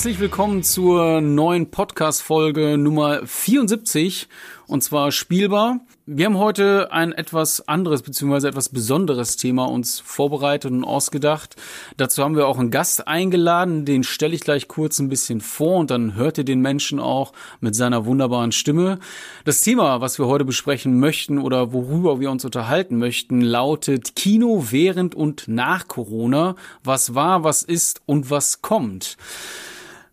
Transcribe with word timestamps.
herzlich 0.00 0.18
willkommen 0.18 0.62
zur 0.62 1.20
neuen 1.20 1.70
Podcast-Folge 1.70 2.78
Nummer 2.78 3.20
74 3.26 4.28
und 4.66 4.82
zwar 4.82 5.12
spielbar. 5.12 5.80
Wir 6.06 6.24
haben 6.24 6.38
heute 6.38 6.90
ein 6.90 7.12
etwas 7.12 7.68
anderes 7.68 8.00
bzw. 8.00 8.48
etwas 8.48 8.70
besonderes 8.70 9.36
Thema 9.36 9.66
uns 9.66 10.00
vorbereitet 10.00 10.70
und 10.70 10.84
ausgedacht. 10.84 11.56
Dazu 11.98 12.24
haben 12.24 12.34
wir 12.34 12.46
auch 12.46 12.58
einen 12.58 12.70
Gast 12.70 13.08
eingeladen, 13.08 13.84
den 13.84 14.02
stelle 14.02 14.34
ich 14.34 14.40
gleich 14.40 14.68
kurz 14.68 14.98
ein 15.00 15.10
bisschen 15.10 15.42
vor 15.42 15.76
und 15.76 15.90
dann 15.90 16.14
hört 16.14 16.38
ihr 16.38 16.44
den 16.44 16.62
Menschen 16.62 16.98
auch 16.98 17.34
mit 17.60 17.74
seiner 17.74 18.06
wunderbaren 18.06 18.52
Stimme. 18.52 19.00
Das 19.44 19.60
Thema, 19.60 20.00
was 20.00 20.18
wir 20.18 20.26
heute 20.26 20.46
besprechen 20.46 20.98
möchten 20.98 21.38
oder 21.38 21.74
worüber 21.74 22.20
wir 22.20 22.30
uns 22.30 22.46
unterhalten 22.46 22.96
möchten, 22.96 23.42
lautet 23.42 24.16
Kino 24.16 24.64
während 24.70 25.14
und 25.14 25.46
nach 25.46 25.88
Corona. 25.88 26.54
Was 26.82 27.14
war, 27.14 27.44
was 27.44 27.62
ist 27.62 28.00
und 28.06 28.30
was 28.30 28.62
kommt. 28.62 29.18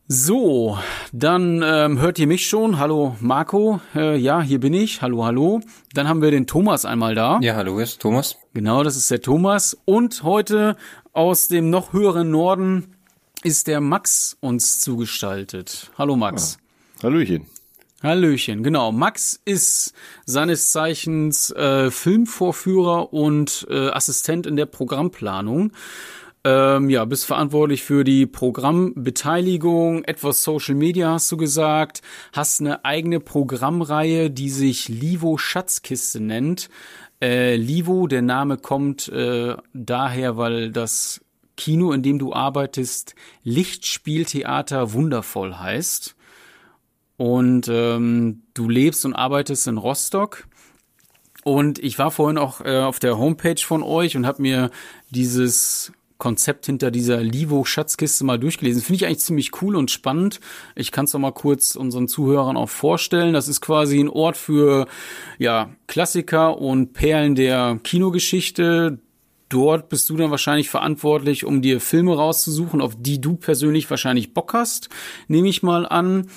So, 0.09 0.77
dann 1.11 1.61
ähm, 1.65 1.99
hört 1.99 2.17
ihr 2.17 2.27
mich 2.27 2.47
schon. 2.47 2.79
Hallo 2.79 3.17
Marco. 3.19 3.81
Äh, 3.93 4.15
ja, 4.15 4.41
hier 4.41 4.57
bin 4.57 4.73
ich. 4.73 5.01
Hallo, 5.01 5.25
hallo. 5.25 5.59
Dann 5.93 6.07
haben 6.07 6.21
wir 6.21 6.31
den 6.31 6.47
Thomas 6.47 6.85
einmal 6.85 7.13
da. 7.13 7.39
Ja, 7.41 7.55
hallo, 7.55 7.77
ist 7.79 7.99
Thomas. 8.01 8.37
Genau, 8.53 8.83
das 8.83 8.95
ist 8.95 9.11
der 9.11 9.21
Thomas. 9.21 9.77
Und 9.83 10.23
heute 10.23 10.77
aus 11.11 11.49
dem 11.49 11.69
noch 11.69 11.91
höheren 11.91 12.31
Norden 12.31 12.95
ist 13.43 13.67
der 13.67 13.81
Max 13.81 14.37
uns 14.39 14.79
zugestaltet. 14.79 15.91
Hallo 15.97 16.15
Max. 16.15 16.57
Ja. 17.01 17.09
Hallöchen. 17.09 17.45
Hallöchen, 18.01 18.63
genau. 18.63 18.93
Max 18.93 19.41
ist 19.43 19.93
seines 20.25 20.71
Zeichens 20.71 21.51
äh, 21.51 21.91
Filmvorführer 21.91 23.11
und 23.11 23.67
äh, 23.69 23.89
Assistent 23.89 24.47
in 24.47 24.55
der 24.55 24.67
Programmplanung. 24.67 25.73
Ähm, 26.49 26.89
ja, 26.89 27.03
bist 27.03 27.25
verantwortlich 27.25 27.83
für 27.83 28.05
die 28.05 28.25
Programmbeteiligung, 28.25 30.05
etwas 30.05 30.43
Social 30.43 30.75
Media 30.75 31.11
hast 31.11 31.29
du 31.29 31.35
gesagt, 31.35 32.01
hast 32.31 32.61
eine 32.61 32.85
eigene 32.85 33.19
Programmreihe, 33.19 34.31
die 34.31 34.49
sich 34.49 34.87
Livo 34.87 35.37
Schatzkiste 35.37 36.21
nennt. 36.21 36.69
Äh, 37.21 37.57
Livo, 37.57 38.07
der 38.07 38.21
Name 38.21 38.55
kommt 38.55 39.09
äh, 39.09 39.57
daher, 39.73 40.37
weil 40.37 40.71
das 40.71 41.19
Kino, 41.57 41.91
in 41.91 42.01
dem 42.01 42.17
du 42.17 42.31
arbeitest, 42.31 43.15
Lichtspieltheater 43.43 44.93
wundervoll 44.93 45.55
heißt. 45.55 46.15
Und 47.17 47.67
ähm, 47.69 48.43
du 48.53 48.69
lebst 48.69 49.03
und 49.03 49.15
arbeitest 49.15 49.67
in 49.67 49.77
Rostock. 49.77 50.47
Und 51.43 51.77
ich 51.79 51.99
war 51.99 52.11
vorhin 52.11 52.37
auch 52.37 52.61
äh, 52.61 52.79
auf 52.79 52.99
der 52.99 53.17
Homepage 53.17 53.61
von 53.61 53.83
euch 53.83 54.15
und 54.15 54.25
habe 54.25 54.41
mir 54.41 54.71
dieses 55.09 55.91
Konzept 56.17 56.65
hinter 56.65 56.91
dieser 56.91 57.21
Livo-Schatzkiste 57.21 58.23
mal 58.25 58.39
durchgelesen. 58.39 58.81
Finde 58.81 58.97
ich 58.97 59.05
eigentlich 59.05 59.19
ziemlich 59.19 59.61
cool 59.61 59.75
und 59.75 59.91
spannend. 59.91 60.39
Ich 60.75 60.91
kann 60.91 61.05
es 61.05 61.11
doch 61.11 61.19
mal 61.19 61.31
kurz 61.31 61.75
unseren 61.75 62.07
Zuhörern 62.07 62.57
auch 62.57 62.69
vorstellen. 62.69 63.33
Das 63.33 63.47
ist 63.47 63.61
quasi 63.61 63.99
ein 63.99 64.09
Ort 64.09 64.37
für 64.37 64.87
ja, 65.37 65.69
Klassiker 65.87 66.57
und 66.59 66.93
Perlen 66.93 67.35
der 67.35 67.79
Kinogeschichte. 67.83 68.99
Dort 69.49 69.87
bist 69.87 70.09
du 70.09 70.17
dann 70.17 70.31
wahrscheinlich 70.31 70.69
verantwortlich, 70.69 71.45
um 71.45 71.61
dir 71.61 71.79
Filme 71.79 72.15
rauszusuchen, 72.15 72.81
auf 72.81 72.95
die 72.99 73.21
du 73.21 73.37
persönlich 73.37 73.89
wahrscheinlich 73.89 74.33
Bock 74.33 74.53
hast, 74.53 74.89
nehme 75.29 75.47
ich 75.47 75.63
mal 75.63 75.85
an. 75.85 76.27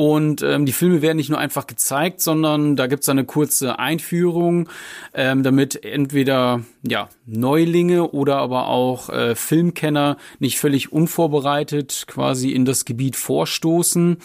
Und 0.00 0.40
ähm, 0.40 0.64
die 0.64 0.72
Filme 0.72 1.02
werden 1.02 1.18
nicht 1.18 1.28
nur 1.28 1.38
einfach 1.38 1.66
gezeigt, 1.66 2.22
sondern 2.22 2.74
da 2.74 2.86
gibt's 2.86 3.10
eine 3.10 3.26
kurze 3.26 3.78
Einführung, 3.78 4.70
ähm, 5.12 5.42
damit 5.42 5.84
entweder 5.84 6.62
ja 6.88 7.10
Neulinge 7.26 8.10
oder 8.10 8.38
aber 8.38 8.68
auch 8.68 9.10
äh, 9.10 9.34
Filmkenner 9.34 10.16
nicht 10.38 10.58
völlig 10.58 10.90
unvorbereitet 10.90 12.04
quasi 12.06 12.52
in 12.52 12.64
das 12.64 12.86
Gebiet 12.86 13.14
vorstoßen. 13.14 14.16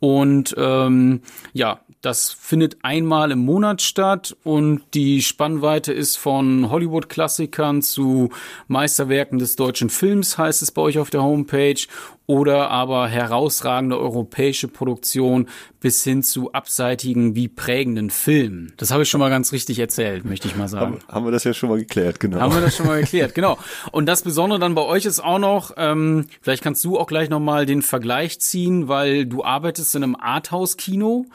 Und 0.00 0.54
ähm, 0.56 1.20
ja, 1.52 1.80
das 2.02 2.32
findet 2.32 2.78
einmal 2.82 3.30
im 3.30 3.38
Monat 3.38 3.80
statt 3.80 4.36
und 4.42 4.82
die 4.92 5.22
Spannweite 5.22 5.92
ist 5.92 6.16
von 6.16 6.68
Hollywood-Klassikern 6.68 7.80
zu 7.80 8.30
Meisterwerken 8.66 9.38
des 9.38 9.54
deutschen 9.54 9.88
Films, 9.88 10.36
heißt 10.36 10.62
es 10.62 10.72
bei 10.72 10.82
euch 10.82 10.98
auf 10.98 11.10
der 11.10 11.22
Homepage, 11.22 11.80
oder 12.26 12.70
aber 12.70 13.06
herausragende 13.06 13.98
europäische 14.00 14.66
Produktion 14.66 15.48
bis 15.78 16.02
hin 16.02 16.24
zu 16.24 16.52
abseitigen 16.52 17.36
wie 17.36 17.46
prägenden 17.46 18.10
Filmen. 18.10 18.72
Das 18.78 18.90
habe 18.90 19.04
ich 19.04 19.08
schon 19.08 19.20
mal 19.20 19.30
ganz 19.30 19.52
richtig 19.52 19.78
erzählt, 19.78 20.24
möchte 20.24 20.48
ich 20.48 20.56
mal 20.56 20.66
sagen. 20.66 20.98
Haben, 21.06 21.14
haben 21.14 21.24
wir 21.26 21.32
das 21.32 21.44
ja 21.44 21.54
schon 21.54 21.68
mal 21.68 21.78
geklärt, 21.78 22.18
genau. 22.18 22.40
Haben 22.40 22.54
wir 22.54 22.62
das 22.62 22.76
schon 22.76 22.86
mal 22.86 23.00
geklärt, 23.00 23.34
genau. 23.36 23.58
Und 23.92 24.06
das 24.06 24.22
Besondere 24.22 24.58
dann 24.58 24.74
bei 24.74 24.82
euch 24.82 25.04
ist 25.04 25.20
auch 25.20 25.38
noch, 25.38 25.74
ähm, 25.76 26.26
vielleicht 26.40 26.64
kannst 26.64 26.84
du 26.84 26.98
auch 26.98 27.06
gleich 27.06 27.30
nochmal 27.30 27.64
den 27.64 27.82
Vergleich 27.82 28.40
ziehen, 28.40 28.88
weil 28.88 29.24
du 29.24 29.44
arbeitest 29.44 29.94
in 29.94 30.02
einem 30.02 30.16
Arthouse-Kino. 30.16 31.26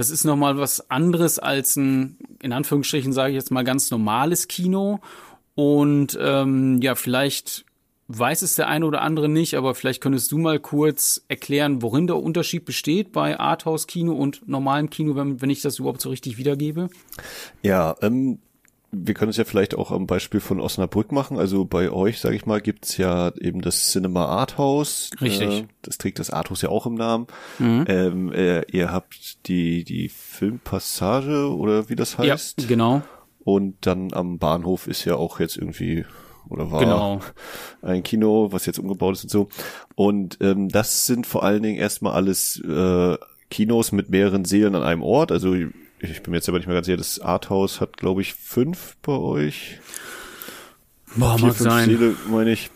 Das 0.00 0.08
ist 0.08 0.24
nochmal 0.24 0.56
was 0.56 0.90
anderes 0.90 1.38
als 1.38 1.76
ein, 1.76 2.16
in 2.40 2.54
Anführungsstrichen 2.54 3.12
sage 3.12 3.32
ich 3.32 3.34
jetzt 3.34 3.50
mal, 3.50 3.64
ganz 3.64 3.90
normales 3.90 4.48
Kino. 4.48 5.00
Und 5.54 6.18
ähm, 6.18 6.80
ja, 6.80 6.94
vielleicht 6.94 7.66
weiß 8.08 8.40
es 8.40 8.54
der 8.54 8.68
eine 8.68 8.86
oder 8.86 9.02
andere 9.02 9.28
nicht, 9.28 9.58
aber 9.58 9.74
vielleicht 9.74 10.00
könntest 10.00 10.32
du 10.32 10.38
mal 10.38 10.58
kurz 10.58 11.22
erklären, 11.28 11.82
worin 11.82 12.06
der 12.06 12.16
Unterschied 12.16 12.64
besteht 12.64 13.12
bei 13.12 13.38
Arthouse-Kino 13.38 14.14
und 14.14 14.48
normalem 14.48 14.88
Kino, 14.88 15.16
wenn, 15.16 15.42
wenn 15.42 15.50
ich 15.50 15.60
das 15.60 15.78
überhaupt 15.78 16.00
so 16.00 16.08
richtig 16.08 16.38
wiedergebe. 16.38 16.88
Ja, 17.60 17.94
ähm, 18.00 18.38
wir 18.92 19.14
können 19.14 19.30
es 19.30 19.36
ja 19.36 19.44
vielleicht 19.44 19.76
auch 19.76 19.92
am 19.92 20.06
Beispiel 20.06 20.40
von 20.40 20.60
Osnabrück 20.60 21.12
machen. 21.12 21.38
Also 21.38 21.64
bei 21.64 21.90
euch, 21.90 22.18
sage 22.18 22.34
ich 22.34 22.46
mal, 22.46 22.60
gibt's 22.60 22.96
ja 22.96 23.32
eben 23.40 23.60
das 23.60 23.90
Cinema 23.90 24.26
Arthouse. 24.26 25.10
Richtig. 25.20 25.60
Äh, 25.60 25.64
das 25.82 25.98
trägt 25.98 26.18
das 26.18 26.30
Arthouse 26.30 26.62
ja 26.62 26.70
auch 26.70 26.86
im 26.86 26.94
Namen. 26.94 27.26
Mhm. 27.58 27.84
Ähm, 27.88 28.32
äh, 28.32 28.62
ihr 28.70 28.90
habt 28.90 29.46
die, 29.46 29.84
die 29.84 30.08
Filmpassage 30.08 31.54
oder 31.54 31.88
wie 31.88 31.96
das 31.96 32.18
heißt. 32.18 32.62
Ja, 32.62 32.68
genau. 32.68 33.02
Und 33.44 33.86
dann 33.86 34.12
am 34.12 34.38
Bahnhof 34.38 34.86
ist 34.86 35.04
ja 35.04 35.14
auch 35.14 35.40
jetzt 35.40 35.56
irgendwie 35.56 36.04
oder 36.48 36.72
war 36.72 36.80
genau. 36.80 37.20
ein 37.82 38.02
Kino, 38.02 38.48
was 38.50 38.66
jetzt 38.66 38.78
umgebaut 38.78 39.14
ist 39.14 39.24
und 39.24 39.30
so. 39.30 39.48
Und 39.94 40.38
ähm, 40.40 40.68
das 40.68 41.06
sind 41.06 41.26
vor 41.26 41.44
allen 41.44 41.62
Dingen 41.62 41.78
erstmal 41.78 42.14
alles 42.14 42.60
äh, 42.60 43.16
Kinos 43.50 43.92
mit 43.92 44.10
mehreren 44.10 44.44
Seelen 44.44 44.74
an 44.74 44.82
einem 44.82 45.02
Ort. 45.02 45.30
Also 45.30 45.54
ich 46.00 46.22
bin 46.22 46.30
mir 46.30 46.38
jetzt 46.38 46.48
aber 46.48 46.58
nicht 46.58 46.66
mehr 46.66 46.74
ganz 46.74 46.86
sicher, 46.86 46.96
das 46.96 47.20
Arthouse 47.20 47.80
hat, 47.80 47.96
glaube 47.96 48.22
ich, 48.22 48.34
fünf 48.34 48.96
bei 49.02 49.12
euch. 49.12 49.78
Boah, 51.16 51.36
Vier, 51.36 51.46
mag 51.46 51.56
fünf 51.56 51.70
sein. 51.70 51.84
Seele, 51.86 52.16
meine 52.28 52.52
ich. 52.52 52.70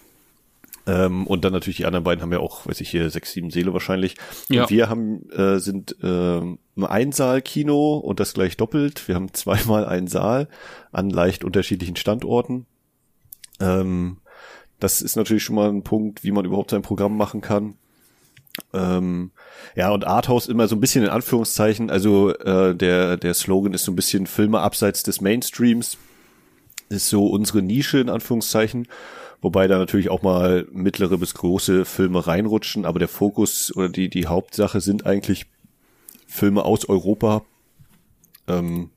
Ähm, 0.86 1.26
und 1.26 1.44
dann 1.44 1.52
natürlich 1.52 1.78
die 1.78 1.86
anderen 1.86 2.04
beiden 2.04 2.20
haben 2.20 2.32
ja 2.32 2.40
auch, 2.40 2.66
weiß 2.66 2.80
ich 2.80 2.90
hier, 2.90 3.08
sechs, 3.08 3.32
sieben 3.32 3.50
Seele 3.50 3.72
wahrscheinlich. 3.72 4.16
Und 4.50 4.56
ja. 4.56 4.70
wir 4.70 4.88
haben, 4.88 5.30
äh, 5.30 5.58
sind 5.58 5.96
äh, 6.02 6.40
ein 6.40 6.58
Einsaal-Kino 6.76 7.96
und 7.96 8.20
das 8.20 8.34
gleich 8.34 8.56
doppelt. 8.56 9.08
Wir 9.08 9.14
haben 9.14 9.32
zweimal 9.32 9.86
einen 9.86 10.08
Saal 10.08 10.48
an 10.92 11.08
leicht 11.08 11.44
unterschiedlichen 11.44 11.96
Standorten. 11.96 12.66
Ähm, 13.60 14.18
das 14.78 15.00
ist 15.00 15.16
natürlich 15.16 15.44
schon 15.44 15.56
mal 15.56 15.70
ein 15.70 15.84
Punkt, 15.84 16.24
wie 16.24 16.32
man 16.32 16.44
überhaupt 16.44 16.70
sein 16.70 16.82
Programm 16.82 17.16
machen 17.16 17.40
kann. 17.40 17.76
Ähm, 18.74 19.30
ja, 19.76 19.90
und 19.90 20.06
Arthouse 20.06 20.48
immer 20.48 20.68
so 20.68 20.76
ein 20.76 20.80
bisschen 20.80 21.04
in 21.04 21.10
Anführungszeichen, 21.10 21.90
also 21.90 22.34
äh, 22.34 22.74
der, 22.74 23.16
der 23.16 23.34
Slogan 23.34 23.74
ist 23.74 23.84
so 23.84 23.92
ein 23.92 23.96
bisschen 23.96 24.26
Filme 24.26 24.60
abseits 24.60 25.02
des 25.02 25.20
Mainstreams, 25.20 25.98
ist 26.88 27.08
so 27.08 27.26
unsere 27.26 27.62
Nische 27.62 27.98
in 27.98 28.08
Anführungszeichen, 28.08 28.86
wobei 29.40 29.66
da 29.66 29.78
natürlich 29.78 30.10
auch 30.10 30.22
mal 30.22 30.66
mittlere 30.72 31.18
bis 31.18 31.34
große 31.34 31.84
Filme 31.84 32.26
reinrutschen, 32.26 32.84
aber 32.84 32.98
der 32.98 33.08
Fokus 33.08 33.74
oder 33.74 33.88
die, 33.88 34.08
die 34.08 34.26
Hauptsache 34.26 34.80
sind 34.80 35.06
eigentlich 35.06 35.46
Filme 36.26 36.64
aus 36.64 36.88
Europa. 36.88 37.42
Ähm, 38.46 38.90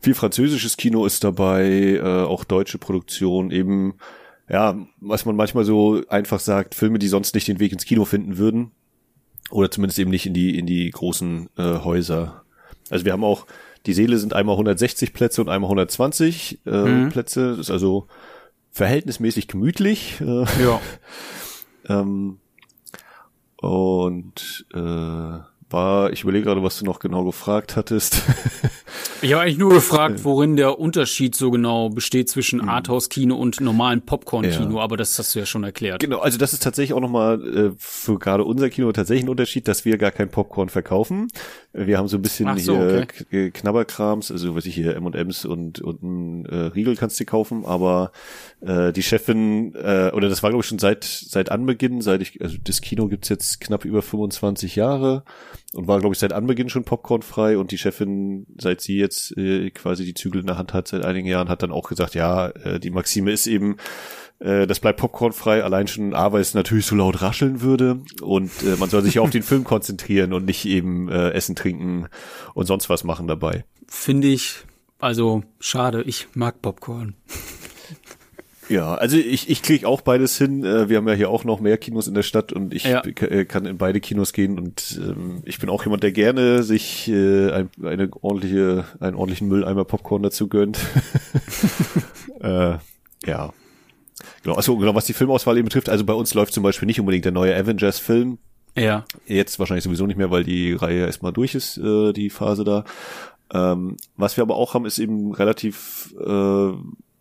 viel 0.00 0.14
französisches 0.14 0.76
Kino 0.76 1.04
ist 1.04 1.24
dabei, 1.24 2.00
äh, 2.02 2.22
auch 2.24 2.44
deutsche 2.44 2.78
Produktion, 2.78 3.50
eben 3.50 3.94
ja, 4.48 4.76
was 5.00 5.24
man 5.24 5.36
manchmal 5.36 5.64
so 5.64 6.02
einfach 6.08 6.40
sagt, 6.40 6.74
Filme, 6.74 6.98
die 6.98 7.08
sonst 7.08 7.34
nicht 7.34 7.48
den 7.48 7.58
Weg 7.58 7.72
ins 7.72 7.84
Kino 7.84 8.04
finden 8.04 8.38
würden. 8.38 8.70
Oder 9.50 9.70
zumindest 9.70 9.98
eben 9.98 10.10
nicht 10.10 10.26
in 10.26 10.34
die, 10.34 10.58
in 10.58 10.66
die 10.66 10.90
großen 10.90 11.48
äh, 11.56 11.62
Häuser. 11.62 12.42
Also 12.90 13.04
wir 13.04 13.12
haben 13.12 13.24
auch, 13.24 13.46
die 13.86 13.92
Seele 13.92 14.18
sind 14.18 14.34
einmal 14.34 14.54
160 14.54 15.12
Plätze 15.12 15.40
und 15.40 15.48
einmal 15.48 15.68
120 15.68 16.60
äh, 16.66 16.70
mhm. 16.70 17.08
Plätze. 17.10 17.50
Das 17.50 17.58
ist 17.60 17.70
also 17.70 18.08
verhältnismäßig 18.72 19.48
gemütlich. 19.48 20.20
Äh, 20.20 20.44
ja. 20.62 20.80
ähm, 21.88 22.38
und 23.56 24.66
äh, 24.74 25.38
war, 25.70 26.12
ich 26.12 26.22
überlege 26.22 26.44
gerade, 26.44 26.62
was 26.62 26.78
du 26.78 26.84
noch 26.84 27.00
genau 27.00 27.24
gefragt 27.24 27.74
hattest. 27.74 28.22
ich 29.22 29.32
habe 29.32 29.42
eigentlich 29.42 29.58
nur 29.58 29.74
gefragt, 29.74 30.24
worin 30.24 30.56
der 30.56 30.78
Unterschied 30.78 31.34
so 31.34 31.50
genau 31.50 31.88
besteht 31.88 32.28
zwischen 32.28 32.60
mhm. 32.60 32.68
Arthouse-Kino 32.68 33.34
und 33.34 33.60
normalen 33.60 34.02
Popcorn-Kino, 34.02 34.76
ja. 34.76 34.82
aber 34.82 34.96
das 34.96 35.18
hast 35.18 35.34
du 35.34 35.40
ja 35.40 35.46
schon 35.46 35.64
erklärt. 35.64 36.00
Genau, 36.00 36.18
also 36.18 36.38
das 36.38 36.52
ist 36.52 36.62
tatsächlich 36.62 36.94
auch 36.94 37.00
nochmal 37.00 37.42
äh, 37.42 37.70
für 37.78 38.18
gerade 38.18 38.44
unser 38.44 38.70
Kino 38.70 38.92
tatsächlich 38.92 39.24
ein 39.24 39.28
Unterschied, 39.28 39.66
dass 39.66 39.84
wir 39.84 39.98
gar 39.98 40.12
kein 40.12 40.30
Popcorn 40.30 40.68
verkaufen. 40.68 41.28
Wir 41.72 41.98
haben 41.98 42.08
so 42.08 42.16
ein 42.16 42.22
bisschen 42.22 42.56
so, 42.58 42.76
hier 42.76 43.06
okay. 43.20 43.50
Knabberkrams, 43.50 44.30
also 44.30 44.54
was 44.54 44.66
ich 44.66 44.74
hier 44.74 44.94
M&M's 44.96 45.44
und, 45.44 45.80
und 45.80 46.02
ein 46.02 46.46
äh, 46.46 46.56
Riegel 46.66 46.96
kannst 46.96 47.18
du 47.18 47.24
kaufen, 47.24 47.64
aber 47.66 48.12
äh, 48.60 48.92
die 48.92 49.02
Chefin, 49.02 49.74
äh, 49.74 50.10
oder 50.14 50.28
das 50.28 50.42
war 50.42 50.50
glaube 50.50 50.62
ich 50.62 50.68
schon 50.68 50.78
seit, 50.78 51.04
seit 51.04 51.50
Anbeginn, 51.50 52.02
seit 52.02 52.22
ich, 52.22 52.40
also 52.40 52.56
das 52.62 52.80
Kino 52.80 53.08
gibt's 53.08 53.28
jetzt 53.28 53.60
knapp 53.60 53.84
über 53.84 54.00
25 54.00 54.76
Jahre 54.76 55.24
und 55.74 55.88
war, 55.88 56.00
glaube 56.00 56.14
ich, 56.14 56.18
seit 56.18 56.32
Anbeginn 56.32 56.68
schon 56.68 56.84
popcornfrei 56.84 57.58
und 57.58 57.70
die 57.70 57.78
Chefin, 57.78 58.46
seit 58.58 58.80
sie 58.80 58.96
jetzt 58.96 59.36
äh, 59.36 59.70
quasi 59.70 60.04
die 60.04 60.14
Zügel 60.14 60.40
in 60.40 60.46
der 60.46 60.58
Hand 60.58 60.72
hat 60.72 60.88
seit 60.88 61.04
einigen 61.04 61.26
Jahren, 61.26 61.48
hat 61.48 61.62
dann 61.62 61.72
auch 61.72 61.88
gesagt, 61.88 62.14
ja, 62.14 62.48
äh, 62.48 62.80
die 62.80 62.90
Maxime 62.90 63.32
ist 63.32 63.46
eben, 63.46 63.76
äh, 64.38 64.66
das 64.66 64.80
bleibt 64.80 65.00
popcornfrei, 65.00 65.64
allein 65.64 65.88
schon 65.88 66.14
A, 66.14 66.32
weil 66.32 66.40
es 66.40 66.54
natürlich 66.54 66.86
so 66.86 66.94
laut 66.94 67.20
rascheln 67.20 67.60
würde 67.60 68.00
und 68.22 68.50
äh, 68.62 68.76
man 68.76 68.90
soll 68.90 69.02
sich 69.02 69.14
ja 69.14 69.22
auf 69.22 69.30
den 69.30 69.42
Film 69.44 69.64
konzentrieren 69.64 70.32
und 70.32 70.44
nicht 70.44 70.64
eben 70.66 71.08
äh, 71.08 71.30
Essen, 71.30 71.56
Trinken 71.56 72.08
und 72.54 72.66
sonst 72.66 72.88
was 72.88 73.04
machen 73.04 73.26
dabei. 73.26 73.64
Finde 73.86 74.28
ich, 74.28 74.64
also 74.98 75.42
schade, 75.60 76.02
ich 76.02 76.28
mag 76.34 76.62
Popcorn. 76.62 77.14
Ja, 78.68 78.94
also 78.94 79.16
ich, 79.16 79.48
ich 79.48 79.62
kriege 79.62 79.86
auch 79.86 80.00
beides 80.00 80.36
hin. 80.38 80.64
Äh, 80.64 80.88
wir 80.88 80.96
haben 80.96 81.08
ja 81.08 81.14
hier 81.14 81.30
auch 81.30 81.44
noch 81.44 81.60
mehr 81.60 81.78
Kinos 81.78 82.08
in 82.08 82.14
der 82.14 82.22
Stadt 82.22 82.52
und 82.52 82.74
ich 82.74 82.84
ja. 82.84 83.02
Äh, 83.04 83.44
kann 83.44 83.64
in 83.66 83.78
beide 83.78 84.00
Kinos 84.00 84.32
gehen 84.32 84.58
und 84.58 85.00
ähm, 85.00 85.42
ich 85.44 85.58
bin 85.58 85.68
auch 85.68 85.84
jemand, 85.84 86.02
der 86.02 86.12
gerne 86.12 86.62
sich 86.62 87.08
äh, 87.08 87.50
ein, 87.50 87.70
eine 87.82 88.08
ordentliche, 88.20 88.84
einen 89.00 89.16
ordentlichen 89.16 89.48
Mülleimer 89.48 89.84
Popcorn 89.84 90.22
dazu 90.22 90.48
gönnt. 90.48 90.78
äh, 92.40 92.74
ja. 93.24 93.52
Genau, 94.42 94.56
also 94.56 94.76
genau, 94.76 94.94
was 94.94 95.06
die 95.06 95.12
Filmauswahl 95.12 95.56
eben 95.56 95.66
betrifft, 95.66 95.88
also 95.88 96.04
bei 96.04 96.14
uns 96.14 96.34
läuft 96.34 96.52
zum 96.52 96.62
Beispiel 96.62 96.86
nicht 96.86 97.00
unbedingt 97.00 97.24
der 97.24 97.32
neue 97.32 97.54
Avengers-Film. 97.54 98.38
Ja. 98.76 99.04
Jetzt 99.26 99.58
wahrscheinlich 99.58 99.84
sowieso 99.84 100.06
nicht 100.06 100.16
mehr, 100.16 100.30
weil 100.30 100.44
die 100.44 100.72
Reihe 100.72 101.06
erstmal 101.06 101.32
durch 101.32 101.54
ist, 101.54 101.78
äh, 101.78 102.12
die 102.12 102.30
Phase 102.30 102.64
da. 102.64 102.84
Ähm, 103.52 103.96
was 104.16 104.36
wir 104.36 104.42
aber 104.42 104.56
auch 104.56 104.74
haben, 104.74 104.86
ist 104.86 104.98
eben 104.98 105.32
relativ 105.32 106.14
äh, 106.18 106.72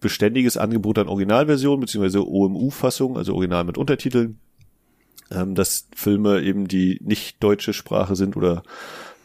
beständiges 0.06 0.56
Angebot 0.56 1.00
an 1.00 1.07
Originalversion 1.07 1.80
beziehungsweise 1.80 2.28
OMU-Fassung, 2.28 3.18
also 3.18 3.34
Original 3.34 3.63
mit 3.63 3.80
Untertiteln, 3.80 4.38
ähm, 5.31 5.56
dass 5.56 5.88
Filme 5.96 6.44
eben, 6.44 6.68
die 6.68 7.00
nicht 7.04 7.42
deutsche 7.42 7.74
Sprache 7.74 8.16
sind 8.16 8.38
oder 8.38 8.62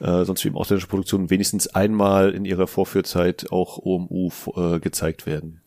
äh, 0.01 0.25
sonst 0.25 0.43
wie 0.43 0.49
im 0.49 0.57
ausländischen 0.57 0.89
Produktionen 0.89 1.29
wenigstens 1.29 1.67
einmal 1.69 2.31
in 2.31 2.47
ihrer 2.47 2.67
Vorführzeit 2.67 3.53
auch 3.53 3.77
OMU 3.77 4.31
äh, 4.57 4.81
gezeigt 4.81 5.27
werden. 5.27 5.61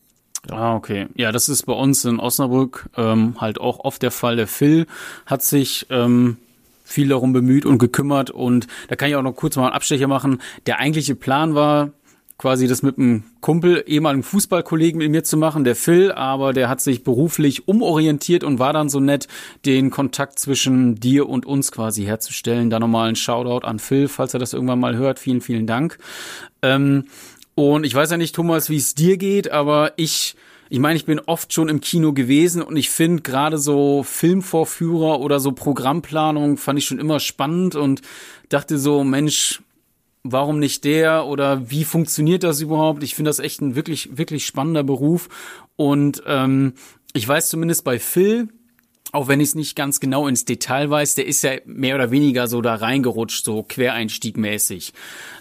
Ja. 0.49 0.55
Ah, 0.57 0.75
okay. 0.75 1.07
Ja, 1.13 1.31
das 1.31 1.47
ist 1.47 1.67
bei 1.67 1.73
uns 1.73 2.03
in 2.05 2.19
Osnabrück 2.19 2.89
ähm, 2.97 3.39
halt 3.39 3.61
auch 3.61 3.81
oft 3.81 4.01
der 4.01 4.09
Fall. 4.09 4.35
Der 4.35 4.47
Phil 4.47 4.87
hat 5.27 5.43
sich 5.43 5.85
ähm, 5.91 6.37
viel 6.83 7.09
darum 7.09 7.33
bemüht 7.33 7.67
und 7.67 7.77
gekümmert 7.77 8.31
und 8.31 8.65
da 8.87 8.95
kann 8.95 9.09
ich 9.09 9.15
auch 9.15 9.21
noch 9.21 9.35
kurz 9.35 9.57
mal 9.57 9.67
einen 9.67 9.75
Abstecher 9.75 10.07
machen. 10.07 10.41
Der 10.65 10.79
eigentliche 10.79 11.13
Plan 11.13 11.53
war, 11.53 11.91
quasi 12.37 12.67
das 12.67 12.81
mit 12.81 12.97
einem 12.97 13.23
Kumpel, 13.41 13.83
ehemaligen 13.87 14.23
Fußballkollegen 14.23 14.97
mit 14.99 15.11
mir 15.11 15.23
zu 15.23 15.37
machen, 15.37 15.63
der 15.63 15.75
Phil, 15.75 16.11
aber 16.11 16.53
der 16.53 16.69
hat 16.69 16.81
sich 16.81 17.03
beruflich 17.03 17.67
umorientiert 17.67 18.43
und 18.43 18.59
war 18.59 18.73
dann 18.73 18.89
so 18.89 18.99
nett, 18.99 19.27
den 19.65 19.91
Kontakt 19.91 20.39
zwischen 20.39 20.95
dir 20.95 21.29
und 21.29 21.45
uns 21.45 21.71
quasi 21.71 22.03
herzustellen. 22.03 22.69
Da 22.69 22.79
nochmal 22.79 23.09
ein 23.09 23.15
Shoutout 23.15 23.65
an 23.65 23.79
Phil, 23.79 24.07
falls 24.07 24.33
er 24.33 24.39
das 24.39 24.53
irgendwann 24.53 24.79
mal 24.79 24.95
hört. 24.95 25.19
Vielen, 25.19 25.41
vielen 25.41 25.67
Dank. 25.67 25.97
Ähm, 26.61 27.05
und 27.55 27.85
ich 27.85 27.93
weiß 27.93 28.11
ja 28.11 28.17
nicht, 28.17 28.35
Thomas, 28.35 28.69
wie 28.69 28.77
es 28.77 28.95
dir 28.95 29.17
geht, 29.17 29.51
aber 29.51 29.93
ich 29.95 30.35
ich 30.69 30.79
meine, 30.79 30.95
ich 30.95 31.05
bin 31.05 31.19
oft 31.19 31.53
schon 31.53 31.69
im 31.69 31.81
Kino 31.81 32.13
gewesen 32.13 32.63
und 32.63 32.77
ich 32.77 32.89
finde 32.89 33.21
gerade 33.21 33.59
so 33.59 34.01
Filmvorführer 34.01 35.19
oder 35.19 35.39
so 35.39 35.51
Programmplanung 35.51 36.57
fand 36.57 36.79
ich 36.79 36.85
schon 36.85 36.97
immer 36.97 37.19
spannend 37.19 37.75
und 37.75 38.01
dachte 38.49 38.79
so, 38.79 39.03
Mensch, 39.03 39.61
warum 40.23 40.59
nicht 40.59 40.85
der 40.85 41.25
oder 41.25 41.69
wie 41.69 41.83
funktioniert 41.83 42.43
das 42.43 42.61
überhaupt? 42.61 43.03
Ich 43.03 43.15
finde 43.15 43.29
das 43.29 43.39
echt 43.39 43.61
ein 43.61 43.75
wirklich, 43.75 44.17
wirklich 44.17 44.45
spannender 44.45 44.83
Beruf. 44.83 45.29
Und 45.75 46.23
ähm, 46.25 46.73
ich 47.13 47.27
weiß 47.27 47.49
zumindest 47.49 47.83
bei 47.83 47.99
Phil, 47.99 48.47
auch 49.11 49.27
wenn 49.27 49.39
ich 49.39 49.49
es 49.49 49.55
nicht 49.55 49.75
ganz 49.75 49.99
genau 49.99 50.27
ins 50.27 50.45
Detail 50.45 50.89
weiß, 50.89 51.15
der 51.15 51.27
ist 51.27 51.43
ja 51.43 51.51
mehr 51.65 51.95
oder 51.95 52.09
weniger 52.09 52.47
so 52.47 52.61
da 52.61 52.75
reingerutscht, 52.75 53.45
so 53.45 53.63
Quereinstiegmäßig. 53.63 54.93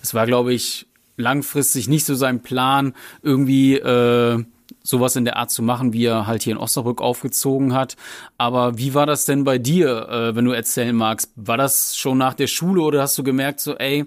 Es 0.03 0.13
war, 0.13 0.27
glaube 0.27 0.53
ich, 0.53 0.87
langfristig 1.17 1.89
nicht 1.89 2.05
so 2.05 2.15
sein 2.15 2.43
Plan, 2.43 2.95
irgendwie 3.23 3.77
äh, 3.77 4.45
sowas 4.83 5.17
in 5.17 5.25
der 5.25 5.37
Art 5.37 5.51
zu 5.51 5.63
machen, 5.63 5.93
wie 5.93 6.05
er 6.05 6.27
halt 6.27 6.43
hier 6.43 6.53
in 6.53 6.59
Osnabrück 6.59 7.01
aufgezogen 7.01 7.73
hat. 7.73 7.97
Aber 8.37 8.79
wie 8.79 8.95
war 8.95 9.07
das 9.07 9.25
denn 9.25 9.45
bei 9.45 9.59
dir, 9.59 10.09
äh, 10.09 10.37
wenn 10.37 10.45
du 10.45 10.53
erzählen 10.53 10.95
magst? 10.95 11.31
War 11.37 11.57
das 11.57 11.97
schon 11.97 12.19
nach 12.19 12.35
der 12.35 12.49
Schule 12.49 12.83
oder 12.83 13.03
hast 13.03 13.17
du 13.17 13.23
gemerkt, 13.23 13.61
so, 13.61 13.77
ey, 13.77 14.05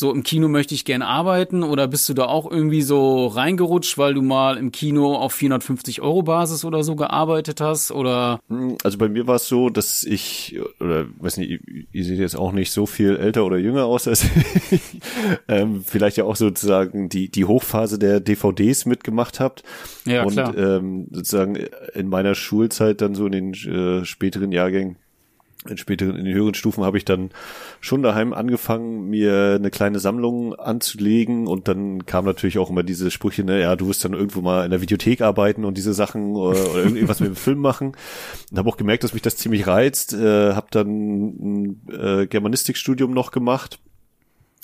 so 0.00 0.12
im 0.12 0.24
Kino 0.24 0.48
möchte 0.48 0.74
ich 0.74 0.84
gern 0.84 1.02
arbeiten 1.02 1.62
oder 1.62 1.86
bist 1.86 2.08
du 2.08 2.14
da 2.14 2.24
auch 2.24 2.50
irgendwie 2.50 2.82
so 2.82 3.28
reingerutscht, 3.28 3.98
weil 3.98 4.14
du 4.14 4.22
mal 4.22 4.56
im 4.56 4.72
Kino 4.72 5.14
auf 5.14 5.34
450 5.34 6.00
Euro 6.00 6.22
Basis 6.22 6.64
oder 6.64 6.82
so 6.82 6.96
gearbeitet 6.96 7.60
hast 7.60 7.92
oder? 7.92 8.40
Hm, 8.48 8.76
also 8.82 8.98
bei 8.98 9.08
mir 9.08 9.26
war 9.26 9.36
es 9.36 9.46
so, 9.46 9.70
dass 9.70 10.02
ich, 10.02 10.58
oder 10.80 11.06
weiß 11.18 11.36
nicht, 11.36 11.50
ihr, 11.50 11.60
ihr 11.92 12.04
seht 12.04 12.18
jetzt 12.18 12.36
auch 12.36 12.52
nicht 12.52 12.72
so 12.72 12.86
viel 12.86 13.16
älter 13.16 13.44
oder 13.44 13.58
jünger 13.58 13.84
aus 13.84 14.08
als 14.08 14.24
ich, 14.70 14.80
ähm, 15.48 15.84
vielleicht 15.86 16.16
ja 16.16 16.24
auch 16.24 16.36
sozusagen 16.36 17.08
die, 17.08 17.30
die 17.30 17.44
Hochphase 17.44 17.98
der 17.98 18.20
DVDs 18.20 18.86
mitgemacht 18.86 19.38
habt. 19.38 19.62
Ja, 20.06 20.24
und 20.24 20.32
klar. 20.32 20.56
Ähm, 20.56 21.08
sozusagen 21.12 21.56
in 21.94 22.08
meiner 22.08 22.34
Schulzeit 22.34 23.00
dann 23.02 23.14
so 23.14 23.26
in 23.26 23.32
den 23.32 23.52
äh, 23.52 24.04
späteren 24.04 24.50
Jahrgängen 24.50 24.96
in 25.68 25.76
späteren, 25.76 26.16
in 26.16 26.24
den 26.24 26.34
höheren 26.34 26.54
Stufen 26.54 26.84
habe 26.84 26.96
ich 26.96 27.04
dann 27.04 27.30
schon 27.80 28.02
daheim 28.02 28.32
angefangen, 28.32 29.10
mir 29.10 29.56
eine 29.58 29.70
kleine 29.70 29.98
Sammlung 29.98 30.54
anzulegen 30.54 31.46
und 31.46 31.68
dann 31.68 32.06
kam 32.06 32.24
natürlich 32.24 32.58
auch 32.58 32.70
immer 32.70 32.82
diese 32.82 33.10
Sprüche, 33.10 33.44
ne, 33.44 33.60
ja, 33.60 33.76
du 33.76 33.86
wirst 33.88 34.04
dann 34.04 34.14
irgendwo 34.14 34.40
mal 34.40 34.64
in 34.64 34.70
der 34.70 34.80
Videothek 34.80 35.20
arbeiten 35.20 35.64
und 35.66 35.76
diese 35.76 35.92
Sachen 35.92 36.34
oder, 36.34 36.70
oder 36.70 36.84
irgendwas 36.84 37.20
mit 37.20 37.28
dem 37.28 37.36
Film 37.36 37.58
machen. 37.58 37.92
Und 38.50 38.58
habe 38.58 38.68
auch 38.70 38.78
gemerkt, 38.78 39.04
dass 39.04 39.12
mich 39.12 39.22
das 39.22 39.36
ziemlich 39.36 39.66
reizt, 39.66 40.14
äh, 40.14 40.54
habe 40.54 40.68
dann 40.70 40.88
ein 40.88 41.88
äh, 41.90 42.26
Germanistikstudium 42.26 43.12
noch 43.12 43.30
gemacht 43.30 43.78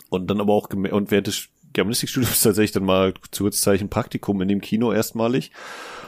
und 0.08 0.30
dann 0.30 0.40
aber 0.40 0.54
auch 0.54 0.70
und 0.70 1.10
während 1.10 1.26
des 1.26 1.48
Germanistikstudiums 1.74 2.40
tatsächlich 2.42 2.72
dann 2.72 2.84
mal 2.84 3.12
Zeichen 3.50 3.90
Praktikum 3.90 4.40
in 4.40 4.48
dem 4.48 4.62
Kino 4.62 4.92
erstmalig. 4.92 5.50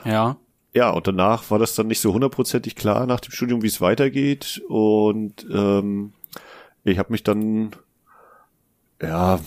Ja 0.05 0.39
ja, 0.75 0.91
und 0.91 1.07
danach 1.07 1.51
war 1.51 1.59
das 1.59 1.75
dann 1.75 1.87
nicht 1.87 2.01
so 2.01 2.13
hundertprozentig 2.13 2.77
klar 2.77 3.07
nach 3.07 3.21
dem 3.21 3.33
Studium, 3.33 3.63
wie 3.63 3.69
es 3.69 3.81
weitergeht. 3.81 4.63
Und 4.69 5.47
ähm, 5.53 6.13
ich 6.85 6.99
habe 6.99 7.13
mich 7.13 7.25
dann, 7.25 7.71
ja, 9.01 9.41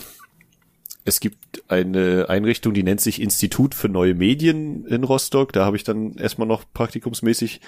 es 1.04 1.20
gibt 1.20 1.64
eine 1.68 2.28
Einrichtung, 2.30 2.74
die 2.74 2.84
nennt 2.84 3.02
sich 3.02 3.22
Institut 3.22 3.74
für 3.76 3.90
neue 3.90 4.14
Medien 4.14 4.86
in 4.86 5.04
Rostock. 5.04 5.54
Da 5.54 5.66
habe 5.66 5.76
ich 5.76 5.84
dann 5.84 6.16
erstmal 6.16 6.48
noch 6.48 6.64
praktikumsmäßig 6.74 7.62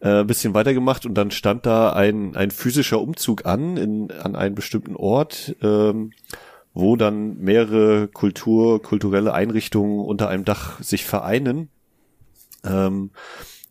äh, 0.00 0.20
ein 0.20 0.26
bisschen 0.26 0.54
weitergemacht 0.54 1.04
und 1.04 1.14
dann 1.14 1.30
stand 1.30 1.66
da 1.66 1.92
ein, 1.92 2.36
ein 2.36 2.50
physischer 2.50 3.00
Umzug 3.00 3.46
an 3.46 3.76
in, 3.76 4.10
an 4.10 4.36
einen 4.36 4.54
bestimmten 4.54 4.96
Ort, 4.96 5.56
ähm, 5.62 6.12
wo 6.72 6.96
dann 6.96 7.38
mehrere 7.38 8.08
Kultur, 8.08 8.82
kulturelle 8.82 9.34
Einrichtungen 9.34 10.00
unter 10.00 10.28
einem 10.28 10.44
Dach 10.44 10.82
sich 10.82 11.04
vereinen 11.04 11.68
ähm, 12.64 13.10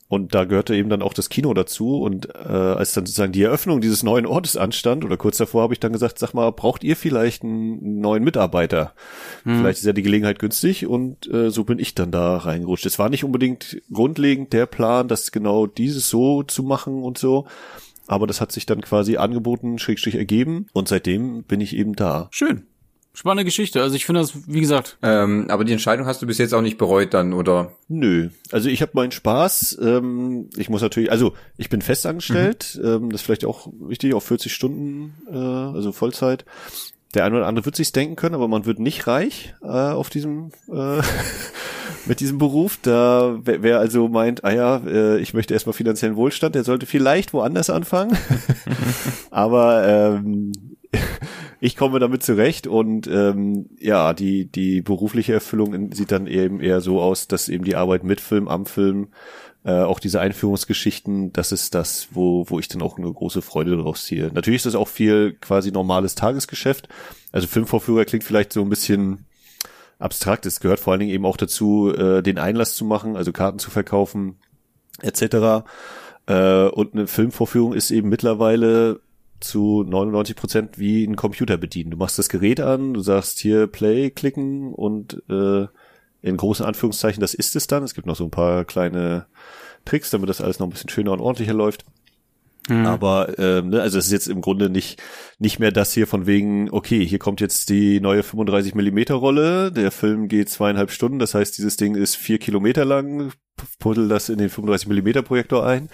und 0.09 0.33
da 0.33 0.45
gehörte 0.45 0.75
eben 0.75 0.89
dann 0.89 1.03
auch 1.03 1.13
das 1.13 1.29
Kino 1.29 1.53
dazu. 1.53 2.01
Und 2.01 2.33
äh, 2.33 2.47
als 2.47 2.93
dann 2.93 3.05
sozusagen 3.05 3.31
die 3.31 3.43
Eröffnung 3.43 3.79
dieses 3.79 4.01
neuen 4.01 4.25
Ortes 4.25 4.57
anstand, 4.57 5.05
oder 5.05 5.17
kurz 5.17 5.37
davor 5.37 5.61
habe 5.61 5.73
ich 5.73 5.79
dann 5.79 5.93
gesagt, 5.93 6.17
sag 6.17 6.33
mal, 6.33 6.51
braucht 6.51 6.83
ihr 6.83 6.95
vielleicht 6.95 7.43
einen 7.43 7.99
neuen 8.01 8.23
Mitarbeiter? 8.23 8.95
Hm. 9.43 9.59
Vielleicht 9.59 9.77
ist 9.79 9.85
ja 9.85 9.93
die 9.93 10.01
Gelegenheit 10.01 10.39
günstig 10.39 10.87
und 10.87 11.31
äh, 11.31 11.51
so 11.51 11.63
bin 11.63 11.77
ich 11.77 11.93
dann 11.93 12.09
da 12.09 12.37
reingerutscht. 12.37 12.87
Es 12.87 12.97
war 12.97 13.09
nicht 13.09 13.23
unbedingt 13.23 13.83
grundlegend 13.93 14.51
der 14.51 14.65
Plan, 14.65 15.07
das 15.07 15.31
genau 15.31 15.67
dieses 15.67 16.09
so 16.09 16.41
zu 16.41 16.63
machen 16.63 17.03
und 17.03 17.19
so. 17.19 17.45
Aber 18.07 18.25
das 18.25 18.41
hat 18.41 18.51
sich 18.51 18.65
dann 18.65 18.81
quasi 18.81 19.17
angeboten, 19.17 19.77
schrägstrich 19.77 20.15
ergeben 20.15 20.65
und 20.73 20.87
seitdem 20.87 21.43
bin 21.43 21.61
ich 21.61 21.75
eben 21.75 21.95
da. 21.95 22.29
Schön. 22.31 22.65
Spannende 23.19 23.43
Geschichte. 23.43 23.81
Also 23.81 23.97
ich 23.97 24.05
finde 24.05 24.21
das, 24.21 24.31
wie 24.47 24.61
gesagt. 24.61 24.97
Ähm, 25.01 25.47
aber 25.49 25.65
die 25.65 25.73
Entscheidung 25.73 26.05
hast 26.05 26.21
du 26.21 26.25
bis 26.25 26.37
jetzt 26.37 26.53
auch 26.53 26.61
nicht 26.61 26.77
bereut 26.77 27.13
dann, 27.13 27.33
oder? 27.33 27.73
Nö. 27.89 28.29
Also 28.49 28.69
ich 28.69 28.81
habe 28.81 28.93
meinen 28.93 29.11
Spaß. 29.11 29.77
Ähm, 29.81 30.49
ich 30.55 30.69
muss 30.69 30.81
natürlich, 30.81 31.11
also 31.11 31.33
ich 31.57 31.67
bin 31.67 31.81
festangestellt. 31.81 32.79
Mhm. 32.81 32.87
Ähm, 32.87 33.09
das 33.09 33.19
ist 33.19 33.25
vielleicht 33.25 33.43
auch 33.43 33.67
wichtig, 33.77 34.13
auf 34.13 34.23
40 34.23 34.53
Stunden, 34.53 35.15
äh, 35.29 35.35
also 35.35 35.91
Vollzeit. 35.91 36.45
Der 37.13 37.25
eine 37.25 37.35
oder 37.35 37.47
andere 37.47 37.65
wird 37.65 37.75
sich's 37.75 37.91
denken 37.91 38.15
können, 38.15 38.35
aber 38.35 38.47
man 38.47 38.65
wird 38.65 38.79
nicht 38.79 39.05
reich 39.05 39.53
äh, 39.63 39.67
auf 39.67 40.09
diesem 40.09 40.51
äh, 40.71 41.01
mit 42.05 42.21
diesem 42.21 42.37
Beruf. 42.37 42.79
Da 42.81 43.37
wer, 43.43 43.61
wer 43.61 43.79
also 43.79 44.07
meint, 44.07 44.45
ah 44.45 44.53
ja, 44.53 44.77
äh, 44.87 45.19
ich 45.19 45.33
möchte 45.33 45.53
erstmal 45.53 45.73
finanziellen 45.73 46.15
Wohlstand, 46.15 46.55
der 46.55 46.63
sollte 46.63 46.85
vielleicht 46.85 47.33
woanders 47.33 47.69
anfangen. 47.69 48.17
aber 49.29 49.85
ähm, 49.85 50.53
ich 51.61 51.75
komme 51.75 51.99
damit 51.99 52.23
zurecht 52.23 52.67
und 52.67 53.07
ähm, 53.07 53.69
ja, 53.79 54.13
die, 54.13 54.45
die 54.45 54.81
berufliche 54.81 55.33
Erfüllung 55.33 55.91
sieht 55.93 56.11
dann 56.11 56.27
eben 56.27 56.61
eher 56.61 56.81
so 56.81 57.01
aus, 57.01 57.27
dass 57.27 57.49
eben 57.49 57.65
die 57.65 57.75
Arbeit 57.75 58.03
mit 58.03 58.21
Film, 58.21 58.47
am 58.47 58.65
Film, 58.65 59.09
äh, 59.65 59.81
auch 59.81 59.99
diese 59.99 60.21
Einführungsgeschichten, 60.21 61.33
das 61.33 61.51
ist 61.51 61.75
das, 61.75 62.07
wo, 62.11 62.45
wo 62.49 62.59
ich 62.59 62.69
dann 62.69 62.81
auch 62.81 62.97
eine 62.97 63.11
große 63.11 63.41
Freude 63.41 63.75
daraus 63.75 64.05
ziehe. 64.05 64.31
Natürlich 64.33 64.59
ist 64.59 64.67
das 64.67 64.75
auch 64.75 64.87
viel 64.87 65.33
quasi 65.41 65.71
normales 65.71 66.15
Tagesgeschäft. 66.15 66.87
Also 67.33 67.47
Filmvorführer 67.47 68.05
klingt 68.05 68.23
vielleicht 68.23 68.53
so 68.53 68.61
ein 68.61 68.69
bisschen 68.69 69.25
abstrakt. 69.99 70.45
Es 70.45 70.61
gehört 70.61 70.79
vor 70.79 70.93
allen 70.93 71.01
Dingen 71.01 71.11
eben 71.11 71.25
auch 71.25 71.37
dazu, 71.37 71.93
äh, 71.93 72.23
den 72.23 72.37
Einlass 72.37 72.75
zu 72.75 72.85
machen, 72.85 73.17
also 73.17 73.33
Karten 73.33 73.59
zu 73.59 73.69
verkaufen, 73.69 74.37
etc. 75.01 75.65
Äh, 76.25 76.67
und 76.69 76.93
eine 76.93 77.07
Filmvorführung 77.07 77.73
ist 77.73 77.91
eben 77.91 78.07
mittlerweile 78.07 79.01
zu 79.39 79.83
99 79.83 80.35
Prozent 80.35 80.79
wie 80.79 81.03
ein 81.03 81.15
Computer 81.15 81.57
bedienen. 81.57 81.91
Du 81.91 81.97
machst 81.97 82.19
das 82.19 82.29
Gerät 82.29 82.59
an, 82.59 82.93
du 82.93 83.01
sagst 83.01 83.39
hier 83.39 83.67
Play 83.67 84.09
klicken 84.09 84.73
und 84.73 85.21
äh, 85.29 85.67
in 86.21 86.37
großen 86.37 86.65
Anführungszeichen, 86.65 87.21
das 87.21 87.33
ist 87.33 87.55
es 87.55 87.67
dann. 87.67 87.83
Es 87.83 87.93
gibt 87.93 88.07
noch 88.07 88.15
so 88.15 88.25
ein 88.25 88.31
paar 88.31 88.65
kleine 88.65 89.27
Tricks, 89.85 90.09
damit 90.09 90.29
das 90.29 90.41
alles 90.41 90.59
noch 90.59 90.67
ein 90.67 90.71
bisschen 90.71 90.89
schöner 90.89 91.13
und 91.13 91.21
ordentlicher 91.21 91.53
läuft. 91.53 91.85
Mhm. 92.67 92.85
Aber 92.85 93.39
ähm, 93.39 93.69
ne, 93.69 93.81
also 93.81 93.97
es 93.97 94.07
ist 94.07 94.11
jetzt 94.11 94.27
im 94.27 94.41
Grunde 94.41 94.69
nicht 94.69 95.01
nicht 95.39 95.59
mehr 95.59 95.71
das 95.71 95.93
hier 95.93 96.07
von 96.07 96.27
wegen, 96.27 96.69
okay, 96.71 97.05
hier 97.05 97.19
kommt 97.19 97.41
jetzt 97.41 97.69
die 97.69 97.99
neue 97.99 98.23
35 98.23 98.75
Millimeter 98.75 99.15
Rolle, 99.15 99.71
der 99.71 99.91
Film 99.91 100.27
geht 100.27 100.49
zweieinhalb 100.49 100.91
Stunden, 100.91 101.19
das 101.19 101.33
heißt, 101.33 101.57
dieses 101.57 101.77
Ding 101.77 101.95
ist 101.95 102.15
vier 102.15 102.37
Kilometer 102.37 102.85
lang, 102.85 103.31
puddel 103.79 104.07
das 104.09 104.29
in 104.29 104.37
den 104.37 104.49
35 104.49 104.87
Millimeter 104.87 105.21
Projektor 105.21 105.65
ein. 105.65 105.89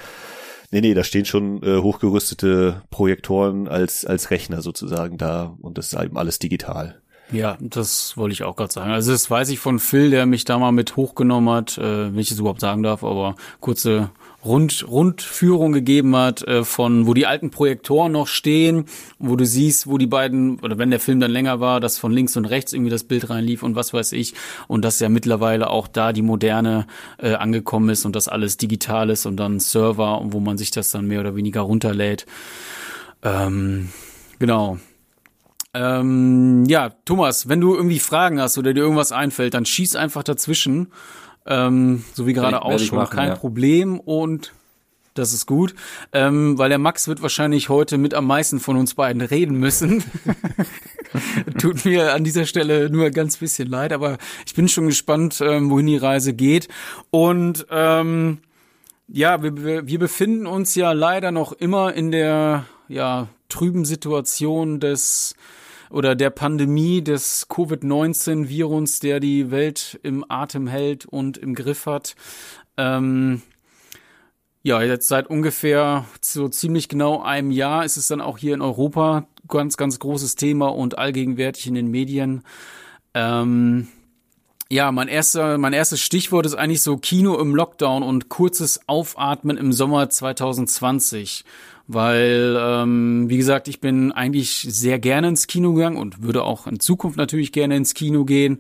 Nee, 0.72 0.82
nee, 0.82 0.94
da 0.94 1.04
stehen 1.04 1.26
schon 1.26 1.62
äh, 1.64 1.78
hochgerüstete 1.78 2.82
Projektoren 2.90 3.68
als, 3.68 4.06
als 4.06 4.32
Rechner 4.32 4.62
sozusagen 4.62 5.18
da 5.18 5.56
und 5.62 5.78
das 5.78 5.94
ist 5.94 6.00
eben 6.00 6.18
alles 6.18 6.40
digital. 6.40 7.02
Ja, 7.32 7.58
das 7.60 8.18
wollte 8.18 8.34
ich 8.34 8.44
auch 8.44 8.56
gerade 8.56 8.72
sagen. 8.72 8.92
Also 8.92 9.12
das 9.12 9.30
weiß 9.30 9.50
ich 9.50 9.60
von 9.60 9.80
Phil, 9.80 10.12
der 10.12 10.26
mich 10.26 10.46
da 10.46 10.60
mal 10.60 10.72
mit 10.72 10.96
hochgenommen 10.96 11.54
hat, 11.54 11.78
äh, 11.78 12.14
wenn 12.14 12.20
ich 12.20 12.32
es 12.32 12.40
überhaupt 12.40 12.62
sagen 12.62 12.84
darf, 12.84 13.04
aber 13.04 13.36
kurze 13.60 14.12
Rund, 14.46 14.86
Rundführung 14.88 15.74
gegeben 15.74 16.16
hat, 16.16 16.44
äh, 16.44 16.64
von 16.64 17.08
wo 17.08 17.14
die 17.14 17.26
alten 17.26 17.50
Projektoren 17.50 18.12
noch 18.12 18.28
stehen, 18.28 18.86
wo 19.20 19.36
du 19.36 19.46
siehst, 19.46 19.88
wo 19.88 19.98
die 19.98 20.08
beiden, 20.08 20.60
oder 20.60 20.78
wenn 20.78 20.92
der 20.92 21.00
Film 21.00 21.20
dann 21.20 21.32
länger 21.32 21.60
war, 21.60 21.80
dass 21.80 21.98
von 21.98 22.12
links 22.12 22.38
und 22.38 22.46
rechts 22.46 22.72
irgendwie 22.74 22.92
das 22.92 23.04
Bild 23.04 23.30
reinlief 23.30 23.64
und 23.64 23.76
was 23.76 23.94
weiß 23.94 24.12
ich. 24.14 24.34
Und 24.68 24.86
dass 24.86 25.00
ja 25.00 25.10
mittlerweile 25.10 25.70
auch 25.70 25.88
da 25.88 26.14
die 26.14 26.22
Moderne 26.22 26.88
äh, 27.18 27.34
angekommen 27.34 27.90
ist 27.90 28.06
und 28.06 28.16
das 28.16 28.28
alles 28.28 28.58
digital 28.58 29.10
ist 29.10 29.26
und 29.26 29.38
dann 29.38 29.60
Server, 29.60 30.22
wo 30.26 30.40
man 30.40 30.58
sich 30.58 30.72
das 30.72 30.92
dann 30.92 31.08
mehr 31.08 31.22
oder 31.22 31.36
weniger 31.36 31.62
runterlädt. 31.62 32.26
Ähm, 33.24 33.90
genau. 34.40 34.78
Ähm, 35.74 36.64
ja, 36.68 36.92
Thomas, 37.04 37.50
wenn 37.50 37.60
du 37.60 37.76
irgendwie 37.76 38.00
Fragen 38.00 38.40
hast 38.40 38.58
oder 38.58 38.74
dir 38.74 38.80
irgendwas 38.82 39.12
einfällt, 39.12 39.54
dann 39.54 39.66
schieß 39.66 39.98
einfach 39.98 40.24
dazwischen. 40.24 40.88
Ähm, 41.46 42.04
so 42.14 42.26
wie 42.28 42.34
gerade 42.34 42.62
auch 42.62 42.80
schon. 42.80 42.98
Machen, 42.98 43.16
Kein 43.16 43.30
ja. 43.30 43.36
Problem 43.36 44.00
und 44.00 44.54
das 45.16 45.32
ist 45.32 45.46
gut, 45.46 45.74
ähm, 46.12 46.58
weil 46.58 46.68
der 46.68 46.78
Max 46.78 47.08
wird 47.08 47.22
wahrscheinlich 47.22 47.70
heute 47.70 47.98
mit 47.98 48.14
am 48.14 48.28
meisten 48.28 48.60
von 48.60 48.76
uns 48.76 48.96
beiden 48.96 49.22
reden 49.22 49.58
müssen. 49.58 50.04
Tut 51.58 51.86
mir 51.86 52.14
an 52.14 52.26
dieser 52.26 52.46
Stelle 52.46 52.90
nur 52.90 53.10
ganz 53.12 53.38
bisschen 53.38 53.70
leid, 53.70 53.94
aber 53.94 54.18
ich 54.46 54.54
bin 54.56 54.68
schon 54.68 54.88
gespannt, 54.88 55.40
ähm, 55.42 55.70
wohin 55.70 55.88
die 55.88 55.96
Reise 55.96 56.34
geht. 56.34 56.68
Und 57.12 57.66
ähm, 57.70 58.40
ja, 59.08 59.42
wir, 59.42 59.88
wir 59.88 60.00
befinden 60.00 60.48
uns 60.48 60.76
ja 60.76 60.92
leider 60.92 61.32
noch 61.32 61.54
immer 61.54 61.94
in 61.94 62.12
der 62.12 62.66
ja 62.90 63.30
trüben 63.48 63.86
Situation 63.86 64.82
des 64.82 65.36
oder 65.90 66.16
der 66.16 66.30
Pandemie 66.30 67.04
des 67.04 67.48
Covid-19-Virus, 67.50 69.00
der 69.00 69.20
die 69.20 69.52
Welt 69.52 70.00
im 70.04 70.26
Atem 70.30 70.68
hält 70.68 71.06
und 71.06 71.38
im 71.38 71.56
Griff 71.56 71.86
hat. 71.86 72.16
Ähm, 72.78 73.42
ja, 74.64 74.82
jetzt 74.82 75.08
seit 75.08 75.28
ungefähr 75.28 76.06
so 76.22 76.50
ziemlich 76.50 76.90
genau 76.90 77.22
einem 77.22 77.52
Jahr 77.52 77.86
ist 77.86 77.98
es 77.98 78.08
dann 78.08 78.20
auch 78.20 78.40
hier 78.40 78.56
in 78.56 78.62
Europa 78.62 79.28
ganz, 79.48 79.78
ganz 79.78 80.00
großes 80.00 80.36
Thema 80.36 80.70
und 80.70 80.98
allgegenwärtig 80.98 81.68
in 81.68 81.76
den 81.76 81.92
Medien. 81.92 82.42
Ähm, 83.14 83.88
ja, 84.72 84.92
mein 84.92 85.08
erster, 85.08 85.60
mein 85.60 85.74
erstes 85.74 86.02
Stichwort 86.02 86.48
ist 86.48 86.56
eigentlich 86.56 86.82
so 86.82 86.98
Kino 86.98 87.40
im 87.40 87.56
Lockdown 87.56 88.02
und 88.02 88.30
kurzes 88.30 88.80
Aufatmen 88.88 89.58
im 89.58 89.72
Sommer 89.72 90.10
2020 90.10 91.46
weil, 91.88 92.58
ähm, 92.60 93.30
wie 93.30 93.38
gesagt, 93.38 93.68
ich 93.68 93.80
bin 93.80 94.12
eigentlich 94.12 94.66
sehr 94.70 95.00
gerne 95.00 95.30
ins 95.30 95.48
Kino 95.48 95.74
gegangen 95.74 95.98
und 95.98 96.24
würde 96.24 96.44
auch 96.44 96.68
in 96.68 96.80
Zukunft 96.80 97.18
natürlich 97.18 97.52
gerne 97.52 97.76
ins 97.76 97.94
Kino 97.94 98.26
gehen, 98.26 98.60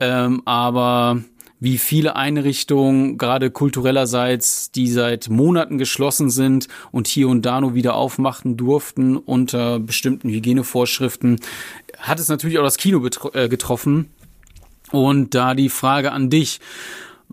ähm, 0.00 0.42
aber 0.44 1.22
wie 1.58 1.78
viele 1.78 2.16
Einrichtungen, 2.16 3.16
gerade 3.16 3.50
kulturellerseits, 3.50 4.70
die 4.72 4.88
seit 4.88 5.30
Monaten 5.30 5.78
geschlossen 5.78 6.28
sind 6.28 6.68
und 6.92 7.06
hier 7.06 7.28
und 7.28 7.46
da 7.46 7.60
nur 7.60 7.74
wieder 7.74 7.94
aufmachen 7.94 8.58
durften 8.58 9.16
unter 9.16 9.80
bestimmten 9.80 10.28
Hygienevorschriften, 10.28 11.40
hat 11.98 12.20
es 12.20 12.28
natürlich 12.28 12.58
auch 12.58 12.64
das 12.64 12.76
Kino 12.76 13.02
äh, 13.32 13.48
getroffen. 13.48 14.10
Und 14.92 15.34
da 15.34 15.54
die 15.54 15.68
Frage 15.68 16.12
an 16.12 16.30
dich, 16.30 16.60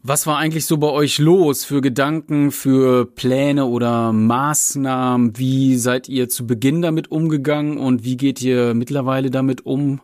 was 0.03 0.27
war 0.27 0.37
eigentlich 0.37 0.65
so 0.65 0.77
bei 0.77 0.89
euch 0.89 1.17
los 1.17 1.63
für 1.63 1.79
Gedanken, 1.79 2.51
für 2.51 3.05
Pläne 3.05 3.65
oder 3.65 4.11
Maßnahmen? 4.11 5.37
Wie 5.37 5.77
seid 5.77 6.09
ihr 6.09 6.27
zu 6.27 6.45
Beginn 6.45 6.81
damit 6.81 7.09
umgegangen 7.09 7.77
und 7.77 8.03
wie 8.03 8.17
geht 8.17 8.41
ihr 8.41 8.73
mittlerweile 8.73 9.31
damit 9.31 9.65
um, 9.65 10.01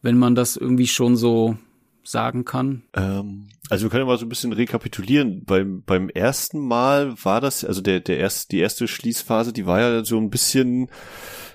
wenn 0.00 0.16
man 0.16 0.36
das 0.36 0.56
irgendwie 0.56 0.86
schon 0.86 1.16
so 1.16 1.56
sagen 2.04 2.44
kann? 2.44 2.82
Ähm, 2.94 3.48
also 3.68 3.84
wir 3.86 3.90
können 3.90 4.06
mal 4.06 4.16
so 4.16 4.26
ein 4.26 4.28
bisschen 4.28 4.52
rekapitulieren. 4.52 5.44
Beim, 5.44 5.82
beim 5.84 6.08
ersten 6.08 6.60
Mal 6.60 7.14
war 7.24 7.40
das, 7.40 7.64
also 7.64 7.80
der, 7.80 7.98
der 7.98 8.18
erst, 8.18 8.52
die 8.52 8.60
erste 8.60 8.86
Schließphase, 8.86 9.52
die 9.52 9.66
war 9.66 9.80
ja 9.80 10.04
so 10.04 10.18
ein 10.18 10.30
bisschen 10.30 10.88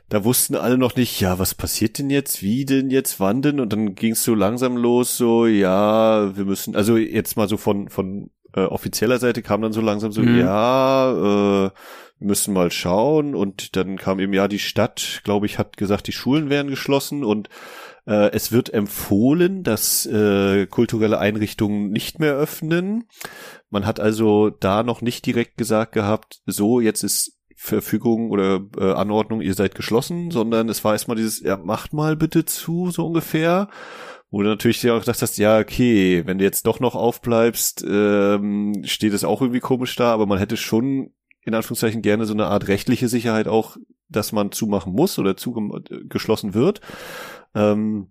da 0.10 0.24
wussten 0.24 0.56
alle 0.56 0.78
noch 0.78 0.96
nicht, 0.96 1.20
ja, 1.20 1.38
was 1.40 1.54
passiert 1.54 2.00
denn 2.00 2.10
jetzt, 2.10 2.42
wie 2.42 2.66
denn 2.66 2.90
jetzt, 2.90 3.20
wann 3.20 3.42
denn? 3.42 3.60
Und 3.60 3.74
dann 3.74 3.96
ging 3.96 4.14
es 4.14 4.24
so 4.24 4.36
langsam 4.36 4.78
los, 4.78 5.18
so, 5.18 5.46
ja, 5.46 6.36
wir 6.36 6.46
müssen, 6.46 6.76
also 6.76 6.98
jetzt 6.98 7.36
mal 7.36 7.50
so 7.50 7.58
von, 7.58 7.90
von 7.90 8.30
äh, 8.54 8.62
offizieller 8.62 9.20
Seite 9.20 9.42
kam 9.42 9.62
dann 9.62 9.74
so 9.74 9.82
langsam 9.82 10.12
so, 10.12 10.22
mhm. 10.22 10.40
ja, 10.40 11.12
äh, 11.12 11.72
wir 12.20 12.28
müssen 12.28 12.54
mal 12.54 12.72
schauen. 12.72 13.36
Und 13.36 13.76
dann 13.76 13.98
kam 13.98 14.20
eben, 14.20 14.34
ja, 14.34 14.48
die 14.48 14.60
Stadt, 14.60 15.22
glaube 15.24 15.46
ich, 15.46 15.60
hat 15.60 15.78
gesagt, 15.78 16.08
die 16.08 16.14
Schulen 16.14 16.50
werden 16.50 16.70
geschlossen 16.70 17.24
und 17.24 17.50
äh, 18.06 18.32
es 18.32 18.52
wird 18.52 18.74
empfohlen, 18.74 19.64
dass 19.64 20.06
äh, 20.06 20.66
kulturelle 20.68 21.20
Einrichtungen 21.20 21.90
nicht 21.92 22.20
mehr 22.20 22.34
öffnen. 22.34 23.04
Man 23.70 23.86
hat 23.86 24.00
also 24.00 24.50
da 24.50 24.84
noch 24.84 25.02
nicht 25.02 25.26
direkt 25.26 25.58
gesagt 25.58 25.92
gehabt, 25.92 26.42
so, 26.46 26.80
jetzt 26.80 27.04
ist 27.04 27.37
Verfügung 27.60 28.30
oder 28.30 28.62
äh, 28.78 28.94
Anordnung, 28.94 29.42
ihr 29.42 29.56
seid 29.56 29.74
geschlossen, 29.74 30.30
sondern 30.30 30.70
es 30.70 30.84
war 30.84 30.94
erstmal 30.94 31.18
dieses, 31.18 31.42
ja, 31.42 31.58
macht 31.58 31.92
mal 31.92 32.16
bitte 32.16 32.46
zu, 32.46 32.92
so 32.92 33.08
ungefähr. 33.08 33.68
Wo 34.30 34.44
du 34.44 34.50
natürlich 34.50 34.88
auch 34.92 35.00
gedacht 35.00 35.22
hast, 35.22 35.38
ja, 35.38 35.58
okay, 35.58 36.22
wenn 36.26 36.38
du 36.38 36.44
jetzt 36.44 36.68
doch 36.68 36.80
noch 36.80 36.96
aufbleibst, 36.96 37.84
ähm, 37.88 38.84
steht 38.84 39.14
es 39.14 39.24
auch 39.24 39.42
irgendwie 39.42 39.62
komisch 39.62 39.96
da, 39.96 40.14
aber 40.14 40.28
man 40.28 40.38
hätte 40.38 40.56
schon 40.58 41.14
in 41.42 41.56
Anführungszeichen 41.56 42.02
gerne 42.02 42.26
so 42.26 42.34
eine 42.34 42.48
Art 42.48 42.68
rechtliche 42.68 43.08
Sicherheit 43.08 43.48
auch, 43.48 43.78
dass 44.10 44.34
man 44.34 44.52
zumachen 44.52 44.94
muss 44.94 45.18
oder 45.18 45.36
zugeschlossen 45.36 46.54
wird. 46.54 46.82
Ähm, 47.56 48.10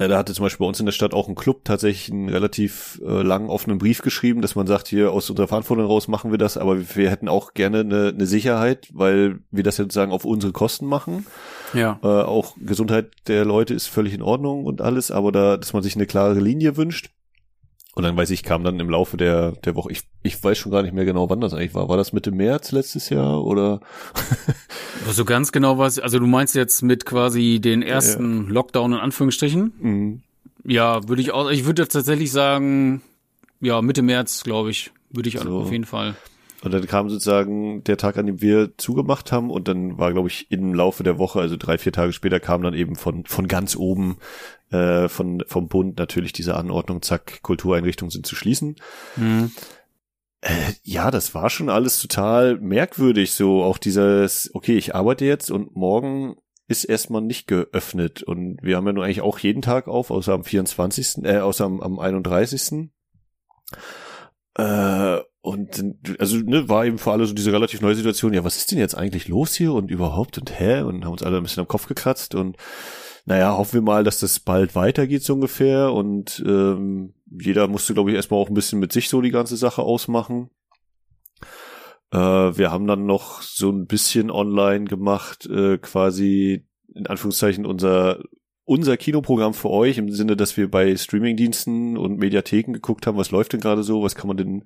ja, 0.00 0.08
da 0.08 0.16
hatte 0.16 0.32
zum 0.32 0.44
Beispiel 0.44 0.64
bei 0.64 0.68
uns 0.68 0.80
in 0.80 0.86
der 0.86 0.92
Stadt 0.92 1.12
auch 1.12 1.28
ein 1.28 1.34
Club 1.34 1.62
tatsächlich 1.64 2.10
einen 2.10 2.30
relativ 2.30 3.02
äh, 3.04 3.20
langen 3.20 3.50
offenen 3.50 3.76
Brief 3.76 4.00
geschrieben, 4.00 4.40
dass 4.40 4.54
man 4.54 4.66
sagt, 4.66 4.88
hier 4.88 5.12
aus 5.12 5.28
unserer 5.28 5.46
Verantwortung 5.46 5.84
raus 5.84 6.08
machen 6.08 6.30
wir 6.30 6.38
das, 6.38 6.56
aber 6.56 6.78
wir 6.96 7.10
hätten 7.10 7.28
auch 7.28 7.52
gerne 7.52 7.80
eine, 7.80 8.08
eine 8.08 8.26
Sicherheit, 8.26 8.88
weil 8.94 9.40
wir 9.50 9.62
das 9.62 9.76
sozusagen 9.76 10.10
auf 10.10 10.24
unsere 10.24 10.52
Kosten 10.52 10.86
machen. 10.86 11.26
Ja. 11.74 12.00
Äh, 12.02 12.06
auch 12.06 12.56
Gesundheit 12.58 13.10
der 13.26 13.44
Leute 13.44 13.74
ist 13.74 13.88
völlig 13.88 14.14
in 14.14 14.22
Ordnung 14.22 14.64
und 14.64 14.80
alles, 14.80 15.10
aber 15.10 15.32
da, 15.32 15.58
dass 15.58 15.74
man 15.74 15.82
sich 15.82 15.96
eine 15.96 16.06
klare 16.06 16.40
Linie 16.40 16.78
wünscht. 16.78 17.10
Und 18.00 18.04
dann 18.04 18.16
weiß 18.16 18.30
ich, 18.30 18.42
kam 18.42 18.64
dann 18.64 18.80
im 18.80 18.88
Laufe 18.88 19.18
der, 19.18 19.52
der 19.52 19.76
Woche, 19.76 19.92
ich, 19.92 20.04
ich 20.22 20.42
weiß 20.42 20.56
schon 20.56 20.72
gar 20.72 20.82
nicht 20.82 20.94
mehr 20.94 21.04
genau, 21.04 21.28
wann 21.28 21.42
das 21.42 21.52
eigentlich 21.52 21.74
war. 21.74 21.90
War 21.90 21.98
das 21.98 22.14
Mitte 22.14 22.30
März 22.30 22.72
letztes 22.72 23.10
Jahr 23.10 23.44
oder? 23.44 23.80
so 25.10 25.26
ganz 25.26 25.52
genau 25.52 25.76
was, 25.76 25.98
also 25.98 26.18
du 26.18 26.26
meinst 26.26 26.54
jetzt 26.54 26.80
mit 26.80 27.04
quasi 27.04 27.60
den 27.60 27.82
ersten 27.82 28.46
ja. 28.46 28.52
Lockdown 28.54 28.94
in 28.94 28.98
Anführungsstrichen? 29.00 29.72
Mhm. 29.78 30.22
Ja, 30.64 31.06
würde 31.10 31.20
ich 31.20 31.32
auch, 31.32 31.50
ich 31.50 31.66
würde 31.66 31.86
tatsächlich 31.86 32.32
sagen, 32.32 33.02
ja, 33.60 33.82
Mitte 33.82 34.00
März, 34.00 34.44
glaube 34.44 34.70
ich, 34.70 34.92
würde 35.10 35.28
ich 35.28 35.38
so. 35.38 35.58
auf 35.58 35.70
jeden 35.70 35.84
Fall. 35.84 36.14
Und 36.62 36.74
dann 36.74 36.86
kam 36.86 37.08
sozusagen 37.08 37.82
der 37.84 37.96
Tag, 37.96 38.18
an 38.18 38.26
dem 38.26 38.42
wir 38.42 38.76
zugemacht 38.76 39.32
haben 39.32 39.50
und 39.50 39.66
dann 39.66 39.98
war, 39.98 40.12
glaube 40.12 40.28
ich, 40.28 40.50
im 40.50 40.74
Laufe 40.74 41.02
der 41.02 41.18
Woche, 41.18 41.40
also 41.40 41.56
drei, 41.56 41.78
vier 41.78 41.92
Tage 41.92 42.12
später, 42.12 42.38
kam 42.38 42.62
dann 42.62 42.74
eben 42.74 42.96
von, 42.96 43.24
von 43.24 43.48
ganz 43.48 43.76
oben 43.76 44.18
äh, 44.70 45.08
von, 45.08 45.42
vom 45.46 45.68
Bund 45.68 45.98
natürlich 45.98 46.32
diese 46.32 46.56
Anordnung, 46.56 47.02
zack, 47.02 47.42
Kultureinrichtungen 47.42 48.10
sind 48.10 48.26
zu 48.26 48.36
schließen. 48.36 48.76
Mhm. 49.16 49.52
Äh, 50.42 50.72
ja, 50.82 51.10
das 51.10 51.34
war 51.34 51.50
schon 51.50 51.70
alles 51.70 52.00
total 52.00 52.58
merkwürdig, 52.58 53.32
so 53.32 53.62
auch 53.62 53.78
dieses, 53.78 54.50
okay, 54.54 54.76
ich 54.76 54.94
arbeite 54.94 55.24
jetzt 55.24 55.50
und 55.50 55.74
morgen 55.76 56.36
ist 56.68 56.84
erstmal 56.84 57.20
nicht 57.20 57.46
geöffnet 57.46 58.22
und 58.22 58.62
wir 58.62 58.76
haben 58.76 58.86
ja 58.86 58.92
nur 58.92 59.04
eigentlich 59.04 59.22
auch 59.22 59.38
jeden 59.40 59.60
Tag 59.60 59.88
auf, 59.88 60.10
außer 60.10 60.32
am 60.32 60.44
24., 60.44 61.24
äh, 61.24 61.38
außer 61.38 61.64
am, 61.64 61.80
am 61.80 61.98
31. 61.98 62.90
Äh, 64.54 65.18
und 65.42 65.82
also 66.18 66.36
ne, 66.36 66.68
war 66.68 66.84
eben 66.84 66.98
für 66.98 67.12
alle 67.12 67.24
so 67.24 67.32
diese 67.32 67.52
relativ 67.52 67.80
neue 67.80 67.94
Situation, 67.94 68.34
ja, 68.34 68.44
was 68.44 68.56
ist 68.56 68.70
denn 68.70 68.78
jetzt 68.78 68.94
eigentlich 68.94 69.28
los 69.28 69.54
hier 69.54 69.72
und 69.72 69.90
überhaupt 69.90 70.36
und 70.38 70.58
hä? 70.58 70.82
Und 70.82 71.04
haben 71.04 71.12
uns 71.12 71.22
alle 71.22 71.38
ein 71.38 71.42
bisschen 71.42 71.62
am 71.62 71.68
Kopf 71.68 71.86
gekratzt 71.86 72.34
und 72.34 72.56
naja, 73.24 73.56
hoffen 73.56 73.74
wir 73.74 73.82
mal, 73.82 74.04
dass 74.04 74.20
das 74.20 74.40
bald 74.40 74.74
weitergeht 74.74 75.22
so 75.22 75.34
ungefähr 75.34 75.92
und 75.92 76.42
ähm, 76.46 77.14
jeder 77.30 77.68
musste, 77.68 77.94
glaube 77.94 78.10
ich, 78.10 78.16
erstmal 78.16 78.40
auch 78.40 78.48
ein 78.48 78.54
bisschen 78.54 78.80
mit 78.80 78.92
sich 78.92 79.08
so 79.08 79.20
die 79.20 79.30
ganze 79.30 79.56
Sache 79.56 79.82
ausmachen. 79.82 80.50
Äh, 82.12 82.18
wir 82.18 82.70
haben 82.70 82.86
dann 82.86 83.06
noch 83.06 83.40
so 83.42 83.70
ein 83.70 83.86
bisschen 83.86 84.30
online 84.30 84.84
gemacht, 84.84 85.46
äh, 85.46 85.78
quasi 85.78 86.66
in 86.94 87.06
Anführungszeichen 87.06 87.64
unser 87.64 88.20
unser 88.64 88.96
Kinoprogramm 88.96 89.52
für 89.52 89.70
euch 89.70 89.98
im 89.98 90.12
Sinne, 90.12 90.36
dass 90.36 90.56
wir 90.56 90.70
bei 90.70 90.96
Streamingdiensten 90.96 91.96
und 91.96 92.18
Mediatheken 92.18 92.72
geguckt 92.72 93.04
haben, 93.04 93.16
was 93.16 93.32
läuft 93.32 93.52
denn 93.52 93.60
gerade 93.60 93.82
so, 93.82 94.02
was 94.04 94.14
kann 94.14 94.28
man 94.28 94.36
denn 94.36 94.64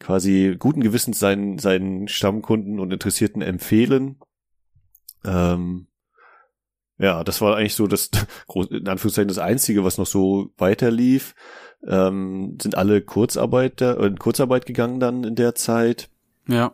quasi 0.00 0.56
guten 0.58 0.80
Gewissens 0.80 1.18
seinen, 1.18 1.58
seinen 1.58 2.08
Stammkunden 2.08 2.80
und 2.80 2.92
Interessierten 2.92 3.42
empfehlen. 3.42 4.18
Ähm, 5.24 5.86
ja, 6.98 7.24
das 7.24 7.40
war 7.40 7.56
eigentlich 7.56 7.74
so 7.74 7.86
das, 7.86 8.10
in 8.70 8.88
Anführungszeichen, 8.88 9.28
das 9.28 9.38
Einzige, 9.38 9.84
was 9.84 9.98
noch 9.98 10.06
so 10.06 10.50
weiterlief. 10.56 11.34
Ähm, 11.86 12.56
sind 12.60 12.76
alle 12.76 13.02
Kurzarbeiter, 13.02 13.98
äh, 14.00 14.06
in 14.06 14.18
Kurzarbeit 14.18 14.66
gegangen 14.66 15.00
dann 15.00 15.24
in 15.24 15.34
der 15.34 15.54
Zeit. 15.54 16.08
Ja. 16.48 16.72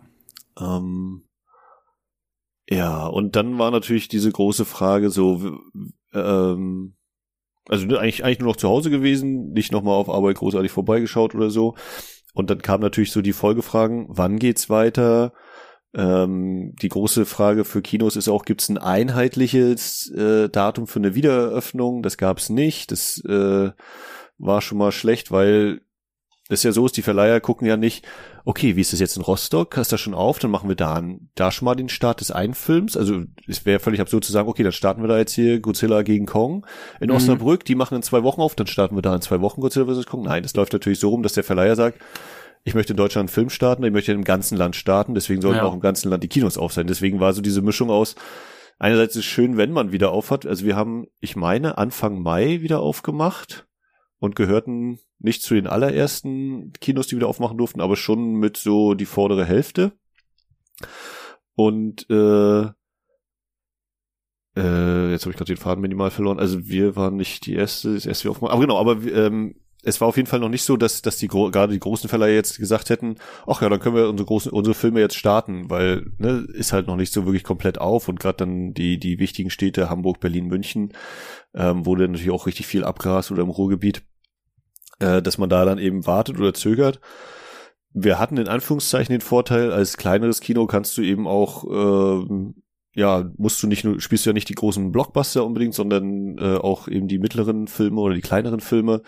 Ähm, 0.59 1.25
ja, 2.69 3.07
und 3.07 3.35
dann 3.35 3.59
war 3.59 3.73
natürlich 3.73 4.07
diese 4.07 4.31
große 4.31 4.65
Frage 4.65 5.11
so, 5.11 5.59
ähm, 6.13 6.95
also 7.69 7.87
ne, 7.87 7.99
eigentlich, 7.99 8.25
eigentlich 8.25 8.39
nur 8.39 8.51
noch 8.51 8.57
zu 8.57 8.69
Hause 8.69 8.91
gewesen, 8.91 9.53
nicht 9.53 9.73
nochmal 9.73 9.95
auf 9.95 10.09
Arbeit 10.09 10.37
großartig 10.37 10.71
vorbeigeschaut 10.71 11.35
oder 11.35 11.51
so. 11.51 11.75
Und 12.35 12.51
dann 12.51 12.63
kam 12.63 12.81
natürlich 12.81 13.13
so 13.13 13.23
die 13.23 13.33
Folgefragen, 13.33 14.07
wann 14.09 14.39
geht's 14.39 14.71
weiter? 14.71 15.33
Ähm, 15.93 16.75
die 16.81 16.89
große 16.89 17.27
Frage 17.27 17.65
für 17.65 17.83
Kinos 17.83 18.17
ist 18.17 18.29
auch, 18.29 18.45
gibt 18.45 18.63
es 18.63 18.69
ein 18.69 18.79
einheitliches 18.79 20.11
äh, 20.13 20.49
Datum 20.49 20.87
für 20.87 21.01
eine 21.01 21.15
Wiedereröffnung? 21.15 22.03
Das 22.03 22.17
gab 22.17 22.39
es 22.39 22.49
nicht. 22.49 22.93
Das 22.93 23.23
äh, 23.25 23.71
war 24.39 24.61
schon 24.61 24.79
mal 24.79 24.93
schlecht, 24.93 25.33
weil 25.33 25.81
es 26.53 26.63
ja 26.63 26.73
so 26.73 26.85
ist, 26.87 26.97
die 26.97 27.03
Verleiher 27.03 27.41
gucken 27.41 27.67
ja 27.67 27.77
nicht, 27.77 28.07
okay, 28.45 28.77
wie 28.77 28.81
ist 28.81 28.93
das 28.93 29.01
jetzt 29.01 29.17
in 29.17 29.23
Rostock? 29.23 29.77
Hast 29.77 29.93
du 29.93 29.95
das 29.95 30.01
schon 30.01 30.15
auf? 30.15 30.39
Dann 30.39 30.51
machen 30.51 30.69
wir 30.69 30.77
da, 30.77 31.03
da 31.35 31.53
schon 31.53 31.67
mal 31.67 31.75
den 31.75 31.89
Start 31.89 32.21
des 32.21 32.31
einen 32.31 32.55
Films. 32.55 32.97
Also 32.97 33.23
es 33.47 33.65
wäre 33.67 33.81
völlig 33.81 34.01
absurd 34.01 34.25
zu 34.25 34.33
sagen, 34.33 34.49
okay, 34.49 34.63
dann 34.63 34.73
starten 34.73 35.03
wir 35.03 35.09
da 35.09 35.19
jetzt 35.19 35.33
hier 35.33 35.61
Godzilla 35.61 36.03
gegen 36.03 36.27
Kong 36.27 36.67
in 37.01 37.11
mhm. 37.11 37.17
Osnabrück. 37.17 37.65
Die 37.65 37.75
machen 37.75 37.95
in 37.95 38.03
zwei 38.03 38.23
Wochen 38.23 38.41
auf, 38.41 38.55
dann 38.55 38.67
starten 38.67 38.97
wir 38.97 39.03
da 39.03 39.15
in 39.15 39.23
zwei 39.23 39.41
Wochen 39.41 39.61
Godzilla 39.61 39.87
vs. 39.87 40.07
Kong. 40.07 40.23
Nein, 40.23 40.43
das 40.43 40.55
läuft 40.55 40.73
natürlich 40.73 41.01
so 41.01 41.11
rum, 41.11 41.23
dass 41.23 41.35
der 41.35 41.45
Verleiher 41.45 41.77
sagt, 41.77 42.01
ich 42.65 42.75
möchte 42.75 42.93
in 42.93 42.97
Deutschland 42.97 43.29
einen 43.29 43.35
Film 43.35 43.51
starten, 43.51 43.85
ich 43.85 43.93
möchte 43.93 44.13
im 44.13 44.25
ganzen 44.25 44.57
Land 44.57 44.77
starten, 44.77 45.15
deswegen 45.15 45.41
sollten 45.41 45.59
ja. 45.59 45.65
auch 45.65 45.75
im 45.75 45.81
ganzen 45.81 46.11
Land 46.11 46.23
die 46.23 46.29
Kinos 46.29 46.59
auf 46.59 46.73
sein. 46.73 46.87
Deswegen 46.87 47.21
war 47.21 47.33
so 47.33 47.41
diese 47.41 47.63
Mischung 47.63 47.91
aus, 47.91 48.17
einerseits 48.79 49.15
ist 49.15 49.21
es 49.21 49.27
schön, 49.27 49.57
wenn 49.57 49.73
man 49.73 49.93
wieder 49.93 50.11
auf 50.11 50.31
hat. 50.31 50.47
Also 50.47 50.67
wir 50.67 50.77
haben, 50.77 51.07
ich 51.21 51.37
meine, 51.37 51.79
Anfang 51.79 52.21
Mai 52.21 52.61
wieder 52.61 52.81
aufgemacht 52.81 53.67
und 54.19 54.37
gehörten 54.37 54.99
nicht 55.21 55.43
zu 55.43 55.55
den 55.55 55.67
allerersten 55.67 56.73
Kinos, 56.81 57.07
die 57.07 57.17
wieder 57.17 57.29
aufmachen 57.29 57.59
durften, 57.59 57.81
aber 57.81 57.97
schon 57.97 58.35
mit 58.35 58.57
so 58.57 58.95
die 58.95 59.07
vordere 59.07 59.45
Hälfte. 59.45 59.93
Und 61.55 62.09
äh, 62.11 62.63
äh, 64.57 65.11
jetzt 65.11 65.23
habe 65.23 65.31
ich 65.31 65.37
gerade 65.37 65.53
den 65.53 65.57
Faden 65.57 65.83
minimal 65.83 66.11
verloren. 66.11 66.39
Also 66.39 66.67
wir 66.67 66.97
waren 66.97 67.17
nicht 67.17 67.47
die 67.47 67.55
erste, 67.55 67.95
das 67.95 68.07
erste 68.07 68.25
wir 68.25 68.31
aufgemacht. 68.33 68.53
Aber 68.53 68.63
genau, 68.63 68.79
aber 68.79 69.03
ähm, 69.13 69.55
es 69.83 70.01
war 70.01 70.09
auf 70.09 70.17
jeden 70.17 70.29
Fall 70.29 70.41
noch 70.41 70.49
nicht 70.49 70.63
so, 70.63 70.77
dass, 70.77 71.03
dass 71.03 71.17
die 71.17 71.29
gerade 71.29 71.73
die 71.73 71.79
großen 71.79 72.09
Verleiher 72.09 72.35
jetzt 72.35 72.59
gesagt 72.59 72.91
hätten, 72.91 73.17
ach 73.47 73.63
ja, 73.63 73.69
dann 73.69 73.81
können 73.81 73.97
wir 73.97 74.09
unsere 74.09 74.27
großen 74.27 74.53
unsere 74.53 74.75
Filme 74.75 75.01
jetzt 75.01 75.17
starten, 75.17 75.71
weil 75.71 76.13
ne, 76.19 76.47
ist 76.53 76.73
halt 76.73 76.87
noch 76.87 76.97
nicht 76.97 77.13
so 77.13 77.25
wirklich 77.25 77.45
komplett 77.45 77.79
auf 77.79 78.09
und 78.09 78.21
gerade 78.21 78.39
dann 78.39 78.75
die 78.75 78.99
die 78.99 79.19
wichtigen 79.19 79.51
Städte 79.51 79.89
Hamburg, 79.89 80.21
Berlin, 80.21 80.49
München, 80.49 80.93
ähm, 81.55 81.87
wurde 81.87 82.09
natürlich 82.09 82.31
auch 82.31 82.47
richtig 82.47 82.67
viel 82.67 82.85
abgrast 82.85 83.31
oder 83.31 83.43
im 83.43 83.49
Ruhrgebiet, 83.49 84.03
äh, 85.01 85.21
dass 85.23 85.39
man 85.39 85.51
da 85.51 85.65
dann 85.65 85.79
eben 85.79 86.07
wartet 86.07 86.39
oder 86.39 86.55
zögert. 86.55 87.01
Wir 87.93 88.21
hatten 88.21 88.37
in 88.37 88.49
Anführungszeichen 88.49 89.13
den 89.13 89.21
Vorteil, 89.21 89.73
als 89.73 89.97
kleineres 89.97 90.41
Kino 90.41 90.67
kannst 90.67 90.97
du 90.97 91.03
eben 91.03 91.27
auch 91.27 91.65
äh, 91.65 92.53
ja, 92.95 93.31
musst 93.37 93.63
du 93.63 93.67
nicht 93.67 93.85
nur, 93.85 94.01
spielst 94.01 94.27
du 94.27 94.31
ja 94.31 94.35
nicht 94.35 94.49
die 94.49 94.55
großen 94.55 94.91
Blockbuster 94.91 95.45
unbedingt, 95.45 95.75
sondern 95.75 96.39
äh, 96.39 96.57
auch 96.57 96.89
eben 96.89 97.09
die 97.09 97.19
mittleren 97.19 97.69
Filme 97.69 98.01
oder 98.01 98.15
die 98.15 98.21
kleineren 98.21 98.61
Filme 98.61 99.03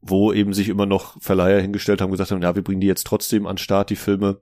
wo 0.00 0.32
eben 0.32 0.54
sich 0.54 0.68
immer 0.68 0.86
noch 0.86 1.20
Verleiher 1.20 1.60
hingestellt 1.60 2.00
haben, 2.00 2.10
gesagt 2.10 2.30
haben, 2.30 2.42
ja, 2.42 2.54
wir 2.54 2.62
bringen 2.62 2.80
die 2.80 2.86
jetzt 2.86 3.06
trotzdem 3.06 3.46
an 3.46 3.58
Start, 3.58 3.90
die 3.90 3.96
Filme. 3.96 4.40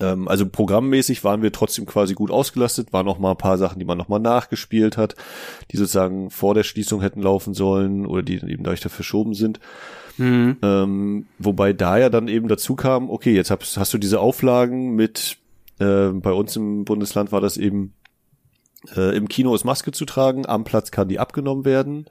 Ähm, 0.00 0.28
also 0.28 0.46
programmmäßig 0.48 1.24
waren 1.24 1.42
wir 1.42 1.52
trotzdem 1.52 1.86
quasi 1.86 2.14
gut 2.14 2.30
ausgelastet, 2.30 2.92
waren 2.92 3.06
noch 3.06 3.18
mal 3.18 3.32
ein 3.32 3.38
paar 3.38 3.58
Sachen, 3.58 3.78
die 3.78 3.84
man 3.84 3.98
noch 3.98 4.08
mal 4.08 4.18
nachgespielt 4.18 4.96
hat, 4.96 5.14
die 5.70 5.76
sozusagen 5.76 6.30
vor 6.30 6.54
der 6.54 6.62
Schließung 6.62 7.00
hätten 7.00 7.22
laufen 7.22 7.54
sollen 7.54 8.06
oder 8.06 8.22
die 8.22 8.34
eben 8.34 8.64
dadurch 8.64 8.80
da 8.80 8.88
verschoben 8.88 9.34
sind. 9.34 9.60
Mhm. 10.16 10.56
Ähm, 10.62 11.26
wobei 11.38 11.72
da 11.72 11.98
ja 11.98 12.10
dann 12.10 12.28
eben 12.28 12.48
dazu 12.48 12.76
kam, 12.76 13.10
okay, 13.10 13.34
jetzt 13.34 13.50
hast, 13.50 13.76
hast 13.76 13.94
du 13.94 13.98
diese 13.98 14.20
Auflagen 14.20 14.94
mit, 14.94 15.38
äh, 15.78 16.08
bei 16.08 16.32
uns 16.32 16.56
im 16.56 16.84
Bundesland 16.84 17.32
war 17.32 17.40
das 17.40 17.56
eben, 17.56 17.94
äh, 18.96 19.16
im 19.16 19.28
Kino 19.28 19.54
ist 19.54 19.64
Maske 19.64 19.92
zu 19.92 20.04
tragen, 20.04 20.46
am 20.46 20.64
Platz 20.64 20.90
kann 20.90 21.08
die 21.08 21.18
abgenommen 21.18 21.64
werden 21.64 22.06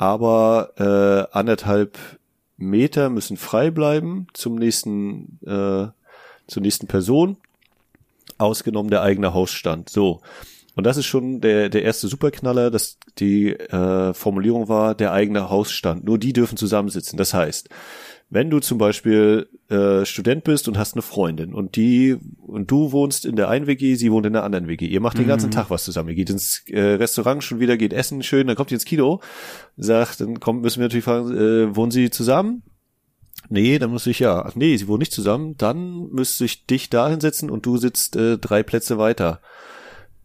aber 0.00 0.70
äh, 0.78 1.36
anderthalb 1.36 1.98
Meter 2.56 3.10
müssen 3.10 3.36
frei 3.36 3.70
bleiben 3.70 4.28
zum 4.32 4.54
nächsten, 4.54 5.38
äh, 5.46 5.88
zur 6.50 6.62
nächsten 6.62 6.86
Person, 6.86 7.36
ausgenommen 8.38 8.90
der 8.90 9.02
eigene 9.02 9.34
Hausstand. 9.34 9.88
So. 9.88 10.20
Und 10.74 10.84
das 10.84 10.96
ist 10.96 11.06
schon 11.06 11.40
der, 11.40 11.68
der 11.68 11.82
erste 11.82 12.08
Superknaller, 12.08 12.70
dass 12.70 12.98
die 13.18 13.52
äh, 13.52 14.14
Formulierung 14.14 14.68
war, 14.68 14.94
der 14.94 15.12
eigene 15.12 15.50
Hausstand. 15.50 16.04
Nur 16.04 16.18
die 16.18 16.32
dürfen 16.32 16.56
zusammensitzen. 16.56 17.16
Das 17.16 17.34
heißt, 17.34 17.68
wenn 18.30 18.48
du 18.48 18.60
zum 18.60 18.78
Beispiel 18.78 19.48
äh, 19.68 20.04
Student 20.04 20.44
bist 20.44 20.68
und 20.68 20.78
hast 20.78 20.94
eine 20.94 21.02
Freundin 21.02 21.52
und 21.52 21.74
die 21.74 22.16
und 22.46 22.70
du 22.70 22.92
wohnst 22.92 23.24
in 23.24 23.34
der 23.34 23.48
einen 23.48 23.66
WG, 23.66 23.96
sie 23.96 24.12
wohnt 24.12 24.24
in 24.24 24.32
der 24.32 24.44
anderen 24.44 24.68
WG, 24.68 24.86
ihr 24.86 25.00
macht 25.00 25.18
den 25.18 25.26
ganzen 25.26 25.48
mhm. 25.48 25.54
Tag 25.54 25.68
was 25.68 25.84
zusammen, 25.84 26.10
ihr 26.10 26.14
geht 26.14 26.30
ins 26.30 26.62
äh, 26.68 26.80
Restaurant 26.80 27.42
schon 27.42 27.58
wieder, 27.58 27.76
geht 27.76 27.92
essen 27.92 28.22
schön, 28.22 28.46
dann 28.46 28.54
kommt 28.54 28.70
ihr 28.70 28.76
ins 28.76 28.84
Kino, 28.84 29.20
sagt, 29.76 30.20
dann 30.20 30.38
kommt, 30.38 30.62
müssen 30.62 30.78
wir 30.78 30.84
natürlich 30.84 31.04
fragen, 31.04 31.36
äh, 31.36 31.74
wohnen 31.74 31.90
sie 31.90 32.10
zusammen? 32.10 32.62
Nee, 33.50 33.78
dann 33.78 33.90
muss 33.90 34.06
ich 34.06 34.20
ja, 34.20 34.44
ach 34.44 34.54
nee, 34.54 34.76
sie 34.76 34.88
wohnen 34.88 35.00
nicht 35.00 35.12
zusammen, 35.12 35.56
dann 35.58 36.08
müsste 36.10 36.44
ich 36.44 36.66
dich 36.66 36.88
da 36.88 37.08
hinsetzen 37.08 37.50
und 37.50 37.66
du 37.66 37.76
sitzt 37.76 38.16
äh, 38.16 38.38
drei 38.38 38.62
Plätze 38.62 38.96
weiter 38.96 39.40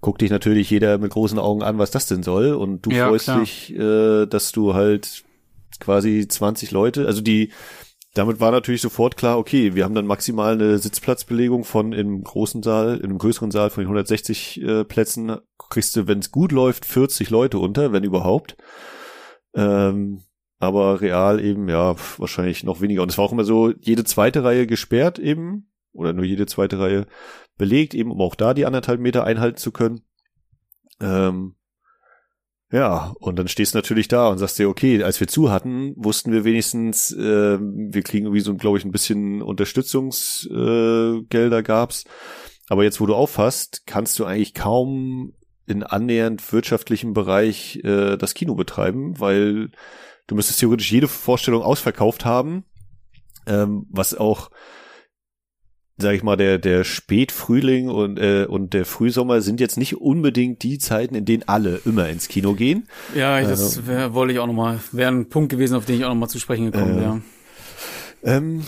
guckt 0.06 0.22
dich 0.22 0.30
natürlich 0.30 0.70
jeder 0.70 1.00
mit 1.00 1.12
großen 1.12 1.40
Augen 1.40 1.64
an, 1.64 1.80
was 1.80 1.90
das 1.90 2.06
denn 2.06 2.22
soll. 2.22 2.54
Und 2.54 2.86
du 2.86 2.92
ja, 2.92 3.08
freust 3.08 3.26
klar. 3.26 3.40
dich, 3.40 3.76
äh, 3.76 4.28
dass 4.28 4.52
du 4.52 4.76
halt 4.76 5.24
quasi 5.80 6.28
20 6.28 6.70
Leute, 6.70 7.08
also 7.08 7.22
die 7.22 7.52
damit 8.14 8.40
war 8.40 8.52
natürlich 8.52 8.82
sofort 8.82 9.18
klar, 9.18 9.38
okay, 9.38 9.74
wir 9.76 9.84
haben 9.84 9.96
dann 9.96 10.06
maximal 10.06 10.54
eine 10.54 10.78
Sitzplatzbelegung 10.78 11.66
von 11.66 11.92
im 11.92 12.24
großen 12.24 12.64
Saal, 12.64 12.98
in 12.98 13.06
einem 13.06 13.18
größeren 13.18 13.52
Saal 13.52 13.72
von 13.72 13.84
160 13.84 14.62
äh, 14.62 14.84
Plätzen 14.86 15.36
kriegst 15.70 15.96
du, 15.96 16.08
wenn 16.08 16.20
es 16.20 16.32
gut 16.32 16.54
läuft, 16.54 16.86
40 16.86 17.32
Leute 17.32 17.58
unter, 17.58 17.92
wenn 17.92 18.04
überhaupt. 18.04 18.56
Ähm, 19.54 20.22
aber 20.60 21.02
real 21.02 21.44
eben, 21.44 21.68
ja, 21.70 21.96
wahrscheinlich 22.18 22.64
noch 22.64 22.82
weniger. 22.82 23.02
Und 23.02 23.12
es 23.12 23.18
war 23.18 23.26
auch 23.26 23.32
immer 23.32 23.44
so, 23.44 23.74
jede 23.80 24.04
zweite 24.04 24.44
Reihe 24.44 24.68
gesperrt 24.68 25.20
eben, 25.20 25.70
oder 25.92 26.14
nur 26.14 26.26
jede 26.26 26.46
zweite 26.46 26.80
Reihe 26.80 27.08
belegt, 27.58 27.94
eben 27.94 28.12
um 28.12 28.22
auch 28.22 28.36
da 28.36 28.54
die 28.54 28.66
anderthalb 28.66 29.00
Meter 29.00 29.24
einhalten 29.24 29.58
zu 29.58 29.72
können. 29.72 30.02
Ähm, 31.00 31.56
ja, 32.72 33.14
und 33.20 33.38
dann 33.38 33.48
stehst 33.48 33.74
du 33.74 33.78
natürlich 33.78 34.08
da 34.08 34.28
und 34.28 34.38
sagst 34.38 34.60
dir, 34.60 34.68
okay, 34.68 35.02
als 35.04 35.20
wir 35.20 35.28
zu 35.28 35.52
hatten, 35.52 35.94
wussten 35.96 36.32
wir 36.32 36.44
wenigstens, 36.44 37.12
äh, 37.14 37.60
wir 37.60 38.02
kriegen 38.02 38.26
irgendwie 38.26 38.42
so, 38.42 38.56
glaube 38.56 38.78
ich, 38.78 38.86
ein 38.86 38.92
bisschen 38.92 39.42
Unterstützungsgelder 39.42 41.60
äh, 41.60 41.64
gab's. 41.64 42.06
Aber 42.68 42.84
jetzt, 42.84 43.00
wo 43.00 43.06
du 43.06 43.16
auffasst, 43.16 43.84
kannst 43.86 44.18
du 44.20 44.26
eigentlich 44.26 44.56
kaum 44.56 45.34
in 45.68 45.84
annähernd 45.84 46.52
wirtschaftlichem 46.52 47.14
Bereich 47.14 47.80
äh, 47.84 48.18
das 48.18 48.34
Kino 48.34 48.56
betreiben, 48.56 49.20
weil 49.20 49.70
du 50.28 50.36
müsstest 50.36 50.60
theoretisch 50.60 50.92
jede 50.92 51.08
Vorstellung 51.08 51.62
ausverkauft 51.62 52.26
haben, 52.26 52.64
ähm, 53.48 53.86
was 53.90 54.16
auch 54.16 54.50
sag 55.98 56.14
ich 56.14 56.24
mal, 56.24 56.36
der, 56.36 56.58
der 56.58 56.84
Spätfrühling 56.84 57.88
und, 57.88 58.20
äh, 58.20 58.46
und 58.50 58.74
der 58.74 58.84
Frühsommer 58.84 59.42
sind 59.42 59.62
jetzt 59.62 59.78
nicht 59.78 59.96
unbedingt 59.96 60.62
die 60.64 60.78
Zeiten, 60.78 61.16
in 61.16 61.24
denen 61.24 61.44
alle 61.48 61.80
immer 61.86 62.10
ins 62.10 62.28
Kino 62.28 62.54
gehen. 62.54 62.90
Ja, 63.16 63.40
das 63.42 63.78
äh, 63.88 64.14
wollte 64.14 64.34
ich 64.34 64.40
auch 64.40 64.48
nochmal, 64.48 64.80
wäre 64.92 65.10
ein 65.10 65.30
Punkt 65.30 65.50
gewesen, 65.50 65.76
auf 65.76 65.86
den 65.86 65.96
ich 65.96 66.04
auch 66.04 66.10
nochmal 66.10 66.28
zu 66.28 66.40
sprechen 66.40 66.70
gekommen 66.70 66.98
äh, 66.98 67.02
wäre. 67.02 67.22
Ähm, 68.24 68.66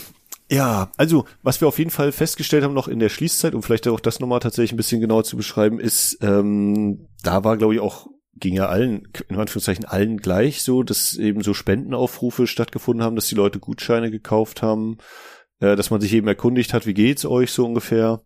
Ja, 0.50 0.90
also 0.96 1.26
was 1.42 1.60
wir 1.60 1.68
auf 1.68 1.78
jeden 1.78 1.90
Fall 1.90 2.12
festgestellt 2.12 2.64
haben 2.64 2.72
noch 2.72 2.88
in 2.88 2.98
der 2.98 3.10
Schließzeit, 3.10 3.54
um 3.54 3.62
vielleicht 3.62 3.86
auch 3.88 4.00
das 4.00 4.20
nochmal 4.20 4.40
tatsächlich 4.40 4.72
ein 4.72 4.78
bisschen 4.78 5.02
genauer 5.02 5.24
zu 5.24 5.36
beschreiben, 5.36 5.78
ist, 5.78 6.18
ähm, 6.22 7.08
da 7.22 7.44
war, 7.44 7.58
glaube 7.58 7.74
ich, 7.74 7.80
auch, 7.80 8.06
ging 8.40 8.54
ja 8.54 8.66
allen, 8.66 9.08
in 9.28 9.36
Anführungszeichen 9.36 9.84
allen 9.84 10.18
gleich 10.18 10.62
so, 10.62 10.82
dass 10.82 11.14
eben 11.14 11.42
so 11.42 11.54
Spendenaufrufe 11.54 12.46
stattgefunden 12.46 13.04
haben, 13.04 13.16
dass 13.16 13.28
die 13.28 13.34
Leute 13.34 13.58
Gutscheine 13.58 14.10
gekauft 14.10 14.62
haben, 14.62 14.98
äh, 15.60 15.76
dass 15.76 15.90
man 15.90 16.00
sich 16.00 16.12
eben 16.12 16.28
erkundigt 16.28 16.72
hat, 16.72 16.86
wie 16.86 16.94
geht's 16.94 17.24
euch 17.24 17.52
so 17.52 17.64
ungefähr. 17.64 18.22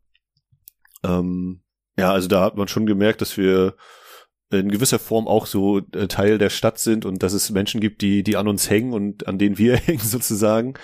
Ähm, 1.04 1.62
ja, 1.96 2.12
also 2.12 2.28
da 2.28 2.42
hat 2.42 2.56
man 2.56 2.68
schon 2.68 2.86
gemerkt, 2.86 3.20
dass 3.20 3.36
wir 3.36 3.76
in 4.50 4.70
gewisser 4.70 4.98
Form 4.98 5.26
auch 5.26 5.46
so 5.46 5.78
äh, 5.78 6.08
Teil 6.08 6.38
der 6.38 6.50
Stadt 6.50 6.78
sind 6.78 7.04
und 7.04 7.22
dass 7.22 7.32
es 7.32 7.50
Menschen 7.50 7.80
gibt, 7.80 8.02
die, 8.02 8.22
die 8.22 8.36
an 8.36 8.48
uns 8.48 8.68
hängen 8.68 8.92
und 8.92 9.26
an 9.26 9.38
denen 9.38 9.58
wir 9.58 9.76
hängen 9.78 9.98
sozusagen. 9.98 10.74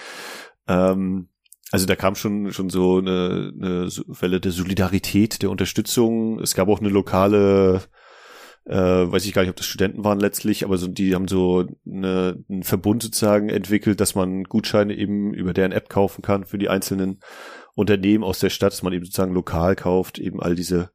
Ähm, 0.67 1.29
also 1.71 1.87
da 1.87 1.97
kam 1.97 2.15
schon 2.15 2.53
schon 2.53 2.71
so 2.71 2.99
eine, 2.99 3.53
eine 3.55 3.89
Welle 4.07 4.41
der 4.41 4.53
Solidarität, 4.53 5.43
der 5.43 5.51
Unterstützung. 5.51 6.41
Es 6.41 6.55
gab 6.55 6.69
auch 6.69 6.81
eine 6.81 6.89
lokale, 6.89 7.83
äh, 8.69 8.75
weiß 9.11 9.25
ich 9.25 9.33
gar 9.33 9.43
nicht, 9.43 9.51
ob 9.51 9.57
das 9.57 9.67
Studenten 9.67 10.05
waren 10.05 10.21
letztlich, 10.21 10.65
aber 10.65 10.77
so 10.77 10.87
die 10.87 11.15
haben 11.15 11.27
so 11.27 11.67
eine, 11.87 12.45
einen 12.49 12.63
Verbund 12.63 13.03
sozusagen 13.03 13.49
entwickelt, 13.49 14.01
dass 14.01 14.15
man 14.15 14.45
Gutscheine 14.45 14.95
eben 14.95 15.33
über 15.33 15.55
deren 15.55 15.73
App 15.73 15.89
kaufen 15.89 16.23
kann 16.23 16.45
für 16.45 16.59
die 16.59 16.69
einzelnen 16.69 17.21
Unternehmen 17.75 18.25
aus 18.25 18.41
der 18.41 18.51
Stadt, 18.51 18.73
dass 18.73 18.83
man 18.83 18.93
eben 18.93 19.05
sozusagen 19.05 19.33
lokal 19.33 19.75
kauft, 19.75 20.19
eben 20.19 20.41
all 20.41 20.55
diese 20.55 20.91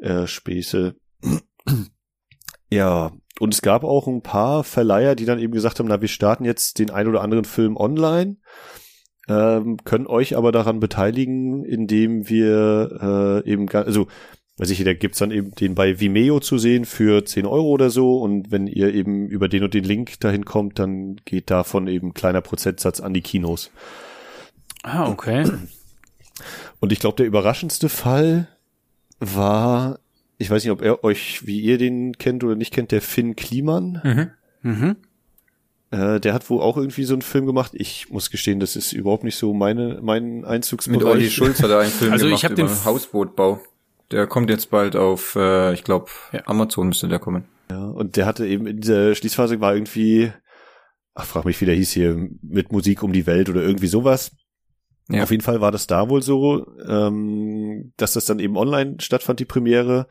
äh, 0.00 0.26
Späße. 0.26 0.96
ja, 2.70 3.12
und 3.38 3.52
es 3.52 3.62
gab 3.62 3.84
auch 3.84 4.06
ein 4.06 4.22
paar 4.22 4.64
Verleiher, 4.64 5.14
die 5.14 5.26
dann 5.26 5.38
eben 5.38 5.52
gesagt 5.52 5.78
haben, 5.78 5.88
na, 5.88 6.00
wir 6.00 6.08
starten 6.08 6.44
jetzt 6.44 6.78
den 6.78 6.90
ein 6.90 7.06
oder 7.06 7.20
anderen 7.20 7.44
Film 7.44 7.76
online 7.76 8.36
ähm, 9.28 9.78
können 9.84 10.06
euch 10.06 10.36
aber 10.36 10.52
daran 10.52 10.80
beteiligen, 10.80 11.64
indem 11.64 12.28
wir 12.28 13.42
äh, 13.44 13.50
eben, 13.50 13.68
also 13.70 14.06
weiß 14.56 14.70
ich, 14.70 14.84
da 14.84 14.94
gibt's 14.94 15.18
dann 15.18 15.30
eben 15.30 15.50
den 15.52 15.74
bei 15.74 15.98
Vimeo 15.98 16.40
zu 16.40 16.58
sehen 16.58 16.84
für 16.84 17.24
10 17.24 17.46
Euro 17.46 17.68
oder 17.68 17.90
so 17.90 18.18
und 18.18 18.52
wenn 18.52 18.66
ihr 18.66 18.94
eben 18.94 19.26
über 19.28 19.48
den 19.48 19.64
und 19.64 19.74
den 19.74 19.84
Link 19.84 20.20
dahin 20.20 20.44
kommt, 20.44 20.78
dann 20.78 21.16
geht 21.24 21.50
davon 21.50 21.88
eben 21.88 22.14
kleiner 22.14 22.40
Prozentsatz 22.40 23.00
an 23.00 23.14
die 23.14 23.22
Kinos. 23.22 23.70
Ah, 24.82 25.08
okay. 25.08 25.44
Und 26.80 26.92
ich 26.92 27.00
glaube, 27.00 27.16
der 27.16 27.26
überraschendste 27.26 27.88
Fall 27.88 28.48
war, 29.18 29.98
ich 30.38 30.50
weiß 30.50 30.62
nicht, 30.62 30.72
ob 30.72 30.82
er 30.82 31.02
euch, 31.02 31.46
wie 31.46 31.60
ihr 31.60 31.78
den 31.78 32.18
kennt 32.18 32.44
oder 32.44 32.54
nicht 32.54 32.72
kennt, 32.72 32.92
der 32.92 33.00
Finn 33.00 33.36
Kliman. 33.36 34.00
Mhm. 34.62 34.70
Mhm. 34.70 34.96
Äh, 35.90 36.20
der 36.20 36.34
hat 36.34 36.50
wohl 36.50 36.60
auch 36.60 36.76
irgendwie 36.76 37.04
so 37.04 37.14
einen 37.14 37.22
Film 37.22 37.46
gemacht. 37.46 37.72
Ich 37.74 38.10
muss 38.10 38.30
gestehen, 38.30 38.60
das 38.60 38.76
ist 38.76 38.92
überhaupt 38.92 39.24
nicht 39.24 39.36
so 39.36 39.54
meine, 39.54 40.00
mein 40.02 40.44
Einzugsbereich. 40.44 40.98
Mit 40.98 41.08
Olli 41.08 41.30
Schulz 41.30 41.62
hat 41.62 41.70
er 41.70 41.80
einen 41.80 41.90
Film 41.90 42.12
also 42.12 42.26
gemacht 42.26 42.40
ich 42.40 42.44
hab 42.44 42.58
über 42.58 42.68
den 42.68 42.84
Hausbootbau. 42.84 43.60
Der 44.14 44.28
kommt 44.28 44.48
jetzt 44.48 44.70
bald 44.70 44.94
auf, 44.94 45.34
äh, 45.34 45.74
ich 45.74 45.82
glaube, 45.82 46.06
ja. 46.32 46.42
Amazon 46.46 46.86
müsste 46.86 47.08
der 47.08 47.18
kommen. 47.18 47.46
Ja, 47.68 47.84
und 47.84 48.16
der 48.16 48.26
hatte 48.26 48.46
eben 48.46 48.64
in 48.68 48.78
dieser 48.78 49.12
Schließphase 49.16 49.60
war 49.60 49.74
irgendwie, 49.74 50.30
ach, 51.14 51.24
frag 51.24 51.44
mich, 51.44 51.60
wie 51.60 51.64
der 51.64 51.74
hieß 51.74 51.90
hier, 51.90 52.28
mit 52.40 52.70
Musik 52.70 53.02
um 53.02 53.12
die 53.12 53.26
Welt 53.26 53.50
oder 53.50 53.62
irgendwie 53.62 53.88
sowas. 53.88 54.30
Ja. 55.08 55.24
Auf 55.24 55.32
jeden 55.32 55.42
Fall 55.42 55.60
war 55.60 55.72
das 55.72 55.88
da 55.88 56.08
wohl 56.10 56.22
so, 56.22 56.64
ähm, 56.86 57.92
dass 57.96 58.12
das 58.12 58.24
dann 58.24 58.38
eben 58.38 58.56
online 58.56 58.98
stattfand, 59.00 59.40
die 59.40 59.46
Premiere. 59.46 60.06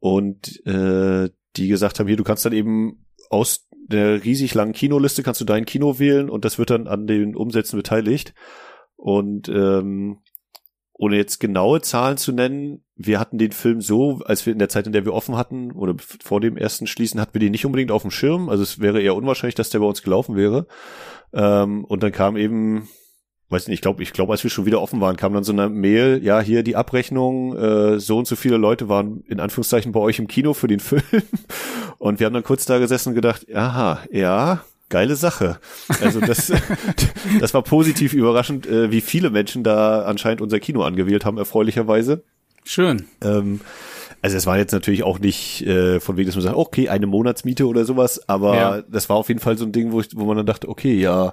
Und 0.00 0.60
äh, 0.66 1.30
die 1.56 1.68
gesagt 1.68 1.98
haben, 1.98 2.08
hier, 2.08 2.18
du 2.18 2.24
kannst 2.24 2.44
dann 2.44 2.52
eben 2.52 3.06
aus 3.30 3.70
der 3.72 4.22
riesig 4.22 4.52
langen 4.52 4.74
Kinoliste 4.74 5.22
kannst 5.22 5.40
du 5.40 5.46
dein 5.46 5.64
Kino 5.64 5.98
wählen 5.98 6.28
und 6.28 6.44
das 6.44 6.58
wird 6.58 6.68
dann 6.68 6.88
an 6.88 7.06
den 7.06 7.34
Umsätzen 7.34 7.78
beteiligt. 7.78 8.34
Und 8.96 9.48
ähm, 9.48 10.18
ohne 11.00 11.16
jetzt 11.16 11.40
genaue 11.40 11.80
Zahlen 11.80 12.18
zu 12.18 12.30
nennen, 12.30 12.84
wir 12.94 13.18
hatten 13.18 13.38
den 13.38 13.52
Film 13.52 13.80
so, 13.80 14.20
als 14.26 14.44
wir 14.44 14.52
in 14.52 14.58
der 14.58 14.68
Zeit, 14.68 14.86
in 14.86 14.92
der 14.92 15.06
wir 15.06 15.14
offen 15.14 15.34
hatten, 15.34 15.72
oder 15.72 15.94
vor 15.98 16.42
dem 16.42 16.58
ersten 16.58 16.86
Schließen, 16.86 17.18
hatten 17.18 17.32
wir 17.32 17.40
den 17.40 17.52
nicht 17.52 17.64
unbedingt 17.64 17.90
auf 17.90 18.02
dem 18.02 18.10
Schirm. 18.10 18.50
Also 18.50 18.62
es 18.62 18.80
wäre 18.80 19.00
eher 19.00 19.16
unwahrscheinlich, 19.16 19.54
dass 19.54 19.70
der 19.70 19.78
bei 19.78 19.86
uns 19.86 20.02
gelaufen 20.02 20.36
wäre. 20.36 20.66
Ähm, 21.32 21.86
und 21.86 22.02
dann 22.02 22.12
kam 22.12 22.36
eben 22.36 22.86
weiß 23.48 23.66
nicht, 23.66 23.78
ich 23.78 23.82
glaube, 23.82 24.02
ich 24.02 24.12
glaube, 24.12 24.32
als 24.32 24.44
wir 24.44 24.50
schon 24.50 24.66
wieder 24.66 24.80
offen 24.80 25.00
waren, 25.00 25.16
kam 25.16 25.32
dann 25.32 25.42
so 25.42 25.52
eine 25.52 25.68
Mail, 25.68 26.20
ja, 26.22 26.40
hier 26.40 26.62
die 26.62 26.76
Abrechnung, 26.76 27.56
äh, 27.56 27.98
so 27.98 28.18
und 28.18 28.28
so 28.28 28.36
viele 28.36 28.58
Leute 28.58 28.88
waren 28.88 29.24
in 29.26 29.40
Anführungszeichen 29.40 29.90
bei 29.90 30.00
euch 30.00 30.20
im 30.20 30.28
Kino 30.28 30.54
für 30.54 30.68
den 30.68 30.80
Film. 30.80 31.02
Und 31.98 32.20
wir 32.20 32.26
haben 32.26 32.34
dann 32.34 32.44
kurz 32.44 32.64
da 32.64 32.78
gesessen 32.78 33.08
und 33.08 33.14
gedacht, 33.16 33.46
aha, 33.52 34.00
ja, 34.12 34.64
geile 34.90 35.16
Sache. 35.16 35.58
Also 36.02 36.20
das, 36.20 36.52
das 37.40 37.54
war 37.54 37.62
positiv 37.62 38.12
überraschend, 38.12 38.66
äh, 38.66 38.90
wie 38.90 39.00
viele 39.00 39.30
Menschen 39.30 39.64
da 39.64 40.02
anscheinend 40.02 40.42
unser 40.42 40.60
Kino 40.60 40.82
angewählt 40.82 41.24
haben, 41.24 41.38
erfreulicherweise. 41.38 42.22
Schön. 42.64 43.06
Ähm, 43.22 43.60
also 44.22 44.36
es 44.36 44.46
war 44.46 44.58
jetzt 44.58 44.72
natürlich 44.72 45.02
auch 45.02 45.18
nicht 45.18 45.66
äh, 45.66 45.98
von 45.98 46.16
wegen, 46.16 46.26
dass 46.26 46.36
man 46.36 46.44
sagt, 46.44 46.56
okay, 46.56 46.90
eine 46.90 47.06
Monatsmiete 47.06 47.66
oder 47.66 47.86
sowas, 47.86 48.28
aber 48.28 48.54
ja. 48.54 48.82
das 48.82 49.08
war 49.08 49.16
auf 49.16 49.28
jeden 49.28 49.40
Fall 49.40 49.56
so 49.56 49.64
ein 49.64 49.72
Ding, 49.72 49.92
wo, 49.92 50.00
ich, 50.00 50.08
wo 50.14 50.26
man 50.26 50.36
dann 50.36 50.46
dachte, 50.46 50.68
okay, 50.68 50.94
ja, 50.94 51.32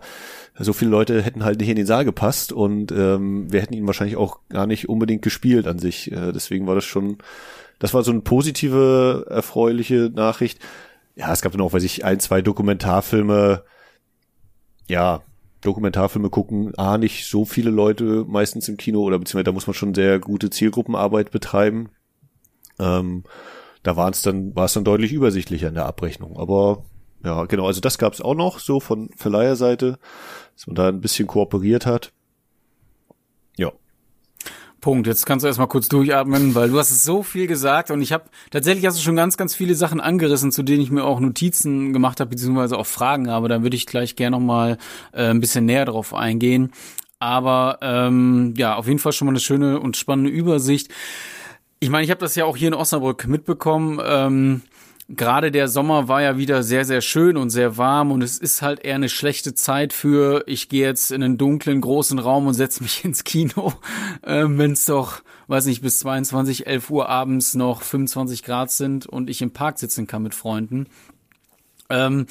so 0.57 0.73
viele 0.73 0.91
Leute 0.91 1.21
hätten 1.21 1.43
halt 1.43 1.59
nicht 1.59 1.69
in 1.69 1.75
den 1.75 1.85
Saal 1.85 2.05
gepasst 2.05 2.51
und 2.51 2.91
ähm, 2.91 3.51
wir 3.51 3.61
hätten 3.61 3.73
ihn 3.73 3.85
wahrscheinlich 3.87 4.15
auch 4.15 4.39
gar 4.49 4.67
nicht 4.67 4.87
unbedingt 4.89 5.21
gespielt 5.21 5.67
an 5.67 5.79
sich. 5.79 6.11
Äh, 6.11 6.31
deswegen 6.31 6.65
war 6.65 6.75
das 6.75 6.85
schon, 6.85 7.17
das 7.79 7.93
war 7.93 8.03
so 8.03 8.11
eine 8.11 8.21
positive, 8.21 9.27
erfreuliche 9.29 10.09
Nachricht. 10.13 10.59
Ja, 11.17 11.33
es 11.33 11.41
gab 11.41 11.51
dann 11.51 11.61
auch, 11.61 11.73
weiß 11.73 11.83
ich, 11.83 12.05
ein, 12.05 12.19
zwei 12.19 12.41
Dokumentarfilme. 12.41 13.63
Ja, 14.87 15.21
Dokumentarfilme 15.61 16.29
gucken, 16.29 16.73
ah, 16.77 16.97
nicht 16.97 17.25
so 17.25 17.43
viele 17.43 17.71
Leute 17.71 18.23
meistens 18.27 18.69
im 18.69 18.77
Kino 18.77 19.01
oder 19.01 19.17
beziehungsweise 19.17 19.45
da 19.45 19.51
muss 19.51 19.67
man 19.67 19.73
schon 19.73 19.93
sehr 19.93 20.19
gute 20.19 20.49
Zielgruppenarbeit 20.49 21.31
betreiben. 21.31 21.89
Ähm, 22.79 23.23
da 23.83 23.95
war 23.97 24.09
es 24.09 24.21
dann, 24.21 24.55
war 24.55 24.65
es 24.65 24.73
dann 24.73 24.83
deutlich 24.83 25.11
übersichtlicher 25.11 25.69
in 25.69 25.73
der 25.73 25.87
Abrechnung. 25.87 26.37
Aber 26.37 26.85
ja, 27.23 27.45
genau, 27.45 27.65
also 27.65 27.81
das 27.81 27.97
gab 27.97 28.13
es 28.13 28.21
auch 28.21 28.35
noch 28.35 28.59
so 28.59 28.79
von 28.79 29.09
Verleiherseite 29.17 29.97
dass 30.57 30.65
man 30.65 30.75
da 30.75 30.87
ein 30.87 31.01
bisschen 31.01 31.27
kooperiert 31.27 31.85
hat. 31.85 32.11
Punkt. 34.81 35.07
Jetzt 35.07 35.25
kannst 35.25 35.43
du 35.43 35.47
erstmal 35.47 35.67
kurz 35.67 35.87
durchatmen, 35.87 36.55
weil 36.55 36.69
du 36.69 36.77
hast 36.77 37.03
so 37.03 37.23
viel 37.23 37.47
gesagt 37.47 37.91
und 37.91 38.01
ich 38.01 38.11
habe 38.13 38.25
tatsächlich 38.51 38.85
hast 38.85 38.97
du 38.97 39.01
schon 39.01 39.15
ganz, 39.15 39.37
ganz 39.37 39.55
viele 39.55 39.75
Sachen 39.75 39.99
angerissen, 39.99 40.51
zu 40.51 40.63
denen 40.63 40.81
ich 40.81 40.91
mir 40.91 41.03
auch 41.03 41.19
Notizen 41.19 41.93
gemacht 41.93 42.19
habe, 42.19 42.29
beziehungsweise 42.29 42.77
auch 42.77 42.85
Fragen 42.85 43.29
habe. 43.29 43.49
Da 43.49 43.63
würde 43.63 43.75
ich 43.75 43.85
gleich 43.85 44.15
gerne 44.15 44.37
nochmal 44.37 44.77
äh, 45.13 45.29
ein 45.29 45.39
bisschen 45.39 45.65
näher 45.65 45.85
drauf 45.85 46.13
eingehen. 46.13 46.71
Aber 47.19 47.79
ähm, 47.81 48.53
ja, 48.57 48.75
auf 48.75 48.87
jeden 48.87 48.99
Fall 48.99 49.11
schon 49.11 49.25
mal 49.25 49.31
eine 49.31 49.39
schöne 49.39 49.79
und 49.79 49.97
spannende 49.97 50.29
Übersicht. 50.29 50.91
Ich 51.79 51.89
meine, 51.89 52.03
ich 52.03 52.11
habe 52.11 52.19
das 52.19 52.35
ja 52.35 52.45
auch 52.45 52.57
hier 52.57 52.67
in 52.67 52.73
Osnabrück 52.73 53.27
mitbekommen. 53.27 53.99
Ähm, 54.03 54.61
gerade 55.09 55.51
der 55.51 55.67
Sommer 55.67 56.07
war 56.07 56.21
ja 56.21 56.37
wieder 56.37 56.63
sehr, 56.63 56.83
sehr 56.85 57.01
schön 57.01 57.37
und 57.37 57.49
sehr 57.49 57.77
warm 57.77 58.11
und 58.11 58.21
es 58.21 58.37
ist 58.37 58.61
halt 58.61 58.83
eher 58.83 58.95
eine 58.95 59.09
schlechte 59.09 59.53
Zeit 59.53 59.93
für, 59.93 60.43
ich 60.47 60.69
gehe 60.69 60.85
jetzt 60.85 61.11
in 61.11 61.23
einen 61.23 61.37
dunklen, 61.37 61.81
großen 61.81 62.19
Raum 62.19 62.47
und 62.47 62.53
setze 62.53 62.83
mich 62.83 63.03
ins 63.05 63.23
Kino, 63.23 63.73
äh, 64.21 64.45
wenn 64.47 64.71
es 64.71 64.85
doch, 64.85 65.21
weiß 65.47 65.65
nicht, 65.65 65.81
bis 65.81 65.99
22, 65.99 66.67
11 66.67 66.89
Uhr 66.89 67.09
abends 67.09 67.55
noch 67.55 67.81
25 67.81 68.43
Grad 68.43 68.71
sind 68.71 69.05
und 69.05 69.29
ich 69.29 69.41
im 69.41 69.51
Park 69.51 69.79
sitzen 69.79 70.07
kann 70.07 70.23
mit 70.23 70.35
Freunden. 70.35 70.87
Ähm, 71.89 72.25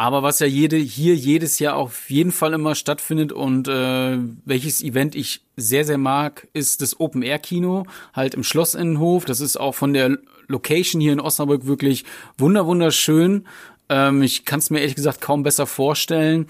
aber 0.00 0.22
was 0.22 0.38
ja 0.38 0.46
jede, 0.46 0.78
hier 0.78 1.14
jedes 1.14 1.58
Jahr 1.58 1.76
auf 1.76 2.08
jeden 2.08 2.32
Fall 2.32 2.54
immer 2.54 2.74
stattfindet 2.74 3.32
und 3.32 3.68
äh, 3.68 4.16
welches 4.46 4.82
Event 4.82 5.14
ich 5.14 5.42
sehr, 5.58 5.84
sehr 5.84 5.98
mag, 5.98 6.48
ist 6.54 6.80
das 6.80 6.98
Open 6.98 7.20
Air 7.20 7.38
Kino, 7.38 7.84
halt 8.14 8.32
im 8.32 8.42
Schlossinnenhof. 8.42 9.26
Das 9.26 9.40
ist 9.40 9.58
auch 9.58 9.74
von 9.74 9.92
der 9.92 10.16
Location 10.48 11.02
hier 11.02 11.12
in 11.12 11.20
Osnabrück 11.20 11.66
wirklich 11.66 12.06
wunder 12.38 12.64
wunderschön. 12.64 13.46
Ähm, 13.90 14.22
ich 14.22 14.46
kann 14.46 14.60
es 14.60 14.70
mir 14.70 14.78
ehrlich 14.78 14.94
gesagt 14.94 15.20
kaum 15.20 15.42
besser 15.42 15.66
vorstellen. 15.66 16.46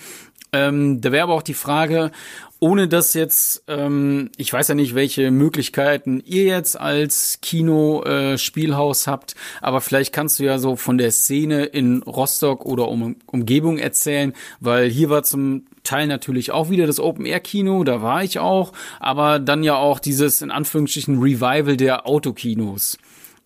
Ähm, 0.53 1.01
da 1.01 1.11
wäre 1.11 1.25
aber 1.25 1.35
auch 1.35 1.43
die 1.43 1.55
Frage, 1.55 2.13
ohne 2.61 2.89
dass 2.89 3.15
jetzt, 3.15 3.65
ähm, 3.69 4.31
ich 4.37 4.53
weiß 4.53 4.69
ja 4.69 4.75
nicht, 4.75 4.95
welche 4.95 5.31
Möglichkeiten 5.31 6.23
ihr 6.25 6.45
jetzt 6.45 6.79
als 6.79 7.39
Kino 7.41 8.05
äh, 8.05 8.37
habt, 8.37 9.35
aber 9.61 9.81
vielleicht 9.81 10.13
kannst 10.13 10.39
du 10.39 10.45
ja 10.45 10.59
so 10.59 10.77
von 10.77 10.99
der 10.99 11.11
Szene 11.11 11.65
in 11.65 12.03
Rostock 12.03 12.67
oder 12.67 12.89
um, 12.89 13.17
Umgebung 13.27 13.79
erzählen, 13.79 14.35
weil 14.61 14.89
hier 14.89 15.11
war 15.11 15.23
zum 15.23 15.65
Teil 15.83 16.07
natürlich 16.07 16.53
auch 16.53 16.71
wieder 16.71 16.87
das 16.87 17.01
Open 17.01 17.25
Air 17.25 17.41
Kino, 17.41 17.83
da 17.83 18.03
war 18.03 18.23
ich 18.23 18.39
auch, 18.39 18.73
aber 19.01 19.39
dann 19.39 19.63
ja 19.63 19.77
auch 19.77 19.99
dieses 19.99 20.43
in 20.43 20.51
Anführungsstrichen 20.51 21.19
Revival 21.19 21.77
der 21.77 22.07
Autokinos. 22.07 22.99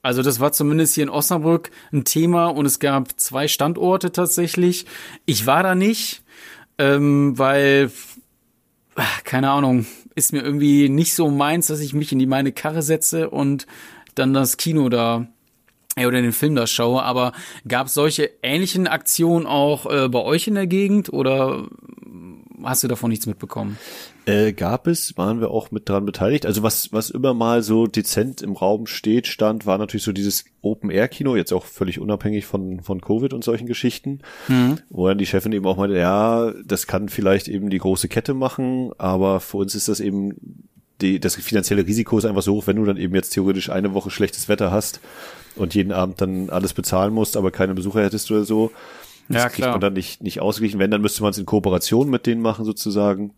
Also 0.02 0.20
das 0.20 0.38
war 0.38 0.52
zumindest 0.52 0.96
hier 0.96 1.04
in 1.04 1.10
Osnabrück 1.10 1.70
ein 1.90 2.04
Thema 2.04 2.48
und 2.48 2.66
es 2.66 2.78
gab 2.78 3.18
zwei 3.18 3.48
Standorte 3.48 4.12
tatsächlich. 4.12 4.84
Ich 5.24 5.46
war 5.46 5.62
da 5.62 5.74
nicht, 5.74 6.22
ähm, 6.76 7.38
weil, 7.38 7.90
keine 9.24 9.50
Ahnung, 9.50 9.86
ist 10.14 10.32
mir 10.32 10.42
irgendwie 10.42 10.88
nicht 10.88 11.14
so 11.14 11.30
meins, 11.30 11.66
dass 11.66 11.80
ich 11.80 11.94
mich 11.94 12.12
in 12.12 12.18
die 12.18 12.26
meine 12.26 12.52
Karre 12.52 12.82
setze 12.82 13.30
und 13.30 13.66
dann 14.14 14.34
das 14.34 14.56
Kino 14.56 14.88
da 14.88 15.26
oder 15.96 16.22
den 16.22 16.32
Film 16.32 16.54
da 16.54 16.66
schaue. 16.66 17.02
Aber 17.02 17.32
gab 17.66 17.86
es 17.86 17.94
solche 17.94 18.30
ähnlichen 18.42 18.86
Aktionen 18.86 19.46
auch 19.46 19.86
äh, 19.86 20.08
bei 20.08 20.20
euch 20.20 20.46
in 20.46 20.54
der 20.54 20.66
Gegend 20.66 21.12
oder 21.12 21.68
hast 22.62 22.82
du 22.82 22.88
davon 22.88 23.10
nichts 23.10 23.26
mitbekommen? 23.26 23.78
Äh, 24.26 24.52
gab 24.52 24.86
es, 24.86 25.18
waren 25.18 25.40
wir 25.40 25.50
auch 25.50 25.70
mit 25.70 25.88
dran 25.88 26.06
beteiligt. 26.06 26.46
Also 26.46 26.62
was, 26.62 26.92
was 26.92 27.10
immer 27.10 27.34
mal 27.34 27.62
so 27.62 27.86
dezent 27.86 28.40
im 28.40 28.52
Raum 28.52 28.86
steht, 28.86 29.26
stand, 29.26 29.66
war 29.66 29.76
natürlich 29.76 30.04
so 30.04 30.12
dieses 30.12 30.46
Open-Air-Kino, 30.62 31.36
jetzt 31.36 31.52
auch 31.52 31.66
völlig 31.66 31.98
unabhängig 31.98 32.46
von, 32.46 32.80
von 32.80 33.02
Covid 33.02 33.34
und 33.34 33.44
solchen 33.44 33.66
Geschichten, 33.66 34.20
mhm. 34.48 34.78
wo 34.88 35.06
dann 35.08 35.18
die 35.18 35.26
Chefin 35.26 35.52
eben 35.52 35.66
auch 35.66 35.76
meinte, 35.76 35.98
ja, 35.98 36.52
das 36.64 36.86
kann 36.86 37.10
vielleicht 37.10 37.48
eben 37.48 37.68
die 37.68 37.78
große 37.78 38.08
Kette 38.08 38.32
machen, 38.32 38.92
aber 38.96 39.40
für 39.40 39.58
uns 39.58 39.74
ist 39.74 39.88
das 39.88 40.00
eben 40.00 40.68
die, 41.00 41.20
das 41.20 41.34
finanzielle 41.34 41.86
Risiko 41.86 42.16
ist 42.16 42.24
einfach 42.24 42.42
so 42.42 42.54
hoch, 42.54 42.66
wenn 42.66 42.76
du 42.76 42.84
dann 42.84 42.96
eben 42.96 43.14
jetzt 43.14 43.30
theoretisch 43.30 43.68
eine 43.68 43.92
Woche 43.94 44.10
schlechtes 44.10 44.48
Wetter 44.48 44.70
hast 44.70 45.00
und 45.56 45.74
jeden 45.74 45.92
Abend 45.92 46.20
dann 46.20 46.50
alles 46.50 46.72
bezahlen 46.72 47.12
musst, 47.12 47.36
aber 47.36 47.50
keine 47.50 47.74
Besucher 47.74 48.02
hättest 48.02 48.30
oder 48.30 48.44
so. 48.44 48.70
Das 49.28 49.42
ja, 49.42 49.48
kriegt 49.48 49.68
man 49.68 49.80
dann 49.80 49.94
nicht, 49.94 50.22
nicht 50.22 50.40
ausgeglichen. 50.40 50.78
Wenn, 50.78 50.90
dann 50.90 51.00
müsste 51.00 51.22
man 51.22 51.30
es 51.30 51.38
in 51.38 51.46
Kooperation 51.46 52.10
mit 52.10 52.26
denen 52.26 52.42
machen, 52.42 52.64
sozusagen. 52.64 53.32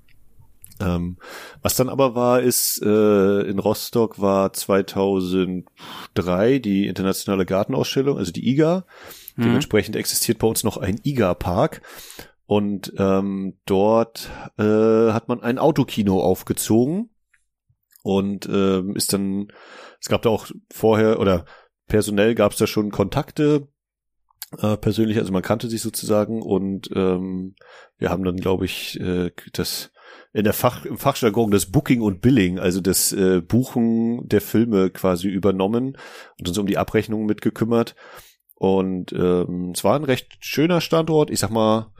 Ähm, 0.80 1.18
was 1.62 1.76
dann 1.76 1.88
aber 1.88 2.14
war, 2.14 2.40
ist, 2.40 2.82
äh, 2.82 3.40
in 3.42 3.58
Rostock 3.58 4.20
war 4.20 4.52
2003 4.52 6.58
die 6.58 6.86
internationale 6.86 7.46
Gartenausstellung, 7.46 8.18
also 8.18 8.32
die 8.32 8.48
IGA. 8.50 8.84
Mhm. 9.36 9.42
Dementsprechend 9.42 9.96
existiert 9.96 10.38
bei 10.38 10.46
uns 10.46 10.64
noch 10.64 10.76
ein 10.76 11.00
IGA-Park. 11.02 11.82
Und 12.46 12.92
ähm, 12.96 13.58
dort 13.66 14.30
äh, 14.56 15.12
hat 15.12 15.28
man 15.28 15.42
ein 15.42 15.58
Autokino 15.58 16.20
aufgezogen 16.20 17.10
und 18.04 18.48
ähm, 18.48 18.94
ist 18.94 19.12
dann, 19.12 19.48
es 20.00 20.08
gab 20.08 20.22
da 20.22 20.30
auch 20.30 20.46
vorher 20.72 21.18
oder 21.18 21.44
personell 21.88 22.36
gab 22.36 22.52
es 22.52 22.58
da 22.58 22.68
schon 22.68 22.92
Kontakte 22.92 23.66
äh, 24.58 24.76
persönlich, 24.76 25.18
also 25.18 25.32
man 25.32 25.42
kannte 25.42 25.68
sich 25.68 25.82
sozusagen 25.82 26.40
und 26.40 26.88
ähm, 26.94 27.56
wir 27.98 28.10
haben 28.10 28.22
dann, 28.22 28.36
glaube 28.36 28.64
ich, 28.64 29.00
äh, 29.00 29.32
das 29.52 29.90
in 30.36 30.44
der 30.44 30.52
Fach, 30.52 30.84
im 30.84 30.98
Fachjargon 30.98 31.50
das 31.50 31.64
Booking 31.72 32.02
und 32.02 32.20
Billing, 32.20 32.58
also 32.58 32.82
das 32.82 33.10
äh, 33.10 33.40
Buchen 33.40 34.28
der 34.28 34.42
Filme 34.42 34.90
quasi 34.90 35.28
übernommen 35.28 35.96
und 36.38 36.48
uns 36.48 36.58
um 36.58 36.66
die 36.66 36.76
Abrechnung 36.76 37.24
mitgekümmert. 37.24 37.96
Und 38.54 39.14
ähm, 39.14 39.72
es 39.74 39.82
war 39.82 39.96
ein 39.96 40.04
recht 40.04 40.36
schöner 40.40 40.82
Standort. 40.82 41.30
Ich 41.30 41.40
sag 41.40 41.48
mal, 41.48 41.90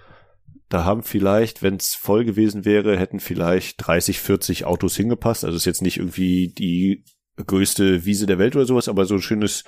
da 0.69 0.85
haben 0.85 1.03
vielleicht, 1.03 1.63
wenn 1.63 1.77
es 1.77 1.95
voll 1.95 2.27
gewesen 2.27 2.67
wäre, 2.67 2.99
hätten 2.99 3.21
vielleicht 3.21 3.87
30, 3.87 4.21
40 4.21 4.67
Autos 4.67 4.97
hingepasst. 4.97 5.43
Also 5.43 5.57
ist 5.57 5.65
jetzt 5.65 5.81
nicht 5.81 5.97
irgendwie 5.97 6.53
die 6.53 7.05
größte 7.37 8.05
Wiese 8.05 8.27
der 8.27 8.39
Welt 8.39 8.55
oder 8.55 8.67
sowas, 8.67 8.91
aber 8.91 9.07
so 9.07 9.15
ein 9.15 9.23
schönes, 9.23 9.65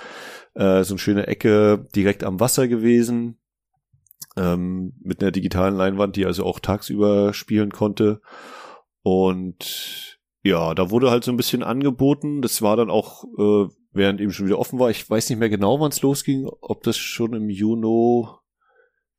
äh, 0.53 0.85
so 0.85 0.93
eine 0.93 0.99
schöne 0.99 1.27
Ecke 1.27 1.87
direkt 1.95 2.23
am 2.23 2.39
Wasser 2.39 2.69
gewesen. 2.69 3.39
Ähm, 4.37 4.93
mit 5.01 5.21
einer 5.23 5.33
digitalen 5.33 5.75
Leinwand, 5.75 6.17
die 6.17 6.27
also 6.27 6.45
auch 6.45 6.61
tagsüber 6.61 7.35
spielen 7.35 7.71
konnte. 7.71 8.21
Und 9.03 10.19
ja, 10.43 10.75
da 10.75 10.91
wurde 10.91 11.11
halt 11.11 11.25
so 11.25 11.33
ein 11.33 11.37
bisschen 11.37 11.63
angeboten. 11.63 12.43
Das 12.43 12.63
war 12.63 12.77
dann 12.77 12.91
auch, 12.91 13.25
äh, 13.25 13.69
während 13.93 14.21
eben 14.21 14.33
schon 14.33 14.47
wieder 14.47 14.59
offen 14.59 14.79
war. 14.79 14.91
Ich 14.91 15.09
weiß 15.09 15.29
nicht 15.29 15.39
mehr 15.39 15.49
genau, 15.49 15.81
wann 15.81 15.91
es 15.91 16.03
losging, 16.03 16.49
ob 16.61 16.83
das 16.83 16.97
schon 16.97 17.35
im 17.35 17.51
Juni 17.51 18.27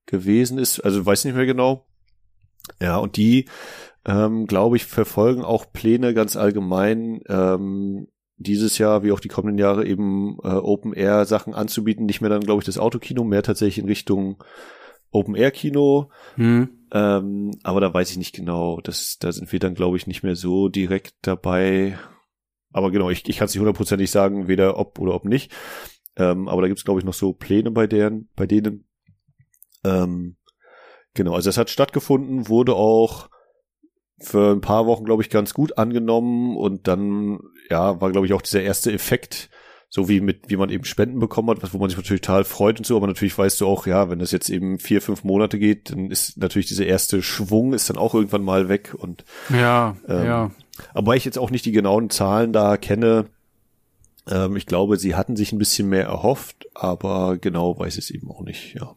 gewesen 0.06 0.58
ist. 0.58 0.80
Also 0.80 1.06
weiß 1.06 1.26
nicht 1.26 1.36
mehr 1.36 1.46
genau. 1.46 1.86
Ja, 2.82 2.98
und 2.98 3.18
die, 3.18 3.46
ähm, 4.06 4.48
glaube 4.48 4.78
ich, 4.78 4.86
verfolgen 4.86 5.44
auch 5.44 5.72
Pläne 5.72 6.14
ganz 6.14 6.36
allgemein, 6.36 7.22
ähm, 7.28 8.08
dieses 8.38 8.78
Jahr 8.78 9.04
wie 9.04 9.12
auch 9.12 9.20
die 9.20 9.28
kommenden 9.28 9.58
Jahre 9.58 9.86
eben 9.86 10.38
äh, 10.44 10.48
Open 10.48 10.94
Air 10.94 11.26
Sachen 11.26 11.54
anzubieten. 11.54 12.06
Nicht 12.06 12.22
mehr 12.22 12.30
dann, 12.30 12.42
glaube 12.42 12.62
ich, 12.62 12.66
das 12.66 12.78
Autokino, 12.78 13.24
mehr 13.24 13.44
tatsächlich 13.44 13.84
in 13.84 13.90
Richtung 13.90 14.42
Open 15.12 15.36
Air 15.36 15.52
Kino. 15.52 16.10
Hm. 16.36 16.70
Ähm, 16.92 17.52
aber 17.64 17.82
da 17.82 17.94
weiß 17.94 18.12
ich 18.12 18.18
nicht 18.18 18.36
genau. 18.36 18.80
Das, 18.82 19.18
da 19.20 19.32
sind 19.32 19.52
wir 19.52 19.60
dann, 19.60 19.76
glaube 19.76 19.98
ich, 19.98 20.08
nicht 20.08 20.24
mehr 20.24 20.36
so 20.36 20.70
direkt 20.70 21.16
dabei. 21.22 21.98
Aber 22.72 22.92
genau, 22.92 23.10
ich, 23.10 23.28
ich 23.28 23.38
kann 23.38 23.46
es 23.46 23.54
nicht 23.54 23.60
hundertprozentig 23.60 24.12
sagen, 24.12 24.48
weder 24.48 24.78
ob 24.78 25.00
oder 25.00 25.16
ob 25.16 25.26
nicht. 25.26 25.52
Ähm, 26.16 26.48
aber 26.48 26.62
da 26.62 26.68
gibt 26.68 26.80
es, 26.80 26.86
glaube 26.86 27.00
ich, 27.00 27.06
noch 27.06 27.14
so 27.14 27.34
Pläne 27.34 27.72
bei 27.72 27.88
deren, 27.88 28.30
bei 28.36 28.46
denen. 28.46 28.86
Ähm, 29.84 30.36
genau, 31.14 31.34
also 31.34 31.50
es 31.50 31.58
hat 31.58 31.70
stattgefunden, 31.70 32.50
wurde 32.50 32.76
auch 32.76 33.30
für 34.20 34.52
ein 34.52 34.62
paar 34.62 34.86
Wochen, 34.86 35.06
glaube 35.06 35.24
ich, 35.24 35.30
ganz 35.30 35.54
gut 35.54 35.78
angenommen 35.78 36.58
und 36.58 36.88
dann, 36.88 37.40
ja, 37.70 38.02
war, 38.02 38.12
glaube 38.12 38.28
ich, 38.28 38.34
auch 38.34 38.42
dieser 38.42 38.62
erste 38.62 38.92
Effekt, 38.92 39.50
so 39.90 40.08
wie 40.08 40.22
mit, 40.22 40.50
wie 40.50 40.56
man 40.56 40.70
eben 40.70 40.86
Spenden 40.86 41.20
bekommen 41.20 41.50
hat, 41.50 41.74
wo 41.74 41.80
man 41.80 41.90
sich 41.90 41.98
natürlich 41.98 42.22
total 42.22 42.44
freut 42.44 42.78
und 42.78 42.86
so, 42.86 42.96
aber 42.96 43.08
natürlich 43.08 43.38
weißt 43.38 43.60
du 43.60 43.68
auch, 43.68 43.88
ja, 43.88 44.10
wenn 44.10 44.20
das 44.20 44.32
jetzt 44.32 44.50
eben 44.50 44.78
vier, 44.78 45.02
fünf 45.02 45.24
Monate 45.24 45.58
geht, 45.58 45.90
dann 45.90 46.12
ist 46.12 46.38
natürlich 46.38 46.68
dieser 46.68 46.86
erste 46.86 47.24
Schwung 47.24 47.74
ist 47.74 47.90
dann 47.90 47.98
auch 47.98 48.14
irgendwann 48.14 48.44
mal 48.44 48.70
weg 48.70 48.96
und 48.96 49.26
ja, 49.50 49.98
ähm, 50.08 50.26
ja. 50.26 50.52
Aber 50.94 51.08
weil 51.08 51.18
ich 51.18 51.26
jetzt 51.26 51.40
auch 51.40 51.50
nicht 51.50 51.66
die 51.66 51.72
genauen 51.72 52.10
Zahlen 52.12 52.54
da 52.54 52.78
kenne, 52.78 53.26
ähm, 54.30 54.56
ich 54.56 54.68
glaube, 54.68 54.98
sie 54.98 55.16
hatten 55.16 55.36
sich 55.36 55.52
ein 55.52 55.60
bisschen 55.60 55.90
mehr 55.90 56.06
erhofft, 56.06 56.68
aber 56.76 57.38
genau 57.38 57.78
weiß 57.78 57.98
ich 57.98 58.06
es 58.06 58.12
eben 58.12 58.30
auch 58.30 58.42
nicht, 58.42 58.76
ja. 58.76 58.96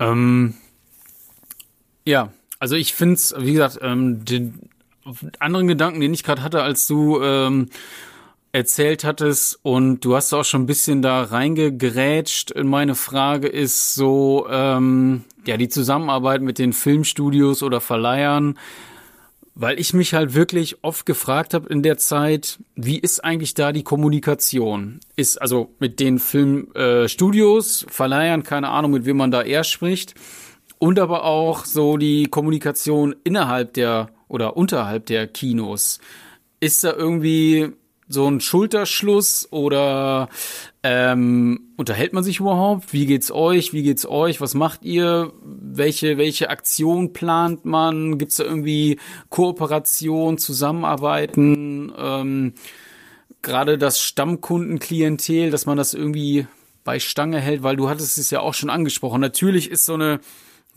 Ähm, 0.00 0.54
ja, 2.04 2.32
also 2.58 2.74
ich 2.74 2.92
finde 2.92 3.14
es, 3.14 3.34
wie 3.38 3.52
gesagt, 3.52 3.78
ähm, 3.82 4.24
den 4.24 4.68
anderen 5.38 5.68
Gedanken, 5.68 6.00
den 6.00 6.12
ich 6.12 6.24
gerade 6.24 6.42
hatte, 6.42 6.62
als 6.62 6.88
du 6.88 7.22
ähm, 7.22 7.68
erzählt 8.56 9.04
hattest 9.04 9.58
und 9.62 10.00
du 10.00 10.16
hast 10.16 10.32
auch 10.32 10.44
schon 10.44 10.62
ein 10.62 10.66
bisschen 10.66 11.02
da 11.02 11.22
reingegrätscht. 11.22 12.54
Meine 12.56 12.94
Frage 12.94 13.48
ist 13.48 13.94
so, 13.94 14.46
ähm, 14.50 15.24
ja, 15.46 15.58
die 15.58 15.68
Zusammenarbeit 15.68 16.40
mit 16.40 16.58
den 16.58 16.72
Filmstudios 16.72 17.62
oder 17.62 17.82
Verleihern, 17.82 18.58
weil 19.54 19.78
ich 19.78 19.92
mich 19.92 20.14
halt 20.14 20.32
wirklich 20.32 20.82
oft 20.82 21.04
gefragt 21.04 21.52
habe 21.52 21.68
in 21.68 21.82
der 21.82 21.98
Zeit, 21.98 22.58
wie 22.74 22.98
ist 22.98 23.22
eigentlich 23.22 23.52
da 23.52 23.72
die 23.72 23.82
Kommunikation? 23.82 25.00
Ist 25.16 25.40
also 25.40 25.74
mit 25.78 26.00
den 26.00 26.18
Filmstudios, 26.18 27.82
äh, 27.82 27.90
Verleihern, 27.90 28.42
keine 28.42 28.70
Ahnung, 28.70 28.92
mit 28.92 29.04
wem 29.04 29.18
man 29.18 29.30
da 29.30 29.42
eher 29.42 29.64
spricht, 29.64 30.14
und 30.78 30.98
aber 30.98 31.24
auch 31.24 31.66
so 31.66 31.98
die 31.98 32.24
Kommunikation 32.24 33.16
innerhalb 33.22 33.74
der 33.74 34.08
oder 34.28 34.56
unterhalb 34.56 35.04
der 35.06 35.26
Kinos. 35.26 36.00
Ist 36.58 36.84
da 36.84 36.94
irgendwie 36.94 37.74
so 38.08 38.28
ein 38.28 38.40
Schulterschluss 38.40 39.48
oder 39.50 40.28
ähm, 40.82 41.72
unterhält 41.76 42.12
man 42.12 42.22
sich 42.22 42.40
überhaupt? 42.40 42.92
Wie 42.92 43.06
geht's 43.06 43.32
euch? 43.32 43.72
Wie 43.72 43.82
geht's 43.82 44.06
euch? 44.06 44.40
Was 44.40 44.54
macht 44.54 44.84
ihr? 44.84 45.32
Welche 45.42 46.16
welche 46.16 46.50
Aktion 46.50 47.12
plant 47.12 47.64
man? 47.64 48.18
Gibt's 48.18 48.36
da 48.36 48.44
irgendwie 48.44 49.00
Kooperation, 49.28 50.38
Zusammenarbeiten? 50.38 51.92
Ähm, 51.98 52.54
Gerade 53.42 53.78
das 53.78 54.00
Stammkundenklientel, 54.00 55.50
dass 55.50 55.66
man 55.66 55.76
das 55.76 55.94
irgendwie 55.94 56.46
bei 56.84 56.98
Stange 57.00 57.40
hält, 57.40 57.62
weil 57.62 57.76
du 57.76 57.88
hattest 57.88 58.18
es 58.18 58.30
ja 58.30 58.40
auch 58.40 58.54
schon 58.54 58.70
angesprochen. 58.70 59.20
Natürlich 59.20 59.70
ist 59.70 59.84
so 59.84 59.94
eine 59.94 60.20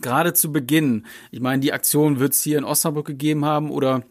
gerade 0.00 0.34
zu 0.34 0.52
Beginn. 0.52 1.06
Ich 1.30 1.40
meine, 1.40 1.60
die 1.60 1.72
Aktion 1.72 2.18
wird 2.20 2.32
es 2.32 2.42
hier 2.42 2.58
in 2.58 2.64
Osnabrück 2.64 3.06
gegeben 3.06 3.44
haben 3.44 3.70
oder 3.70 4.02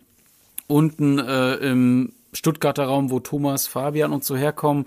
unten 0.67 1.19
äh, 1.19 1.55
im 1.55 2.13
Stuttgarter 2.34 2.86
Raum, 2.86 3.12
wo 3.12 3.20
Thomas, 3.20 3.68
Fabian 3.68 4.12
und 4.12 4.24
so 4.24 4.36
herkommen 4.36 4.86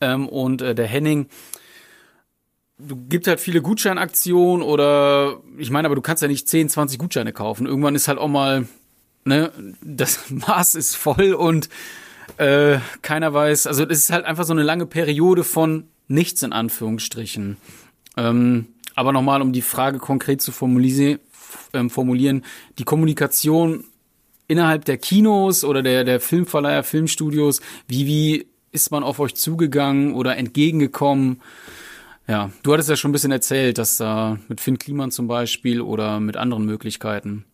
ähm, 0.00 0.28
und 0.28 0.62
äh, 0.62 0.74
der 0.74 0.86
Henning. 0.86 1.26
Du 2.78 2.96
gibt 2.96 3.26
halt 3.26 3.40
viele 3.40 3.60
Gutscheinaktionen 3.60 4.64
oder 4.64 5.40
ich 5.58 5.70
meine, 5.70 5.86
aber 5.86 5.94
du 5.94 6.00
kannst 6.00 6.22
ja 6.22 6.28
nicht 6.28 6.48
10, 6.48 6.70
20 6.70 6.98
Gutscheine 6.98 7.32
kaufen. 7.32 7.66
Irgendwann 7.66 7.94
ist 7.94 8.08
halt 8.08 8.18
auch 8.18 8.28
mal, 8.28 8.66
ne, 9.24 9.52
das 9.82 10.24
Maß 10.30 10.74
ist 10.74 10.96
voll 10.96 11.34
und 11.34 11.68
äh, 12.38 12.78
keiner 13.02 13.34
weiß, 13.34 13.66
also 13.66 13.84
es 13.84 13.98
ist 13.98 14.10
halt 14.10 14.24
einfach 14.24 14.44
so 14.44 14.52
eine 14.52 14.62
lange 14.62 14.86
Periode 14.86 15.44
von 15.44 15.88
nichts 16.08 16.42
in 16.42 16.52
Anführungsstrichen. 16.52 17.56
Ähm, 18.16 18.68
aber 18.94 19.12
nochmal, 19.12 19.42
um 19.42 19.52
die 19.52 19.62
Frage 19.62 19.98
konkret 19.98 20.40
zu 20.40 20.52
ähm, 21.72 21.90
formulieren, 21.90 22.44
die 22.78 22.84
Kommunikation 22.84 23.84
innerhalb 24.50 24.84
der 24.84 24.98
Kinos 24.98 25.62
oder 25.62 25.80
der, 25.80 26.02
der 26.02 26.18
Filmverleiher, 26.18 26.82
Filmstudios, 26.82 27.60
wie, 27.86 28.06
wie 28.06 28.46
ist 28.72 28.90
man 28.90 29.04
auf 29.04 29.20
euch 29.20 29.36
zugegangen 29.36 30.12
oder 30.14 30.36
entgegengekommen? 30.36 31.40
Ja, 32.26 32.50
du 32.64 32.72
hattest 32.72 32.88
ja 32.88 32.96
schon 32.96 33.10
ein 33.10 33.12
bisschen 33.12 33.30
erzählt, 33.30 33.78
dass 33.78 33.96
da 33.96 34.38
mit 34.48 34.60
Finn 34.60 34.78
Kliman 34.78 35.12
zum 35.12 35.28
Beispiel 35.28 35.80
oder 35.80 36.18
mit 36.18 36.36
anderen 36.36 36.64
Möglichkeiten. 36.64 37.44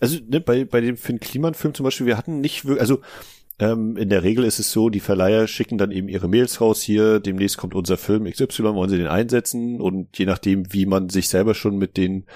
Also 0.00 0.18
ne, 0.28 0.40
bei, 0.40 0.64
bei 0.64 0.80
dem 0.80 0.96
Finn 0.96 1.18
Kliman-Film 1.18 1.74
zum 1.74 1.84
Beispiel, 1.84 2.06
wir 2.06 2.16
hatten 2.16 2.40
nicht 2.40 2.64
wirklich, 2.64 2.80
also 2.80 3.00
ähm, 3.58 3.96
in 3.96 4.08
der 4.08 4.22
Regel 4.24 4.44
ist 4.44 4.58
es 4.58 4.72
so, 4.72 4.88
die 4.88 5.00
Verleiher 5.00 5.46
schicken 5.46 5.78
dann 5.78 5.92
eben 5.92 6.08
ihre 6.08 6.28
Mails 6.28 6.60
raus 6.60 6.82
hier, 6.82 7.20
demnächst 7.20 7.56
kommt 7.56 7.74
unser 7.74 7.96
Film 7.96 8.24
XY, 8.24 8.74
wollen 8.74 8.90
sie 8.90 8.98
den 8.98 9.06
einsetzen? 9.06 9.80
Und 9.80 10.18
je 10.18 10.26
nachdem, 10.26 10.72
wie 10.72 10.86
man 10.86 11.08
sich 11.08 11.28
selber 11.28 11.54
schon 11.54 11.76
mit 11.76 11.96
den 11.96 12.26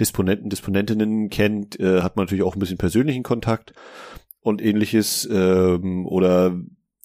Disponenten, 0.00 0.50
Disponentinnen 0.50 1.30
kennt, 1.30 1.78
äh, 1.78 2.02
hat 2.02 2.16
man 2.16 2.24
natürlich 2.24 2.44
auch 2.44 2.56
ein 2.56 2.60
bisschen 2.60 2.78
persönlichen 2.78 3.22
Kontakt. 3.22 3.72
Und 4.40 4.60
ähnliches 4.60 5.26
ähm, 5.30 6.06
oder 6.06 6.54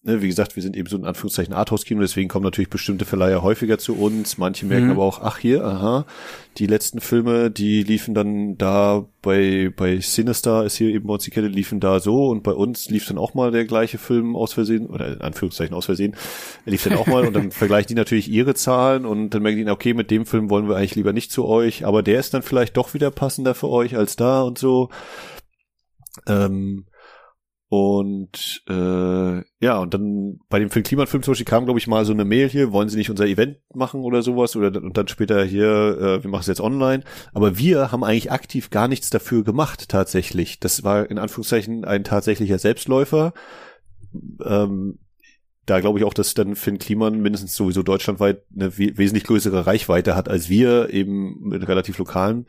ne, 0.04 0.22
wie 0.22 0.28
gesagt, 0.28 0.56
wir 0.56 0.64
sind 0.64 0.78
eben 0.78 0.88
so 0.88 0.98
in 0.98 1.06
Anführungszeichen 1.06 1.54
Arthouse-Kino, 1.54 2.02
deswegen 2.02 2.30
kommen 2.30 2.44
natürlich 2.44 2.70
bestimmte 2.70 3.06
Verleiher 3.06 3.44
häufiger 3.44 3.78
zu 3.78 3.98
uns. 3.98 4.38
Manche 4.38 4.66
merken 4.66 4.86
mhm. 4.86 4.92
aber 4.92 5.04
auch, 5.04 5.22
ach 5.22 5.38
hier, 5.38 5.66
aha, 5.66 6.06
die 6.58 6.68
letzten 6.68 7.02
Filme, 7.02 7.52
die 7.52 7.84
liefen 7.84 8.14
dann 8.14 8.58
da 8.58 9.06
bei, 9.22 9.72
bei 9.76 10.00
Sinister 10.00 10.64
ist 10.64 10.78
hier 10.78 10.90
eben 10.90 11.08
bei 11.08 11.14
uns 11.14 11.24
die 11.24 11.32
Kette, 11.32 11.48
liefen 11.48 11.80
da 11.80 12.00
so 12.00 12.28
und 12.28 12.44
bei 12.44 12.54
uns 12.54 12.90
lief 12.90 13.08
dann 13.08 13.18
auch 13.18 13.34
mal 13.34 13.52
der 13.52 13.66
gleiche 13.66 13.98
Film 13.98 14.36
aus 14.36 14.54
Versehen, 14.54 14.88
oder 14.88 15.14
in 15.14 15.22
Anführungszeichen 15.22 15.76
aus 15.76 15.86
Versehen, 15.86 16.16
er 16.66 16.72
lief 16.72 16.84
dann 16.84 16.98
auch 16.98 17.08
mal 17.08 17.26
und 17.26 17.34
dann 17.34 17.52
vergleichen 17.52 17.90
die 17.90 17.96
natürlich 17.96 18.30
ihre 18.30 18.56
Zahlen 18.56 19.06
und 19.06 19.32
dann 19.32 19.42
merken 19.42 19.66
die, 19.66 19.70
okay, 19.70 19.94
mit 19.94 20.12
dem 20.12 20.26
Film 20.26 20.50
wollen 20.50 20.70
wir 20.70 20.78
eigentlich 20.78 20.96
lieber 20.96 21.14
nicht 21.14 21.32
zu 21.32 21.46
euch, 21.46 21.86
aber 21.86 22.04
der 22.04 22.20
ist 22.20 22.34
dann 22.34 22.42
vielleicht 22.42 22.78
doch 22.78 22.94
wieder 22.94 23.12
passender 23.12 23.54
für 23.54 23.70
euch 23.70 23.98
als 23.98 24.16
da 24.16 24.42
und 24.44 24.58
so. 24.58 24.90
Ähm, 26.28 26.86
und 27.70 28.64
äh, 28.68 29.44
ja, 29.64 29.78
und 29.78 29.94
dann 29.94 30.40
bei 30.50 30.58
dem 30.58 30.72
Film 30.72 30.84
Klimafilm 30.84 31.22
zum 31.22 31.34
Beispiel 31.34 31.46
kam, 31.46 31.66
glaube 31.66 31.78
ich, 31.80 31.86
mal 31.86 32.04
so 32.04 32.14
eine 32.14 32.26
Mail 32.26 32.50
hier, 32.50 32.72
wollen 32.72 32.90
Sie 32.90 32.98
nicht 32.98 33.12
unser 33.12 33.28
Event 33.28 33.58
machen 33.76 34.02
oder 34.02 34.24
sowas? 34.24 34.56
Oder 34.56 34.82
und 34.82 34.98
dann 34.98 35.08
später 35.08 35.44
hier, 35.44 35.68
äh, 35.68 36.24
wir 36.24 36.32
machen 36.32 36.42
es 36.42 36.48
jetzt 36.48 36.62
online. 36.62 37.04
Aber 37.32 37.60
wir 37.60 37.92
haben 37.92 38.04
eigentlich 38.04 38.32
aktiv 38.32 38.72
gar 38.72 38.88
nichts 38.88 39.12
dafür 39.12 39.44
gemacht, 39.44 39.88
tatsächlich. 39.88 40.60
Das 40.60 40.84
war 40.84 41.12
in 41.12 41.20
Anführungszeichen 41.20 41.86
ein 41.86 42.04
tatsächlicher 42.04 42.58
Selbstläufer. 42.58 43.34
Ähm, 44.44 44.98
da 45.70 45.80
glaube 45.80 46.00
ich 46.00 46.06
auch, 46.06 46.14
dass 46.14 46.34
dann 46.34 46.56
Finn 46.56 46.80
Kliman 46.80 47.22
mindestens 47.22 47.56
sowieso 47.56 47.84
deutschlandweit 47.84 48.42
eine 48.56 48.78
wesentlich 48.78 49.24
größere 49.24 49.68
Reichweite 49.68 50.16
hat 50.16 50.28
als 50.28 50.50
wir, 50.50 50.90
eben 50.92 51.48
mit 51.48 51.68
relativ 51.68 52.00
lokalen 52.00 52.48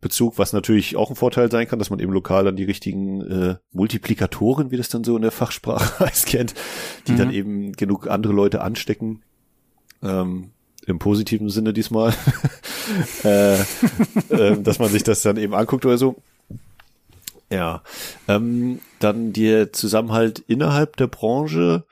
Bezug, 0.00 0.38
was 0.38 0.52
natürlich 0.52 0.96
auch 0.96 1.10
ein 1.10 1.16
Vorteil 1.16 1.50
sein 1.50 1.68
kann, 1.68 1.78
dass 1.78 1.90
man 1.90 2.00
eben 2.00 2.12
lokal 2.12 2.44
dann 2.44 2.56
die 2.56 2.64
richtigen 2.64 3.20
äh, 3.20 3.56
Multiplikatoren, 3.72 4.70
wie 4.70 4.76
das 4.76 4.88
dann 4.88 5.04
so 5.04 5.14
in 5.14 5.22
der 5.22 5.30
Fachsprache 5.30 6.04
heißt, 6.04 6.26
kennt, 6.26 6.54
die 7.06 7.12
mhm. 7.12 7.16
dann 7.18 7.32
eben 7.32 7.72
genug 7.72 8.08
andere 8.08 8.32
Leute 8.32 8.60
anstecken. 8.62 9.22
Ähm, 10.02 10.50
im 10.86 10.98
positiven 10.98 11.48
Sinne 11.48 11.72
diesmal, 11.72 12.14
äh, 13.24 13.54
äh, 13.54 14.56
dass 14.60 14.78
man 14.78 14.88
sich 14.88 15.02
das 15.02 15.22
dann 15.22 15.36
eben 15.36 15.54
anguckt 15.54 15.84
oder 15.84 15.98
so. 15.98 16.16
Ja, 17.50 17.82
ähm, 18.28 18.80
dann 18.98 19.32
der 19.32 19.72
Zusammenhalt 19.72 20.40
innerhalb 20.40 20.96
der 20.96 21.06
Branche 21.06 21.84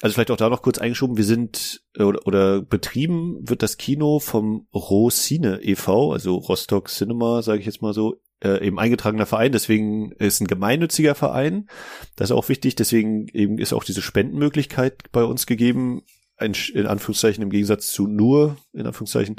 also 0.00 0.14
vielleicht 0.14 0.30
auch 0.30 0.36
da 0.36 0.48
noch 0.48 0.62
kurz 0.62 0.78
eingeschoben, 0.78 1.16
wir 1.16 1.24
sind 1.24 1.82
äh, 1.96 2.04
oder, 2.04 2.26
oder 2.26 2.62
betrieben 2.62 3.38
wird 3.48 3.62
das 3.62 3.76
Kino 3.76 4.20
vom 4.20 4.68
Rosine 4.72 5.60
e.V., 5.62 6.12
also 6.12 6.36
Rostock 6.36 6.88
Cinema, 6.88 7.42
sage 7.42 7.60
ich 7.60 7.66
jetzt 7.66 7.82
mal 7.82 7.92
so, 7.92 8.20
äh, 8.42 8.64
eben 8.64 8.78
eingetragener 8.78 9.26
Verein, 9.26 9.52
deswegen 9.52 10.12
ist 10.12 10.40
ein 10.40 10.46
gemeinnütziger 10.46 11.14
Verein. 11.16 11.68
Das 12.14 12.30
ist 12.30 12.36
auch 12.36 12.48
wichtig, 12.48 12.76
deswegen 12.76 13.26
eben 13.32 13.58
ist 13.58 13.72
auch 13.72 13.84
diese 13.84 14.02
Spendenmöglichkeit 14.02 15.10
bei 15.10 15.24
uns 15.24 15.46
gegeben, 15.46 16.02
ein, 16.36 16.54
in 16.72 16.86
Anführungszeichen 16.86 17.42
im 17.42 17.50
Gegensatz 17.50 17.88
zu 17.88 18.06
nur, 18.06 18.56
in 18.72 18.86
Anführungszeichen, 18.86 19.36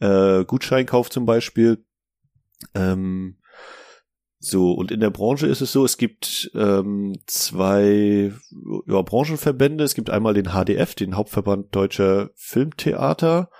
äh, 0.00 0.44
Gutscheinkauf 0.44 1.08
zum 1.08 1.24
Beispiel. 1.24 1.84
Ähm, 2.74 3.38
so, 4.44 4.72
und 4.72 4.90
in 4.90 4.98
der 4.98 5.10
Branche 5.10 5.46
ist 5.46 5.60
es 5.60 5.70
so, 5.70 5.84
es 5.84 5.96
gibt 5.96 6.50
ähm, 6.56 7.16
zwei 7.26 8.32
ja, 8.88 9.02
Branchenverbände. 9.02 9.84
Es 9.84 9.94
gibt 9.94 10.10
einmal 10.10 10.34
den 10.34 10.48
HDF, 10.48 10.96
den 10.96 11.14
Hauptverband 11.14 11.72
Deutscher 11.72 12.30
Filmtheater. 12.34 13.50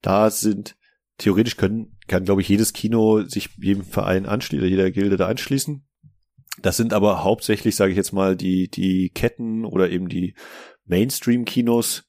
Da 0.00 0.30
sind, 0.30 0.76
theoretisch 1.18 1.56
können, 1.56 1.98
kann, 2.06 2.24
glaube 2.24 2.42
ich, 2.42 2.48
jedes 2.48 2.72
Kino 2.72 3.24
sich 3.24 3.50
jedem 3.56 3.82
Verein 3.82 4.26
anschließen, 4.26 4.68
jeder 4.68 4.92
Gilde 4.92 5.16
da 5.16 5.26
anschließen. 5.26 5.84
Das 6.62 6.76
sind 6.76 6.92
aber 6.92 7.24
hauptsächlich, 7.24 7.74
sage 7.74 7.90
ich 7.90 7.96
jetzt 7.96 8.12
mal, 8.12 8.36
die, 8.36 8.70
die 8.70 9.10
Ketten 9.10 9.64
oder 9.64 9.90
eben 9.90 10.08
die 10.08 10.36
Mainstream-Kinos, 10.84 12.04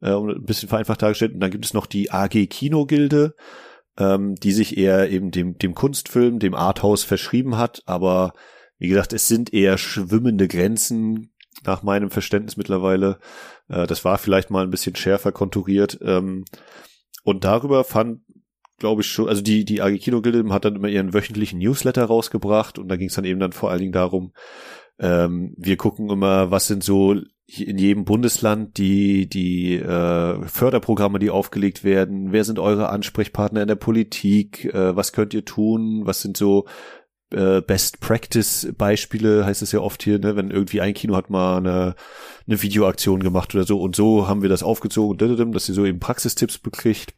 äh, 0.00 0.10
ein 0.10 0.42
bisschen 0.42 0.68
vereinfacht 0.68 1.02
dargestellt. 1.02 1.34
Und 1.34 1.40
dann 1.40 1.52
gibt 1.52 1.64
es 1.64 1.74
noch 1.74 1.86
die 1.86 2.10
AG 2.10 2.48
Kino-Gilde 2.48 3.36
ähm, 3.98 4.36
die 4.36 4.52
sich 4.52 4.78
eher 4.78 5.10
eben 5.10 5.30
dem, 5.30 5.58
dem 5.58 5.74
Kunstfilm, 5.74 6.38
dem 6.38 6.54
Arthouse 6.54 7.02
verschrieben 7.04 7.58
hat. 7.58 7.82
Aber 7.86 8.32
wie 8.78 8.88
gesagt, 8.88 9.12
es 9.12 9.28
sind 9.28 9.52
eher 9.52 9.76
schwimmende 9.76 10.46
Grenzen 10.46 11.32
nach 11.64 11.82
meinem 11.82 12.10
Verständnis 12.10 12.56
mittlerweile. 12.56 13.18
Äh, 13.68 13.86
das 13.86 14.04
war 14.04 14.18
vielleicht 14.18 14.50
mal 14.50 14.62
ein 14.62 14.70
bisschen 14.70 14.94
schärfer 14.94 15.32
konturiert. 15.32 15.98
Ähm, 16.00 16.44
und 17.24 17.44
darüber 17.44 17.82
fand, 17.84 18.20
glaube 18.78 19.02
ich 19.02 19.08
schon, 19.08 19.28
also 19.28 19.42
die, 19.42 19.64
die 19.64 19.82
AG 19.82 19.98
Kino 19.98 20.22
Gilde 20.22 20.48
hat 20.52 20.64
dann 20.64 20.76
immer 20.76 20.88
ihren 20.88 21.12
wöchentlichen 21.12 21.58
Newsletter 21.58 22.04
rausgebracht 22.04 22.78
und 22.78 22.88
da 22.88 22.96
ging 22.96 23.08
es 23.08 23.14
dann 23.14 23.24
eben 23.24 23.40
dann 23.40 23.52
vor 23.52 23.70
allen 23.70 23.80
Dingen 23.80 23.92
darum, 23.92 24.32
ähm, 25.00 25.54
wir 25.56 25.76
gucken 25.76 26.08
immer, 26.10 26.52
was 26.52 26.68
sind 26.68 26.84
so 26.84 27.16
in 27.48 27.78
jedem 27.78 28.04
Bundesland 28.04 28.76
die 28.76 29.28
die 29.28 29.76
äh, 29.76 30.46
Förderprogramme, 30.46 31.18
die 31.18 31.30
aufgelegt 31.30 31.82
werden. 31.82 32.30
Wer 32.30 32.44
sind 32.44 32.58
eure 32.58 32.90
Ansprechpartner 32.90 33.62
in 33.62 33.68
der 33.68 33.74
Politik? 33.74 34.66
Äh, 34.66 34.94
was 34.94 35.12
könnt 35.12 35.32
ihr 35.32 35.44
tun? 35.44 36.02
Was 36.04 36.20
sind 36.20 36.36
so 36.36 36.66
äh, 37.30 37.62
Best 37.62 38.00
Practice 38.00 38.68
Beispiele? 38.76 39.46
Heißt 39.46 39.62
es 39.62 39.72
ja 39.72 39.80
oft 39.80 40.02
hier, 40.02 40.18
ne? 40.18 40.36
wenn 40.36 40.50
irgendwie 40.50 40.82
ein 40.82 40.92
Kino 40.92 41.16
hat 41.16 41.30
mal 41.30 41.56
eine, 41.56 41.94
eine 42.46 42.62
Videoaktion 42.62 43.22
gemacht 43.22 43.54
oder 43.54 43.64
so. 43.64 43.80
Und 43.80 43.96
so 43.96 44.28
haben 44.28 44.42
wir 44.42 44.50
das 44.50 44.62
aufgezogen, 44.62 45.52
dass 45.52 45.64
sie 45.64 45.72
so 45.72 45.86
eben 45.86 46.00
Praxistipps 46.00 46.58
bekriegt. 46.58 47.14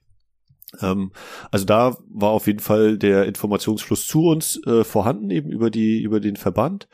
Ähm, 0.81 1.11
also 1.51 1.65
da 1.65 1.97
war 2.09 2.31
auf 2.31 2.47
jeden 2.47 2.61
Fall 2.61 2.99
der 2.99 3.27
Informationsfluss 3.27 4.07
zu 4.07 4.27
uns 4.29 4.65
äh, 4.65 4.85
vorhanden 4.85 5.31
eben 5.31 5.51
über 5.51 5.71
die 5.71 6.01
über 6.03 6.21
den 6.21 6.37
Verband. 6.37 6.89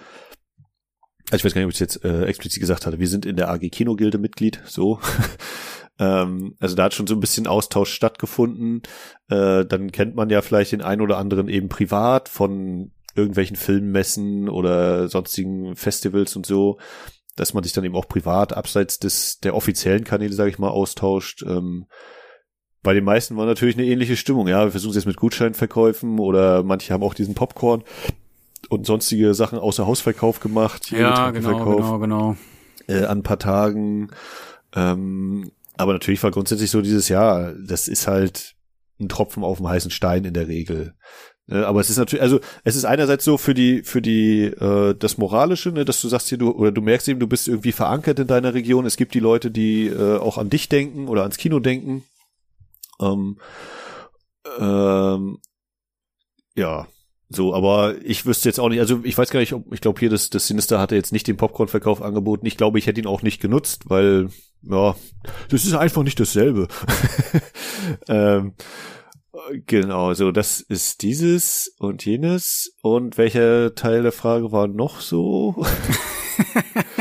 Also 1.31 1.41
ich 1.41 1.45
weiß 1.45 1.55
gar 1.55 1.61
nicht, 1.61 1.67
ob 1.67 1.73
ich 1.73 1.81
es 1.81 1.95
jetzt 1.95 2.05
äh, 2.05 2.25
explizit 2.25 2.61
gesagt 2.61 2.87
hatte. 2.87 3.01
Wir 3.01 3.09
sind 3.09 3.27
in 3.27 3.37
der 3.37 3.51
AG 3.51 3.69
Kinogilde 3.71 4.19
Mitglied, 4.19 4.61
so. 4.65 5.01
ähm, 5.99 6.55
also 6.61 6.77
da 6.77 6.85
hat 6.85 6.95
schon 6.95 7.09
so 7.09 7.15
ein 7.15 7.21
bisschen 7.21 7.49
Austausch 7.49 7.93
stattgefunden. 7.93 8.83
Äh, 9.29 9.65
dann 9.65 9.91
kennt 9.91 10.15
man 10.15 10.31
ja 10.31 10.41
vielleicht 10.41 10.73
den 10.73 10.83
einen 10.83 11.01
oder 11.01 11.19
anderen 11.19 11.49
eben 11.49 11.69
privat 11.69 12.29
von 12.29 12.93
irgendwelchen 13.17 13.57
Filmmessen 13.57 14.49
oder 14.49 15.09
sonstigen 15.09 15.75
Festivals 15.75 16.37
und 16.37 16.47
so, 16.47 16.79
dass 17.35 17.55
man 17.55 17.65
sich 17.65 17.73
dann 17.73 17.85
eben 17.85 17.97
auch 17.97 18.09
privat 18.09 18.53
abseits 18.53 19.01
des 19.01 19.41
der 19.41 19.57
offiziellen 19.57 20.05
Kanäle, 20.05 20.33
sage 20.33 20.51
ich 20.51 20.59
mal, 20.59 20.69
austauscht. 20.69 21.43
Ähm, 21.43 21.87
bei 22.83 22.95
den 22.95 23.05
meisten 23.05 23.37
war 23.37 23.47
natürlich 23.47 23.77
eine 23.77 23.87
ähnliche 23.87 24.17
Stimmung. 24.17 24.47
Ja, 24.47 24.65
wir 24.65 24.71
versuchen 24.71 24.91
es 24.91 24.97
jetzt 24.97 25.07
mit 25.07 25.17
Gutscheinverkäufen 25.17 26.21
oder 26.21 26.63
manche 26.63 26.95
haben 26.95 27.03
auch 27.03 27.15
diesen 27.15 27.35
Popcorn 27.35 27.83
und 28.69 28.87
sonstige 28.87 29.35
Sachen 29.35 29.59
außer 29.59 29.87
Hausverkauf 29.87 30.41
gemacht. 30.41 30.91
Ja, 30.91 31.31
genau, 31.31 31.65
genau, 31.65 31.99
genau. 31.99 32.37
Äh, 32.87 33.05
an 33.05 33.19
ein 33.19 33.23
paar 33.23 33.39
Tagen. 33.39 34.11
Ähm, 34.75 35.51
aber 35.77 35.93
natürlich 35.93 36.23
war 36.23 36.31
grundsätzlich 36.31 36.71
so 36.71 36.81
dieses 36.81 37.09
Jahr, 37.09 37.53
das 37.53 37.89
ist 37.89 38.07
halt 38.07 38.55
ein 39.01 39.09
Tropfen 39.09 39.45
auf 39.45 39.59
dem 39.59 39.69
heißen 39.69 39.91
Stein 39.91 40.25
in 40.25 40.35
der 40.35 40.49
Regel. 40.49 40.95
Äh, 41.49 41.59
aber 41.59 41.81
es 41.81 41.91
ist 41.91 41.99
natürlich, 41.99 42.23
also 42.23 42.41
es 42.65 42.77
ist 42.77 42.85
einerseits 42.85 43.25
so 43.25 43.39
für 43.39 43.55
die, 43.55 43.83
für 43.83 44.03
die, 44.03 44.45
äh, 44.45 44.95
das 44.95 45.19
Moralische, 45.19 45.71
ne, 45.71 45.85
dass 45.85 46.01
du 46.01 46.09
sagst 46.09 46.29
hier, 46.29 46.39
du, 46.39 46.51
oder 46.51 46.73
du 46.73 46.81
merkst 46.81 47.09
eben, 47.09 47.21
du 47.21 47.27
bist 47.27 47.49
irgendwie 47.49 47.73
verankert 47.73 48.19
in 48.19 48.27
deiner 48.27 48.55
Region. 48.55 48.87
Es 48.87 48.97
gibt 48.97 49.15
die 49.15 49.21
Leute, 49.21 49.51
die 49.51 49.87
äh, 49.87 50.19
auch 50.19 50.39
an 50.39 50.51
dich 50.51 50.69
denken 50.69 51.09
oder 51.09 51.23
ans 51.23 51.37
Kino 51.37 51.61
denken. 51.61 52.05
Ähm, 53.01 53.39
ähm, 54.59 55.39
ja, 56.55 56.87
so, 57.29 57.55
aber 57.55 57.97
ich 58.05 58.25
wüsste 58.25 58.49
jetzt 58.49 58.61
auch 58.61 58.69
nicht, 58.69 58.79
also 58.79 59.01
ich 59.03 59.19
weiß 59.19 59.31
gar 59.31 59.41
nicht, 59.41 59.53
ob, 59.53 59.73
ich 59.73 59.81
glaube 59.81 59.99
hier, 59.99 60.11
das, 60.11 60.31
das 60.31 60.47
Sinister 60.47 60.79
hatte 60.79 60.95
jetzt 60.95 61.13
nicht 61.13 61.27
den 61.27 61.37
Popcorn-Verkauf 61.37 62.01
angeboten. 62.01 62.47
Ich 62.47 62.57
glaube, 62.57 62.79
ich 62.79 62.87
hätte 62.87 63.01
ihn 63.01 63.07
auch 63.07 63.23
nicht 63.23 63.41
genutzt, 63.41 63.91
weil, 63.91 64.29
ja, 64.63 64.95
das 65.49 65.65
ist 65.65 65.75
einfach 65.75 66.05
nicht 66.05 66.21
dasselbe. 66.21 66.69
ähm, 68.09 68.55
genau, 69.67 70.15
so, 70.15 70.31
das 70.31 70.61
ist 70.61 71.03
dieses 71.03 71.75
und 71.79 72.05
jenes. 72.05 72.77
Und 72.83 73.19
welcher 73.19 73.75
Teil 73.75 74.03
der 74.03 74.13
Frage 74.13 74.53
war 74.53 74.69
noch 74.69 75.01
so? 75.01 75.67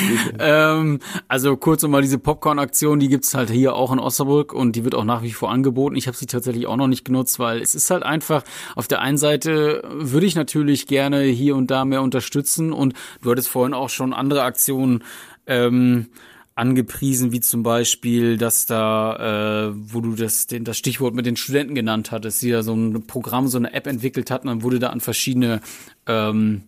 ähm, 0.38 0.98
also 1.28 1.56
kurz 1.56 1.82
nochmal 1.82 2.02
diese 2.02 2.18
Popcorn-Aktion, 2.18 3.00
die 3.00 3.08
gibt's 3.08 3.34
halt 3.34 3.50
hier 3.50 3.74
auch 3.74 3.92
in 3.92 3.98
Osnabrück 3.98 4.52
und 4.52 4.76
die 4.76 4.84
wird 4.84 4.94
auch 4.94 5.04
nach 5.04 5.22
wie 5.22 5.32
vor 5.32 5.50
angeboten. 5.50 5.96
Ich 5.96 6.06
habe 6.06 6.16
sie 6.16 6.26
tatsächlich 6.26 6.66
auch 6.66 6.76
noch 6.76 6.88
nicht 6.88 7.04
genutzt, 7.04 7.38
weil 7.38 7.60
es 7.60 7.74
ist 7.74 7.90
halt 7.90 8.02
einfach, 8.02 8.44
auf 8.76 8.88
der 8.88 9.00
einen 9.00 9.18
Seite 9.18 9.82
würde 9.90 10.26
ich 10.26 10.34
natürlich 10.34 10.86
gerne 10.86 11.22
hier 11.22 11.56
und 11.56 11.70
da 11.70 11.84
mehr 11.84 12.02
unterstützen 12.02 12.72
und 12.72 12.94
du 13.22 13.30
hattest 13.30 13.48
vorhin 13.48 13.74
auch 13.74 13.88
schon 13.88 14.12
andere 14.12 14.42
Aktionen 14.42 15.04
ähm, 15.46 16.08
angepriesen, 16.54 17.32
wie 17.32 17.40
zum 17.40 17.62
Beispiel, 17.62 18.36
dass 18.36 18.66
da, 18.66 19.68
äh, 19.68 19.72
wo 19.74 20.00
du 20.00 20.14
das, 20.14 20.46
den, 20.46 20.64
das 20.64 20.76
Stichwort 20.76 21.14
mit 21.14 21.26
den 21.26 21.36
Studenten 21.36 21.74
genannt 21.74 22.12
hattest, 22.12 22.42
die 22.42 22.50
da 22.50 22.62
so 22.62 22.74
ein 22.74 23.06
Programm, 23.06 23.48
so 23.48 23.58
eine 23.58 23.72
App 23.72 23.86
entwickelt 23.86 24.30
hatten, 24.30 24.48
dann 24.48 24.62
wurde 24.62 24.78
da 24.78 24.90
an 24.90 25.00
verschiedene 25.00 25.60
ähm, 26.06 26.64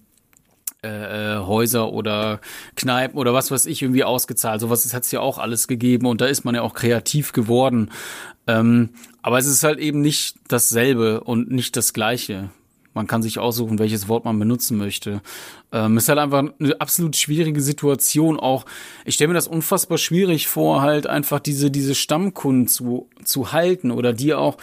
äh, 0.85 1.37
äh, 1.37 1.39
Häuser 1.39 1.93
oder 1.93 2.41
Kneipen 2.77 3.19
oder 3.19 3.33
was 3.33 3.51
weiß 3.51 3.67
ich 3.67 3.83
irgendwie 3.83 4.05
ausgezahlt. 4.05 4.61
Sowas 4.61 4.93
hat 4.93 5.05
es 5.05 5.11
ja 5.11 5.21
auch 5.21 5.39
alles 5.39 5.67
gegeben 5.67 6.07
und 6.07 6.21
da 6.21 6.27
ist 6.27 6.45
man 6.45 6.55
ja 6.55 6.63
auch 6.63 6.75
kreativ 6.75 7.33
geworden. 7.33 7.91
Ähm, 8.47 8.91
aber 9.23 9.39
es 9.39 9.47
ist 9.47 9.65
halt 9.65 9.79
eben 9.79 10.03
nicht 10.03 10.37
dasselbe 10.49 11.21
und 11.21 11.51
nicht 11.51 11.77
das 11.77 11.95
Gleiche. 11.95 12.51
Man 12.93 13.09
kann 13.09 13.23
sich 13.23 13.41
aussuchen, 13.41 13.81
welches 13.81 14.07
Wort 14.07 14.25
man 14.25 14.39
benutzen 14.39 14.79
möchte. 14.79 15.21
Ähm, 15.73 15.97
ist 15.97 16.09
halt 16.09 16.21
einfach 16.21 16.45
eine 16.61 16.81
absolut 16.81 17.17
schwierige 17.17 17.61
Situation. 17.61 18.39
Auch 18.39 18.67
ich 19.05 19.17
stelle 19.17 19.29
mir 19.29 19.35
das 19.35 19.49
unfassbar 19.49 19.99
schwierig 19.99 20.47
vor, 20.47 20.83
halt 20.83 21.09
einfach 21.09 21.41
diese 21.41 21.73
diese 21.73 21.97
Stammkunden 21.97 22.69
zu 22.69 23.09
zu 23.25 23.53
halten 23.53 23.91
oder 23.91 24.13
die 24.13 24.35
auch 24.35 24.59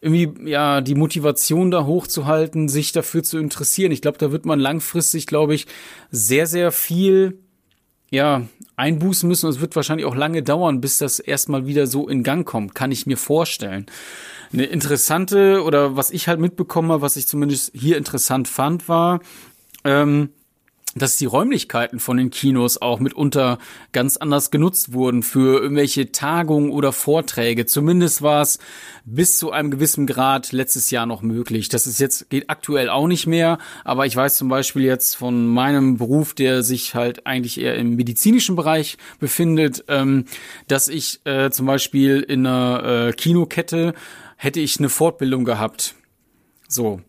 irgendwie 0.00 0.50
ja 0.50 0.80
die 0.80 0.94
Motivation 0.94 1.70
da 1.70 1.84
hochzuhalten, 1.84 2.68
sich 2.68 2.92
dafür 2.92 3.22
zu 3.22 3.38
interessieren. 3.38 3.92
Ich 3.92 4.02
glaube, 4.02 4.18
da 4.18 4.32
wird 4.32 4.46
man 4.46 4.60
langfristig, 4.60 5.26
glaube 5.26 5.54
ich, 5.54 5.66
sehr 6.10 6.46
sehr 6.46 6.72
viel 6.72 7.38
ja 8.10 8.42
einbußen 8.76 9.28
müssen. 9.28 9.46
Und 9.46 9.52
es 9.52 9.60
wird 9.60 9.76
wahrscheinlich 9.76 10.06
auch 10.06 10.14
lange 10.14 10.42
dauern, 10.42 10.80
bis 10.80 10.98
das 10.98 11.18
erstmal 11.18 11.66
wieder 11.66 11.86
so 11.86 12.08
in 12.08 12.22
Gang 12.22 12.46
kommt. 12.46 12.74
Kann 12.74 12.92
ich 12.92 13.06
mir 13.06 13.16
vorstellen. 13.16 13.86
Eine 14.52 14.64
interessante 14.64 15.62
oder 15.62 15.96
was 15.96 16.10
ich 16.10 16.28
halt 16.28 16.40
mitbekomme, 16.40 17.02
was 17.02 17.16
ich 17.16 17.26
zumindest 17.26 17.72
hier 17.74 17.98
interessant 17.98 18.48
fand, 18.48 18.88
war 18.88 19.20
ähm, 19.84 20.30
dass 20.94 21.16
die 21.16 21.26
Räumlichkeiten 21.26 22.00
von 22.00 22.16
den 22.16 22.30
Kinos 22.30 22.80
auch 22.80 23.00
mitunter 23.00 23.58
ganz 23.92 24.16
anders 24.16 24.50
genutzt 24.50 24.92
wurden 24.92 25.22
für 25.22 25.60
irgendwelche 25.60 26.12
Tagungen 26.12 26.70
oder 26.70 26.92
Vorträge. 26.92 27.66
Zumindest 27.66 28.22
war 28.22 28.42
es 28.42 28.58
bis 29.04 29.38
zu 29.38 29.50
einem 29.50 29.70
gewissen 29.70 30.06
Grad 30.06 30.52
letztes 30.52 30.90
Jahr 30.90 31.06
noch 31.06 31.22
möglich. 31.22 31.68
Das 31.68 31.86
ist 31.86 32.00
jetzt, 32.00 32.30
geht 32.30 32.50
aktuell 32.50 32.88
auch 32.88 33.06
nicht 33.06 33.26
mehr, 33.26 33.58
aber 33.84 34.06
ich 34.06 34.16
weiß 34.16 34.36
zum 34.36 34.48
Beispiel 34.48 34.82
jetzt 34.82 35.16
von 35.16 35.46
meinem 35.46 35.98
Beruf, 35.98 36.34
der 36.34 36.62
sich 36.62 36.94
halt 36.94 37.26
eigentlich 37.26 37.60
eher 37.60 37.76
im 37.76 37.96
medizinischen 37.96 38.56
Bereich 38.56 38.98
befindet, 39.18 39.84
ähm, 39.88 40.24
dass 40.66 40.88
ich 40.88 41.20
äh, 41.24 41.50
zum 41.50 41.66
Beispiel 41.66 42.20
in 42.20 42.46
einer 42.46 43.08
äh, 43.08 43.12
Kinokette 43.12 43.94
hätte 44.36 44.60
ich 44.60 44.78
eine 44.78 44.88
Fortbildung 44.88 45.44
gehabt. 45.44 45.94
So, 46.68 47.00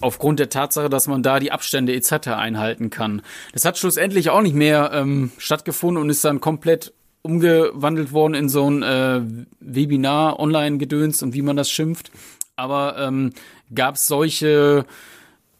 aufgrund 0.00 0.38
der 0.38 0.48
Tatsache, 0.48 0.88
dass 0.88 1.06
man 1.06 1.22
da 1.22 1.38
die 1.40 1.52
Abstände 1.52 1.94
etc. 1.94 2.28
einhalten 2.28 2.90
kann. 2.90 3.22
Das 3.52 3.64
hat 3.64 3.78
schlussendlich 3.78 4.30
auch 4.30 4.42
nicht 4.42 4.54
mehr 4.54 4.90
ähm, 4.92 5.32
stattgefunden 5.38 6.02
und 6.02 6.10
ist 6.10 6.24
dann 6.24 6.40
komplett 6.40 6.92
umgewandelt 7.22 8.12
worden 8.12 8.34
in 8.34 8.48
so 8.48 8.68
ein 8.68 8.82
äh, 8.82 9.20
Webinar, 9.60 10.38
Online-Gedöns 10.38 11.22
und 11.22 11.34
wie 11.34 11.42
man 11.42 11.56
das 11.56 11.70
schimpft. 11.70 12.10
Aber 12.56 12.96
ähm, 12.98 13.32
gab 13.74 13.96
es 13.96 14.06
solche 14.06 14.84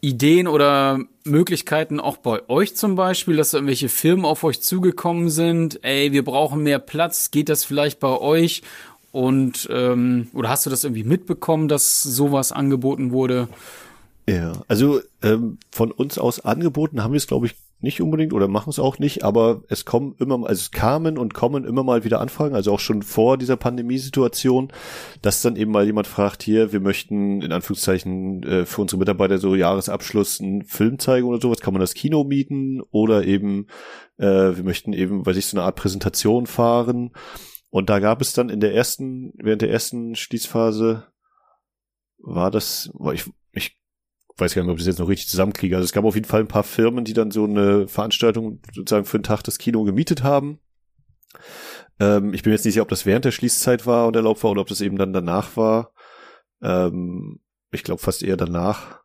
Ideen 0.01 0.47
oder 0.47 0.99
Möglichkeiten 1.23 1.99
auch 1.99 2.17
bei 2.17 2.47
euch 2.49 2.75
zum 2.75 2.95
Beispiel, 2.95 3.37
dass 3.37 3.53
irgendwelche 3.53 3.89
Firmen 3.89 4.25
auf 4.25 4.43
euch 4.43 4.61
zugekommen 4.61 5.29
sind? 5.29 5.83
Ey, 5.83 6.11
wir 6.11 6.23
brauchen 6.23 6.63
mehr 6.63 6.79
Platz. 6.79 7.29
Geht 7.29 7.49
das 7.49 7.63
vielleicht 7.63 7.99
bei 7.99 8.17
euch? 8.19 8.63
Und 9.11 9.67
ähm, 9.71 10.29
oder 10.33 10.49
hast 10.49 10.65
du 10.65 10.69
das 10.69 10.83
irgendwie 10.83 11.03
mitbekommen, 11.03 11.67
dass 11.67 12.01
sowas 12.01 12.51
angeboten 12.51 13.11
wurde? 13.11 13.47
Ja, 14.31 14.53
also 14.69 15.01
ähm, 15.21 15.57
von 15.71 15.91
uns 15.91 16.17
aus 16.17 16.39
angeboten 16.39 17.03
haben 17.03 17.11
wir 17.11 17.17
es, 17.17 17.27
glaube 17.27 17.47
ich, 17.47 17.55
nicht 17.81 17.99
unbedingt 17.99 18.31
oder 18.31 18.47
machen 18.47 18.69
es 18.69 18.79
auch 18.79 18.97
nicht, 18.97 19.23
aber 19.23 19.63
es 19.67 19.83
kommen 19.83 20.15
immer, 20.19 20.35
also 20.47 20.61
es 20.61 20.71
kamen 20.71 21.17
und 21.17 21.33
kommen 21.33 21.65
immer 21.65 21.83
mal 21.83 22.05
wieder 22.05 22.21
Anfragen, 22.21 22.55
also 22.55 22.71
auch 22.71 22.79
schon 22.79 23.01
vor 23.01 23.37
dieser 23.37 23.57
Pandemiesituation, 23.57 24.71
dass 25.21 25.41
dann 25.41 25.55
eben 25.55 25.71
mal 25.71 25.85
jemand 25.85 26.07
fragt, 26.07 26.43
hier, 26.43 26.71
wir 26.71 26.79
möchten 26.79 27.41
in 27.41 27.51
Anführungszeichen 27.51 28.43
äh, 28.43 28.65
für 28.65 28.81
unsere 28.81 28.99
Mitarbeiter 28.99 29.37
so 29.37 29.55
Jahresabschluss 29.55 30.39
einen 30.39 30.63
Film 30.63 30.97
zeigen 30.99 31.27
oder 31.27 31.41
sowas, 31.41 31.59
kann 31.59 31.73
man 31.73 31.81
das 31.81 31.95
Kino 31.95 32.23
mieten 32.23 32.81
oder 32.91 33.25
eben, 33.25 33.67
äh, 34.17 34.55
wir 34.55 34.63
möchten 34.63 34.93
eben, 34.93 35.25
weiß 35.25 35.35
ich, 35.35 35.47
so 35.47 35.57
eine 35.57 35.65
Art 35.65 35.75
Präsentation 35.75 36.45
fahren. 36.45 37.11
Und 37.69 37.89
da 37.89 37.99
gab 37.99 38.21
es 38.21 38.33
dann 38.33 38.49
in 38.49 38.59
der 38.59 38.75
ersten, 38.75 39.33
während 39.37 39.63
der 39.63 39.71
ersten 39.71 40.15
Schließphase 40.15 41.07
war 42.19 42.51
das, 42.51 42.91
ich, 43.13 43.25
ich 43.25 43.31
weiß 44.41 44.55
gar 44.55 44.63
nicht, 44.63 44.71
ob 44.71 44.77
ich 44.77 44.83
das 44.83 44.93
jetzt 44.93 44.99
noch 44.99 45.07
richtig 45.07 45.29
zusammenkriege. 45.29 45.75
Also 45.75 45.85
es 45.85 45.93
gab 45.93 46.03
auf 46.03 46.15
jeden 46.15 46.27
Fall 46.27 46.41
ein 46.41 46.47
paar 46.47 46.63
Firmen, 46.63 47.05
die 47.05 47.13
dann 47.13 47.31
so 47.31 47.45
eine 47.45 47.87
Veranstaltung 47.87 48.59
sozusagen 48.73 49.05
für 49.05 49.17
einen 49.17 49.23
Tag 49.23 49.43
das 49.43 49.57
Kino 49.57 49.83
gemietet 49.83 50.23
haben. 50.23 50.59
Ähm, 51.99 52.33
ich 52.33 52.43
bin 52.43 52.51
jetzt 52.51 52.65
nicht 52.65 52.73
sicher, 52.73 52.81
ob 52.81 52.89
das 52.89 53.05
während 53.05 53.25
der 53.25 53.31
Schließzeit 53.31 53.85
war 53.85 54.07
und 54.07 54.15
erlaubt 54.15 54.43
war 54.43 54.51
oder 54.51 54.61
ob 54.61 54.67
das 54.67 54.81
eben 54.81 54.97
dann 54.97 55.13
danach 55.13 55.55
war. 55.55 55.93
Ähm, 56.61 57.39
ich 57.71 57.83
glaube 57.83 58.01
fast 58.01 58.23
eher 58.23 58.37
danach. 58.37 59.00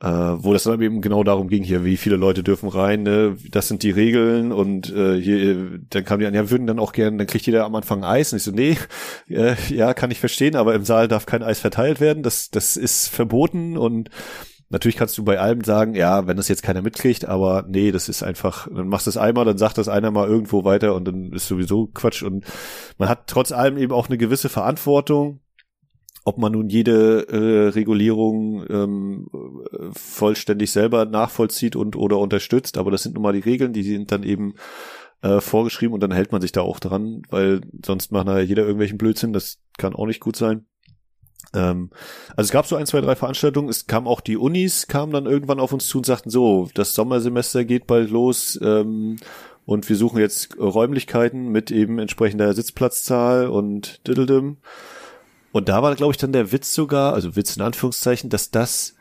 Äh, 0.00 0.06
wo 0.08 0.52
das 0.52 0.62
dann 0.62 0.80
eben 0.80 1.00
genau 1.00 1.24
darum 1.24 1.48
ging 1.48 1.64
hier, 1.64 1.84
wie 1.84 1.96
viele 1.96 2.14
Leute 2.14 2.44
dürfen 2.44 2.68
rein, 2.68 3.02
ne? 3.02 3.36
das 3.50 3.66
sind 3.66 3.82
die 3.82 3.90
Regeln 3.90 4.52
und 4.52 4.94
äh, 4.94 5.20
hier, 5.20 5.80
dann 5.90 6.04
kam 6.04 6.20
die 6.20 6.26
an, 6.26 6.34
ja, 6.34 6.50
würden 6.50 6.68
dann 6.68 6.78
auch 6.78 6.92
gerne, 6.92 7.16
dann 7.16 7.26
kriegt 7.26 7.46
jeder 7.46 7.64
am 7.64 7.74
Anfang 7.74 8.04
Eis 8.04 8.32
und 8.32 8.36
ich 8.36 8.44
so, 8.44 8.52
nee, 8.52 8.76
äh, 9.28 9.56
ja, 9.70 9.94
kann 9.94 10.12
ich 10.12 10.20
verstehen, 10.20 10.54
aber 10.54 10.76
im 10.76 10.84
Saal 10.84 11.08
darf 11.08 11.26
kein 11.26 11.42
Eis 11.42 11.58
verteilt 11.58 11.98
werden, 11.98 12.22
das, 12.22 12.50
das 12.50 12.76
ist 12.76 13.08
verboten 13.08 13.76
und 13.76 14.10
Natürlich 14.70 14.96
kannst 14.96 15.16
du 15.16 15.24
bei 15.24 15.38
allem 15.38 15.64
sagen, 15.64 15.94
ja, 15.94 16.26
wenn 16.26 16.36
das 16.36 16.48
jetzt 16.48 16.62
keiner 16.62 16.82
mitkriegt, 16.82 17.24
aber 17.24 17.64
nee, 17.66 17.90
das 17.90 18.10
ist 18.10 18.22
einfach, 18.22 18.68
dann 18.68 18.88
machst 18.88 19.06
du 19.06 19.10
es 19.10 19.16
einmal, 19.16 19.46
dann 19.46 19.56
sagt 19.56 19.78
das 19.78 19.88
einer 19.88 20.10
mal 20.10 20.28
irgendwo 20.28 20.62
weiter 20.64 20.94
und 20.94 21.06
dann 21.06 21.32
ist 21.32 21.48
sowieso 21.48 21.86
Quatsch. 21.86 22.22
Und 22.22 22.44
man 22.98 23.08
hat 23.08 23.28
trotz 23.28 23.50
allem 23.50 23.78
eben 23.78 23.92
auch 23.92 24.08
eine 24.08 24.18
gewisse 24.18 24.50
Verantwortung, 24.50 25.40
ob 26.28 26.36
man 26.36 26.52
nun 26.52 26.68
jede 26.68 27.26
äh, 27.28 27.68
Regulierung 27.70 28.62
ähm, 28.68 29.28
vollständig 29.92 30.70
selber 30.70 31.06
nachvollzieht 31.06 31.74
und 31.74 31.96
oder 31.96 32.18
unterstützt, 32.18 32.76
aber 32.76 32.90
das 32.90 33.02
sind 33.02 33.14
nun 33.14 33.22
mal 33.22 33.32
die 33.32 33.38
Regeln, 33.38 33.72
die 33.72 33.82
sind 33.82 34.12
dann 34.12 34.24
eben 34.24 34.52
äh, 35.22 35.40
vorgeschrieben 35.40 35.94
und 35.94 36.00
dann 36.00 36.12
hält 36.12 36.30
man 36.30 36.42
sich 36.42 36.52
da 36.52 36.60
auch 36.60 36.80
dran, 36.80 37.22
weil 37.30 37.62
sonst 37.82 38.12
macht 38.12 38.26
nachher 38.26 38.42
jeder 38.42 38.64
irgendwelchen 38.64 38.98
Blödsinn, 38.98 39.32
das 39.32 39.58
kann 39.78 39.94
auch 39.94 40.04
nicht 40.04 40.20
gut 40.20 40.36
sein. 40.36 40.66
Ähm, 41.54 41.88
also 42.36 42.48
es 42.48 42.52
gab 42.52 42.66
so 42.66 42.76
ein, 42.76 42.84
zwei, 42.84 43.00
drei 43.00 43.16
Veranstaltungen. 43.16 43.70
Es 43.70 43.86
kam 43.86 44.06
auch 44.06 44.20
die 44.20 44.36
Unis, 44.36 44.86
kamen 44.86 45.14
dann 45.14 45.24
irgendwann 45.24 45.60
auf 45.60 45.72
uns 45.72 45.86
zu 45.86 45.96
und 45.96 46.04
sagten 46.04 46.28
so, 46.28 46.68
das 46.74 46.94
Sommersemester 46.94 47.64
geht 47.64 47.86
bald 47.86 48.10
los 48.10 48.58
ähm, 48.62 49.16
und 49.64 49.88
wir 49.88 49.96
suchen 49.96 50.18
jetzt 50.18 50.58
Räumlichkeiten 50.58 51.48
mit 51.48 51.70
eben 51.70 51.98
entsprechender 51.98 52.52
Sitzplatzzahl 52.52 53.46
und 53.46 54.06
diddledem. 54.06 54.58
Und 55.52 55.68
da 55.68 55.82
war, 55.82 55.94
glaube 55.94 56.12
ich, 56.12 56.18
dann 56.18 56.32
der 56.32 56.52
Witz 56.52 56.74
sogar, 56.74 57.14
also 57.14 57.36
Witz 57.36 57.56
in 57.56 57.62
Anführungszeichen, 57.62 58.30
dass 58.30 58.50
das 58.50 58.94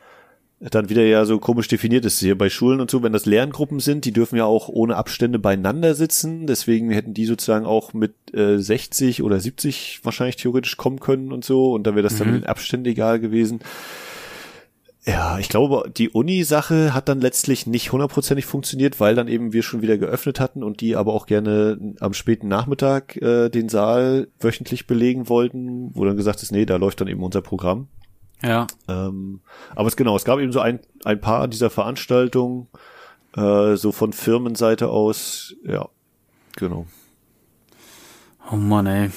dann 0.59 0.89
wieder 0.89 1.03
ja 1.03 1.23
so 1.25 1.37
komisch 1.39 1.67
definiert 1.67 2.03
ist 2.05 2.19
hier 2.19 2.35
bei 2.35 2.49
Schulen 2.49 2.81
und 2.81 2.89
so, 2.89 3.03
wenn 3.03 3.13
das 3.13 3.27
Lerngruppen 3.27 3.79
sind, 3.79 4.05
die 4.05 4.11
dürfen 4.11 4.37
ja 4.37 4.45
auch 4.45 4.69
ohne 4.69 4.95
Abstände 4.95 5.37
beieinander 5.37 5.93
sitzen, 5.93 6.47
deswegen 6.47 6.89
hätten 6.89 7.13
die 7.13 7.25
sozusagen 7.25 7.67
auch 7.67 7.93
mit 7.93 8.15
äh, 8.33 8.57
60 8.57 9.21
oder 9.21 9.39
70 9.39 9.99
wahrscheinlich 10.01 10.37
theoretisch 10.37 10.75
kommen 10.75 10.99
können 10.99 11.31
und 11.31 11.45
so 11.45 11.73
und 11.73 11.85
da 11.85 11.93
wäre 11.93 12.01
das 12.01 12.13
mhm. 12.13 12.19
dann 12.19 12.31
mit 12.31 12.47
Abständen 12.47 12.87
egal 12.87 13.19
gewesen. 13.19 13.59
Ja, 15.07 15.39
ich 15.39 15.47
glaube, 15.47 15.89
die 15.89 16.09
Uni-Sache 16.09 16.93
hat 16.93 17.07
dann 17.07 17.21
letztlich 17.21 17.65
nicht 17.65 17.93
hundertprozentig 17.93 18.45
funktioniert, 18.45 18.99
weil 18.99 19.15
dann 19.15 19.29
eben 19.29 19.53
wir 19.53 19.63
schon 19.63 19.81
wieder 19.81 19.97
geöffnet 19.97 20.41
hatten 20.41 20.63
und 20.63 20.81
die 20.81 20.97
aber 20.97 21.13
auch 21.13 21.27
gerne 21.27 21.95
am 22.01 22.13
späten 22.13 22.49
Nachmittag 22.49 23.15
äh, 23.21 23.47
den 23.47 23.69
Saal 23.69 24.27
wöchentlich 24.41 24.85
belegen 24.85 25.29
wollten, 25.29 25.95
wo 25.95 26.03
dann 26.03 26.17
gesagt 26.17 26.43
ist, 26.43 26.51
nee, 26.51 26.65
da 26.65 26.75
läuft 26.75 26.99
dann 26.99 27.07
eben 27.07 27.23
unser 27.23 27.41
Programm. 27.41 27.87
Ja. 28.43 28.67
Ähm, 28.89 29.39
aber 29.77 29.87
es 29.87 29.95
genau, 29.95 30.17
es 30.17 30.25
gab 30.25 30.39
eben 30.39 30.51
so 30.51 30.59
ein, 30.59 30.81
ein 31.05 31.21
paar 31.21 31.47
dieser 31.47 31.69
Veranstaltungen, 31.69 32.67
äh, 33.33 33.77
so 33.77 33.93
von 33.93 34.11
Firmenseite 34.11 34.89
aus, 34.89 35.55
ja, 35.63 35.87
genau. 36.57 36.85
Oh 38.51 38.57
Mann, 38.57 38.87
ey. 38.87 39.09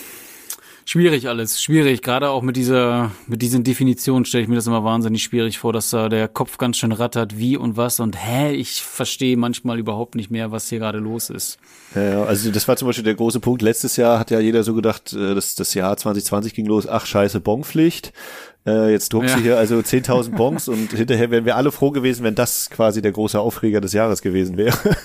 Schwierig 0.92 1.28
alles, 1.28 1.62
schwierig. 1.62 2.02
Gerade 2.02 2.30
auch 2.30 2.42
mit 2.42 2.56
dieser, 2.56 3.12
mit 3.28 3.42
diesen 3.42 3.62
Definitionen 3.62 4.24
stelle 4.24 4.42
ich 4.42 4.48
mir 4.48 4.56
das 4.56 4.66
immer 4.66 4.82
wahnsinnig 4.82 5.22
schwierig 5.22 5.56
vor, 5.56 5.72
dass 5.72 5.90
da 5.90 6.08
der 6.08 6.26
Kopf 6.26 6.58
ganz 6.58 6.78
schön 6.78 6.90
rattert, 6.90 7.38
wie 7.38 7.56
und 7.56 7.76
was 7.76 8.00
und 8.00 8.16
hä, 8.16 8.50
ich 8.50 8.82
verstehe 8.82 9.36
manchmal 9.36 9.78
überhaupt 9.78 10.16
nicht 10.16 10.32
mehr, 10.32 10.50
was 10.50 10.68
hier 10.68 10.80
gerade 10.80 10.98
los 10.98 11.30
ist. 11.30 11.60
Ja, 11.94 12.24
also 12.24 12.50
das 12.50 12.66
war 12.66 12.76
zum 12.76 12.88
Beispiel 12.88 13.04
der 13.04 13.14
große 13.14 13.38
Punkt. 13.38 13.62
Letztes 13.62 13.94
Jahr 13.94 14.18
hat 14.18 14.32
ja 14.32 14.40
jeder 14.40 14.64
so 14.64 14.74
gedacht, 14.74 15.12
äh, 15.12 15.36
dass 15.36 15.54
das 15.54 15.74
Jahr 15.74 15.96
2020 15.96 16.54
ging 16.54 16.66
los, 16.66 16.88
ach 16.88 17.06
scheiße, 17.06 17.38
Bonpflicht. 17.38 18.12
Äh, 18.66 18.90
jetzt 18.90 19.12
druckst 19.12 19.30
ja. 19.30 19.36
du 19.36 19.42
hier 19.42 19.58
also 19.58 19.76
10.000 19.76 20.30
Bons 20.30 20.66
und 20.66 20.90
hinterher 20.90 21.30
wären 21.30 21.44
wir 21.44 21.54
alle 21.54 21.70
froh 21.70 21.92
gewesen, 21.92 22.24
wenn 22.24 22.34
das 22.34 22.68
quasi 22.68 23.00
der 23.00 23.12
große 23.12 23.38
Aufreger 23.38 23.80
des 23.80 23.92
Jahres 23.92 24.22
gewesen 24.22 24.56
wäre. 24.56 24.76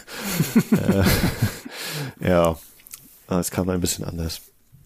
äh, 0.72 2.28
ja, 2.28 2.58
es 3.30 3.52
kam 3.52 3.70
ein 3.70 3.82
bisschen 3.82 4.04
anders. 4.04 4.42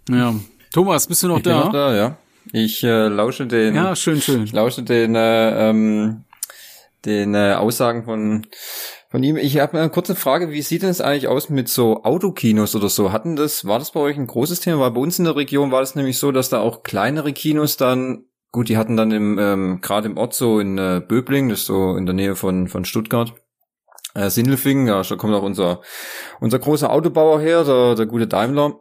Ja, 0.09 0.35
Thomas, 0.73 1.07
bist 1.07 1.23
du 1.23 1.27
noch 1.27 1.37
ich 1.37 1.43
da? 1.43 1.57
Bin 1.57 1.65
noch 1.65 1.73
da, 1.73 1.95
ja. 1.95 2.17
Ich 2.51 2.83
äh, 2.83 3.07
lausche 3.07 3.47
den. 3.47 3.75
Ja, 3.75 3.95
schön, 3.95 4.21
schön. 4.21 4.43
Ich 4.43 4.53
lausche 4.53 4.83
den 4.83 5.15
äh, 5.15 5.69
ähm, 5.69 6.23
den 7.05 7.35
äh, 7.35 7.53
Aussagen 7.53 8.03
von 8.03 8.45
von 9.09 9.23
ihm. 9.23 9.37
Ich 9.37 9.59
habe 9.59 9.79
eine 9.79 9.89
kurze 9.89 10.15
Frage, 10.15 10.51
wie 10.51 10.61
sieht 10.61 10.83
denn 10.83 10.89
es 10.89 11.01
eigentlich 11.01 11.27
aus 11.27 11.49
mit 11.49 11.67
so 11.67 12.03
Autokinos 12.03 12.75
oder 12.75 12.89
so? 12.89 13.11
Hatten 13.11 13.35
das, 13.35 13.65
war 13.65 13.79
das 13.79 13.91
bei 13.91 13.99
euch 13.99 14.17
ein 14.17 14.27
großes 14.27 14.59
Thema? 14.59 14.81
Weil 14.81 14.91
bei 14.91 15.01
uns 15.01 15.17
in 15.17 15.25
der 15.25 15.35
Region 15.35 15.71
war 15.71 15.79
das 15.79 15.95
nämlich 15.95 16.19
so, 16.19 16.31
dass 16.31 16.49
da 16.49 16.59
auch 16.59 16.83
kleinere 16.83 17.33
Kinos 17.33 17.75
dann, 17.75 18.25
gut, 18.51 18.69
die 18.69 18.77
hatten 18.77 18.97
dann 18.97 19.11
im, 19.11 19.39
ähm, 19.39 19.81
gerade 19.81 20.07
im 20.07 20.17
Ort 20.17 20.35
so 20.35 20.59
in 20.59 20.77
äh, 20.77 21.01
Böbling, 21.05 21.49
das 21.49 21.61
ist 21.61 21.65
so 21.65 21.95
in 21.95 22.05
der 22.05 22.13
Nähe 22.13 22.35
von, 22.35 22.67
von 22.67 22.85
Stuttgart, 22.85 23.33
äh, 24.13 24.29
Sindelfingen, 24.29 24.85
ja, 24.85 25.01
da 25.01 25.15
kommt 25.15 25.33
auch 25.33 25.43
unser, 25.43 25.81
unser 26.39 26.59
großer 26.59 26.91
Autobauer 26.91 27.41
her, 27.41 27.63
der, 27.63 27.95
der 27.95 28.05
gute 28.05 28.27
Daimler 28.27 28.79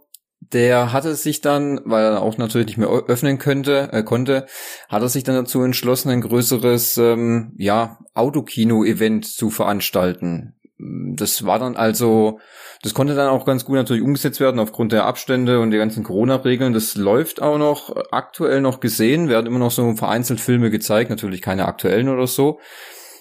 der 0.52 0.92
hatte 0.92 1.14
sich 1.14 1.40
dann, 1.40 1.80
weil 1.84 2.04
er 2.04 2.22
auch 2.22 2.38
natürlich 2.38 2.68
nicht 2.68 2.78
mehr 2.78 2.88
öffnen 2.88 3.38
könnte, 3.38 3.90
äh, 3.92 4.02
konnte, 4.02 4.46
hat 4.88 5.02
er 5.02 5.08
sich 5.08 5.24
dann 5.24 5.34
dazu 5.34 5.62
entschlossen, 5.62 6.10
ein 6.10 6.20
größeres 6.20 6.98
ähm, 6.98 7.52
ja, 7.56 7.98
Autokino-Event 8.14 9.26
zu 9.26 9.50
veranstalten. 9.50 10.54
Das 10.78 11.44
war 11.44 11.58
dann 11.58 11.76
also, 11.76 12.38
das 12.82 12.94
konnte 12.94 13.14
dann 13.14 13.28
auch 13.28 13.44
ganz 13.44 13.64
gut 13.64 13.74
natürlich 13.74 14.02
umgesetzt 14.02 14.38
werden 14.38 14.60
aufgrund 14.60 14.92
der 14.92 15.06
Abstände 15.06 15.60
und 15.60 15.72
der 15.72 15.80
ganzen 15.80 16.04
Corona-Regeln. 16.04 16.72
Das 16.72 16.94
läuft 16.94 17.42
auch 17.42 17.58
noch 17.58 17.94
aktuell 18.12 18.60
noch 18.60 18.78
gesehen, 18.78 19.28
werden 19.28 19.46
immer 19.46 19.58
noch 19.58 19.72
so 19.72 19.94
vereinzelt 19.96 20.40
Filme 20.40 20.70
gezeigt, 20.70 21.10
natürlich 21.10 21.42
keine 21.42 21.66
aktuellen 21.66 22.08
oder 22.08 22.28
so. 22.28 22.60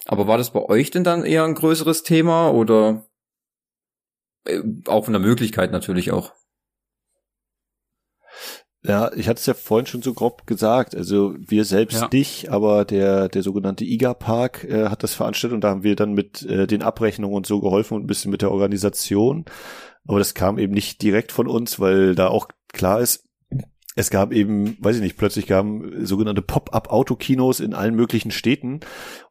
Aber 0.06 0.26
war 0.26 0.38
das 0.38 0.52
bei 0.52 0.62
euch 0.62 0.90
denn 0.90 1.04
dann 1.04 1.24
eher 1.24 1.44
ein 1.44 1.54
größeres 1.54 2.04
Thema 2.04 2.50
oder 2.50 3.06
äh, 4.46 4.62
auch 4.86 5.04
von 5.04 5.12
der 5.12 5.20
Möglichkeit 5.20 5.72
natürlich 5.72 6.12
auch? 6.12 6.32
Ja, 8.84 9.10
ich 9.14 9.28
hatte 9.28 9.40
es 9.40 9.46
ja 9.46 9.54
vorhin 9.54 9.86
schon 9.86 10.02
so 10.02 10.14
grob 10.14 10.46
gesagt. 10.46 10.94
Also 10.94 11.34
wir 11.38 11.64
selbst 11.64 12.00
ja. 12.00 12.08
nicht, 12.12 12.50
aber 12.50 12.84
der 12.84 13.28
der 13.28 13.42
sogenannte 13.42 13.84
IGA 13.84 14.14
Park 14.14 14.64
äh, 14.64 14.88
hat 14.88 15.02
das 15.02 15.14
veranstaltet 15.14 15.54
und 15.54 15.64
da 15.64 15.70
haben 15.70 15.82
wir 15.82 15.96
dann 15.96 16.12
mit 16.12 16.42
äh, 16.42 16.66
den 16.66 16.82
Abrechnungen 16.82 17.36
und 17.36 17.46
so 17.46 17.60
geholfen 17.60 17.94
und 17.94 18.04
ein 18.04 18.06
bisschen 18.06 18.30
mit 18.30 18.42
der 18.42 18.52
Organisation. 18.52 19.46
Aber 20.06 20.18
das 20.18 20.34
kam 20.34 20.58
eben 20.58 20.72
nicht 20.72 21.02
direkt 21.02 21.32
von 21.32 21.48
uns, 21.48 21.80
weil 21.80 22.14
da 22.14 22.28
auch 22.28 22.48
klar 22.72 23.00
ist, 23.00 23.28
es 23.98 24.10
gab 24.10 24.32
eben, 24.32 24.76
weiß 24.78 24.96
ich 24.96 25.02
nicht, 25.02 25.16
plötzlich 25.16 25.48
gaben 25.48 26.06
sogenannte 26.06 26.40
Pop-up-Autokinos 26.40 27.58
in 27.58 27.74
allen 27.74 27.96
möglichen 27.96 28.30
Städten 28.30 28.78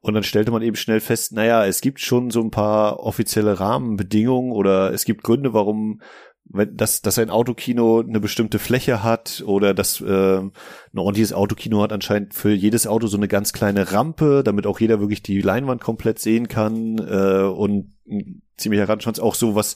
und 0.02 0.14
dann 0.14 0.24
stellte 0.24 0.52
man 0.52 0.62
eben 0.62 0.76
schnell 0.76 1.00
fest, 1.00 1.32
naja, 1.32 1.66
es 1.66 1.80
gibt 1.80 2.02
schon 2.02 2.32
so 2.32 2.42
ein 2.42 2.52
paar 2.52 3.00
offizielle 3.00 3.62
Rahmenbedingungen 3.62 4.52
oder 4.52 4.92
es 4.92 5.06
gibt 5.06 5.24
Gründe, 5.24 5.54
warum 5.54 6.02
wenn, 6.50 6.76
dass, 6.78 7.02
dass 7.02 7.20
ein 7.20 7.30
Autokino 7.30 8.00
eine 8.00 8.20
bestimmte 8.20 8.60
Fläche 8.60 9.04
hat 9.04 9.44
oder 9.46 9.74
dass 9.74 10.02
äh, 10.02 10.38
ein 10.38 10.52
ordentliches 10.96 11.34
Autokino 11.34 11.82
hat 11.82 11.94
anscheinend 11.94 12.34
für 12.34 12.54
jedes 12.54 12.88
Auto 12.88 13.08
so 13.08 13.18
eine 13.18 13.28
ganz 13.28 13.54
kleine 13.54 13.92
Rampe, 13.92 14.44
damit 14.44 14.68
auch 14.68 14.80
jeder 14.80 15.00
wirklich 15.00 15.22
die 15.24 15.42
Leinwand 15.42 15.82
komplett 15.82 16.20
sehen 16.20 16.48
kann 16.48 16.98
äh, 17.00 17.44
und 17.44 17.94
ein 18.10 18.42
ziemlicher 18.58 18.90
Rattenschwanz 18.90 19.20
auch 19.20 19.36
so 19.36 19.56
was 19.56 19.76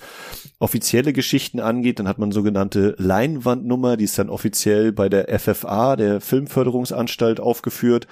offizielle 0.60 1.14
Geschichten 1.14 1.60
angeht, 1.60 2.00
dann 2.00 2.08
hat 2.08 2.18
man 2.18 2.32
sogenannte 2.32 2.96
Leinwandnummer, 2.98 3.98
die 3.98 4.06
ist 4.06 4.18
dann 4.18 4.30
offiziell 4.30 4.92
bei 4.92 5.08
der 5.08 5.40
FFA, 5.40 5.96
der 5.96 6.20
Filmförderungsanstalt 6.20 7.40
aufgeführt. 7.40 8.08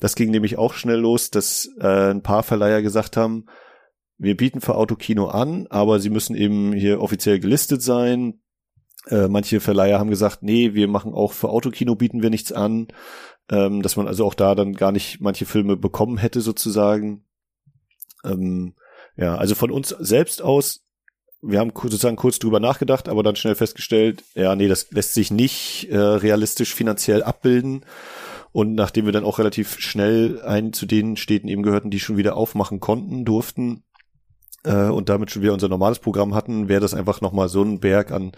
Das 0.00 0.14
ging 0.14 0.30
nämlich 0.30 0.56
auch 0.56 0.74
schnell 0.74 1.00
los, 1.00 1.30
dass 1.30 1.68
äh, 1.80 2.10
ein 2.10 2.22
paar 2.22 2.42
Verleiher 2.42 2.82
gesagt 2.82 3.16
haben, 3.16 3.46
wir 4.18 4.36
bieten 4.36 4.60
für 4.60 4.76
Autokino 4.76 5.26
an, 5.26 5.66
aber 5.68 6.00
sie 6.00 6.10
müssen 6.10 6.36
eben 6.36 6.72
hier 6.72 7.00
offiziell 7.00 7.40
gelistet 7.40 7.82
sein. 7.82 8.40
Äh, 9.08 9.28
manche 9.28 9.60
Verleiher 9.60 9.98
haben 9.98 10.10
gesagt, 10.10 10.42
nee, 10.42 10.74
wir 10.74 10.88
machen 10.88 11.12
auch 11.12 11.32
für 11.32 11.50
Autokino 11.50 11.94
bieten 11.94 12.22
wir 12.22 12.30
nichts 12.30 12.52
an, 12.52 12.88
ähm, 13.50 13.82
dass 13.82 13.96
man 13.96 14.08
also 14.08 14.24
auch 14.24 14.34
da 14.34 14.54
dann 14.54 14.72
gar 14.74 14.92
nicht 14.92 15.20
manche 15.20 15.46
Filme 15.46 15.76
bekommen 15.76 16.16
hätte 16.16 16.40
sozusagen. 16.40 17.24
Ähm, 18.24 18.74
ja, 19.16 19.36
also 19.36 19.54
von 19.54 19.70
uns 19.70 19.90
selbst 19.90 20.42
aus, 20.42 20.84
wir 21.42 21.58
haben 21.58 21.72
sozusagen 21.74 22.16
kurz 22.16 22.38
drüber 22.38 22.60
nachgedacht, 22.60 23.08
aber 23.08 23.22
dann 23.22 23.36
schnell 23.36 23.54
festgestellt, 23.54 24.24
ja, 24.34 24.56
nee, 24.56 24.68
das 24.68 24.90
lässt 24.90 25.12
sich 25.12 25.30
nicht 25.30 25.88
äh, 25.90 25.98
realistisch 25.98 26.74
finanziell 26.74 27.22
abbilden. 27.22 27.84
Und 28.52 28.74
nachdem 28.74 29.04
wir 29.04 29.12
dann 29.12 29.24
auch 29.24 29.38
relativ 29.38 29.78
schnell 29.80 30.40
ein 30.42 30.72
zu 30.72 30.86
den 30.86 31.16
Städten 31.16 31.48
eben 31.48 31.64
gehörten, 31.64 31.90
die 31.90 32.00
schon 32.00 32.16
wieder 32.16 32.36
aufmachen 32.36 32.80
konnten, 32.80 33.24
durften, 33.24 33.82
äh, 34.64 34.88
und 34.88 35.08
damit 35.08 35.30
schon 35.30 35.42
wieder 35.42 35.52
unser 35.52 35.68
normales 35.68 35.98
Programm 35.98 36.34
hatten, 36.34 36.68
wäre 36.68 36.80
das 36.80 36.94
einfach 36.94 37.20
nochmal 37.20 37.48
so 37.48 37.62
ein 37.62 37.80
Berg 37.80 38.10
an 38.10 38.32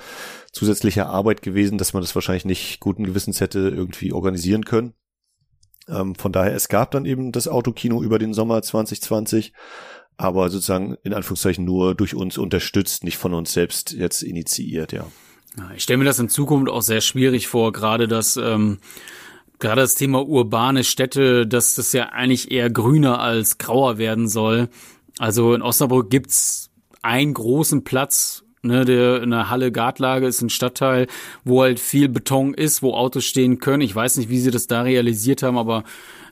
zusätzlicher 0.52 1.08
Arbeit 1.08 1.42
gewesen, 1.42 1.78
dass 1.78 1.92
man 1.92 2.02
das 2.02 2.14
wahrscheinlich 2.14 2.44
nicht 2.44 2.80
guten 2.80 3.04
Gewissens 3.04 3.40
hätte 3.40 3.60
irgendwie 3.60 4.12
organisieren 4.12 4.64
können. 4.64 4.94
Ähm, 5.88 6.14
von 6.14 6.32
daher, 6.32 6.54
es 6.54 6.68
gab 6.68 6.90
dann 6.90 7.04
eben 7.04 7.32
das 7.32 7.48
Autokino 7.48 8.02
über 8.02 8.18
den 8.18 8.34
Sommer 8.34 8.62
2020, 8.62 9.52
aber 10.16 10.50
sozusagen 10.50 10.96
in 11.04 11.14
Anführungszeichen 11.14 11.64
nur 11.64 11.94
durch 11.94 12.14
uns 12.14 12.38
unterstützt, 12.38 13.04
nicht 13.04 13.18
von 13.18 13.34
uns 13.34 13.52
selbst 13.52 13.92
jetzt 13.92 14.22
initiiert, 14.22 14.92
ja. 14.92 15.06
Ich 15.74 15.84
stelle 15.84 15.98
mir 15.98 16.04
das 16.04 16.18
in 16.18 16.28
Zukunft 16.28 16.70
auch 16.70 16.82
sehr 16.82 17.00
schwierig 17.00 17.46
vor, 17.46 17.72
gerade 17.72 18.08
das 18.08 18.36
ähm, 18.36 18.78
gerade 19.58 19.80
das 19.80 19.94
Thema 19.94 20.26
urbane 20.26 20.84
Städte, 20.84 21.46
dass 21.46 21.74
das 21.74 21.92
ja 21.92 22.10
eigentlich 22.10 22.50
eher 22.50 22.70
grüner 22.70 23.20
als 23.20 23.58
grauer 23.58 23.98
werden 23.98 24.28
soll. 24.28 24.68
Also 25.18 25.54
in 25.54 25.62
Osnabrück 25.62 26.10
gibt's 26.10 26.70
einen 27.02 27.34
großen 27.34 27.84
Platz, 27.84 28.44
ne, 28.62 28.84
der 28.84 29.22
in 29.22 29.30
der 29.30 29.48
Halle 29.48 29.72
Gartlage 29.72 30.26
ist 30.26 30.42
ein 30.42 30.50
Stadtteil, 30.50 31.06
wo 31.44 31.62
halt 31.62 31.80
viel 31.80 32.08
Beton 32.08 32.52
ist, 32.54 32.82
wo 32.82 32.94
Autos 32.94 33.24
stehen 33.24 33.58
können. 33.58 33.82
Ich 33.82 33.94
weiß 33.94 34.16
nicht, 34.18 34.28
wie 34.28 34.40
sie 34.40 34.50
das 34.50 34.66
da 34.66 34.82
realisiert 34.82 35.42
haben, 35.42 35.56
aber 35.56 35.84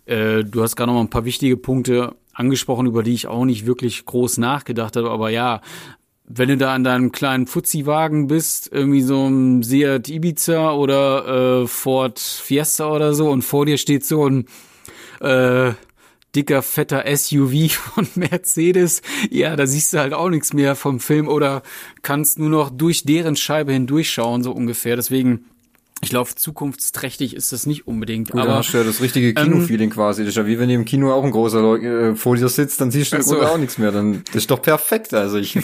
äh, 0.07 0.45
du 0.45 0.63
hast 0.63 0.77
gerade 0.77 0.91
noch 0.91 0.97
mal 0.97 1.05
ein 1.05 1.11
paar 1.11 1.25
wichtige 1.25 1.57
Punkte 1.57 2.15
angesprochen, 2.35 2.87
über 2.87 3.03
die 3.03 3.15
ich 3.15 3.27
auch 3.27 3.45
nicht 3.45 3.67
wirklich 3.67 4.05
groß 4.05 4.39
nachgedacht 4.39 4.97
habe. 4.97 5.11
Aber 5.11 5.31
ja, 5.31 5.61
wenn 6.27 6.49
du 6.49 6.57
da 6.57 6.75
an 6.75 6.85
deinem 6.85 7.13
kleinen 7.13 7.47
Fuzzi-Wagen 7.47 8.27
bist, 8.27 8.71
irgendwie 8.73 9.03
so 9.03 9.27
ein 9.27 9.63
Seat 9.63 10.09
Ibiza 10.09 10.73
oder 10.73 11.63
äh, 11.63 11.67
Ford 11.67 12.19
Fiesta 12.19 12.91
oder 12.91 13.15
so, 13.15 13.31
und 13.31 13.43
vor 13.43 13.67
dir 13.67 13.79
steht 13.79 14.05
so 14.05 14.27
ein 14.27 14.47
äh, 15.21 15.73
dicker, 16.35 16.63
fetter 16.63 17.05
SUV 17.17 17.73
von 17.95 18.09
Mercedes, 18.15 19.03
ja, 19.31 19.57
da 19.57 19.67
siehst 19.67 19.93
du 19.93 19.99
halt 19.99 20.13
auch 20.13 20.29
nichts 20.29 20.53
mehr 20.53 20.75
vom 20.75 21.01
Film 21.01 21.29
oder 21.29 21.63
kannst 22.03 22.39
nur 22.39 22.51
noch 22.51 22.71
durch 22.71 23.05
deren 23.05 23.37
Scheibe 23.37 23.73
hindurchschauen, 23.73 24.43
so 24.43 24.53
ungefähr. 24.53 24.97
Deswegen 24.97 25.47
ich 26.03 26.11
glaube, 26.11 26.31
zukunftsträchtig 26.35 27.35
ist 27.35 27.53
das 27.53 27.67
nicht 27.67 27.87
unbedingt. 27.87 28.31
Gut, 28.31 28.41
aber 28.41 28.51
dann 28.51 28.59
hast 28.59 28.75
du 28.75 28.79
ja 28.79 28.85
das 28.85 29.01
richtige 29.01 29.29
ähm, 29.29 29.35
Kino-Feeling 29.35 29.89
ähm, 29.89 29.95
quasi. 29.95 30.23
Das 30.23 30.31
ist 30.31 30.37
ja 30.37 30.47
wie 30.47 30.59
wenn 30.59 30.69
ihr 30.69 30.77
im 30.77 30.85
Kino 30.85 31.13
auch 31.13 31.25
ein 31.25 31.31
großer 31.31 31.77
äh, 31.77 32.15
vor 32.15 32.37
dir 32.37 32.49
sitzt, 32.49 32.81
dann 32.81 32.91
siehst 32.91 33.13
du 33.13 33.17
also, 33.17 33.41
auch 33.41 33.57
nichts 33.57 33.79
mehr. 33.79 33.91
Dann 33.91 34.23
das 34.27 34.43
ist 34.43 34.51
doch 34.51 34.61
perfekt. 34.61 35.15
Also 35.15 35.39
ich. 35.39 35.55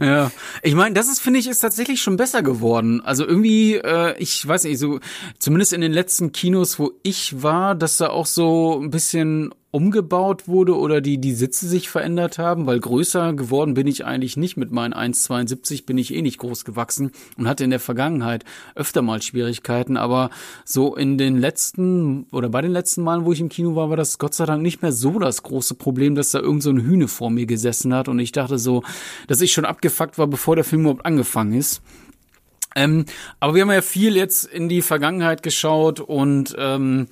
ja, 0.00 0.30
ich 0.62 0.74
meine, 0.74 0.94
das 0.94 1.08
ist 1.08 1.20
finde 1.20 1.40
ich 1.40 1.48
ist 1.48 1.60
tatsächlich 1.60 2.00
schon 2.00 2.16
besser 2.16 2.42
geworden. 2.42 3.02
Also 3.02 3.26
irgendwie, 3.26 3.74
äh, 3.74 4.16
ich 4.18 4.46
weiß 4.46 4.64
nicht, 4.64 4.78
so 4.78 5.00
zumindest 5.38 5.74
in 5.74 5.82
den 5.82 5.92
letzten 5.92 6.32
Kinos, 6.32 6.78
wo 6.78 6.92
ich 7.02 7.42
war, 7.42 7.74
dass 7.74 7.98
da 7.98 8.08
auch 8.08 8.26
so 8.26 8.80
ein 8.82 8.90
bisschen 8.90 9.52
umgebaut 9.72 10.46
wurde 10.46 10.76
oder 10.76 11.00
die, 11.00 11.18
die 11.18 11.32
Sitze 11.32 11.66
sich 11.66 11.88
verändert 11.88 12.38
haben, 12.38 12.66
weil 12.66 12.78
größer 12.78 13.32
geworden 13.32 13.72
bin 13.72 13.86
ich 13.86 14.04
eigentlich 14.04 14.36
nicht. 14.36 14.58
Mit 14.58 14.70
meinen 14.70 14.92
1,72 14.92 15.86
bin 15.86 15.96
ich 15.96 16.14
eh 16.14 16.20
nicht 16.20 16.38
groß 16.38 16.66
gewachsen 16.66 17.10
und 17.38 17.48
hatte 17.48 17.64
in 17.64 17.70
der 17.70 17.80
Vergangenheit 17.80 18.44
öfter 18.74 19.00
mal 19.00 19.22
Schwierigkeiten. 19.22 19.96
Aber 19.96 20.28
so 20.66 20.94
in 20.94 21.16
den 21.16 21.38
letzten 21.38 22.26
oder 22.32 22.50
bei 22.50 22.60
den 22.60 22.70
letzten 22.70 23.02
Malen, 23.02 23.24
wo 23.24 23.32
ich 23.32 23.40
im 23.40 23.48
Kino 23.48 23.74
war, 23.74 23.88
war 23.88 23.96
das 23.96 24.18
Gott 24.18 24.34
sei 24.34 24.44
Dank 24.44 24.62
nicht 24.62 24.82
mehr 24.82 24.92
so 24.92 25.18
das 25.18 25.42
große 25.42 25.74
Problem, 25.74 26.14
dass 26.14 26.32
da 26.32 26.38
irgend 26.38 26.62
so 26.62 26.70
ein 26.70 26.82
Hühne 26.82 27.08
vor 27.08 27.30
mir 27.30 27.46
gesessen 27.46 27.94
hat 27.94 28.08
und 28.08 28.18
ich 28.18 28.32
dachte 28.32 28.58
so, 28.58 28.82
dass 29.26 29.40
ich 29.40 29.54
schon 29.54 29.64
abgefuckt 29.64 30.18
war, 30.18 30.26
bevor 30.26 30.54
der 30.54 30.64
Film 30.64 30.82
überhaupt 30.82 31.06
angefangen 31.06 31.54
ist. 31.54 31.80
Ähm, 32.74 33.06
aber 33.40 33.54
wir 33.54 33.62
haben 33.62 33.70
ja 33.70 33.82
viel 33.82 34.16
jetzt 34.16 34.44
in 34.44 34.68
die 34.68 34.82
Vergangenheit 34.82 35.42
geschaut 35.42 36.00
und 36.00 36.54
ähm, 36.58 37.08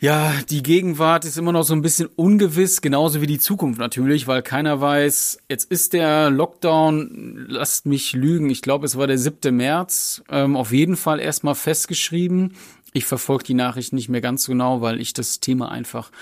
ja, 0.00 0.32
die 0.48 0.62
Gegenwart 0.62 1.24
ist 1.24 1.38
immer 1.38 1.50
noch 1.50 1.64
so 1.64 1.74
ein 1.74 1.82
bisschen 1.82 2.08
ungewiss, 2.14 2.80
genauso 2.80 3.20
wie 3.20 3.26
die 3.26 3.40
Zukunft 3.40 3.80
natürlich, 3.80 4.28
weil 4.28 4.42
keiner 4.42 4.80
weiß, 4.80 5.38
jetzt 5.48 5.70
ist 5.72 5.92
der 5.92 6.30
Lockdown, 6.30 7.46
lasst 7.48 7.84
mich 7.84 8.12
lügen, 8.12 8.48
ich 8.48 8.62
glaube, 8.62 8.86
es 8.86 8.96
war 8.96 9.08
der 9.08 9.18
7. 9.18 9.56
März, 9.56 10.22
ähm, 10.30 10.56
auf 10.56 10.70
jeden 10.70 10.96
Fall 10.96 11.18
erstmal 11.18 11.56
festgeschrieben. 11.56 12.54
Ich 12.92 13.06
verfolge 13.06 13.44
die 13.44 13.54
Nachricht 13.54 13.92
nicht 13.92 14.08
mehr 14.08 14.20
ganz 14.20 14.46
genau, 14.46 14.80
weil 14.80 15.00
ich 15.00 15.14
das 15.14 15.40
Thema 15.40 15.70
einfach 15.72 16.12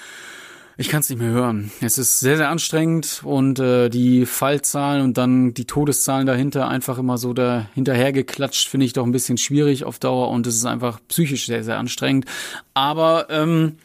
ich 0.79 0.89
kann 0.91 1.01
es 1.01 1.09
nicht 1.09 1.19
mehr 1.19 1.31
hören. 1.31 1.71
Es 1.81 1.97
ist 1.97 2.21
sehr, 2.21 2.37
sehr 2.37 2.51
anstrengend 2.51 3.23
und 3.25 3.59
äh, 3.59 3.89
die 3.89 4.27
Fallzahlen 4.27 5.03
und 5.03 5.17
dann 5.17 5.55
die 5.55 5.65
Todeszahlen 5.65 6.27
dahinter 6.27 6.69
einfach 6.69 6.99
immer 6.99 7.17
so 7.17 7.33
da 7.33 7.67
hinterhergeklatscht, 7.75 8.69
finde 8.69 8.85
ich 8.85 8.93
doch 8.93 9.05
ein 9.05 9.13
bisschen 9.13 9.39
schwierig 9.39 9.85
auf 9.85 9.99
Dauer 9.99 10.29
und 10.31 10.47
es 10.47 10.57
ist 10.57 10.67
einfach 10.67 11.01
psychisch 11.09 11.47
sehr, 11.47 11.65
sehr 11.65 11.79
anstrengend. 11.79 12.27
Aber 12.75 13.29
ähm, 13.31 13.77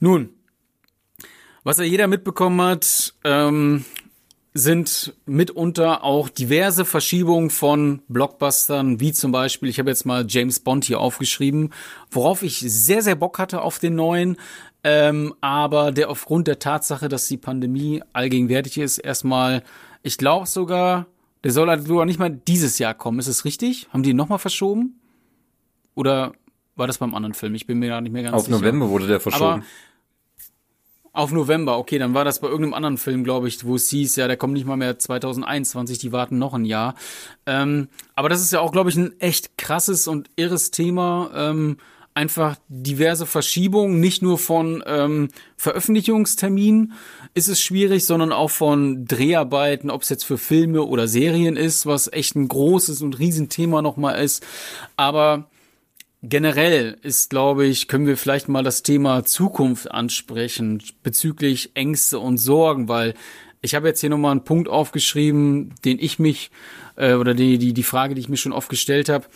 nun, 0.00 0.28
was 1.64 1.78
ja 1.78 1.84
jeder 1.84 2.06
mitbekommen 2.06 2.60
hat, 2.60 3.14
ähm, 3.24 3.84
sind 4.58 5.14
mitunter 5.24 6.02
auch 6.02 6.28
diverse 6.28 6.84
Verschiebungen 6.84 7.48
von 7.48 8.02
Blockbustern, 8.08 8.98
wie 8.98 9.12
zum 9.12 9.30
Beispiel, 9.30 9.68
ich 9.68 9.78
habe 9.78 9.90
jetzt 9.90 10.04
mal 10.04 10.26
James 10.28 10.58
Bond 10.58 10.84
hier 10.84 11.00
aufgeschrieben, 11.00 11.70
worauf 12.10 12.42
ich 12.42 12.58
sehr, 12.58 13.02
sehr 13.02 13.14
Bock 13.14 13.38
hatte 13.38 13.62
auf 13.62 13.78
den 13.78 13.94
neuen, 13.94 14.36
ähm, 14.82 15.32
aber 15.40 15.92
der 15.92 16.10
aufgrund 16.10 16.48
der 16.48 16.58
Tatsache, 16.58 17.08
dass 17.08 17.28
die 17.28 17.36
Pandemie 17.36 18.02
allgegenwärtig 18.12 18.78
ist, 18.78 18.98
erstmal, 18.98 19.62
ich 20.02 20.18
glaube 20.18 20.46
sogar, 20.46 21.06
der 21.44 21.52
soll 21.52 21.68
halt 21.68 21.86
sogar 21.86 22.04
nicht 22.04 22.18
mal 22.18 22.30
dieses 22.30 22.80
Jahr 22.80 22.94
kommen. 22.94 23.20
Ist 23.20 23.28
es 23.28 23.44
richtig? 23.44 23.88
Haben 23.92 24.02
die 24.02 24.12
nochmal 24.12 24.40
verschoben? 24.40 24.98
Oder 25.94 26.32
war 26.74 26.88
das 26.88 26.98
beim 26.98 27.14
anderen 27.14 27.34
Film? 27.34 27.54
Ich 27.54 27.66
bin 27.66 27.78
mir 27.78 27.88
gar 27.88 28.00
nicht 28.00 28.12
mehr 28.12 28.24
ganz 28.24 28.34
Auf 28.34 28.46
sicher. 28.46 28.56
Auf 28.56 28.62
November 28.62 28.88
wurde 28.88 29.06
der 29.06 29.20
verschoben. 29.20 29.44
Aber, 29.44 29.62
Auf 31.18 31.32
November, 31.32 31.78
okay, 31.78 31.98
dann 31.98 32.14
war 32.14 32.24
das 32.24 32.38
bei 32.38 32.46
irgendeinem 32.46 32.74
anderen 32.74 32.96
Film, 32.96 33.24
glaube 33.24 33.48
ich, 33.48 33.64
wo 33.64 33.74
es 33.74 33.88
hieß, 33.90 34.14
ja, 34.14 34.28
der 34.28 34.36
kommt 34.36 34.52
nicht 34.52 34.66
mal 34.66 34.76
mehr 34.76 35.00
2021, 35.00 35.98
die 35.98 36.12
warten 36.12 36.38
noch 36.38 36.54
ein 36.54 36.64
Jahr. 36.64 36.94
Ähm, 37.44 37.88
aber 38.14 38.28
das 38.28 38.40
ist 38.40 38.52
ja 38.52 38.60
auch, 38.60 38.70
glaube 38.70 38.90
ich, 38.90 38.94
ein 38.94 39.20
echt 39.20 39.58
krasses 39.58 40.06
und 40.06 40.30
irres 40.36 40.70
Thema. 40.70 41.28
Ähm, 41.34 41.78
einfach 42.14 42.54
diverse 42.68 43.26
Verschiebungen, 43.26 43.98
nicht 43.98 44.22
nur 44.22 44.38
von 44.38 44.84
ähm, 44.86 45.30
Veröffentlichungsterminen 45.56 46.92
ist 47.34 47.48
es 47.48 47.60
schwierig, 47.60 48.06
sondern 48.06 48.30
auch 48.30 48.50
von 48.50 49.04
Dreharbeiten, 49.04 49.90
ob 49.90 50.02
es 50.02 50.10
jetzt 50.10 50.24
für 50.24 50.38
Filme 50.38 50.84
oder 50.84 51.08
Serien 51.08 51.56
ist, 51.56 51.84
was 51.84 52.12
echt 52.12 52.36
ein 52.36 52.46
großes 52.46 53.02
und 53.02 53.18
Riesenthema 53.18 53.82
nochmal 53.82 54.22
ist. 54.22 54.46
Aber 54.96 55.48
Generell 56.22 56.98
ist, 57.02 57.30
glaube 57.30 57.66
ich, 57.66 57.86
können 57.86 58.06
wir 58.06 58.16
vielleicht 58.16 58.48
mal 58.48 58.64
das 58.64 58.82
Thema 58.82 59.24
Zukunft 59.24 59.90
ansprechen 59.90 60.82
bezüglich 61.04 61.70
Ängste 61.74 62.18
und 62.18 62.38
Sorgen, 62.38 62.88
weil 62.88 63.14
ich 63.60 63.74
habe 63.74 63.86
jetzt 63.86 64.00
hier 64.00 64.10
nochmal 64.10 64.32
einen 64.32 64.44
Punkt 64.44 64.68
aufgeschrieben, 64.68 65.74
den 65.84 65.98
ich 66.00 66.18
mich 66.18 66.50
äh, 66.96 67.14
oder 67.14 67.34
die, 67.34 67.58
die, 67.58 67.72
die 67.72 67.82
Frage, 67.84 68.14
die 68.14 68.20
ich 68.20 68.28
mir 68.28 68.36
schon 68.36 68.52
oft 68.52 68.68
gestellt 68.68 69.08
habe. 69.08 69.26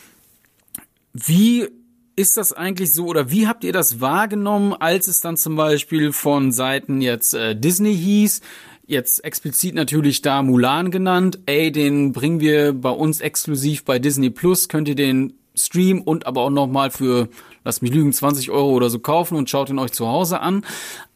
Wie 1.13 1.69
ist 2.17 2.37
das 2.37 2.53
eigentlich 2.53 2.93
so 2.93 3.07
oder 3.07 3.31
wie 3.31 3.47
habt 3.47 3.63
ihr 3.63 3.73
das 3.73 4.01
wahrgenommen, 4.01 4.75
als 4.75 5.07
es 5.07 5.21
dann 5.21 5.37
zum 5.37 5.55
Beispiel 5.55 6.13
von 6.13 6.51
Seiten 6.51 7.01
jetzt 7.01 7.35
äh, 7.35 7.55
Disney 7.55 7.97
hieß, 7.97 8.41
jetzt 8.87 9.25
explizit 9.25 9.75
natürlich 9.75 10.21
da 10.21 10.43
Mulan 10.43 10.91
genannt, 10.91 11.39
ey, 11.47 11.71
den 11.71 12.13
bringen 12.13 12.41
wir 12.41 12.73
bei 12.73 12.91
uns 12.91 13.21
exklusiv 13.21 13.85
bei 13.85 14.01
Disney 14.01 14.31
Plus, 14.31 14.69
könnt 14.69 14.89
ihr 14.89 14.97
den 14.97 15.35
Stream 15.55 16.01
und 16.01 16.27
aber 16.27 16.43
auch 16.43 16.51
nochmal 16.51 16.91
für, 16.91 17.29
lasst 17.65 17.83
mich 17.83 17.93
lügen, 17.93 18.13
20 18.13 18.51
Euro 18.51 18.71
oder 18.71 18.91
so 18.91 18.99
kaufen 18.99 19.37
und 19.37 19.51
schaut 19.51 19.71
ihn 19.71 19.79
euch 19.79 19.93
zu 19.93 20.09
Hause 20.09 20.41
an. 20.41 20.65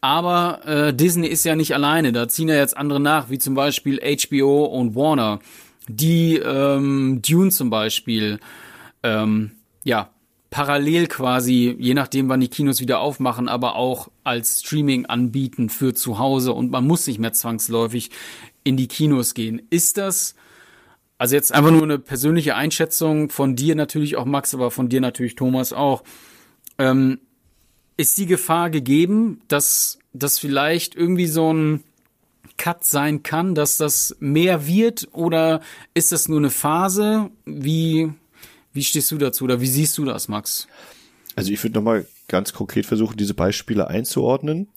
Aber 0.01 0.65
äh, 0.65 0.93
Disney 0.93 1.27
ist 1.27 1.43
ja 1.43 1.55
nicht 1.55 1.73
alleine, 1.73 2.11
da 2.11 2.27
ziehen 2.27 2.49
ja 2.49 2.55
jetzt 2.55 2.77
andere 2.77 2.99
nach, 2.99 3.29
wie 3.29 3.39
zum 3.39 3.55
Beispiel 3.55 3.99
HBO 3.99 4.65
und 4.65 4.95
Warner, 4.95 5.39
die 5.87 6.35
ähm, 6.37 7.21
Dune 7.21 7.51
zum 7.51 7.69
Beispiel, 7.69 8.39
ähm, 9.03 9.51
ja, 9.83 10.09
parallel 10.49 11.07
quasi, 11.07 11.75
je 11.77 11.93
nachdem, 11.93 12.29
wann 12.29 12.39
die 12.39 12.47
Kinos 12.47 12.79
wieder 12.79 12.99
aufmachen, 12.99 13.49
aber 13.49 13.75
auch 13.75 14.09
als 14.23 14.61
Streaming 14.61 15.05
anbieten 15.05 15.69
für 15.69 15.93
zu 15.93 16.19
Hause 16.19 16.53
und 16.53 16.71
man 16.71 16.87
muss 16.87 17.07
nicht 17.07 17.19
mehr 17.19 17.33
zwangsläufig 17.33 18.11
in 18.63 18.77
die 18.77 18.87
Kinos 18.87 19.33
gehen. 19.33 19.61
Ist 19.69 19.97
das 19.97 20.35
also 21.17 21.35
jetzt 21.35 21.53
einfach 21.53 21.71
nur 21.71 21.83
eine 21.83 21.99
persönliche 21.99 22.55
Einschätzung 22.55 23.29
von 23.29 23.55
dir 23.55 23.75
natürlich 23.75 24.17
auch, 24.17 24.25
Max, 24.25 24.53
aber 24.53 24.71
von 24.71 24.89
dir 24.89 25.01
natürlich, 25.01 25.35
Thomas, 25.35 25.73
auch. 25.73 26.03
Ähm, 26.77 27.19
ist 27.97 28.17
die 28.19 28.27
Gefahr 28.27 28.69
gegeben, 28.69 29.41
dass 29.47 29.97
das 30.13 30.37
vielleicht 30.37 30.95
irgendwie 30.95 31.25
so 31.25 31.51
ein 31.51 31.83
Cut 32.57 32.85
sein 32.85 33.23
kann, 33.23 33.55
dass 33.55 33.77
das 33.77 34.15
mehr 34.19 34.67
wird 34.67 35.07
oder 35.11 35.61
ist 35.95 36.11
das 36.11 36.27
nur 36.27 36.37
eine 36.37 36.51
Phase? 36.51 37.31
Wie, 37.45 38.11
wie 38.73 38.83
stehst 38.83 39.11
du 39.11 39.17
dazu 39.17 39.43
oder 39.43 39.61
wie 39.61 39.67
siehst 39.67 39.97
du 39.97 40.05
das, 40.05 40.27
Max? 40.27 40.67
Also 41.35 41.51
ich 41.51 41.63
würde 41.63 41.75
nochmal 41.75 42.05
ganz 42.27 42.53
konkret 42.53 42.85
versuchen, 42.85 43.17
diese 43.17 43.33
Beispiele 43.33 43.87
einzuordnen. 43.87 44.69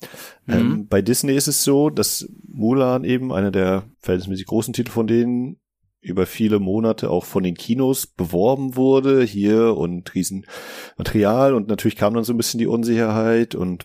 Mhm. 0.46 0.54
Ähm, 0.54 0.86
bei 0.88 1.02
Disney 1.02 1.34
ist 1.34 1.48
es 1.48 1.64
so, 1.64 1.90
dass 1.90 2.28
Mulan 2.46 3.04
eben, 3.04 3.32
einer 3.32 3.50
der 3.50 3.84
verhältnismäßig 4.00 4.46
großen 4.46 4.72
Titel 4.72 4.90
von 4.90 5.06
denen, 5.06 5.59
über 6.00 6.26
viele 6.26 6.58
Monate 6.58 7.10
auch 7.10 7.24
von 7.24 7.42
den 7.42 7.54
Kinos 7.54 8.06
beworben 8.06 8.76
wurde, 8.76 9.22
hier 9.22 9.76
und 9.76 10.14
Riesenmaterial 10.14 11.54
und 11.54 11.68
natürlich 11.68 11.96
kam 11.96 12.14
dann 12.14 12.24
so 12.24 12.32
ein 12.32 12.38
bisschen 12.38 12.58
die 12.58 12.66
Unsicherheit 12.66 13.54
und 13.54 13.84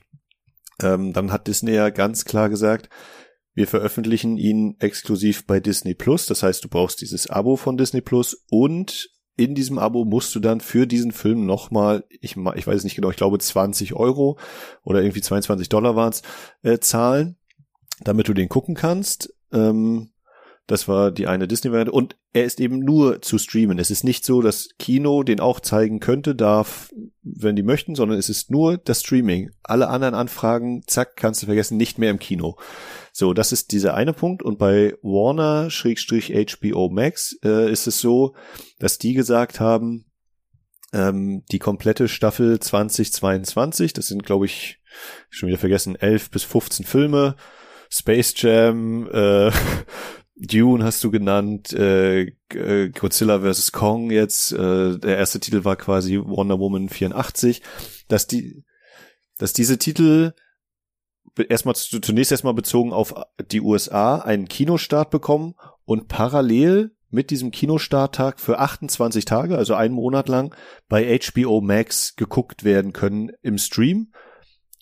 ähm, 0.81 1.13
dann 1.13 1.31
hat 1.31 1.47
Disney 1.47 1.73
ja 1.73 1.89
ganz 1.89 2.25
klar 2.25 2.49
gesagt, 2.49 2.89
wir 3.53 3.67
veröffentlichen 3.67 4.37
ihn 4.37 4.75
exklusiv 4.79 5.47
bei 5.47 5.61
Disney 5.61 5.93
Plus. 5.93 6.25
Das 6.25 6.43
heißt, 6.43 6.63
du 6.63 6.67
brauchst 6.67 6.99
dieses 6.99 7.29
Abo 7.29 7.55
von 7.55 7.77
Disney 7.77 8.01
Plus 8.01 8.45
und 8.49 9.09
in 9.37 9.55
diesem 9.55 9.79
Abo 9.79 10.05
musst 10.05 10.33
du 10.35 10.39
dann 10.39 10.61
für 10.61 10.87
diesen 10.87 11.11
Film 11.11 11.45
nochmal, 11.45 12.05
ich, 12.09 12.35
ich 12.55 12.67
weiß 12.67 12.83
nicht 12.83 12.95
genau, 12.95 13.09
ich 13.09 13.17
glaube 13.17 13.39
20 13.39 13.93
Euro 13.93 14.37
oder 14.83 15.01
irgendwie 15.01 15.21
22 15.21 15.69
Dollar 15.69 15.95
waren 15.95 16.11
es, 16.11 16.21
äh, 16.63 16.79
zahlen, 16.79 17.37
damit 18.01 18.27
du 18.27 18.33
den 18.33 18.49
gucken 18.49 18.75
kannst. 18.75 19.33
Ähm, 19.51 20.11
das 20.67 20.87
war 20.87 21.11
die 21.11 21.27
eine 21.27 21.47
Disney-Variante. 21.47 21.91
Und 21.91 22.15
er 22.33 22.45
ist 22.45 22.59
eben 22.59 22.79
nur 22.79 23.21
zu 23.21 23.37
streamen. 23.37 23.77
Es 23.77 23.91
ist 23.91 24.03
nicht 24.03 24.25
so, 24.25 24.41
dass 24.41 24.69
Kino 24.79 25.21
den 25.23 25.39
auch 25.39 25.59
zeigen 25.59 25.99
könnte, 25.99 26.33
darf, 26.35 26.91
wenn 27.21 27.55
die 27.55 27.63
möchten, 27.63 27.93
sondern 27.95 28.17
es 28.17 28.29
ist 28.29 28.49
nur 28.49 28.77
das 28.77 29.01
Streaming. 29.01 29.51
Alle 29.63 29.89
anderen 29.89 30.15
Anfragen, 30.15 30.83
zack, 30.87 31.15
kannst 31.15 31.43
du 31.43 31.45
vergessen, 31.45 31.77
nicht 31.77 31.99
mehr 31.99 32.09
im 32.09 32.19
Kino. 32.19 32.57
So, 33.13 33.33
das 33.33 33.51
ist 33.51 33.71
dieser 33.71 33.93
eine 33.93 34.13
Punkt. 34.13 34.41
Und 34.41 34.57
bei 34.57 34.95
Warner-HBO 35.01 36.89
Max 36.89 37.37
äh, 37.43 37.71
ist 37.71 37.85
es 37.87 37.99
so, 37.99 38.35
dass 38.79 38.97
die 38.97 39.13
gesagt 39.13 39.59
haben, 39.59 40.05
ähm, 40.93 41.43
die 41.51 41.59
komplette 41.59 42.07
Staffel 42.07 42.59
2022, 42.59 43.93
das 43.93 44.07
sind, 44.07 44.25
glaube 44.25 44.45
ich, 44.45 44.79
schon 45.29 45.47
wieder 45.47 45.59
vergessen, 45.59 45.95
11 45.95 46.31
bis 46.31 46.43
15 46.43 46.85
Filme, 46.85 47.35
Space 47.89 48.33
Jam, 48.37 49.07
äh, 49.11 49.51
Dune 50.35 50.83
hast 50.83 51.03
du 51.03 51.11
genannt, 51.11 51.71
äh, 51.73 52.33
äh, 52.53 52.89
Godzilla 52.89 53.39
vs. 53.39 53.71
Kong 53.71 54.11
jetzt, 54.11 54.51
äh, 54.51 54.97
der 54.97 55.17
erste 55.17 55.39
Titel 55.39 55.63
war 55.63 55.77
quasi 55.77 56.19
Wonder 56.19 56.59
Woman 56.59 56.89
84, 56.89 57.61
dass 58.09 58.27
die, 58.27 58.65
dass 59.37 59.53
diese 59.53 59.77
Titel 59.77 60.33
erstmal 61.49 61.75
zunächst 61.75 62.31
erstmal 62.31 62.53
bezogen 62.53 62.93
auf 62.93 63.13
die 63.51 63.61
USA 63.61 64.19
einen 64.19 64.47
Kinostart 64.47 65.09
bekommen 65.09 65.55
und 65.85 66.07
parallel 66.07 66.91
mit 67.09 67.29
diesem 67.29 67.51
Kinostarttag 67.51 68.39
für 68.39 68.59
28 68.59 69.25
Tage, 69.25 69.57
also 69.57 69.73
einen 69.73 69.93
Monat 69.93 70.27
lang, 70.27 70.53
bei 70.89 71.17
HBO 71.17 71.61
Max 71.61 72.15
geguckt 72.15 72.63
werden 72.63 72.93
können 72.93 73.31
im 73.41 73.57
Stream. 73.57 74.11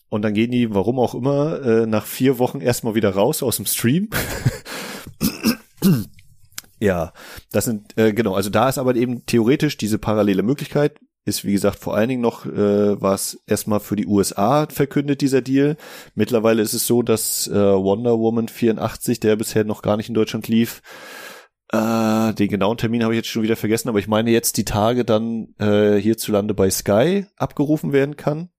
Und 0.09 0.23
dann 0.23 0.33
gehen 0.33 0.51
die, 0.51 0.73
warum 0.73 0.99
auch 0.99 1.15
immer, 1.15 1.61
äh, 1.63 1.85
nach 1.85 2.05
vier 2.05 2.39
Wochen 2.39 2.61
erstmal 2.61 2.95
wieder 2.95 3.11
raus 3.11 3.41
aus 3.43 3.57
dem 3.57 3.65
Stream 3.65 4.09
ja, 6.79 7.13
das 7.51 7.65
sind, 7.65 7.97
äh, 7.97 8.13
genau, 8.13 8.35
also 8.35 8.49
da 8.49 8.69
ist 8.69 8.77
aber 8.77 8.95
eben 8.95 9.25
theoretisch 9.25 9.77
diese 9.77 9.97
parallele 9.97 10.43
Möglichkeit, 10.43 10.99
ist 11.25 11.45
wie 11.45 11.53
gesagt 11.53 11.79
vor 11.79 11.95
allen 11.95 12.09
Dingen 12.09 12.21
noch, 12.21 12.45
äh, 12.45 13.01
war 13.01 13.13
es 13.13 13.41
erstmal 13.47 13.79
für 13.79 13.95
die 13.95 14.07
USA 14.07 14.67
verkündet, 14.67 15.21
dieser 15.21 15.41
Deal. 15.41 15.77
Mittlerweile 16.15 16.61
ist 16.61 16.73
es 16.73 16.85
so, 16.85 17.01
dass 17.01 17.47
äh, 17.47 17.53
Wonder 17.53 18.19
Woman 18.19 18.49
84, 18.49 19.19
der 19.19 19.37
bisher 19.37 19.63
noch 19.63 19.81
gar 19.81 19.95
nicht 19.97 20.09
in 20.09 20.15
Deutschland 20.15 20.47
lief, 20.47 20.81
äh, 21.73 22.33
den 22.33 22.49
genauen 22.49 22.77
Termin 22.77 23.03
habe 23.03 23.13
ich 23.13 23.17
jetzt 23.17 23.29
schon 23.29 23.41
wieder 23.43 23.55
vergessen, 23.55 23.89
aber 23.89 23.99
ich 23.99 24.07
meine 24.07 24.31
jetzt 24.31 24.57
die 24.57 24.65
Tage 24.65 25.05
dann 25.05 25.55
äh, 25.59 25.95
hierzulande 25.95 26.53
bei 26.53 26.69
Sky 26.69 27.25
abgerufen 27.35 27.93
werden 27.93 28.15
kann. 28.15 28.49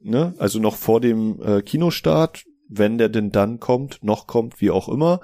Ne? 0.00 0.34
Also 0.38 0.58
noch 0.58 0.76
vor 0.76 1.00
dem 1.00 1.40
äh, 1.42 1.62
Kinostart 1.62 2.44
wenn 2.68 2.98
der 2.98 3.08
denn 3.08 3.30
dann 3.30 3.60
kommt, 3.60 4.02
noch 4.02 4.26
kommt, 4.26 4.60
wie 4.60 4.70
auch 4.70 4.88
immer. 4.88 5.20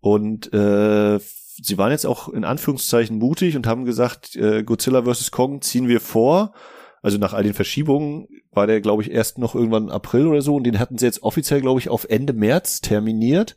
Und 0.00 0.52
äh, 0.52 1.18
sie 1.18 1.78
waren 1.78 1.90
jetzt 1.90 2.06
auch 2.06 2.28
in 2.28 2.44
Anführungszeichen 2.44 3.18
mutig 3.18 3.56
und 3.56 3.66
haben 3.66 3.84
gesagt, 3.84 4.36
äh, 4.36 4.62
Godzilla 4.62 5.02
vs. 5.02 5.30
Kong 5.30 5.60
ziehen 5.60 5.88
wir 5.88 6.00
vor. 6.00 6.52
Also 7.02 7.18
nach 7.18 7.32
all 7.32 7.44
den 7.44 7.54
Verschiebungen 7.54 8.26
war 8.50 8.66
der, 8.66 8.80
glaube 8.80 9.02
ich, 9.02 9.10
erst 9.10 9.38
noch 9.38 9.54
irgendwann 9.54 9.90
April 9.90 10.26
oder 10.26 10.42
so 10.42 10.56
und 10.56 10.64
den 10.64 10.78
hatten 10.78 10.98
sie 10.98 11.06
jetzt 11.06 11.22
offiziell, 11.22 11.60
glaube 11.60 11.80
ich, 11.80 11.88
auf 11.88 12.06
Ende 12.08 12.32
März 12.32 12.80
terminiert. 12.80 13.56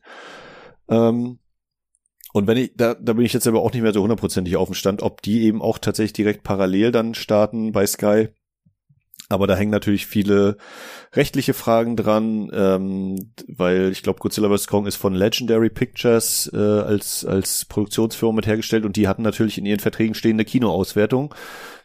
Ähm, 0.90 1.40
und 2.34 2.48
wenn 2.48 2.58
ich, 2.58 2.74
da, 2.76 2.94
da 2.94 3.14
bin 3.14 3.26
ich 3.26 3.34
jetzt 3.34 3.48
aber 3.48 3.62
auch 3.62 3.74
nicht 3.74 3.82
mehr 3.82 3.94
so 3.94 4.02
hundertprozentig 4.02 4.56
auf 4.58 4.70
dem 4.70 4.76
Stand, 4.76 5.02
ob 5.02 5.22
die 5.22 5.42
eben 5.44 5.62
auch 5.62 5.80
tatsächlich 5.80 6.14
direkt 6.14 6.44
parallel 6.44 6.92
dann 6.92 7.14
starten 7.14 7.72
bei 7.72 7.86
Sky 7.86 8.30
aber 9.32 9.48
da 9.48 9.56
hängen 9.56 9.72
natürlich 9.72 10.06
viele 10.06 10.58
rechtliche 11.14 11.54
Fragen 11.54 11.96
dran, 11.96 12.50
ähm, 12.54 13.32
weil 13.48 13.92
ich 13.92 14.04
glaube, 14.04 14.20
Godzilla 14.20 14.56
vs. 14.56 14.68
Kong 14.68 14.86
ist 14.86 14.96
von 14.96 15.14
Legendary 15.14 15.70
Pictures 15.70 16.50
äh, 16.54 16.58
als, 16.58 17.26
als 17.26 17.66
Produktionsfirma 17.66 18.34
mit 18.36 18.48
hergestellt 18.48 18.86
und 18.86 18.96
die 18.96 19.08
hatten 19.08 19.22
natürlich 19.22 19.58
in 19.58 19.66
ihren 19.66 19.80
Verträgen 19.80 20.14
stehende 20.14 20.46
Kinoauswertung. 20.46 21.34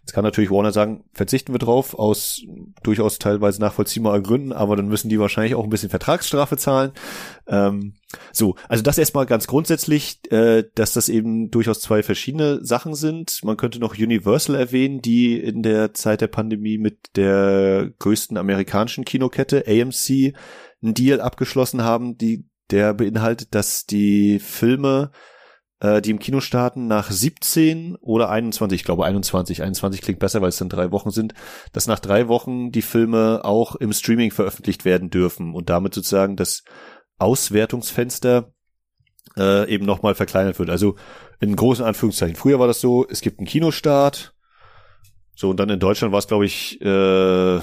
Jetzt 0.06 0.12
kann 0.12 0.22
natürlich 0.22 0.52
Warner 0.52 0.70
sagen, 0.70 1.02
verzichten 1.12 1.52
wir 1.52 1.58
drauf, 1.58 1.98
aus 1.98 2.40
durchaus 2.84 3.18
teilweise 3.18 3.60
nachvollziehbaren 3.60 4.22
Gründen, 4.22 4.52
aber 4.52 4.76
dann 4.76 4.86
müssen 4.86 5.08
die 5.08 5.18
wahrscheinlich 5.18 5.56
auch 5.56 5.64
ein 5.64 5.68
bisschen 5.68 5.90
Vertragsstrafe 5.90 6.56
zahlen. 6.56 6.92
Ähm, 7.48 7.94
so, 8.32 8.54
also 8.68 8.84
das 8.84 8.98
erstmal 8.98 9.26
ganz 9.26 9.48
grundsätzlich, 9.48 10.20
äh, 10.30 10.62
dass 10.76 10.92
das 10.92 11.08
eben 11.08 11.50
durchaus 11.50 11.80
zwei 11.80 12.04
verschiedene 12.04 12.64
Sachen 12.64 12.94
sind. 12.94 13.40
Man 13.42 13.56
könnte 13.56 13.80
noch 13.80 13.98
Universal 13.98 14.54
erwähnen, 14.54 15.02
die 15.02 15.40
in 15.40 15.64
der 15.64 15.92
Zeit 15.92 16.20
der 16.20 16.28
Pandemie 16.28 16.78
mit 16.78 17.16
der 17.16 17.90
größten 17.98 18.36
amerikanischen 18.36 19.04
Kinokette 19.04 19.64
AMC 19.66 20.36
einen 20.84 20.94
Deal 20.94 21.20
abgeschlossen 21.20 21.82
haben, 21.82 22.16
die 22.16 22.44
der 22.70 22.94
beinhaltet, 22.94 23.56
dass 23.56 23.86
die 23.86 24.38
Filme 24.38 25.10
äh, 25.80 26.00
die 26.00 26.10
im 26.10 26.18
Kino 26.18 26.40
starten, 26.40 26.86
nach 26.86 27.10
17 27.10 27.96
oder 27.96 28.30
21, 28.30 28.80
ich 28.80 28.84
glaube 28.84 29.04
21, 29.04 29.62
21 29.62 30.02
klingt 30.02 30.18
besser, 30.18 30.40
weil 30.40 30.48
es 30.48 30.58
dann 30.58 30.68
drei 30.68 30.90
Wochen 30.92 31.10
sind, 31.10 31.34
dass 31.72 31.86
nach 31.86 31.98
drei 31.98 32.28
Wochen 32.28 32.70
die 32.70 32.82
Filme 32.82 33.40
auch 33.44 33.76
im 33.76 33.92
Streaming 33.92 34.30
veröffentlicht 34.30 34.84
werden 34.84 35.10
dürfen 35.10 35.54
und 35.54 35.68
damit 35.68 35.94
sozusagen 35.94 36.36
das 36.36 36.62
Auswertungsfenster 37.18 38.52
äh, 39.36 39.68
eben 39.72 39.84
nochmal 39.84 40.14
verkleinert 40.14 40.58
wird. 40.58 40.70
Also 40.70 40.96
in 41.40 41.54
großen 41.54 41.84
Anführungszeichen. 41.84 42.36
Früher 42.36 42.58
war 42.58 42.66
das 42.66 42.80
so, 42.80 43.06
es 43.08 43.20
gibt 43.20 43.38
einen 43.38 43.46
Kinostart, 43.46 44.34
so 45.34 45.50
und 45.50 45.60
dann 45.60 45.68
in 45.68 45.80
Deutschland 45.80 46.12
war 46.12 46.18
es, 46.18 46.28
glaube 46.28 46.46
ich, 46.46 46.80
äh, 46.80 47.56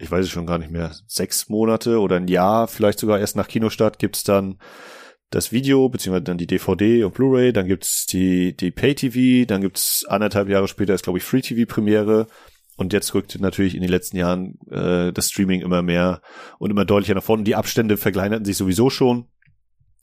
ich 0.00 0.10
weiß 0.10 0.24
es 0.24 0.30
schon 0.30 0.46
gar 0.46 0.58
nicht 0.58 0.70
mehr, 0.70 0.94
sechs 1.06 1.50
Monate 1.50 2.00
oder 2.00 2.16
ein 2.16 2.28
Jahr, 2.28 2.68
vielleicht 2.68 2.98
sogar 2.98 3.18
erst 3.18 3.36
nach 3.36 3.48
Kinostart 3.48 3.98
gibt's 3.98 4.24
dann 4.24 4.58
das 5.30 5.52
Video, 5.52 5.88
beziehungsweise 5.88 6.24
dann 6.24 6.38
die 6.38 6.46
DVD 6.46 7.04
und 7.04 7.14
Blu-ray, 7.14 7.52
dann 7.52 7.66
gibt's 7.66 8.06
die, 8.06 8.56
die 8.56 8.70
Pay-TV, 8.70 9.46
dann 9.46 9.60
gibt's 9.60 10.04
anderthalb 10.08 10.48
Jahre 10.48 10.68
später 10.68 10.94
ist, 10.94 11.04
glaube 11.04 11.18
ich, 11.18 11.24
Free-TV-Premiere 11.24 12.26
und 12.78 12.92
jetzt 12.92 13.12
rückt 13.12 13.38
natürlich 13.40 13.74
in 13.74 13.82
den 13.82 13.90
letzten 13.90 14.16
Jahren 14.16 14.58
äh, 14.70 15.12
das 15.12 15.30
Streaming 15.30 15.62
immer 15.62 15.82
mehr 15.82 16.22
und 16.58 16.70
immer 16.70 16.84
deutlicher 16.84 17.14
nach 17.14 17.24
vorne. 17.24 17.42
Die 17.42 17.56
Abstände 17.56 17.96
verkleinerten 17.96 18.44
sich 18.44 18.56
sowieso 18.56 18.88
schon. 18.88 19.26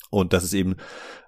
Und 0.10 0.34
das 0.34 0.44
ist 0.44 0.54
eben 0.54 0.76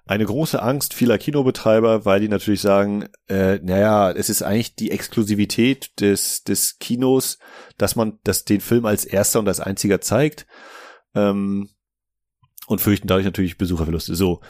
eine 0.06 0.26
große 0.26 0.62
Angst 0.62 0.92
vieler 0.92 1.16
Kinobetreiber, 1.16 2.04
weil 2.04 2.20
die 2.20 2.28
natürlich 2.28 2.60
sagen, 2.60 3.08
äh, 3.28 3.58
naja, 3.62 4.10
es 4.10 4.28
ist 4.28 4.42
eigentlich 4.42 4.74
die 4.74 4.90
Exklusivität 4.90 5.98
des, 6.00 6.44
des 6.44 6.78
Kinos, 6.78 7.38
dass 7.78 7.96
man 7.96 8.18
das 8.24 8.44
den 8.44 8.60
Film 8.60 8.84
als 8.84 9.06
erster 9.06 9.38
und 9.38 9.48
als 9.48 9.60
einziger 9.60 10.02
zeigt. 10.02 10.46
Ähm, 11.14 11.70
und 12.68 12.80
fürchten 12.80 13.08
dadurch 13.08 13.24
natürlich 13.24 13.58
Besucherverluste. 13.58 14.14
So. 14.14 14.40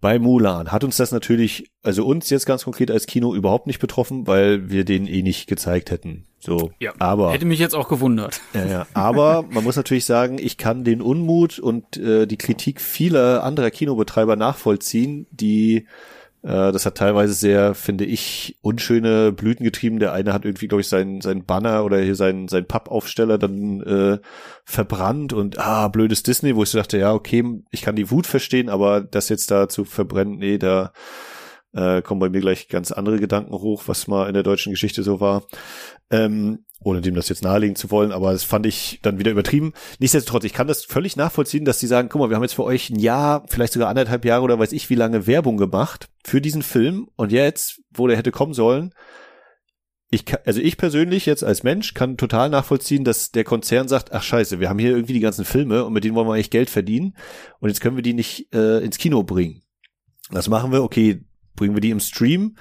Bei 0.00 0.18
Mulan 0.18 0.70
hat 0.70 0.84
uns 0.84 0.98
das 0.98 1.12
natürlich, 1.12 1.70
also 1.82 2.04
uns 2.04 2.28
jetzt 2.28 2.44
ganz 2.44 2.64
konkret 2.64 2.90
als 2.90 3.06
Kino 3.06 3.34
überhaupt 3.34 3.66
nicht 3.66 3.78
betroffen, 3.78 4.26
weil 4.26 4.68
wir 4.68 4.84
den 4.84 5.06
eh 5.06 5.22
nicht 5.22 5.46
gezeigt 5.46 5.90
hätten. 5.90 6.26
So, 6.38 6.72
ja, 6.78 6.92
aber 6.98 7.32
hätte 7.32 7.46
mich 7.46 7.58
jetzt 7.58 7.74
auch 7.74 7.88
gewundert. 7.88 8.42
Ja, 8.52 8.66
ja, 8.66 8.86
aber 8.92 9.46
man 9.48 9.64
muss 9.64 9.76
natürlich 9.76 10.04
sagen, 10.04 10.36
ich 10.38 10.58
kann 10.58 10.84
den 10.84 11.00
Unmut 11.00 11.58
und 11.58 11.96
äh, 11.96 12.26
die 12.26 12.36
Kritik 12.36 12.82
vieler 12.82 13.44
anderer 13.44 13.70
Kinobetreiber 13.70 14.36
nachvollziehen, 14.36 15.26
die 15.30 15.86
das 16.46 16.84
hat 16.84 16.96
teilweise 16.96 17.32
sehr, 17.32 17.74
finde 17.74 18.04
ich, 18.04 18.58
unschöne 18.60 19.32
Blüten 19.32 19.64
getrieben. 19.64 19.98
Der 19.98 20.12
eine 20.12 20.34
hat 20.34 20.44
irgendwie, 20.44 20.68
glaube 20.68 20.82
ich, 20.82 20.88
sein, 20.88 21.22
sein 21.22 21.46
Banner 21.46 21.86
oder 21.86 21.98
hier 21.98 22.16
sein, 22.16 22.48
sein 22.48 22.66
Pappaufsteller 22.66 23.38
dann 23.38 23.80
äh, 23.80 24.18
verbrannt 24.66 25.32
und 25.32 25.58
ah, 25.58 25.88
blödes 25.88 26.22
Disney, 26.22 26.54
wo 26.54 26.62
ich 26.62 26.68
so 26.68 26.76
dachte, 26.76 26.98
ja, 26.98 27.14
okay, 27.14 27.62
ich 27.70 27.80
kann 27.80 27.96
die 27.96 28.10
Wut 28.10 28.26
verstehen, 28.26 28.68
aber 28.68 29.00
das 29.00 29.30
jetzt 29.30 29.50
da 29.50 29.70
zu 29.70 29.86
verbrennen, 29.86 30.36
nee, 30.36 30.58
da 30.58 30.92
äh, 31.74 32.02
kommen 32.02 32.20
bei 32.20 32.28
mir 32.28 32.40
gleich 32.40 32.68
ganz 32.68 32.92
andere 32.92 33.18
Gedanken 33.18 33.52
hoch, 33.52 33.84
was 33.86 34.06
mal 34.06 34.26
in 34.28 34.34
der 34.34 34.42
deutschen 34.42 34.72
Geschichte 34.72 35.02
so 35.02 35.20
war. 35.20 35.44
Ähm, 36.10 36.64
ohne 36.84 37.00
dem 37.00 37.14
das 37.14 37.30
jetzt 37.30 37.42
nahelegen 37.42 37.76
zu 37.76 37.90
wollen, 37.90 38.12
aber 38.12 38.32
das 38.32 38.44
fand 38.44 38.66
ich 38.66 39.00
dann 39.02 39.18
wieder 39.18 39.30
übertrieben. 39.30 39.72
Nichtsdestotrotz, 39.98 40.44
ich 40.44 40.52
kann 40.52 40.66
das 40.66 40.84
völlig 40.84 41.16
nachvollziehen, 41.16 41.64
dass 41.64 41.80
sie 41.80 41.86
sagen, 41.86 42.10
guck 42.10 42.20
mal, 42.20 42.28
wir 42.28 42.36
haben 42.36 42.42
jetzt 42.42 42.54
für 42.54 42.64
euch 42.64 42.90
ein 42.90 42.98
Jahr, 42.98 43.44
vielleicht 43.48 43.72
sogar 43.72 43.88
anderthalb 43.88 44.24
Jahre 44.24 44.42
oder 44.42 44.58
weiß 44.58 44.72
ich 44.72 44.90
wie 44.90 44.94
lange 44.94 45.26
Werbung 45.26 45.56
gemacht 45.56 46.08
für 46.24 46.42
diesen 46.42 46.62
Film 46.62 47.08
und 47.16 47.32
jetzt, 47.32 47.80
wo 47.90 48.06
der 48.06 48.18
hätte 48.18 48.32
kommen 48.32 48.52
sollen, 48.52 48.92
ich 50.10 50.24
also 50.46 50.60
ich 50.60 50.76
persönlich 50.76 51.26
jetzt 51.26 51.42
als 51.42 51.62
Mensch 51.62 51.94
kann 51.94 52.16
total 52.16 52.48
nachvollziehen, 52.48 53.04
dass 53.04 53.32
der 53.32 53.44
Konzern 53.44 53.88
sagt, 53.88 54.12
ach 54.12 54.22
scheiße, 54.22 54.60
wir 54.60 54.68
haben 54.68 54.78
hier 54.78 54.90
irgendwie 54.90 55.14
die 55.14 55.20
ganzen 55.20 55.44
Filme 55.44 55.84
und 55.84 55.92
mit 55.92 56.04
denen 56.04 56.14
wollen 56.14 56.28
wir 56.28 56.34
eigentlich 56.34 56.50
Geld 56.50 56.70
verdienen 56.70 57.16
und 57.60 57.68
jetzt 57.68 57.80
können 57.80 57.96
wir 57.96 58.02
die 58.02 58.14
nicht 58.14 58.54
äh, 58.54 58.78
ins 58.84 58.98
Kino 58.98 59.22
bringen. 59.24 59.62
Was 60.30 60.48
machen 60.48 60.70
wir? 60.70 60.82
Okay, 60.82 61.24
bringen 61.56 61.74
wir 61.74 61.80
die 61.80 61.90
im 61.90 62.00
Stream 62.00 62.56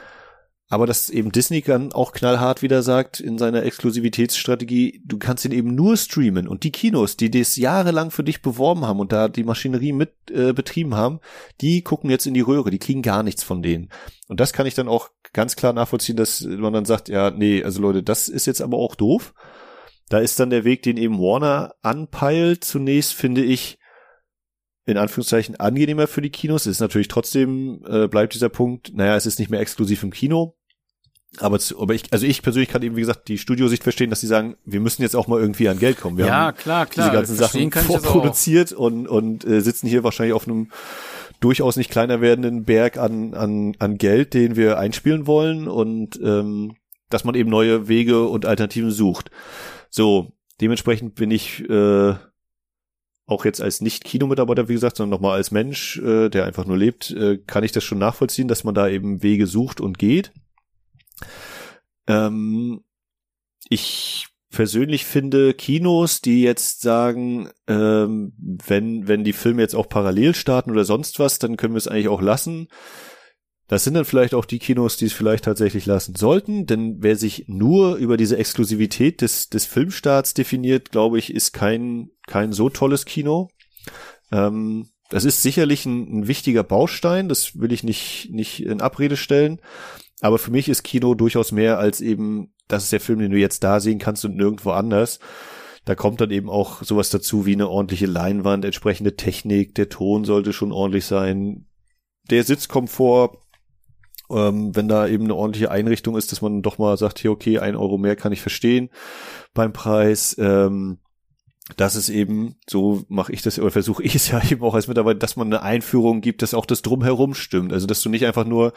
aber 0.73 0.87
dass 0.87 1.11
eben 1.11 1.31
Disney 1.31 1.61
dann 1.61 1.93
auch 1.93 2.13
knallhart 2.13 2.63
wieder 2.63 2.81
sagt 2.81 3.19
in 3.19 3.37
seiner 3.37 3.61
Exklusivitätsstrategie, 3.61 5.03
du 5.05 5.19
kannst 5.19 5.45
ihn 5.45 5.51
eben 5.51 5.75
nur 5.75 5.97
streamen 5.97 6.47
und 6.47 6.63
die 6.63 6.71
Kinos, 6.71 7.15
die 7.15 7.29
das 7.29 7.57
jahrelang 7.57 8.09
für 8.09 8.23
dich 8.23 8.41
beworben 8.41 8.83
haben 8.83 8.99
und 8.99 9.11
da 9.11 9.27
die 9.27 9.43
Maschinerie 9.43 9.91
mit 9.91 10.13
äh, 10.31 10.51
betrieben 10.51 10.95
haben, 10.95 11.19
die 11.61 11.83
gucken 11.83 12.09
jetzt 12.09 12.25
in 12.25 12.33
die 12.33 12.41
Röhre, 12.41 12.71
die 12.71 12.79
kriegen 12.79 13.03
gar 13.03 13.21
nichts 13.21 13.43
von 13.43 13.61
denen. 13.61 13.89
Und 14.29 14.39
das 14.39 14.51
kann 14.51 14.65
ich 14.65 14.73
dann 14.73 14.87
auch 14.87 15.09
ganz 15.31 15.55
klar 15.55 15.73
nachvollziehen, 15.73 16.17
dass 16.17 16.41
man 16.41 16.73
dann 16.73 16.85
sagt, 16.85 17.07
ja, 17.07 17.29
nee, 17.29 17.63
also 17.63 17.79
Leute, 17.79 18.01
das 18.01 18.27
ist 18.27 18.47
jetzt 18.47 18.61
aber 18.61 18.77
auch 18.77 18.95
doof. 18.95 19.35
Da 20.09 20.17
ist 20.17 20.39
dann 20.39 20.49
der 20.49 20.63
Weg, 20.63 20.81
den 20.81 20.97
eben 20.97 21.19
Warner 21.19 21.75
anpeilt, 21.83 22.63
zunächst 22.63 23.13
finde 23.13 23.43
ich, 23.43 23.77
in 24.85 24.97
Anführungszeichen 24.97 25.55
angenehmer 25.59 26.07
für 26.07 26.21
die 26.21 26.29
Kinos. 26.29 26.65
Es 26.65 26.73
ist 26.73 26.81
natürlich 26.81 27.07
trotzdem, 27.07 27.81
äh, 27.87 28.07
bleibt 28.07 28.33
dieser 28.33 28.49
Punkt, 28.49 28.93
naja, 28.93 29.15
es 29.15 29.25
ist 29.25 29.39
nicht 29.39 29.49
mehr 29.49 29.61
exklusiv 29.61 30.03
im 30.03 30.11
Kino. 30.11 30.55
Aber, 31.39 31.57
zu, 31.57 31.81
aber 31.81 31.95
ich, 31.95 32.03
also 32.11 32.27
ich 32.27 32.43
persönlich 32.43 32.69
kann 32.69 32.83
eben, 32.83 32.95
wie 32.95 33.01
gesagt, 33.01 33.27
die 33.27 33.39
Studiosicht 33.39 33.81
verstehen, 33.81 34.11
dass 34.11 34.21
sie 34.21 34.27
sagen, 34.27 34.55
wir 34.65 34.79
müssen 34.79 35.01
jetzt 35.01 35.15
auch 35.15 35.27
mal 35.27 35.39
irgendwie 35.39 35.67
an 35.67 35.79
Geld 35.79 35.99
kommen. 35.99 36.17
Wir 36.17 36.27
ja, 36.27 36.33
haben 36.33 36.57
klar, 36.57 36.85
klar. 36.85 37.07
diese 37.07 37.17
ganzen 37.17 37.35
Sachen 37.35 37.71
vorproduziert 37.71 38.71
und, 38.71 39.07
und 39.07 39.43
äh, 39.45 39.61
sitzen 39.61 39.87
hier 39.87 40.03
wahrscheinlich 40.03 40.33
auf 40.33 40.47
einem 40.47 40.69
durchaus 41.39 41.75
nicht 41.75 41.89
kleiner 41.89 42.21
werdenden 42.21 42.65
Berg 42.65 42.97
an, 42.97 43.33
an, 43.33 43.75
an 43.79 43.97
Geld, 43.97 44.33
den 44.33 44.55
wir 44.55 44.77
einspielen 44.77 45.25
wollen 45.25 45.67
und 45.67 46.19
ähm, 46.23 46.75
dass 47.09 47.23
man 47.23 47.35
eben 47.35 47.49
neue 47.49 47.87
Wege 47.87 48.27
und 48.27 48.45
Alternativen 48.45 48.91
sucht. 48.91 49.31
So, 49.89 50.33
dementsprechend 50.61 51.15
bin 51.15 51.31
ich 51.31 51.67
äh, 51.67 52.13
auch 53.25 53.45
jetzt 53.45 53.61
als 53.61 53.81
Nicht-Kinomitarbeiter, 53.81 54.67
wie 54.67 54.73
gesagt, 54.73 54.97
sondern 54.97 55.17
nochmal 55.17 55.37
als 55.37 55.51
Mensch, 55.51 55.97
äh, 55.99 56.29
der 56.29 56.45
einfach 56.45 56.65
nur 56.65 56.77
lebt, 56.77 57.11
äh, 57.11 57.37
kann 57.37 57.63
ich 57.63 57.71
das 57.71 57.83
schon 57.83 57.99
nachvollziehen, 57.99 58.47
dass 58.47 58.63
man 58.63 58.75
da 58.75 58.87
eben 58.89 59.23
Wege 59.23 59.47
sucht 59.47 59.79
und 59.79 59.97
geht. 59.97 60.33
Ähm, 62.07 62.83
ich 63.69 64.27
persönlich 64.49 65.05
finde 65.05 65.53
Kinos, 65.53 66.21
die 66.21 66.43
jetzt 66.43 66.81
sagen, 66.81 67.49
ähm, 67.67 68.33
wenn, 68.37 69.07
wenn 69.07 69.23
die 69.23 69.33
Filme 69.33 69.61
jetzt 69.61 69.75
auch 69.75 69.89
parallel 69.89 70.35
starten 70.35 70.71
oder 70.71 70.85
sonst 70.85 71.19
was, 71.19 71.39
dann 71.39 71.57
können 71.57 71.73
wir 71.73 71.79
es 71.79 71.87
eigentlich 71.87 72.09
auch 72.09 72.21
lassen. 72.21 72.67
Das 73.73 73.85
sind 73.85 73.95
dann 73.95 74.05
vielleicht 74.05 74.35
auch 74.35 74.45
die 74.45 74.59
Kinos, 74.59 74.97
die 74.97 75.05
es 75.05 75.13
vielleicht 75.13 75.45
tatsächlich 75.45 75.87
lassen 75.87 76.13
sollten, 76.13 76.67
denn 76.67 76.97
wer 76.99 77.15
sich 77.15 77.45
nur 77.47 77.95
über 77.95 78.17
diese 78.17 78.37
Exklusivität 78.37 79.19
des, 79.21 79.49
des 79.49 79.65
Filmstarts 79.65 80.35
definiert, 80.35 80.91
glaube 80.91 81.17
ich, 81.17 81.33
ist 81.33 81.53
kein, 81.53 82.11
kein 82.27 82.53
so 82.53 82.69
tolles 82.69 83.05
Kino. 83.05 83.49
Ähm, 84.31 84.89
das 85.09 85.25
ist 85.25 85.41
sicherlich 85.41 85.87
ein, 85.87 86.19
ein 86.19 86.27
wichtiger 86.27 86.61
Baustein, 86.63 87.29
das 87.29 87.59
will 87.59 87.73
ich 87.73 87.83
nicht, 87.83 88.29
nicht 88.29 88.63
in 88.63 88.79
Abrede 88.79 89.17
stellen. 89.17 89.59
Aber 90.21 90.37
für 90.37 90.51
mich 90.51 90.69
ist 90.69 90.83
Kino 90.83 91.15
durchaus 91.15 91.51
mehr 91.51 91.79
als 91.79 91.99
eben, 91.99 92.53
das 92.67 92.83
ist 92.83 92.91
der 92.91 93.01
Film, 93.01 93.17
den 93.17 93.31
du 93.31 93.39
jetzt 93.39 93.63
da 93.63 93.79
sehen 93.79 93.97
kannst 93.97 94.23
und 94.23 94.35
nirgendwo 94.35 94.69
anders. 94.69 95.17
Da 95.83 95.95
kommt 95.95 96.21
dann 96.21 96.29
eben 96.29 96.47
auch 96.47 96.83
sowas 96.83 97.09
dazu 97.09 97.47
wie 97.47 97.53
eine 97.53 97.69
ordentliche 97.69 98.05
Leinwand, 98.05 98.65
entsprechende 98.65 99.15
Technik, 99.15 99.73
der 99.73 99.89
Ton 99.89 100.25
sollte 100.25 100.53
schon 100.53 100.71
ordentlich 100.71 101.07
sein, 101.07 101.65
der 102.29 102.43
Sitzkomfort, 102.43 103.39
ähm, 104.35 104.75
wenn 104.75 104.87
da 104.87 105.07
eben 105.07 105.25
eine 105.25 105.35
ordentliche 105.35 105.71
Einrichtung 105.71 106.17
ist, 106.17 106.31
dass 106.31 106.41
man 106.41 106.61
doch 106.61 106.77
mal 106.77 106.97
sagt, 106.97 107.19
hier, 107.19 107.31
okay, 107.31 107.59
ein 107.59 107.75
Euro 107.75 107.97
mehr 107.97 108.15
kann 108.15 108.31
ich 108.31 108.41
verstehen 108.41 108.89
beim 109.53 109.73
Preis. 109.73 110.35
Ähm, 110.39 110.97
das 111.77 111.95
ist 111.95 112.09
eben, 112.09 112.55
so 112.69 113.03
mache 113.07 113.31
ich 113.31 113.41
das 113.41 113.57
oder 113.57 113.71
versuche 113.71 114.03
ich 114.03 114.15
es 114.15 114.27
ja 114.31 114.41
eben 114.49 114.63
auch 114.63 114.75
als 114.75 114.87
Mitarbeiter, 114.87 115.19
dass 115.19 115.35
man 115.35 115.47
eine 115.47 115.61
Einführung 115.61 116.21
gibt, 116.21 116.41
dass 116.41 116.53
auch 116.53 116.65
das 116.65 116.81
drumherum 116.81 117.33
stimmt. 117.33 117.73
Also 117.73 117.87
dass 117.87 118.01
du 118.01 118.09
nicht 118.09 118.25
einfach 118.25 118.45
nur 118.45 118.73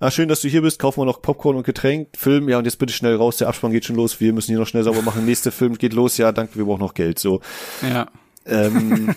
ah, 0.00 0.10
schön, 0.10 0.28
dass 0.28 0.40
du 0.40 0.48
hier 0.48 0.62
bist, 0.62 0.78
kaufen 0.78 1.00
wir 1.00 1.04
noch 1.06 1.22
Popcorn 1.22 1.56
und 1.56 1.64
Getränk, 1.64 2.16
Film, 2.16 2.48
ja, 2.48 2.58
und 2.58 2.64
jetzt 2.64 2.78
bitte 2.78 2.92
schnell 2.92 3.16
raus, 3.16 3.36
der 3.36 3.48
Abspann 3.48 3.72
geht 3.72 3.84
schon 3.84 3.96
los, 3.96 4.20
wir 4.20 4.32
müssen 4.32 4.50
hier 4.50 4.58
noch 4.58 4.66
schnell 4.66 4.84
sauber 4.84 5.02
machen, 5.02 5.24
nächster 5.24 5.52
Film 5.52 5.76
geht 5.76 5.92
los, 5.92 6.16
ja, 6.18 6.32
danke, 6.32 6.56
wir 6.56 6.64
brauchen 6.64 6.80
noch 6.80 6.94
Geld, 6.94 7.18
so. 7.18 7.40
Ja. 7.82 8.08
Ähm, 8.46 9.14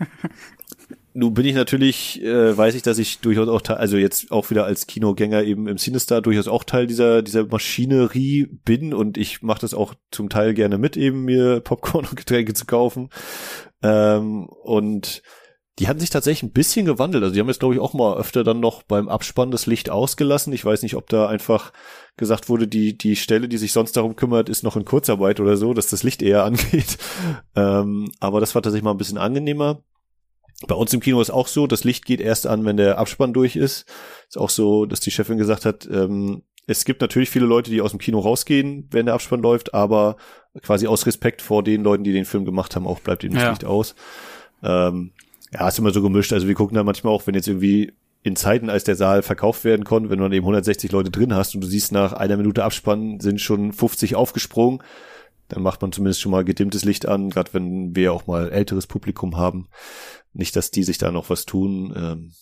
nun 1.18 1.34
bin 1.34 1.44
ich 1.46 1.54
natürlich, 1.54 2.22
äh, 2.22 2.56
weiß 2.56 2.76
ich, 2.76 2.82
dass 2.82 2.98
ich 2.98 3.18
durchaus 3.18 3.48
auch, 3.48 3.60
also 3.76 3.96
jetzt 3.96 4.30
auch 4.30 4.50
wieder 4.50 4.64
als 4.64 4.86
Kinogänger 4.86 5.42
eben 5.42 5.66
im 5.66 5.76
Cinestar 5.76 6.22
durchaus 6.22 6.46
auch 6.46 6.62
Teil 6.62 6.86
dieser 6.86 7.22
dieser 7.22 7.44
Maschinerie 7.46 8.46
bin 8.64 8.94
und 8.94 9.18
ich 9.18 9.42
mache 9.42 9.60
das 9.60 9.74
auch 9.74 9.94
zum 10.12 10.28
Teil 10.28 10.54
gerne 10.54 10.78
mit, 10.78 10.96
eben 10.96 11.24
mir 11.24 11.60
Popcorn 11.60 12.06
und 12.10 12.16
Getränke 12.16 12.54
zu 12.54 12.66
kaufen. 12.66 13.10
Ähm, 13.82 14.48
und 14.62 15.22
die 15.80 15.88
hatten 15.88 15.98
sich 15.98 16.10
tatsächlich 16.10 16.44
ein 16.44 16.52
bisschen 16.52 16.86
gewandelt. 16.86 17.22
Also 17.22 17.34
die 17.34 17.40
haben 17.40 17.48
jetzt, 17.48 17.60
glaube 17.60 17.74
ich, 17.74 17.80
auch 17.80 17.94
mal 17.94 18.16
öfter 18.16 18.44
dann 18.44 18.60
noch 18.60 18.82
beim 18.84 19.08
Abspann 19.08 19.50
das 19.50 19.66
Licht 19.66 19.90
ausgelassen. 19.90 20.52
Ich 20.52 20.64
weiß 20.64 20.82
nicht, 20.82 20.94
ob 20.94 21.08
da 21.08 21.28
einfach 21.28 21.72
gesagt 22.16 22.48
wurde, 22.48 22.66
die, 22.68 22.96
die 22.96 23.16
Stelle, 23.16 23.48
die 23.48 23.58
sich 23.58 23.72
sonst 23.72 23.96
darum 23.96 24.16
kümmert, 24.16 24.48
ist 24.48 24.62
noch 24.62 24.76
in 24.76 24.84
Kurzarbeit 24.84 25.40
oder 25.40 25.56
so, 25.56 25.74
dass 25.74 25.88
das 25.88 26.02
Licht 26.04 26.22
eher 26.22 26.44
angeht. 26.44 26.98
Ähm, 27.56 28.10
aber 28.20 28.40
das 28.40 28.54
war 28.54 28.62
tatsächlich 28.62 28.84
mal 28.84 28.92
ein 28.92 28.98
bisschen 28.98 29.18
angenehmer. 29.18 29.82
Bei 30.66 30.74
uns 30.74 30.92
im 30.92 31.00
Kino 31.00 31.20
ist 31.20 31.30
auch 31.30 31.46
so, 31.46 31.66
das 31.66 31.84
Licht 31.84 32.04
geht 32.04 32.20
erst 32.20 32.46
an, 32.46 32.64
wenn 32.64 32.76
der 32.76 32.98
Abspann 32.98 33.32
durch 33.32 33.54
ist. 33.54 33.86
Ist 34.28 34.38
auch 34.38 34.50
so, 34.50 34.86
dass 34.86 35.00
die 35.00 35.12
Chefin 35.12 35.38
gesagt 35.38 35.64
hat, 35.64 35.88
ähm, 35.90 36.42
es 36.66 36.84
gibt 36.84 37.00
natürlich 37.00 37.30
viele 37.30 37.46
Leute, 37.46 37.70
die 37.70 37.80
aus 37.80 37.92
dem 37.92 38.00
Kino 38.00 38.18
rausgehen, 38.18 38.88
wenn 38.90 39.06
der 39.06 39.14
Abspann 39.14 39.40
läuft, 39.40 39.72
aber 39.72 40.16
quasi 40.62 40.86
aus 40.86 41.06
Respekt 41.06 41.40
vor 41.40 41.62
den 41.62 41.82
Leuten, 41.82 42.04
die 42.04 42.12
den 42.12 42.26
Film 42.26 42.44
gemacht 42.44 42.76
haben, 42.76 42.86
auch 42.86 43.00
bleibt 43.00 43.24
ihnen 43.24 43.34
das 43.34 43.42
ja. 43.42 43.50
Licht 43.50 43.64
aus. 43.64 43.94
Ähm, 44.62 45.12
ja, 45.52 45.68
ist 45.68 45.78
immer 45.78 45.92
so 45.92 46.02
gemischt. 46.02 46.32
Also 46.32 46.46
wir 46.46 46.54
gucken 46.54 46.74
da 46.74 46.84
manchmal 46.84 47.14
auch, 47.14 47.26
wenn 47.26 47.34
jetzt 47.34 47.48
irgendwie 47.48 47.92
in 48.22 48.36
Zeiten, 48.36 48.68
als 48.68 48.84
der 48.84 48.96
Saal 48.96 49.22
verkauft 49.22 49.64
werden 49.64 49.84
konnte, 49.84 50.10
wenn 50.10 50.18
du 50.18 50.24
dann 50.24 50.32
eben 50.32 50.44
160 50.44 50.92
Leute 50.92 51.10
drin 51.10 51.34
hast 51.34 51.54
und 51.54 51.62
du 51.62 51.68
siehst 51.68 51.92
nach 51.92 52.12
einer 52.12 52.36
Minute 52.36 52.64
Abspann 52.64 53.20
sind 53.20 53.40
schon 53.40 53.72
50 53.72 54.16
aufgesprungen, 54.16 54.82
dann 55.48 55.62
macht 55.62 55.82
man 55.82 55.92
zumindest 55.92 56.20
schon 56.20 56.32
mal 56.32 56.44
gedimmtes 56.44 56.84
Licht 56.84 57.06
an, 57.06 57.30
gerade 57.30 57.54
wenn 57.54 57.96
wir 57.96 58.12
auch 58.12 58.26
mal 58.26 58.50
älteres 58.50 58.86
Publikum 58.86 59.36
haben. 59.36 59.68
Nicht, 60.32 60.56
dass 60.56 60.70
die 60.70 60.84
sich 60.84 60.98
da 60.98 61.10
noch 61.10 61.30
was 61.30 61.46
tun. 61.46 61.92
Ähm, 61.96 62.32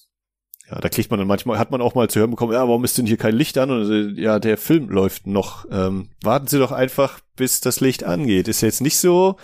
ja, 0.68 0.80
da 0.80 0.88
kriegt 0.88 1.10
man 1.10 1.18
dann 1.18 1.28
manchmal, 1.28 1.58
hat 1.58 1.70
man 1.70 1.80
auch 1.80 1.94
mal 1.94 2.10
zu 2.10 2.18
hören 2.18 2.30
bekommen, 2.30 2.52
ja, 2.52 2.66
warum 2.66 2.84
ist 2.84 2.98
denn 2.98 3.06
hier 3.06 3.16
kein 3.16 3.36
Licht 3.36 3.56
an? 3.58 3.70
Und 3.70 4.18
ja, 4.18 4.40
der 4.40 4.58
Film 4.58 4.88
läuft 4.88 5.26
noch. 5.26 5.64
Ähm, 5.70 6.10
warten 6.22 6.48
Sie 6.48 6.58
doch 6.58 6.72
einfach, 6.72 7.20
bis 7.36 7.60
das 7.60 7.80
Licht 7.80 8.02
angeht. 8.02 8.48
Ist 8.48 8.62
jetzt 8.62 8.80
nicht 8.80 8.98
so, 8.98 9.36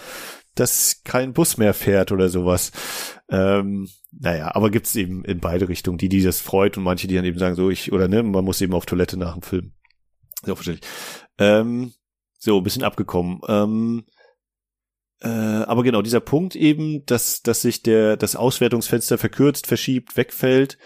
dass 0.56 1.02
kein 1.04 1.32
Bus 1.32 1.58
mehr 1.58 1.74
fährt 1.74 2.10
oder 2.10 2.28
sowas. 2.28 2.72
Ähm, 3.28 3.88
naja, 4.10 4.54
aber 4.54 4.70
gibt's 4.70 4.96
eben 4.96 5.24
in 5.24 5.38
beide 5.38 5.68
Richtungen, 5.68 5.96
die, 5.96 6.08
die 6.08 6.22
das 6.22 6.40
freut 6.40 6.76
und 6.76 6.82
manche, 6.82 7.06
die 7.06 7.14
dann 7.14 7.24
eben 7.24 7.38
sagen, 7.38 7.54
so 7.54 7.70
ich, 7.70 7.92
oder 7.92 8.08
ne, 8.08 8.22
man 8.22 8.44
muss 8.44 8.60
eben 8.60 8.74
auf 8.74 8.84
Toilette 8.84 9.16
nach 9.16 9.34
dem 9.34 9.42
Film. 9.42 9.72
Sehr 10.44 10.56
verständlich. 10.56 10.90
Ähm, 11.38 11.92
so, 12.43 12.59
ein 12.59 12.64
bisschen 12.64 12.82
abgekommen. 12.82 13.40
Ähm, 13.47 14.05
äh, 15.20 15.28
aber 15.28 15.84
genau, 15.84 16.03
dieser 16.03 16.20
Punkt 16.20 16.57
eben, 16.57 17.07
dass, 17.07 17.43
dass 17.43 17.62
sich 17.62 17.82
der, 17.84 18.16
das 18.16 18.34
Auswertungsfenster 18.34 19.16
verkürzt, 19.16 19.68
verschiebt, 19.68 20.16
wegfällt. 20.16 20.76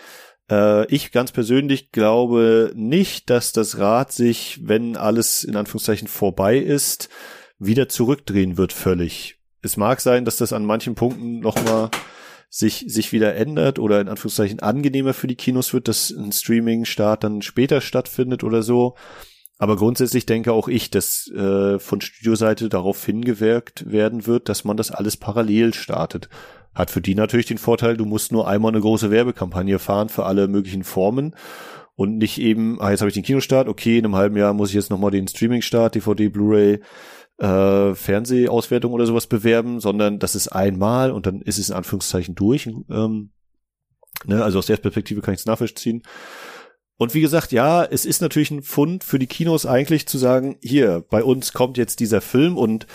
Äh, 0.50 0.86
ich 0.94 1.12
ganz 1.12 1.32
persönlich 1.32 1.92
glaube 1.92 2.72
nicht, 2.74 3.30
dass 3.30 3.52
das 3.52 3.78
Rad 3.78 4.12
sich, 4.12 4.60
wenn 4.64 4.96
alles 4.96 5.44
in 5.44 5.56
Anführungszeichen 5.56 6.08
vorbei 6.08 6.58
ist, 6.58 7.08
wieder 7.58 7.88
zurückdrehen 7.88 8.58
wird 8.58 8.74
völlig. 8.74 9.38
Es 9.62 9.78
mag 9.78 10.02
sein, 10.02 10.26
dass 10.26 10.36
das 10.36 10.52
an 10.52 10.66
manchen 10.66 10.94
Punkten 10.94 11.40
nochmal 11.40 11.90
sich, 12.50 12.84
sich 12.86 13.12
wieder 13.12 13.34
ändert 13.34 13.78
oder 13.78 14.02
in 14.02 14.08
Anführungszeichen 14.08 14.60
angenehmer 14.60 15.14
für 15.14 15.26
die 15.26 15.36
Kinos 15.36 15.72
wird, 15.72 15.88
dass 15.88 16.10
ein 16.10 16.32
Streaming-Start 16.32 17.24
dann 17.24 17.40
später 17.40 17.80
stattfindet 17.80 18.44
oder 18.44 18.62
so. 18.62 18.94
Aber 19.58 19.76
grundsätzlich 19.76 20.26
denke 20.26 20.52
auch 20.52 20.68
ich, 20.68 20.90
dass 20.90 21.30
äh, 21.30 21.78
von 21.78 22.00
Studioseite 22.00 22.68
darauf 22.68 23.04
hingewirkt 23.04 23.90
werden 23.90 24.26
wird, 24.26 24.48
dass 24.48 24.64
man 24.64 24.76
das 24.76 24.90
alles 24.90 25.16
parallel 25.16 25.72
startet. 25.72 26.28
Hat 26.74 26.90
für 26.90 27.00
die 27.00 27.14
natürlich 27.14 27.46
den 27.46 27.56
Vorteil, 27.56 27.96
du 27.96 28.04
musst 28.04 28.32
nur 28.32 28.46
einmal 28.46 28.72
eine 28.72 28.82
große 28.82 29.10
Werbekampagne 29.10 29.78
fahren 29.78 30.10
für 30.10 30.26
alle 30.26 30.46
möglichen 30.46 30.84
Formen 30.84 31.34
und 31.94 32.18
nicht 32.18 32.38
eben, 32.38 32.78
ah, 32.82 32.90
jetzt 32.90 33.00
habe 33.00 33.08
ich 33.08 33.14
den 33.14 33.22
Kinostart, 33.22 33.68
okay, 33.68 33.98
in 33.98 34.04
einem 34.04 34.16
halben 34.16 34.36
Jahr 34.36 34.52
muss 34.52 34.68
ich 34.68 34.74
jetzt 34.74 34.90
nochmal 34.90 35.10
den 35.10 35.26
Streaming-Start, 35.26 35.94
DVD, 35.94 36.28
Blu-ray, 36.28 36.80
äh, 37.38 37.94
Fernsehauswertung 37.94 38.92
oder 38.92 39.06
sowas 39.06 39.26
bewerben, 39.26 39.80
sondern 39.80 40.18
das 40.18 40.34
ist 40.34 40.48
einmal 40.48 41.10
und 41.10 41.24
dann 41.26 41.40
ist 41.40 41.58
es 41.58 41.70
in 41.70 41.74
Anführungszeichen 41.74 42.34
durch. 42.34 42.66
Ähm, 42.90 43.30
ne, 44.26 44.44
also 44.44 44.58
aus 44.58 44.66
der 44.66 44.76
Perspektive 44.76 45.22
kann 45.22 45.32
ich 45.32 45.40
es 45.40 45.46
nachvollziehen. 45.46 46.02
Und 46.98 47.14
wie 47.14 47.20
gesagt, 47.20 47.52
ja, 47.52 47.84
es 47.84 48.06
ist 48.06 48.22
natürlich 48.22 48.50
ein 48.50 48.62
Fund 48.62 49.04
für 49.04 49.18
die 49.18 49.26
Kinos 49.26 49.66
eigentlich 49.66 50.06
zu 50.06 50.18
sagen, 50.18 50.56
hier, 50.62 51.04
bei 51.10 51.22
uns 51.22 51.52
kommt 51.52 51.76
jetzt 51.76 52.00
dieser 52.00 52.20
Film 52.20 52.56
und 52.56 52.86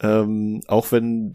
ähm, 0.00 0.60
auch 0.66 0.92
wenn 0.92 1.32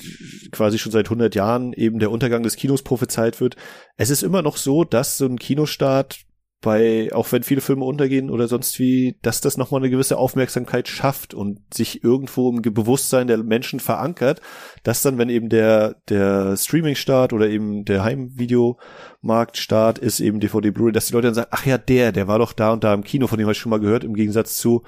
quasi 0.52 0.78
schon 0.78 0.92
seit 0.92 1.08
100 1.08 1.34
Jahren 1.34 1.74
eben 1.74 2.00
der 2.00 2.12
Untergang 2.12 2.44
des 2.44 2.58
Kinos 2.58 2.84
prophezeit 2.84 3.40
wird, 3.40 3.56
es 3.98 4.10
ist 4.10 4.24
immer 4.24 4.42
noch 4.42 4.58
so, 4.58 4.84
dass 4.84 5.18
so 5.18 5.26
ein 5.26 5.40
Kinostart 5.40 6.20
bei, 6.62 7.10
auch 7.12 7.32
wenn 7.32 7.42
viele 7.42 7.62
Filme 7.62 7.86
untergehen 7.86 8.30
oder 8.30 8.48
sonst 8.48 8.78
wie, 8.78 9.18
dass 9.24 9.42
das 9.42 9.58
nochmal 9.58 9.82
eine 9.82 9.90
gewisse 9.90 10.18
Aufmerksamkeit 10.18 10.88
schafft 10.88 11.34
und 11.34 11.60
sich 11.74 12.04
irgendwo 12.04 12.52
im 12.52 12.62
Bewusstsein 12.62 13.26
der 13.26 13.40
Menschen 13.40 13.80
verankert, 13.80 14.42
dass 14.84 15.02
dann, 15.02 15.18
wenn 15.18 15.30
eben 15.30 15.50
der, 15.50 15.96
der 16.08 16.56
Streaming-Start 16.56 17.34
oder 17.34 17.50
eben 17.50 17.84
der 17.84 18.04
Heimvideomarkt-Start 18.04 19.98
ist, 19.98 20.20
eben 20.20 20.40
DVD 20.40 20.70
Blu-ray, 20.70 20.94
dass 20.94 21.08
die 21.08 21.14
Leute 21.14 21.28
dann 21.28 21.34
sagen, 21.34 21.50
ach 21.50 21.66
ja, 21.66 21.80
der, 21.80 22.12
der 22.12 22.28
war 22.28 22.38
doch 22.38 22.54
da 22.54 22.72
und 22.74 22.84
da 22.84 22.94
im 22.94 23.04
Kino, 23.04 23.26
von 23.26 23.40
dem 23.40 23.46
habe 23.46 23.54
ich 23.54 23.60
schon 23.60 23.72
mal 23.72 23.80
gehört, 23.80 24.04
im 24.04 24.14
Gegensatz 24.14 24.58
zu, 24.58 24.84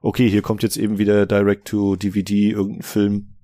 okay, 0.00 0.30
hier 0.30 0.42
kommt 0.42 0.62
jetzt 0.62 0.76
eben 0.76 0.98
wieder 0.98 1.26
Direct-to-DVD, 1.26 2.50
irgendein 2.50 2.82
Film, 2.82 3.34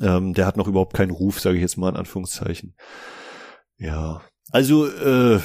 ähm, 0.00 0.32
der 0.32 0.46
hat 0.46 0.56
noch 0.56 0.68
überhaupt 0.68 0.94
keinen 0.94 1.10
Ruf, 1.10 1.40
sage 1.40 1.56
ich 1.56 1.62
jetzt 1.62 1.76
mal 1.76 1.90
in 1.90 1.96
Anführungszeichen. 1.96 2.74
Ja, 3.76 4.22
also 4.50 4.86
äh, 4.86 5.34
äh 5.34 5.40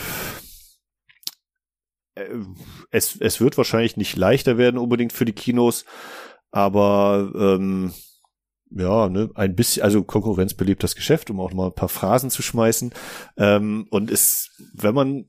es, 2.89 3.17
es 3.19 3.41
wird 3.41 3.57
wahrscheinlich 3.57 3.97
nicht 3.97 4.15
leichter 4.15 4.57
werden 4.57 4.77
unbedingt 4.77 5.13
für 5.13 5.25
die 5.25 5.33
Kinos, 5.33 5.85
aber 6.51 7.31
ähm, 7.35 7.93
ja, 8.71 9.09
ne, 9.09 9.29
ein 9.35 9.55
bisschen, 9.55 9.83
also 9.83 10.03
Konkurrenz 10.03 10.53
belebt 10.53 10.83
das 10.83 10.95
Geschäft, 10.95 11.29
um 11.29 11.39
auch 11.39 11.53
mal 11.53 11.67
ein 11.67 11.75
paar 11.75 11.89
Phrasen 11.89 12.29
zu 12.29 12.41
schmeißen. 12.41 12.93
Ähm, 13.37 13.85
und 13.89 14.09
es, 14.09 14.49
wenn 14.73 14.95
man 14.95 15.25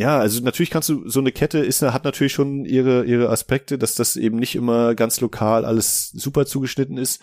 ja, 0.00 0.18
also 0.18 0.42
natürlich 0.42 0.70
kannst 0.70 0.88
du, 0.88 1.06
so 1.08 1.20
eine 1.20 1.30
Kette 1.30 1.58
ist, 1.58 1.82
hat 1.82 2.04
natürlich 2.04 2.32
schon 2.32 2.64
ihre, 2.64 3.04
ihre 3.04 3.28
Aspekte, 3.28 3.76
dass 3.76 3.94
das 3.94 4.16
eben 4.16 4.38
nicht 4.38 4.54
immer 4.54 4.94
ganz 4.94 5.20
lokal 5.20 5.66
alles 5.66 6.10
super 6.12 6.46
zugeschnitten 6.46 6.96
ist. 6.96 7.20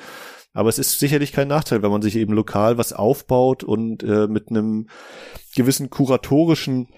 Aber 0.54 0.70
es 0.70 0.78
ist 0.78 1.00
sicherlich 1.00 1.32
kein 1.32 1.48
Nachteil, 1.48 1.82
wenn 1.82 1.90
man 1.92 2.04
sich 2.04 2.16
eben 2.16 2.34
lokal 2.34 2.78
was 2.78 2.94
aufbaut 2.94 3.64
und 3.64 4.04
äh, 4.04 4.28
mit 4.28 4.50
einem 4.50 4.90
gewissen 5.56 5.90
kuratorischen 5.90 6.90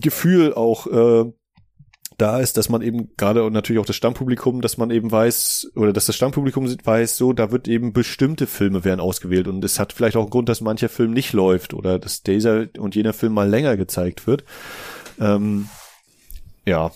Gefühl 0.00 0.54
auch 0.54 0.86
äh, 0.86 1.32
da 2.18 2.40
ist, 2.40 2.56
dass 2.56 2.68
man 2.68 2.82
eben 2.82 3.14
gerade 3.16 3.44
und 3.44 3.52
natürlich 3.52 3.80
auch 3.80 3.86
das 3.86 3.96
Stammpublikum, 3.96 4.60
dass 4.60 4.76
man 4.76 4.90
eben 4.90 5.10
weiß 5.10 5.70
oder 5.76 5.92
dass 5.92 6.06
das 6.06 6.16
Stammpublikum 6.16 6.66
weiß, 6.84 7.16
so 7.16 7.32
da 7.32 7.52
wird 7.52 7.68
eben 7.68 7.92
bestimmte 7.92 8.48
Filme 8.48 8.84
werden 8.84 9.00
ausgewählt 9.00 9.46
und 9.46 9.64
es 9.64 9.78
hat 9.78 9.92
vielleicht 9.92 10.16
auch 10.16 10.22
einen 10.22 10.30
Grund, 10.30 10.48
dass 10.48 10.60
mancher 10.60 10.88
Film 10.88 11.12
nicht 11.12 11.32
läuft 11.32 11.74
oder 11.74 12.00
dass 12.00 12.24
dieser 12.24 12.66
und 12.78 12.96
jener 12.96 13.12
Film 13.12 13.34
mal 13.34 13.48
länger 13.48 13.76
gezeigt 13.76 14.26
wird. 14.26 14.44
Ähm, 15.20 15.68
ja. 16.66 16.90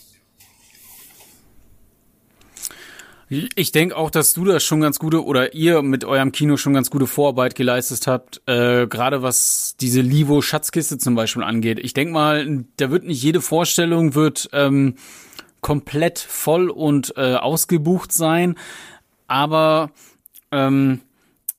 Ich 3.55 3.72
denke 3.72 3.97
auch, 3.97 4.11
dass 4.11 4.35
du 4.35 4.45
das 4.45 4.62
schon 4.62 4.83
ganz 4.83 4.99
gute 4.99 5.24
oder 5.24 5.55
ihr 5.55 5.80
mit 5.80 6.05
eurem 6.05 6.33
Kino 6.33 6.59
schon 6.59 6.74
ganz 6.74 6.91
gute 6.91 7.07
Vorarbeit 7.07 7.55
geleistet 7.55 8.07
habt, 8.07 8.43
äh, 8.47 8.87
gerade 8.87 9.22
was 9.22 9.74
diese 9.80 10.03
Livo 10.03 10.43
Schatzkiste 10.43 10.99
zum 10.99 11.14
Beispiel 11.14 11.43
angeht. 11.43 11.78
Ich 11.78 11.95
denke 11.95 12.12
mal, 12.12 12.66
da 12.76 12.91
wird 12.91 13.05
nicht 13.05 13.22
jede 13.22 13.41
Vorstellung 13.41 14.14
wird 14.14 14.51
ähm, 14.53 14.97
komplett 15.62 16.18
voll 16.18 16.68
und 16.68 17.14
äh, 17.16 17.37
ausgebucht 17.37 18.12
sein, 18.12 18.57
aber 19.28 19.93
ähm, 20.51 21.01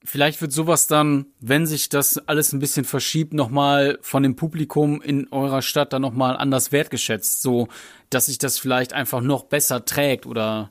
vielleicht 0.04 0.42
wird 0.44 0.52
sowas 0.52 0.86
dann, 0.86 1.26
wenn 1.40 1.66
sich 1.66 1.90
das 1.90 2.20
alles 2.28 2.54
ein 2.54 2.60
bisschen 2.60 2.86
verschiebt, 2.86 3.34
nochmal 3.34 3.98
von 4.04 4.22
dem 4.22 4.36
Publikum 4.36 5.02
in 5.02 5.28
eurer 5.32 5.64
Stadt 5.64 5.92
dann 5.92 6.04
nochmal 6.04 6.38
anders 6.38 6.72
wertgeschätzt, 6.72 7.42
so 7.42 7.68
dass 8.12 8.28
sich 8.28 8.38
das 8.38 8.60
vielleicht 8.60 8.94
einfach 8.94 9.22
noch 9.22 9.46
besser 9.46 9.86
trägt 9.86 10.28
oder 10.28 10.70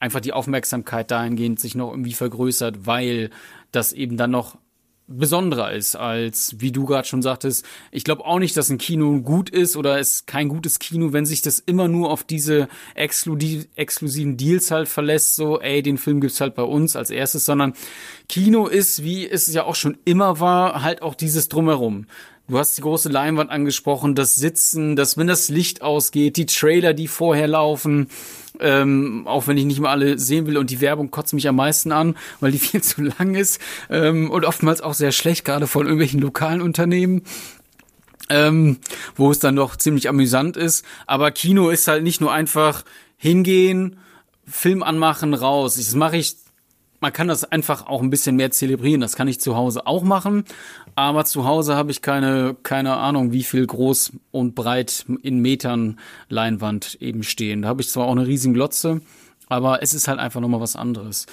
einfach 0.00 0.20
die 0.20 0.32
Aufmerksamkeit 0.32 1.10
dahingehend 1.10 1.60
sich 1.60 1.76
noch 1.76 1.90
irgendwie 1.90 2.14
vergrößert, 2.14 2.86
weil 2.86 3.30
das 3.70 3.92
eben 3.92 4.16
dann 4.16 4.32
noch 4.32 4.56
besonderer 5.12 5.72
ist 5.72 5.96
als, 5.96 6.54
wie 6.60 6.70
du 6.70 6.86
gerade 6.86 7.06
schon 7.06 7.20
sagtest. 7.20 7.66
Ich 7.90 8.04
glaube 8.04 8.24
auch 8.24 8.38
nicht, 8.38 8.56
dass 8.56 8.70
ein 8.70 8.78
Kino 8.78 9.20
gut 9.20 9.50
ist 9.50 9.76
oder 9.76 9.98
ist 9.98 10.28
kein 10.28 10.48
gutes 10.48 10.78
Kino, 10.78 11.12
wenn 11.12 11.26
sich 11.26 11.42
das 11.42 11.58
immer 11.58 11.88
nur 11.88 12.10
auf 12.10 12.22
diese 12.22 12.68
exklusiven 12.94 14.36
Deals 14.36 14.70
halt 14.70 14.88
verlässt, 14.88 15.34
so, 15.34 15.60
ey, 15.60 15.82
den 15.82 15.98
Film 15.98 16.20
gibt's 16.20 16.40
halt 16.40 16.54
bei 16.54 16.62
uns 16.62 16.94
als 16.94 17.10
erstes, 17.10 17.44
sondern 17.44 17.74
Kino 18.28 18.68
ist, 18.68 19.02
wie 19.02 19.28
es 19.28 19.52
ja 19.52 19.64
auch 19.64 19.74
schon 19.74 19.98
immer 20.04 20.38
war, 20.38 20.82
halt 20.82 21.02
auch 21.02 21.16
dieses 21.16 21.48
Drumherum. 21.48 22.06
Du 22.50 22.58
hast 22.58 22.76
die 22.76 22.82
große 22.82 23.08
Leinwand 23.08 23.48
angesprochen, 23.48 24.16
das 24.16 24.34
Sitzen, 24.34 24.96
dass 24.96 25.16
wenn 25.16 25.28
das 25.28 25.50
Licht 25.50 25.82
ausgeht, 25.82 26.36
die 26.36 26.46
Trailer, 26.46 26.94
die 26.94 27.06
vorher 27.06 27.46
laufen, 27.46 28.08
ähm, 28.58 29.22
auch 29.28 29.46
wenn 29.46 29.56
ich 29.56 29.66
nicht 29.66 29.78
mal 29.78 29.90
alle 29.90 30.18
sehen 30.18 30.48
will 30.48 30.58
und 30.58 30.68
die 30.68 30.80
Werbung 30.80 31.12
kotzt 31.12 31.32
mich 31.32 31.46
am 31.46 31.54
meisten 31.54 31.92
an, 31.92 32.16
weil 32.40 32.50
die 32.50 32.58
viel 32.58 32.82
zu 32.82 33.02
lang 33.02 33.36
ist 33.36 33.60
ähm, 33.88 34.32
und 34.32 34.44
oftmals 34.44 34.80
auch 34.80 34.94
sehr 34.94 35.12
schlecht, 35.12 35.44
gerade 35.44 35.68
von 35.68 35.82
irgendwelchen 35.82 36.20
lokalen 36.20 36.60
Unternehmen. 36.60 37.22
Ähm, 38.30 38.78
wo 39.16 39.30
es 39.30 39.38
dann 39.40 39.56
doch 39.56 39.74
ziemlich 39.76 40.08
amüsant 40.08 40.56
ist. 40.56 40.84
Aber 41.06 41.32
Kino 41.32 41.70
ist 41.70 41.88
halt 41.88 42.04
nicht 42.04 42.20
nur 42.20 42.32
einfach 42.32 42.84
hingehen, 43.16 43.98
Film 44.46 44.84
anmachen, 44.84 45.34
raus. 45.34 45.76
Das 45.76 45.94
mache 45.94 46.16
ich 46.16 46.36
man 47.00 47.12
kann 47.12 47.28
das 47.28 47.44
einfach 47.44 47.86
auch 47.86 48.02
ein 48.02 48.10
bisschen 48.10 48.36
mehr 48.36 48.50
zelebrieren. 48.50 49.00
Das 49.00 49.16
kann 49.16 49.28
ich 49.28 49.40
zu 49.40 49.56
Hause 49.56 49.86
auch 49.86 50.02
machen. 50.02 50.44
Aber 50.94 51.24
zu 51.24 51.44
Hause 51.46 51.74
habe 51.74 51.90
ich 51.90 52.02
keine, 52.02 52.56
keine 52.62 52.96
Ahnung, 52.96 53.32
wie 53.32 53.42
viel 53.42 53.66
groß 53.66 54.12
und 54.30 54.54
breit 54.54 55.06
in 55.22 55.40
Metern 55.40 55.98
Leinwand 56.28 56.98
eben 57.00 57.22
stehen. 57.22 57.62
Da 57.62 57.68
habe 57.68 57.80
ich 57.80 57.88
zwar 57.88 58.06
auch 58.06 58.12
eine 58.12 58.26
riesen 58.26 58.54
Glotze, 58.54 59.00
aber 59.50 59.82
es 59.82 59.94
ist 59.94 60.06
halt 60.06 60.20
einfach 60.20 60.40
nochmal 60.40 60.60
was 60.60 60.76
anderes. 60.76 61.26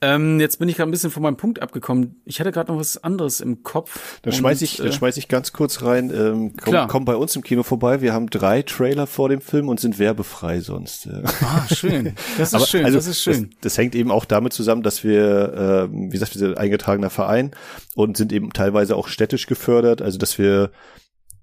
Ähm, 0.00 0.38
jetzt 0.38 0.60
bin 0.60 0.68
ich 0.68 0.76
gerade 0.76 0.88
ein 0.88 0.92
bisschen 0.92 1.10
von 1.10 1.22
meinem 1.22 1.36
Punkt 1.36 1.60
abgekommen. 1.60 2.22
Ich 2.24 2.38
hatte 2.38 2.52
gerade 2.52 2.72
noch 2.72 2.78
was 2.78 3.02
anderes 3.02 3.40
im 3.40 3.64
Kopf. 3.64 4.20
Dann 4.22 4.32
schmeiß 4.32 4.62
ich, 4.62 4.78
äh, 4.78 4.84
dann 4.84 4.92
schmeiß 4.92 5.16
ich 5.16 5.26
ganz 5.26 5.52
kurz 5.52 5.82
rein. 5.82 6.10
Ähm, 6.10 6.54
komm, 6.56 6.70
klar. 6.70 6.86
komm 6.86 7.04
bei 7.04 7.16
uns 7.16 7.34
im 7.34 7.42
Kino 7.42 7.64
vorbei. 7.64 8.00
Wir 8.00 8.12
haben 8.12 8.30
drei 8.30 8.62
Trailer 8.62 9.08
vor 9.08 9.28
dem 9.28 9.40
Film 9.40 9.68
und 9.68 9.80
sind 9.80 9.98
werbefrei 9.98 10.60
sonst. 10.60 11.08
Ah, 11.42 11.66
schön. 11.74 12.14
Das 12.38 12.48
ist 12.52 12.54
Aber, 12.54 12.66
schön. 12.66 12.84
Also, 12.84 12.98
das 12.98 13.08
ist 13.08 13.22
schön. 13.22 13.50
Das, 13.50 13.72
das, 13.72 13.78
hängt 13.78 13.96
eben 13.96 14.12
auch 14.12 14.26
damit 14.26 14.52
zusammen, 14.52 14.84
dass 14.84 15.02
wir, 15.02 15.88
äh, 15.90 15.92
wie 15.92 16.10
gesagt, 16.10 16.34
wir 16.34 16.38
sind 16.38 16.52
ein 16.52 16.58
eingetragener 16.58 17.10
Verein 17.10 17.50
und 17.96 18.16
sind 18.16 18.32
eben 18.32 18.52
teilweise 18.52 18.94
auch 18.94 19.08
städtisch 19.08 19.48
gefördert. 19.48 20.02
Also, 20.02 20.18
dass 20.18 20.38
wir 20.38 20.70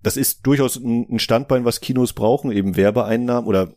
das 0.04 0.18
ist 0.18 0.46
durchaus 0.46 0.76
ein 0.76 1.20
Standbein, 1.20 1.64
was 1.64 1.80
Kinos 1.80 2.12
brauchen, 2.14 2.52
eben 2.52 2.76
Werbeeinnahmen 2.76 3.48
oder 3.48 3.74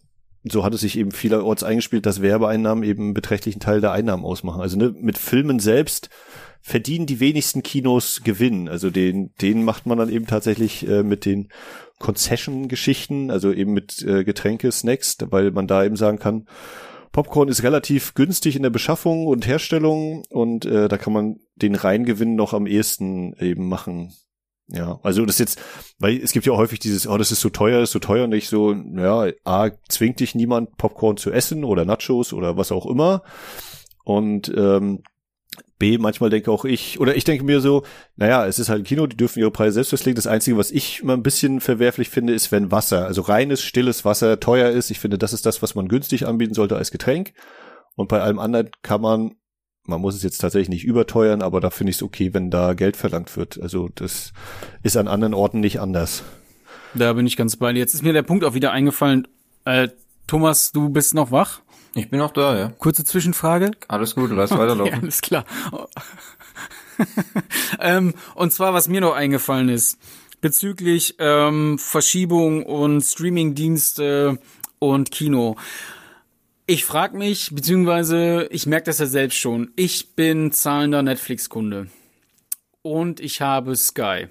so 0.51 0.65
hat 0.65 0.75
es 0.75 0.81
sich 0.81 0.99
eben 0.99 1.13
vielerorts 1.13 1.63
eingespielt, 1.63 2.07
dass 2.07 2.23
Werbeeinnahmen 2.23 2.85
eben 2.85 3.05
einen 3.05 3.15
beträchtlichen 3.15 3.61
Teil 3.61 3.81
der 3.81 3.93
Einnahmen 3.93 4.25
ausmachen. 4.25 4.61
Also 4.61 4.77
ne, 4.77 4.95
mit 4.99 5.19
Filmen 5.19 5.59
selbst 5.59 6.11
verdienen 6.61 7.07
die 7.07 7.21
wenigsten 7.21 7.63
Kinos 7.63 8.23
Gewinn. 8.25 8.69
Also 8.69 8.91
den, 8.91 9.33
den 9.41 9.65
macht 9.65 9.87
man 9.87 9.99
dann 9.99 10.09
eben 10.09 10.27
tatsächlich 10.27 10.87
äh, 10.89 11.03
mit 11.03 11.25
den 11.25 11.49
Concession-Geschichten, 11.99 13.31
also 13.31 13.53
eben 13.53 13.73
mit 13.73 14.03
äh, 14.03 14.25
Getränke, 14.25 14.71
Snacks, 14.73 15.17
weil 15.31 15.51
man 15.53 15.67
da 15.67 15.85
eben 15.85 15.97
sagen 15.97 16.19
kann, 16.19 16.47
Popcorn 17.13 17.49
ist 17.49 17.63
relativ 17.63 18.15
günstig 18.15 18.57
in 18.57 18.63
der 18.63 18.71
Beschaffung 18.71 19.27
und 19.27 19.47
Herstellung 19.47 20.25
und 20.29 20.67
äh, 20.67 20.89
da 20.89 20.99
kann 20.99 21.13
man 21.13 21.37
den 21.55 21.75
Reingewinn 21.75 22.35
noch 22.35 22.53
am 22.53 22.67
ehesten 22.67 23.35
eben 23.41 23.69
machen. 23.69 24.13
Ja, 24.69 24.99
also 25.03 25.25
das 25.25 25.39
jetzt, 25.39 25.61
weil 25.99 26.17
es 26.17 26.33
gibt 26.33 26.45
ja 26.45 26.53
häufig 26.53 26.81
dieses, 26.81 27.07
oh, 27.07 27.17
das 27.17 27.31
ist 27.31 27.41
so 27.41 27.51
teuer, 27.51 27.83
ist 27.83 27.93
so 27.93 28.01
teuer 28.01 28.25
und 28.25 28.33
ich 28.33 28.49
so, 28.49 28.73
ja, 28.73 29.31
A, 29.45 29.71
zwingt 29.89 30.19
dich 30.19 30.35
niemand 30.35 30.77
Popcorn 30.77 31.17
zu 31.17 31.31
essen 31.31 31.62
oder 31.62 31.85
Nachos 31.85 32.33
oder 32.33 32.57
was 32.57 32.73
auch 32.73 32.87
immer. 32.87 33.23
Und 34.05 34.53
ähm, 34.57 35.03
B, 35.79 35.99
manchmal 35.99 36.31
denke 36.31 36.51
auch 36.51 36.64
ich, 36.64 36.99
oder 37.01 37.17
ich 37.17 37.25
denke 37.25 37.45
mir 37.45 37.61
so, 37.61 37.85
naja, 38.17 38.47
es 38.47 38.59
ist 38.59 38.69
halt 38.69 38.83
ein 38.83 38.85
Kino, 38.85 39.07
die 39.07 39.17
dürfen 39.17 39.41
ihre 39.41 39.51
Preise 39.51 39.75
selbst 39.75 39.91
festlegen. 39.91 40.17
Das 40.17 40.27
Einzige, 40.27 40.57
was 40.57 40.71
ich 40.71 41.01
immer 41.03 41.12
ein 41.12 41.23
bisschen 41.23 41.61
verwerflich 41.61 42.09
finde, 42.09 42.33
ist, 42.33 42.51
wenn 42.51 42.73
Wasser, 42.73 43.07
also 43.07 43.23
reines, 43.23 43.62
stilles 43.62 44.05
Wasser 44.05 44.41
teuer 44.41 44.71
ist. 44.71 44.91
Ich 44.91 44.99
finde, 44.99 45.19
das 45.19 45.33
ist 45.33 45.45
das, 45.45 45.62
was 45.62 45.75
man 45.75 45.89
günstig 45.89 46.27
anbieten 46.27 46.55
sollte 46.55 46.77
als 46.77 46.91
Getränk. 46.91 47.35
Und 47.95 48.09
bei 48.09 48.21
allem 48.21 48.39
anderen 48.39 48.71
kann 48.83 49.01
man, 49.01 49.37
man 49.87 50.01
muss 50.01 50.14
es 50.14 50.22
jetzt 50.22 50.39
tatsächlich 50.39 50.68
nicht 50.68 50.84
überteuern, 50.84 51.43
aber 51.43 51.61
da 51.61 51.70
finde 51.70 51.91
ich 51.91 51.97
es 51.97 52.03
okay, 52.03 52.34
wenn 52.34 52.51
da 52.51 52.74
Geld 52.74 52.97
verlangt 52.97 53.37
wird. 53.37 53.61
Also 53.61 53.89
das 53.95 54.32
ist 54.82 54.97
an 54.97 55.09
anderen 55.09 55.34
Orten 55.34 55.61
nicht 55.61 55.80
anders. 55.80 56.22
Da 56.95 57.12
bin 57.12 57.26
ich 57.26 57.37
ganz 57.37 57.57
bei 57.57 57.72
dir. 57.72 57.78
Jetzt 57.78 57.95
ist 57.95 58.03
mir 58.03 58.12
der 58.12 58.22
Punkt 58.22 58.45
auch 58.45 58.55
wieder 58.55 58.72
eingefallen. 58.72 59.28
Äh, 59.64 59.89
Thomas, 60.26 60.72
du 60.72 60.89
bist 60.89 61.14
noch 61.14 61.30
wach? 61.30 61.61
Ich 61.95 62.11
bin 62.11 62.20
auch 62.20 62.32
da, 62.32 62.59
ja. 62.59 62.68
Kurze 62.78 63.05
Zwischenfrage. 63.05 63.70
Alles 63.89 64.14
gut, 64.14 64.30
lass 64.30 64.53
okay, 64.53 64.61
weiterlaufen. 64.61 64.95
Alles 65.03 65.22
klar. 65.22 65.45
ähm, 67.80 68.14
und 68.34 68.53
zwar, 68.53 68.74
was 68.74 68.89
mir 68.89 69.01
noch 69.01 69.14
eingefallen 69.14 69.68
ist, 69.68 69.99
bezüglich 70.41 71.16
ähm, 71.18 71.78
Verschiebung 71.78 72.64
und 72.64 73.03
Streamingdienste 73.03 74.39
und 74.78 75.11
Kino. 75.11 75.57
Ich 76.69 76.85
frage 76.85 77.17
mich, 77.17 77.55
beziehungsweise 77.55 78.49
ich 78.51 78.67
merke 78.67 78.87
das 78.87 78.99
ja 78.99 79.07
selbst 79.07 79.39
schon. 79.39 79.71
Ich 79.77 80.17
bin 80.17 80.51
zahlender 80.51 81.01
Netflix-Kunde. 81.01 81.87
Und 82.83 83.21
ich 83.21 83.41
habe 83.41 83.77
Sky. 83.77 84.27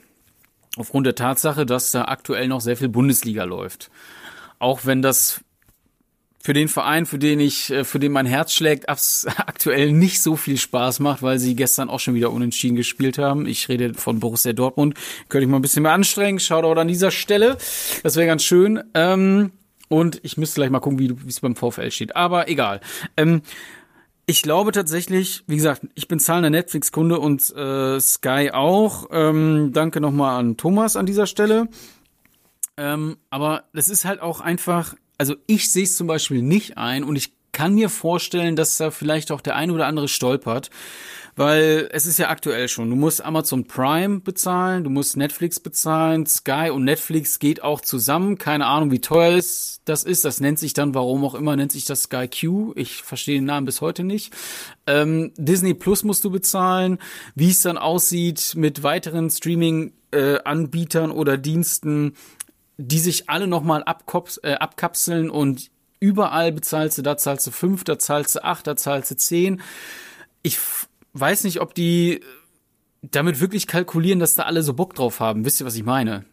Aufgrund 0.76 1.06
der 1.08 1.16
Tatsache, 1.16 1.66
dass 1.66 1.92
da 1.92 2.06
aktuell 2.06 2.50
noch 2.50 2.60
sehr 2.60 2.76
viel 2.76 2.90
Bundesliga 2.90 3.46
läuft. 3.46 3.90
Auch 4.60 4.82
wenn 4.84 5.02
das 5.02 5.46
für 6.42 6.52
den 6.52 6.68
Verein, 6.68 7.06
für 7.06 7.20
den 7.20 7.40
ich, 7.40 7.70
äh, 7.72 7.86
für 7.86 8.00
den 8.00 8.12
mein 8.12 8.26
Herz 8.26 8.54
schlägt, 8.54 8.90
aktuell 8.90 9.94
nicht 9.94 10.22
so 10.22 10.36
viel 10.36 10.58
Spaß 10.58 11.00
macht, 11.00 11.24
weil 11.24 11.40
sie 11.40 11.56
gestern 11.56 11.90
auch 11.90 12.02
schon 12.02 12.16
wieder 12.16 12.32
unentschieden 12.32 12.76
gespielt 12.76 13.18
haben. 13.18 13.46
Ich 13.46 13.70
rede 13.70 13.94
von 13.94 14.20
Borussia 14.20 14.52
Dortmund. 14.52 14.96
Könnte 15.30 15.46
ich 15.46 15.50
mal 15.50 15.60
ein 15.60 15.62
bisschen 15.62 15.84
mehr 15.84 15.94
anstrengen. 15.94 16.42
Schaut 16.42 16.66
aber 16.66 16.82
an 16.82 16.90
dieser 16.90 17.12
Stelle. 17.12 17.58
Das 18.04 18.18
wäre 18.18 18.28
ganz 18.28 18.44
schön. 18.44 18.84
Ähm, 18.94 19.54
und 19.88 20.20
ich 20.24 20.38
müsste 20.38 20.56
gleich 20.56 20.70
mal 20.70 20.80
gucken, 20.80 21.00
wie 21.00 21.28
es 21.28 21.40
beim 21.40 21.56
VfL 21.56 21.92
steht. 21.92 22.16
Aber 22.16 22.48
egal. 22.48 22.82
Ähm, 23.18 23.42
ich 24.28 24.42
glaube 24.42 24.72
tatsächlich, 24.72 25.44
wie 25.48 25.56
gesagt, 25.56 25.84
ich 25.94 26.08
bin 26.08 26.20
zahlender 26.20 26.50
Netflix-Kunde 26.50 27.20
und 27.20 27.56
äh, 27.56 28.00
Sky 28.00 28.52
auch. 28.52 29.08
Ähm, 29.12 29.72
danke 29.72 30.02
nochmal 30.02 30.40
an 30.40 30.58
Thomas 30.58 30.96
an 30.96 31.06
dieser 31.06 31.28
Stelle. 31.28 31.68
Ähm, 32.78 33.18
aber 33.30 33.66
das 33.74 33.88
ist 33.88 34.04
halt 34.04 34.22
auch 34.22 34.42
einfach, 34.42 34.96
also 35.18 35.36
ich 35.46 35.72
sehe 35.72 35.84
es 35.84 35.96
zum 35.96 36.08
Beispiel 36.08 36.42
nicht 36.42 36.78
ein 36.78 37.04
und 37.04 37.16
ich 37.16 37.35
kann 37.56 37.74
mir 37.74 37.88
vorstellen, 37.88 38.58
dass 38.58 38.76
da 38.76 38.92
vielleicht 38.92 39.32
auch 39.32 39.40
der 39.40 39.56
eine 39.56 39.72
oder 39.72 39.88
andere 39.88 40.10
stolpert, 40.10 40.70
weil 41.38 41.88
es 41.94 42.06
ist 42.06 42.20
ja 42.20 42.28
aktuell 42.28 42.68
schon. 42.68 42.90
Du 42.90 42.98
musst 42.98 43.24
Amazon 43.24 43.66
Prime 43.66 44.20
bezahlen, 44.20 44.84
du 44.84 44.90
musst 44.90 45.16
Netflix 45.16 45.62
bezahlen, 45.62 46.26
Sky 46.26 46.70
und 46.70 46.84
Netflix 46.84 47.40
geht 47.40 47.64
auch 47.64 47.80
zusammen. 47.80 48.38
Keine 48.38 48.66
Ahnung, 48.66 48.92
wie 48.92 49.00
teuer 49.00 49.38
es 49.38 49.80
das 49.86 50.04
ist. 50.04 50.26
Das 50.26 50.42
nennt 50.42 50.60
sich 50.60 50.74
dann, 50.74 50.94
warum 50.94 51.24
auch 51.24 51.34
immer, 51.34 51.56
nennt 51.56 51.72
sich 51.72 51.86
das 51.86 52.04
Sky 52.04 52.28
Q. 52.28 52.74
Ich 52.76 53.04
verstehe 53.04 53.36
den 53.36 53.46
Namen 53.46 53.66
bis 53.66 53.80
heute 53.80 54.04
nicht. 54.04 54.34
Ähm, 54.86 55.32
Disney 55.38 55.74
Plus 55.74 56.04
musst 56.04 56.26
du 56.26 56.32
bezahlen. 56.32 56.98
Wie 57.36 57.52
es 57.52 57.62
dann 57.62 57.78
aussieht 57.78 58.56
mit 58.58 58.84
weiteren 58.84 59.30
Streaming-Anbietern 59.30 61.12
oder 61.12 61.38
Diensten, 61.38 62.18
die 62.78 63.00
sich 63.00 63.30
alle 63.30 63.48
nochmal 63.48 63.86
äh, 64.44 64.54
abkapseln 64.56 65.30
und 65.30 65.72
überall 66.00 66.52
bezahlst 66.52 66.98
du, 66.98 67.02
da 67.02 67.18
zahlst 67.18 67.48
du 67.48 67.52
fünf, 67.52 67.84
da 67.84 67.98
zahlst 68.00 68.36
du 68.36 68.44
acht, 68.44 68.68
da 68.68 68.76
zahlst 68.76 69.12
du 69.12 69.16
zehn. 69.16 69.62
Ich 70.44 70.60
weiß 71.14 71.44
nicht, 71.44 71.62
ob 71.62 71.74
die 71.74 72.22
damit 73.02 73.40
wirklich 73.40 73.68
kalkulieren, 73.68 74.20
dass 74.20 74.36
da 74.36 74.44
alle 74.44 74.64
so 74.64 74.74
Bock 74.74 74.96
drauf 74.96 75.20
haben. 75.20 75.46
Wisst 75.46 75.60
ihr, 75.60 75.66
was 75.66 75.76
ich 75.76 75.84
meine? 75.84 76.26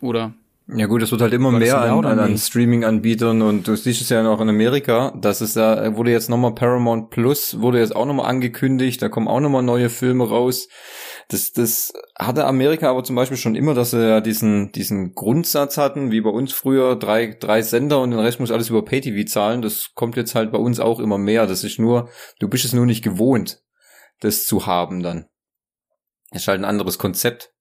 Oder? 0.00 0.32
Ja 0.72 0.86
gut, 0.86 1.02
es 1.02 1.10
wird 1.10 1.20
halt 1.20 1.32
immer 1.32 1.50
mehr 1.50 1.80
an, 1.80 2.04
an, 2.04 2.18
an 2.20 2.38
Streaming-Anbietern 2.38 3.42
und 3.42 3.66
du 3.66 3.74
siehst 3.74 4.02
es 4.02 4.08
ja 4.08 4.26
auch 4.28 4.40
in 4.40 4.48
Amerika, 4.48 5.12
dass 5.20 5.40
es 5.40 5.54
da 5.54 5.96
wurde 5.96 6.12
jetzt 6.12 6.30
nochmal 6.30 6.54
Paramount 6.54 7.10
Plus, 7.10 7.60
wurde 7.60 7.80
jetzt 7.80 7.96
auch 7.96 8.06
nochmal 8.06 8.26
angekündigt, 8.26 9.02
da 9.02 9.08
kommen 9.08 9.26
auch 9.26 9.40
nochmal 9.40 9.64
neue 9.64 9.90
Filme 9.90 10.28
raus. 10.28 10.68
Das, 11.30 11.52
das 11.52 11.92
hatte 12.18 12.44
Amerika 12.44 12.90
aber 12.90 13.04
zum 13.04 13.14
Beispiel 13.14 13.36
schon 13.36 13.54
immer, 13.54 13.72
dass 13.72 13.92
sie 13.92 14.04
ja 14.04 14.20
diesen, 14.20 14.72
diesen 14.72 15.14
Grundsatz 15.14 15.78
hatten, 15.78 16.10
wie 16.10 16.20
bei 16.20 16.30
uns 16.30 16.52
früher, 16.52 16.96
drei, 16.96 17.36
drei 17.38 17.62
Sender 17.62 18.00
und 18.00 18.10
den 18.10 18.18
Rest 18.18 18.40
muss 18.40 18.50
alles 18.50 18.68
über 18.68 18.84
Pay-TV 18.84 19.28
zahlen. 19.28 19.62
Das 19.62 19.94
kommt 19.94 20.16
jetzt 20.16 20.34
halt 20.34 20.50
bei 20.50 20.58
uns 20.58 20.80
auch 20.80 20.98
immer 20.98 21.18
mehr. 21.18 21.46
Das 21.46 21.62
ist 21.62 21.78
nur, 21.78 22.08
du 22.40 22.48
bist 22.48 22.64
es 22.64 22.72
nur 22.72 22.84
nicht 22.84 23.04
gewohnt, 23.04 23.62
das 24.18 24.44
zu 24.44 24.66
haben 24.66 25.04
dann. 25.04 25.26
Das 26.32 26.42
ist 26.42 26.48
halt 26.48 26.60
ein 26.60 26.64
anderes 26.64 26.98
Konzept. 26.98 27.52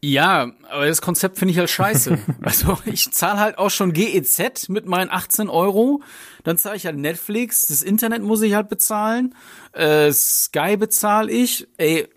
Ja, 0.00 0.52
aber 0.68 0.86
das 0.86 1.00
Konzept 1.00 1.38
finde 1.38 1.52
ich 1.52 1.58
halt 1.58 1.70
scheiße. 1.70 2.18
also 2.42 2.78
ich 2.84 3.12
zahle 3.12 3.38
halt 3.38 3.58
auch 3.58 3.70
schon 3.70 3.92
GEZ 3.92 4.68
mit 4.68 4.86
meinen 4.86 5.10
18 5.10 5.48
Euro. 5.48 6.02
Dann 6.42 6.58
zahle 6.58 6.76
ich 6.76 6.86
halt 6.86 6.96
Netflix, 6.96 7.66
das 7.68 7.82
Internet 7.82 8.22
muss 8.22 8.42
ich 8.42 8.54
halt 8.54 8.68
bezahlen, 8.68 9.34
äh, 9.72 10.12
Sky 10.12 10.76
bezahle 10.76 11.30
ich. 11.30 11.68
Ey, 11.78 12.08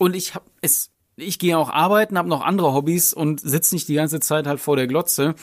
und 0.00 0.16
ich 0.16 0.34
hab 0.34 0.44
es, 0.62 0.90
ich 1.16 1.38
gehe 1.38 1.58
auch 1.58 1.68
arbeiten, 1.68 2.16
habe 2.16 2.28
noch 2.28 2.40
andere 2.40 2.72
Hobbys 2.72 3.12
und 3.12 3.38
sitze 3.38 3.74
nicht 3.74 3.86
die 3.86 3.94
ganze 3.94 4.18
Zeit 4.18 4.46
halt 4.46 4.58
vor 4.58 4.76
der 4.76 4.86
Glotze. 4.86 5.34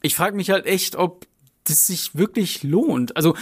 Ich 0.00 0.14
frage 0.14 0.36
mich 0.36 0.50
halt 0.50 0.64
echt, 0.64 0.94
ob 0.94 1.26
das 1.64 1.88
sich 1.88 2.14
wirklich 2.14 2.62
lohnt. 2.62 3.16
Also 3.16 3.34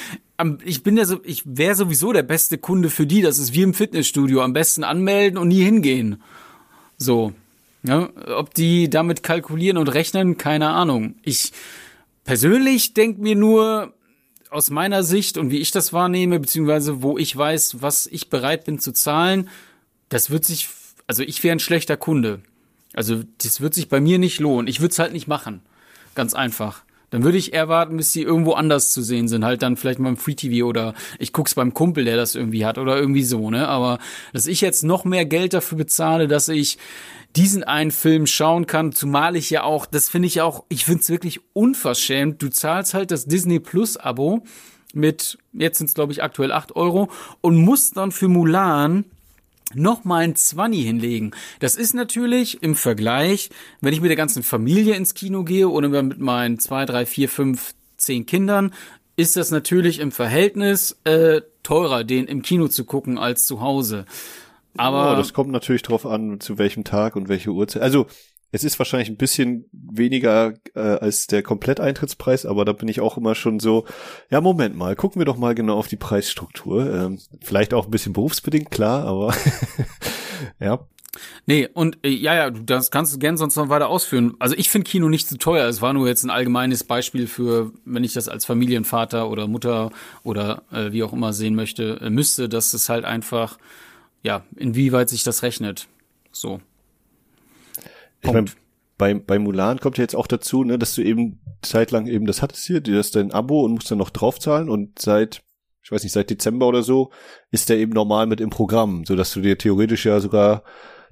ich 0.65 0.83
bin 0.83 0.97
ja 0.97 1.05
so, 1.05 1.21
ich 1.23 1.43
wäre 1.45 1.75
sowieso 1.75 2.15
der 2.15 2.23
beste 2.23 2.57
Kunde 2.57 2.89
für 2.89 3.07
die. 3.07 3.21
Das 3.21 3.39
ist 3.39 3.53
wie 3.53 3.61
im 3.61 3.75
Fitnessstudio. 3.75 4.41
Am 4.41 4.55
besten 4.55 4.85
anmelden 4.85 5.39
und 5.39 5.49
nie 5.49 5.63
hingehen. 5.63 6.23
So. 6.97 7.35
Ja, 7.83 8.09
ob 8.39 8.55
die 8.55 8.89
damit 8.89 9.23
kalkulieren 9.23 9.77
und 9.77 9.89
rechnen, 9.89 10.39
keine 10.39 10.71
Ahnung. 10.71 11.17
Ich 11.23 11.53
persönlich 12.25 12.95
denke 12.95 13.21
mir 13.21 13.37
nur 13.37 13.93
aus 14.49 14.71
meiner 14.71 15.03
Sicht 15.03 15.37
und 15.37 15.51
wie 15.51 15.59
ich 15.59 15.73
das 15.73 15.93
wahrnehme, 15.93 16.41
beziehungsweise 16.41 17.03
wo 17.03 17.19
ich 17.19 17.37
weiß, 17.37 17.83
was 17.83 18.07
ich 18.07 18.31
bereit 18.31 18.65
bin 18.65 18.79
zu 18.79 18.93
zahlen, 18.93 19.51
das 20.09 20.31
wird 20.31 20.45
sich, 20.45 20.69
also 21.07 21.23
ich 21.23 21.43
wäre 21.43 21.57
ein 21.57 21.61
schlechter 21.61 21.97
Kunde. 21.97 22.41
Also 22.95 23.23
das 23.43 23.61
wird 23.61 23.75
sich 23.75 23.89
bei 23.89 24.01
mir 24.01 24.19
nicht 24.19 24.41
lohnen. 24.41 24.69
Ich 24.69 24.81
würde 24.81 24.93
es 24.93 24.99
halt 24.99 25.13
nicht 25.13 25.27
machen. 25.27 25.63
Ganz 26.15 26.35
einfach. 26.35 26.85
Dann 27.11 27.23
würde 27.23 27.39
ich 27.39 27.53
eher 27.53 27.69
warten, 27.69 27.97
bis 27.97 28.13
sie 28.13 28.23
irgendwo 28.23 28.55
anders 28.55 28.93
zu 28.93 29.01
sehen 29.01 29.29
sind. 29.29 29.45
Halt 29.45 29.63
dann 29.63 29.77
vielleicht 29.77 30.01
mal 30.01 30.09
im 30.09 30.17
Free 30.17 30.35
TV 30.35 30.67
oder 30.67 30.95
ich 31.19 31.33
guck's 31.33 31.55
beim 31.55 31.73
Kumpel, 31.73 32.05
der 32.05 32.17
das 32.17 32.35
irgendwie 32.35 32.67
hat 32.67 32.77
oder 32.77 32.99
irgendwie 32.99 33.23
so, 33.23 33.51
ne? 33.51 33.69
Aber 33.69 34.01
dass 34.33 34.49
ich 34.49 34.61
jetzt 34.61 34.83
noch 34.83 35.05
mehr 35.05 35.25
Geld 35.25 35.55
dafür 35.55 35.79
bezahle, 35.79 36.27
dass 36.27 36.49
ich 36.49 36.79
diesen 37.37 37.63
einen 37.63 37.91
Film 37.93 38.27
schauen 38.27 38.67
kann, 38.67 38.93
zumal 38.93 39.37
ich 39.37 39.51
ja 39.51 39.63
auch, 39.63 39.87
das 39.87 40.09
finde 40.09 40.27
ich 40.27 40.41
auch, 40.41 40.65
ich 40.69 40.85
finde 40.85 41.03
es 41.03 41.09
wirklich 41.09 41.41
unverschämt. 41.53 42.43
Du 42.43 42.49
zahlst 42.49 42.95
halt 42.95 43.11
das 43.11 43.27
Disney 43.27 43.61
Plus 43.61 43.97
Abo 43.97 44.45
mit, 44.93 45.39
jetzt 45.53 45.79
sind 45.79 45.89
es 45.89 45.95
glaube 45.95 46.13
ich 46.13 46.23
aktuell 46.23 46.51
acht 46.51 46.75
Euro 46.75 47.11
und 47.41 47.57
musst 47.57 47.97
dann 47.97 48.13
für 48.13 48.29
Mulan 48.29 49.05
noch 49.75 50.05
mal 50.05 50.25
ein 50.25 50.37
Zwanni 50.37 50.83
hinlegen. 50.83 51.33
Das 51.61 51.77
ist 51.77 51.95
natürlich 51.95 52.63
im 52.63 52.75
Vergleich, 52.75 53.51
wenn 53.81 53.93
ich 53.93 54.01
mit 54.01 54.11
der 54.11 54.17
ganzen 54.17 54.43
Familie 54.43 54.95
ins 54.95 55.15
Kino 55.15 55.45
gehe 55.45 55.69
oder 55.69 55.89
mit 55.89 56.19
meinen 56.19 56.59
zwei, 56.59 56.85
drei, 56.85 57.07
vier, 57.07 57.29
fünf, 57.29 57.75
zehn 57.97 58.27
Kindern, 58.27 58.73
ist 59.17 59.37
das 59.37 59.51
natürlich 59.51 60.01
im 60.01 60.13
Verhältnis 60.13 60.99
äh, 61.05 61.43
teurer, 61.63 62.05
den 62.05 62.27
im 62.27 62.43
Kino 62.43 62.69
zu 62.69 62.85
gucken 62.85 63.19
als 63.19 63.47
zu 63.47 63.61
Hause. 63.61 64.07
Aber 64.77 65.13
oh, 65.13 65.17
das 65.17 65.33
kommt 65.33 65.53
natürlich 65.53 65.83
drauf 65.83 66.05
an, 66.05 66.41
zu 66.41 66.59
welchem 66.59 66.85
Tag 66.85 67.15
und 67.15 67.29
welche 67.29 67.51
Uhrzeit. 67.51 67.83
Also 67.83 68.07
es 68.55 68.63
ist 68.63 68.79
wahrscheinlich 68.79 69.09
ein 69.09 69.17
bisschen 69.17 69.65
weniger 69.73 70.55
äh, 70.77 70.81
als 70.81 71.27
der 71.27 71.43
Kompletteintrittspreis, 71.43 72.47
aber 72.47 72.65
da 72.65 72.73
bin 72.73 72.87
ich 72.87 73.01
auch 73.01 73.17
immer 73.17 73.35
schon 73.35 73.59
so, 73.59 73.85
ja, 74.31 74.41
Moment 74.41 74.77
mal, 74.77 74.95
gucken 74.95 75.21
wir 75.21 75.27
doch 75.27 75.37
mal 75.37 75.57
genau 75.57 75.77
auf 75.77 75.89
die 75.89 75.97
Preisstruktur. 75.97 76.89
Ähm, 76.89 77.19
vielleicht 77.43 77.75
auch 77.75 77.87
ein 77.87 77.91
bisschen 77.91 78.13
berufsbedingt, 78.13 78.71
klar, 78.71 79.07
aber 79.07 79.35
ja. 80.61 80.87
Nee, 81.47 81.69
und 81.75 81.99
äh, 82.05 82.11
ja, 82.11 82.37
ja, 82.37 82.51
das 82.51 82.93
kannst 82.93 83.13
du 83.13 83.19
gern 83.19 83.37
sonst 83.37 83.57
noch 83.57 83.71
weiter 83.71 83.89
ausführen. 83.89 84.35
Also 84.39 84.55
ich 84.57 84.71
finde 84.71 84.89
Kino 84.89 85.09
nicht 85.09 85.27
zu 85.27 85.37
teuer. 85.37 85.67
Es 85.69 85.83
war 85.83 85.93
nur 85.93 86.07
jetzt 86.07 86.23
ein 86.23 86.31
allgemeines 86.31 86.85
Beispiel 86.85 87.27
für, 87.27 87.73
wenn 87.85 88.05
ich 88.05 88.13
das 88.13 88.29
als 88.29 88.45
Familienvater 88.45 89.31
oder 89.31 89.49
Mutter 89.49 89.91
oder 90.23 90.63
äh, 90.71 90.93
wie 90.93 91.03
auch 91.03 91.13
immer 91.13 91.33
sehen 91.33 91.57
möchte, 91.57 92.01
äh, 92.01 92.09
müsste, 92.09 92.49
dass 92.49 92.73
es 92.73 92.89
halt 92.89 93.05
einfach, 93.05 93.59
ja, 94.23 94.45
inwieweit 94.55 95.09
sich 95.09 95.25
das 95.25 95.43
rechnet. 95.43 95.89
So. 96.31 96.61
Ich 98.25 98.33
mein, 98.33 98.51
bei, 98.97 99.15
bei 99.15 99.39
Mulan 99.39 99.81
kommt 99.81 99.99
ja 99.99 100.03
jetzt 100.03 100.17
auch 100.17 100.27
dazu, 100.27 100.65
ne, 100.65 100.79
dass 100.79 100.95
du 100.95 101.03
eben 101.03 101.41
zeitlang 101.63 102.07
eben 102.07 102.27
das 102.27 102.43
hattest 102.43 102.67
hier, 102.67 102.81
du 102.81 102.97
hast 102.97 103.17
dein 103.17 103.33
Abo 103.33 103.65
und 103.65 103.73
musst 103.73 103.91
dann 103.91 103.99
noch 103.99 104.11
draufzahlen 104.11 104.69
und 104.69 104.99
seit 104.99 105.43
ich 105.85 105.93
weiß 105.93 106.03
nicht, 106.03 106.13
seit 106.13 106.31
Dezember 106.31 106.67
oder 106.67 106.83
so, 106.83 107.11
ist 107.51 107.69
der 107.69 107.77
eben 107.77 107.93
normal 107.93 108.27
mit 108.27 108.41
im 108.41 108.49
Programm, 108.49 109.05
so 109.05 109.17
dass 109.17 109.33
du 109.33 109.43
dir 109.43 109.59
theoretisch 109.59 110.07
ja 110.07 110.19
sogar 110.19 110.65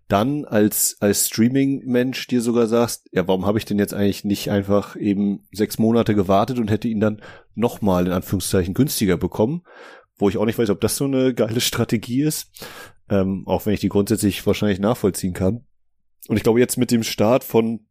dann 0.08 0.44
als, 0.44 0.96
als 1.00 1.28
Streaming-Mensch 1.28 2.26
dir 2.26 2.40
sogar 2.40 2.66
sagst, 2.66 3.08
ja, 3.12 3.28
warum 3.28 3.46
habe 3.46 3.58
ich 3.58 3.64
denn 3.66 3.78
jetzt 3.78 3.94
eigentlich 3.94 4.24
nicht 4.24 4.50
einfach 4.50 4.96
eben 4.96 5.46
sechs 5.52 5.78
Monate 5.78 6.14
gewartet 6.14 6.58
und 6.58 6.70
hätte 6.70 6.88
ihn 6.88 7.00
dann 7.00 7.22
nochmal 7.54 8.06
in 8.06 8.12
Anführungszeichen 8.12 8.74
günstiger 8.74 9.16
bekommen, 9.16 9.62
wo 10.16 10.28
ich 10.28 10.38
auch 10.38 10.46
nicht 10.46 10.58
weiß, 10.58 10.70
ob 10.70 10.80
das 10.80 10.96
so 10.96 11.04
eine 11.04 11.34
geile 11.34 11.60
Strategie 11.60 12.22
ist, 12.22 12.66
ähm, 13.10 13.44
auch 13.46 13.66
wenn 13.66 13.74
ich 13.74 13.80
die 13.80 13.88
grundsätzlich 13.88 14.46
wahrscheinlich 14.46 14.80
nachvollziehen 14.80 15.34
kann. 15.34 15.66
Und 16.28 16.36
ich 16.36 16.42
glaube 16.42 16.60
jetzt 16.60 16.78
mit 16.78 16.90
dem 16.90 17.02
Start 17.02 17.44
von 17.44 17.86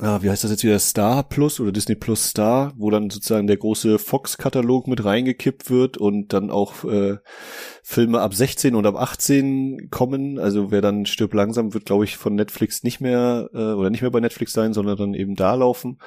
ah, 0.00 0.20
wie 0.22 0.30
heißt 0.30 0.44
das 0.44 0.50
jetzt 0.50 0.64
wieder, 0.64 0.78
Star 0.78 1.22
Plus 1.22 1.60
oder 1.60 1.72
Disney 1.72 1.94
Plus 1.94 2.30
Star, 2.30 2.72
wo 2.76 2.90
dann 2.90 3.10
sozusagen 3.10 3.46
der 3.46 3.56
große 3.56 3.98
Fox-Katalog 3.98 4.88
mit 4.88 5.04
reingekippt 5.04 5.70
wird 5.70 5.96
und 5.96 6.32
dann 6.32 6.50
auch 6.50 6.84
äh, 6.84 7.18
Filme 7.82 8.20
ab 8.20 8.34
16 8.34 8.74
und 8.74 8.86
ab 8.86 8.96
18 8.96 9.88
kommen. 9.90 10.38
Also 10.38 10.70
wer 10.70 10.80
dann 10.80 11.06
stirbt 11.06 11.34
langsam, 11.34 11.74
wird, 11.74 11.86
glaube 11.86 12.04
ich, 12.04 12.16
von 12.16 12.34
Netflix 12.34 12.82
nicht 12.82 13.00
mehr 13.00 13.48
äh, 13.52 13.72
oder 13.72 13.90
nicht 13.90 14.02
mehr 14.02 14.10
bei 14.10 14.20
Netflix 14.20 14.52
sein, 14.52 14.72
sondern 14.72 14.96
dann 14.96 15.14
eben 15.14 15.34
da 15.34 15.54
laufen. 15.54 15.98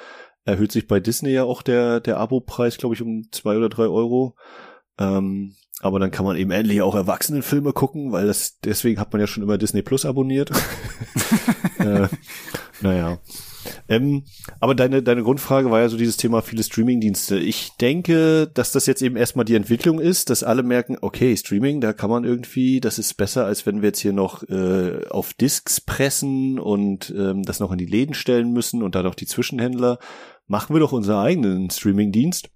Erhöht 0.44 0.72
sich 0.72 0.86
bei 0.86 1.00
Disney 1.00 1.30
ja 1.30 1.44
auch 1.44 1.62
der, 1.62 2.00
der 2.00 2.18
Abo-Preis, 2.18 2.78
glaube 2.78 2.94
ich, 2.94 3.02
um 3.02 3.24
zwei 3.32 3.56
oder 3.56 3.68
drei 3.68 3.86
Euro. 3.86 4.36
Ähm, 4.98 5.54
aber 5.80 6.00
dann 6.00 6.10
kann 6.10 6.24
man 6.24 6.36
eben 6.36 6.50
endlich 6.50 6.82
auch 6.82 6.94
Erwachsenenfilme 6.94 7.72
gucken, 7.72 8.10
weil 8.10 8.26
das 8.26 8.58
deswegen 8.64 9.00
hat 9.00 9.12
man 9.12 9.20
ja 9.20 9.26
schon 9.26 9.42
immer 9.42 9.58
Disney 9.58 9.82
Plus 9.82 10.04
abonniert. 10.04 10.50
äh, 11.78 12.08
naja. 12.80 13.18
Ähm, 13.88 14.24
aber 14.60 14.74
deine, 14.74 15.02
deine 15.02 15.22
Grundfrage 15.22 15.70
war 15.70 15.80
ja 15.80 15.88
so 15.88 15.96
dieses 15.96 16.16
Thema 16.16 16.42
viele 16.42 16.62
Streamingdienste. 16.62 17.38
Ich 17.38 17.70
denke, 17.80 18.50
dass 18.52 18.72
das 18.72 18.86
jetzt 18.86 19.02
eben 19.02 19.16
erstmal 19.16 19.44
die 19.44 19.54
Entwicklung 19.54 20.00
ist, 20.00 20.30
dass 20.30 20.42
alle 20.42 20.62
merken, 20.62 20.96
okay, 21.00 21.36
Streaming, 21.36 21.80
da 21.80 21.92
kann 21.92 22.10
man 22.10 22.24
irgendwie, 22.24 22.80
das 22.80 22.98
ist 22.98 23.14
besser, 23.14 23.44
als 23.44 23.66
wenn 23.66 23.82
wir 23.82 23.88
jetzt 23.88 24.00
hier 24.00 24.12
noch 24.12 24.42
äh, 24.48 25.06
auf 25.10 25.34
Discs 25.34 25.80
pressen 25.80 26.58
und 26.58 27.14
ähm, 27.16 27.42
das 27.42 27.60
noch 27.60 27.72
in 27.72 27.78
die 27.78 27.86
Läden 27.86 28.14
stellen 28.14 28.52
müssen 28.52 28.82
und 28.82 28.94
dann 28.94 29.06
auch 29.06 29.14
die 29.14 29.26
Zwischenhändler. 29.26 29.98
Machen 30.46 30.74
wir 30.74 30.80
doch 30.80 30.92
unseren 30.92 31.18
eigenen 31.18 31.70
Streamingdienst. 31.70 32.48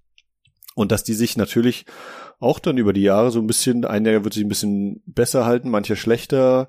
Und 0.75 0.91
dass 0.91 1.03
die 1.03 1.13
sich 1.13 1.37
natürlich 1.37 1.85
auch 2.39 2.59
dann 2.59 2.77
über 2.77 2.93
die 2.93 3.01
Jahre 3.01 3.31
so 3.31 3.39
ein 3.39 3.47
bisschen, 3.47 3.85
einer 3.85 4.23
wird 4.23 4.33
sich 4.33 4.43
ein 4.43 4.49
bisschen 4.49 5.01
besser 5.05 5.45
halten, 5.45 5.69
mancher 5.69 5.95
schlechter 5.95 6.67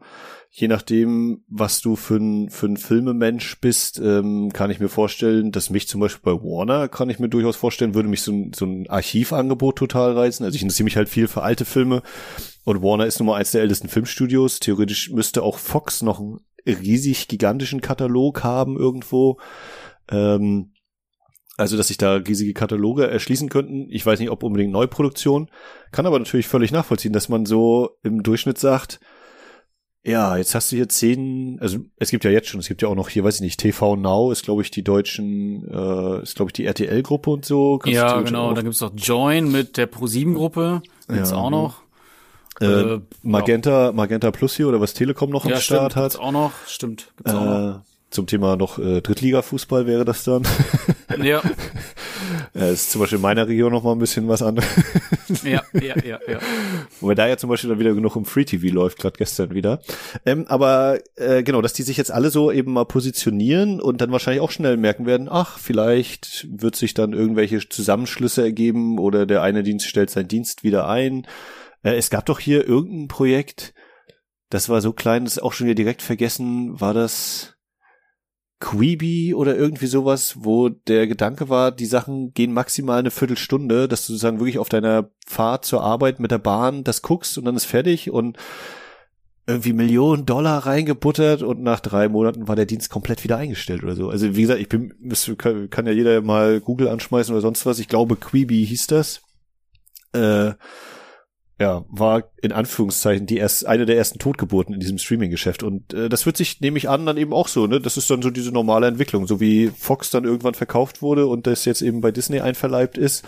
je 0.56 0.68
nachdem, 0.68 1.42
was 1.48 1.80
du 1.80 1.96
für 1.96 2.14
ein, 2.14 2.48
für 2.48 2.66
ein 2.66 2.76
Filmemensch 2.76 3.60
bist, 3.60 3.98
ähm, 3.98 4.52
kann 4.52 4.70
ich 4.70 4.78
mir 4.78 4.88
vorstellen, 4.88 5.50
dass 5.50 5.68
mich 5.68 5.88
zum 5.88 6.00
Beispiel 6.00 6.32
bei 6.32 6.40
Warner, 6.40 6.86
kann 6.86 7.10
ich 7.10 7.18
mir 7.18 7.28
durchaus 7.28 7.56
vorstellen, 7.56 7.96
würde 7.96 8.08
mich 8.08 8.22
so 8.22 8.30
ein, 8.30 8.52
so 8.54 8.64
ein 8.64 8.88
Archivangebot 8.88 9.74
total 9.76 10.12
reizen. 10.12 10.44
Also 10.44 10.54
ich 10.54 10.62
interessiere 10.62 10.84
mich 10.84 10.96
halt 10.96 11.08
viel 11.08 11.26
für 11.26 11.42
alte 11.42 11.64
Filme 11.64 12.02
und 12.62 12.84
Warner 12.84 13.06
ist 13.06 13.18
nun 13.18 13.26
mal 13.26 13.34
eins 13.34 13.50
der 13.50 13.62
ältesten 13.62 13.88
Filmstudios. 13.88 14.60
Theoretisch 14.60 15.10
müsste 15.10 15.42
auch 15.42 15.58
Fox 15.58 16.02
noch 16.02 16.20
einen 16.20 16.38
riesig 16.64 17.26
gigantischen 17.26 17.80
Katalog 17.80 18.44
haben 18.44 18.78
irgendwo. 18.78 19.38
Ähm, 20.08 20.70
also, 21.56 21.76
dass 21.76 21.88
sich 21.88 21.98
da 21.98 22.14
riesige 22.14 22.52
Kataloge 22.52 23.08
erschließen 23.08 23.48
könnten. 23.48 23.86
Ich 23.88 24.04
weiß 24.04 24.18
nicht, 24.18 24.30
ob 24.30 24.42
unbedingt 24.42 24.72
Neuproduktion. 24.72 25.48
Kann 25.92 26.06
aber 26.06 26.18
natürlich 26.18 26.48
völlig 26.48 26.72
nachvollziehen, 26.72 27.12
dass 27.12 27.28
man 27.28 27.46
so 27.46 27.90
im 28.02 28.22
Durchschnitt 28.22 28.58
sagt, 28.58 28.98
ja, 30.06 30.36
jetzt 30.36 30.54
hast 30.54 30.70
du 30.70 30.76
hier 30.76 30.88
zehn, 30.88 31.58
also 31.60 31.78
es 31.96 32.10
gibt 32.10 32.24
ja 32.24 32.30
jetzt 32.30 32.48
schon, 32.48 32.60
es 32.60 32.68
gibt 32.68 32.82
ja 32.82 32.88
auch 32.88 32.94
noch 32.94 33.08
hier, 33.08 33.24
weiß 33.24 33.36
ich 33.36 33.40
nicht, 33.40 33.58
TV 33.58 33.96
Now 33.96 34.32
ist, 34.32 34.44
glaube 34.44 34.60
ich, 34.60 34.70
die 34.70 34.82
deutschen, 34.82 35.66
äh, 35.66 36.22
ist, 36.22 36.36
glaube 36.36 36.50
ich, 36.50 36.52
die 36.52 36.66
RTL-Gruppe 36.66 37.30
und 37.30 37.44
so. 37.46 37.78
Kannst 37.78 37.96
ja, 37.96 38.20
genau, 38.20 38.52
da 38.52 38.60
gibt's 38.60 38.82
auch 38.82 38.92
Join 38.94 39.50
mit 39.50 39.78
der 39.78 39.90
Pro7-Gruppe, 39.90 40.82
gibt's 41.08 41.30
ja, 41.30 41.36
auch 41.36 41.50
noch. 41.50 41.82
Äh, 42.60 42.66
äh, 42.66 43.00
Magenta. 43.22 43.92
Magenta 43.92 44.30
Plus 44.30 44.54
hier 44.56 44.68
oder 44.68 44.80
was 44.80 44.92
Telekom 44.92 45.30
noch 45.30 45.44
am 45.44 45.52
ja, 45.52 45.56
Start 45.56 45.92
stimmt, 45.92 46.04
hat. 46.04 46.12
Gibt's 46.12 46.26
auch 46.26 46.32
noch, 46.32 46.52
stimmt, 46.66 47.12
gibt's 47.16 47.32
äh, 47.32 47.36
auch 47.36 47.44
noch 47.44 47.82
zum 48.14 48.26
Thema 48.26 48.56
noch 48.56 48.78
äh, 48.78 49.00
Drittliga-Fußball 49.00 49.86
wäre 49.86 50.04
das 50.04 50.24
dann. 50.24 50.42
Ja. 51.18 51.24
ja. 51.24 51.42
Ist 52.72 52.90
zum 52.90 53.00
Beispiel 53.00 53.16
in 53.16 53.22
meiner 53.22 53.46
Region 53.46 53.72
noch 53.72 53.82
mal 53.82 53.92
ein 53.92 53.98
bisschen 53.98 54.28
was 54.28 54.42
anderes. 54.42 54.68
ja, 55.42 55.62
ja, 55.72 55.94
ja, 56.04 56.18
ja. 56.26 56.38
Wobei 57.00 57.14
da 57.14 57.26
ja 57.26 57.36
zum 57.36 57.50
Beispiel 57.50 57.70
dann 57.70 57.78
wieder 57.78 57.94
genug 57.94 58.16
im 58.16 58.24
Free 58.24 58.44
TV 58.44 58.72
läuft, 58.72 58.98
gerade 58.98 59.16
gestern 59.16 59.54
wieder. 59.54 59.80
Ähm, 60.24 60.46
aber 60.48 60.98
äh, 61.16 61.42
genau, 61.42 61.60
dass 61.60 61.72
die 61.72 61.82
sich 61.82 61.96
jetzt 61.96 62.10
alle 62.12 62.30
so 62.30 62.50
eben 62.50 62.72
mal 62.72 62.84
positionieren 62.84 63.80
und 63.80 64.00
dann 64.00 64.12
wahrscheinlich 64.12 64.40
auch 64.40 64.50
schnell 64.50 64.76
merken 64.76 65.06
werden, 65.06 65.28
ach, 65.30 65.58
vielleicht 65.58 66.46
wird 66.50 66.76
sich 66.76 66.94
dann 66.94 67.12
irgendwelche 67.12 67.68
Zusammenschlüsse 67.68 68.42
ergeben 68.42 68.98
oder 68.98 69.26
der 69.26 69.42
eine 69.42 69.62
Dienst 69.62 69.86
stellt 69.86 70.10
seinen 70.10 70.28
Dienst 70.28 70.64
wieder 70.64 70.88
ein. 70.88 71.26
Äh, 71.82 71.96
es 71.96 72.10
gab 72.10 72.26
doch 72.26 72.40
hier 72.40 72.66
irgendein 72.66 73.08
Projekt, 73.08 73.74
das 74.50 74.68
war 74.68 74.80
so 74.80 74.92
klein, 74.92 75.24
das 75.24 75.36
ist 75.36 75.42
auch 75.42 75.52
schon 75.52 75.66
wieder 75.66 75.74
direkt 75.74 76.02
vergessen, 76.02 76.80
war 76.80 76.94
das 76.94 77.53
Queeby 78.64 79.34
oder 79.34 79.54
irgendwie 79.54 79.86
sowas, 79.86 80.36
wo 80.38 80.70
der 80.70 81.06
Gedanke 81.06 81.50
war, 81.50 81.70
die 81.70 81.84
Sachen 81.84 82.32
gehen 82.32 82.54
maximal 82.54 82.98
eine 82.98 83.10
Viertelstunde, 83.10 83.88
dass 83.88 84.06
du 84.06 84.14
sozusagen 84.14 84.40
wirklich 84.40 84.58
auf 84.58 84.70
deiner 84.70 85.10
Fahrt 85.26 85.66
zur 85.66 85.82
Arbeit 85.82 86.18
mit 86.18 86.30
der 86.30 86.38
Bahn 86.38 86.82
das 86.82 87.02
guckst 87.02 87.36
und 87.36 87.44
dann 87.44 87.56
ist 87.56 87.66
fertig 87.66 88.10
und 88.10 88.38
irgendwie 89.46 89.74
Millionen 89.74 90.24
Dollar 90.24 90.64
reingebuttert 90.64 91.42
und 91.42 91.62
nach 91.62 91.80
drei 91.80 92.08
Monaten 92.08 92.48
war 92.48 92.56
der 92.56 92.64
Dienst 92.64 92.88
komplett 92.88 93.22
wieder 93.22 93.36
eingestellt 93.36 93.84
oder 93.84 93.96
so. 93.96 94.08
Also 94.08 94.34
wie 94.34 94.40
gesagt, 94.40 94.60
ich 94.60 94.70
bin, 94.70 94.94
kann, 95.36 95.86
ja 95.86 95.92
jeder 95.92 96.22
mal 96.22 96.60
Google 96.60 96.88
anschmeißen 96.88 97.34
oder 97.34 97.42
sonst 97.42 97.66
was. 97.66 97.78
Ich 97.78 97.88
glaube, 97.88 98.16
Queeby 98.16 98.64
hieß 98.66 98.86
das. 98.86 99.20
Äh, 100.14 100.54
ja, 101.60 101.84
war 101.88 102.24
in 102.42 102.50
Anführungszeichen 102.52 103.26
die 103.26 103.36
erst 103.36 103.66
eine 103.66 103.86
der 103.86 103.96
ersten 103.96 104.18
Totgeburten 104.18 104.74
in 104.74 104.80
diesem 104.80 104.98
Streaming-Geschäft. 104.98 105.62
Und 105.62 105.94
äh, 105.94 106.08
das 106.08 106.26
wird 106.26 106.36
sich, 106.36 106.60
nehme 106.60 106.78
ich 106.78 106.88
an, 106.88 107.06
dann 107.06 107.16
eben 107.16 107.32
auch 107.32 107.46
so, 107.46 107.66
ne? 107.66 107.80
Das 107.80 107.96
ist 107.96 108.10
dann 108.10 108.22
so 108.22 108.30
diese 108.30 108.50
normale 108.50 108.88
Entwicklung, 108.88 109.26
so 109.26 109.40
wie 109.40 109.68
Fox 109.68 110.10
dann 110.10 110.24
irgendwann 110.24 110.54
verkauft 110.54 111.00
wurde 111.00 111.26
und 111.26 111.46
das 111.46 111.64
jetzt 111.64 111.82
eben 111.82 112.00
bei 112.00 112.10
Disney 112.10 112.40
einverleibt 112.40 112.98
ist, 112.98 113.24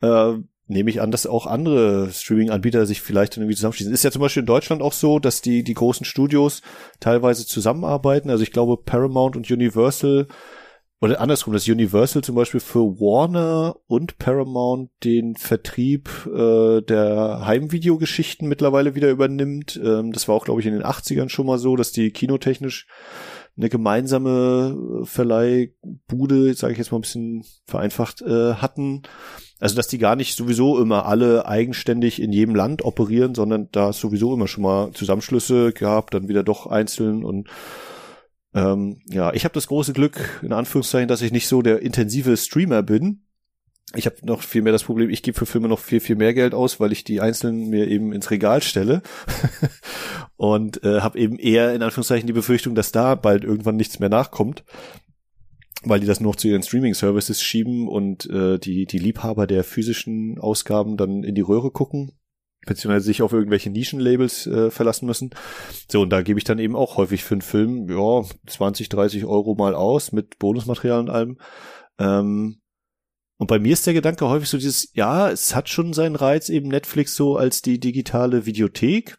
äh, 0.00 0.34
nehme 0.66 0.90
ich 0.90 1.00
an, 1.00 1.12
dass 1.12 1.26
auch 1.26 1.46
andere 1.46 2.10
Streaming-Anbieter 2.10 2.86
sich 2.86 3.00
vielleicht 3.00 3.36
dann 3.36 3.42
irgendwie 3.42 3.56
zusammenschließen. 3.56 3.92
Ist 3.92 4.04
ja 4.04 4.10
zum 4.10 4.22
Beispiel 4.22 4.40
in 4.40 4.46
Deutschland 4.46 4.82
auch 4.82 4.92
so, 4.92 5.20
dass 5.20 5.40
die, 5.40 5.62
die 5.62 5.74
großen 5.74 6.04
Studios 6.04 6.62
teilweise 6.98 7.46
zusammenarbeiten. 7.46 8.30
Also 8.30 8.42
ich 8.42 8.52
glaube, 8.52 8.76
Paramount 8.76 9.36
und 9.36 9.50
Universal 9.50 10.26
oder 11.02 11.20
andersrum, 11.20 11.52
dass 11.52 11.68
Universal 11.68 12.22
zum 12.22 12.36
Beispiel 12.36 12.60
für 12.60 13.00
Warner 13.00 13.74
und 13.88 14.18
Paramount 14.18 14.88
den 15.02 15.34
Vertrieb 15.34 16.08
äh, 16.32 16.80
der 16.80 17.44
Heimvideogeschichten 17.44 18.48
mittlerweile 18.48 18.94
wieder 18.94 19.10
übernimmt. 19.10 19.80
Ähm, 19.82 20.12
das 20.12 20.28
war 20.28 20.36
auch, 20.36 20.44
glaube 20.44 20.60
ich, 20.60 20.66
in 20.68 20.74
den 20.74 20.84
80ern 20.84 21.28
schon 21.28 21.46
mal 21.46 21.58
so, 21.58 21.74
dass 21.74 21.90
die 21.90 22.12
kinotechnisch 22.12 22.86
eine 23.56 23.68
gemeinsame 23.68 25.02
äh, 25.02 25.04
Verleihbude, 25.04 26.54
sage 26.54 26.74
ich 26.74 26.78
jetzt 26.78 26.92
mal 26.92 26.98
ein 26.98 27.02
bisschen 27.02 27.44
vereinfacht, 27.66 28.22
äh, 28.22 28.54
hatten. 28.54 29.02
Also 29.58 29.74
dass 29.74 29.88
die 29.88 29.98
gar 29.98 30.14
nicht 30.14 30.36
sowieso 30.36 30.80
immer 30.80 31.06
alle 31.06 31.46
eigenständig 31.46 32.22
in 32.22 32.32
jedem 32.32 32.54
Land 32.54 32.84
operieren, 32.84 33.34
sondern 33.34 33.68
da 33.72 33.90
es 33.90 33.98
sowieso 33.98 34.32
immer 34.34 34.46
schon 34.46 34.62
mal 34.62 34.92
Zusammenschlüsse 34.92 35.72
gab, 35.72 36.12
dann 36.12 36.28
wieder 36.28 36.44
doch 36.44 36.68
einzeln 36.68 37.24
und 37.24 37.48
ähm, 38.54 39.00
ja, 39.10 39.32
ich 39.32 39.44
habe 39.44 39.54
das 39.54 39.68
große 39.68 39.92
Glück, 39.92 40.40
in 40.42 40.52
Anführungszeichen, 40.52 41.08
dass 41.08 41.22
ich 41.22 41.32
nicht 41.32 41.48
so 41.48 41.62
der 41.62 41.80
intensive 41.80 42.36
Streamer 42.36 42.82
bin. 42.82 43.22
Ich 43.94 44.06
habe 44.06 44.16
noch 44.22 44.42
viel 44.42 44.62
mehr 44.62 44.72
das 44.72 44.84
Problem, 44.84 45.10
ich 45.10 45.22
gebe 45.22 45.38
für 45.38 45.44
Filme 45.44 45.68
noch 45.68 45.78
viel, 45.78 46.00
viel 46.00 46.16
mehr 46.16 46.32
Geld 46.32 46.54
aus, 46.54 46.80
weil 46.80 46.92
ich 46.92 47.04
die 47.04 47.20
einzelnen 47.20 47.68
mir 47.68 47.88
eben 47.88 48.12
ins 48.12 48.30
Regal 48.30 48.62
stelle. 48.62 49.02
und 50.36 50.82
äh, 50.82 51.00
habe 51.00 51.18
eben 51.18 51.38
eher 51.38 51.74
in 51.74 51.82
Anführungszeichen 51.82 52.26
die 52.26 52.32
Befürchtung, 52.32 52.74
dass 52.74 52.92
da 52.92 53.14
bald 53.14 53.44
irgendwann 53.44 53.76
nichts 53.76 53.98
mehr 53.98 54.08
nachkommt 54.08 54.64
weil 55.84 56.00
die 56.00 56.06
das 56.06 56.20
noch 56.20 56.36
zu 56.36 56.48
ihren 56.48 56.62
Streaming-Services 56.62 57.42
schieben 57.42 57.88
und 57.88 58.28
äh, 58.30 58.58
die, 58.58 58.86
die 58.86 58.98
Liebhaber 58.98 59.46
der 59.46 59.64
physischen 59.64 60.38
Ausgaben 60.38 60.96
dann 60.96 61.24
in 61.24 61.34
die 61.34 61.40
Röhre 61.40 61.70
gucken 61.70 62.12
beziehungsweise 62.66 63.06
sich 63.06 63.22
auf 63.22 63.32
irgendwelche 63.32 63.70
Nischenlabels 63.70 64.46
äh, 64.46 64.70
verlassen 64.70 65.06
müssen. 65.06 65.30
So, 65.90 66.02
und 66.02 66.10
da 66.10 66.22
gebe 66.22 66.38
ich 66.38 66.44
dann 66.44 66.58
eben 66.58 66.76
auch 66.76 66.96
häufig 66.96 67.24
für 67.24 67.34
einen 67.34 67.42
Film, 67.42 67.88
ja, 67.88 68.22
20, 68.46 68.88
30 68.88 69.24
Euro 69.24 69.54
mal 69.54 69.74
aus 69.74 70.12
mit 70.12 70.38
Bonusmaterial 70.38 71.00
und 71.00 71.10
allem. 71.10 71.38
Ähm, 71.98 72.60
und 73.38 73.48
bei 73.48 73.58
mir 73.58 73.72
ist 73.72 73.86
der 73.86 73.94
Gedanke 73.94 74.28
häufig 74.28 74.48
so 74.48 74.56
dieses, 74.56 74.90
ja, 74.94 75.28
es 75.28 75.54
hat 75.54 75.68
schon 75.68 75.92
seinen 75.92 76.14
Reiz, 76.14 76.48
eben 76.48 76.68
Netflix 76.68 77.16
so 77.16 77.36
als 77.36 77.60
die 77.60 77.80
digitale 77.80 78.46
Videothek. 78.46 79.18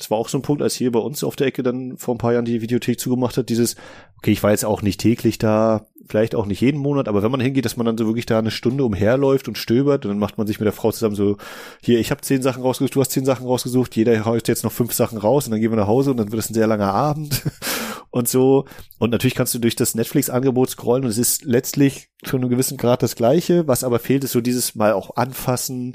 Das 0.00 0.10
war 0.10 0.16
auch 0.16 0.30
so 0.30 0.38
ein 0.38 0.42
Punkt, 0.42 0.62
als 0.62 0.76
hier 0.76 0.90
bei 0.92 0.98
uns 0.98 1.22
auf 1.22 1.36
der 1.36 1.48
Ecke 1.48 1.62
dann 1.62 1.98
vor 1.98 2.14
ein 2.14 2.18
paar 2.18 2.32
Jahren 2.32 2.46
die 2.46 2.62
Videothek 2.62 2.98
zugemacht 2.98 3.36
hat, 3.36 3.50
dieses, 3.50 3.76
okay, 4.16 4.32
ich 4.32 4.42
war 4.42 4.50
jetzt 4.50 4.64
auch 4.64 4.80
nicht 4.80 4.98
täglich 4.98 5.36
da, 5.36 5.88
vielleicht 6.08 6.34
auch 6.34 6.46
nicht 6.46 6.62
jeden 6.62 6.80
Monat, 6.80 7.06
aber 7.06 7.22
wenn 7.22 7.30
man 7.30 7.42
hingeht, 7.42 7.66
dass 7.66 7.76
man 7.76 7.84
dann 7.84 7.98
so 7.98 8.06
wirklich 8.06 8.24
da 8.24 8.38
eine 8.38 8.50
Stunde 8.50 8.84
umherläuft 8.84 9.46
und 9.46 9.58
stöbert 9.58 10.06
und 10.06 10.12
dann 10.12 10.18
macht 10.18 10.38
man 10.38 10.46
sich 10.46 10.58
mit 10.58 10.64
der 10.64 10.72
Frau 10.72 10.90
zusammen 10.90 11.16
so, 11.16 11.36
hier, 11.82 12.00
ich 12.00 12.10
habe 12.10 12.22
zehn 12.22 12.40
Sachen 12.40 12.62
rausgesucht, 12.62 12.94
du 12.94 13.00
hast 13.02 13.10
zehn 13.10 13.26
Sachen 13.26 13.46
rausgesucht, 13.46 13.94
jeder 13.94 14.24
haut 14.24 14.48
jetzt 14.48 14.64
noch 14.64 14.72
fünf 14.72 14.94
Sachen 14.94 15.18
raus 15.18 15.44
und 15.44 15.50
dann 15.50 15.60
gehen 15.60 15.70
wir 15.70 15.76
nach 15.76 15.86
Hause 15.86 16.12
und 16.12 16.16
dann 16.16 16.32
wird 16.32 16.42
es 16.42 16.48
ein 16.48 16.54
sehr 16.54 16.66
langer 16.66 16.94
Abend 16.94 17.42
und 18.10 18.26
so. 18.26 18.64
Und 18.98 19.10
natürlich 19.10 19.34
kannst 19.34 19.52
du 19.52 19.58
durch 19.58 19.76
das 19.76 19.94
Netflix-Angebot 19.94 20.70
scrollen 20.70 21.04
und 21.04 21.10
es 21.10 21.18
ist 21.18 21.44
letztlich 21.44 22.08
zu 22.24 22.38
einem 22.38 22.48
gewissen 22.48 22.78
Grad 22.78 23.02
das 23.02 23.16
Gleiche, 23.16 23.68
was 23.68 23.84
aber 23.84 23.98
fehlt, 23.98 24.24
ist 24.24 24.32
so 24.32 24.40
dieses 24.40 24.74
Mal 24.74 24.94
auch 24.94 25.16
anfassen, 25.16 25.94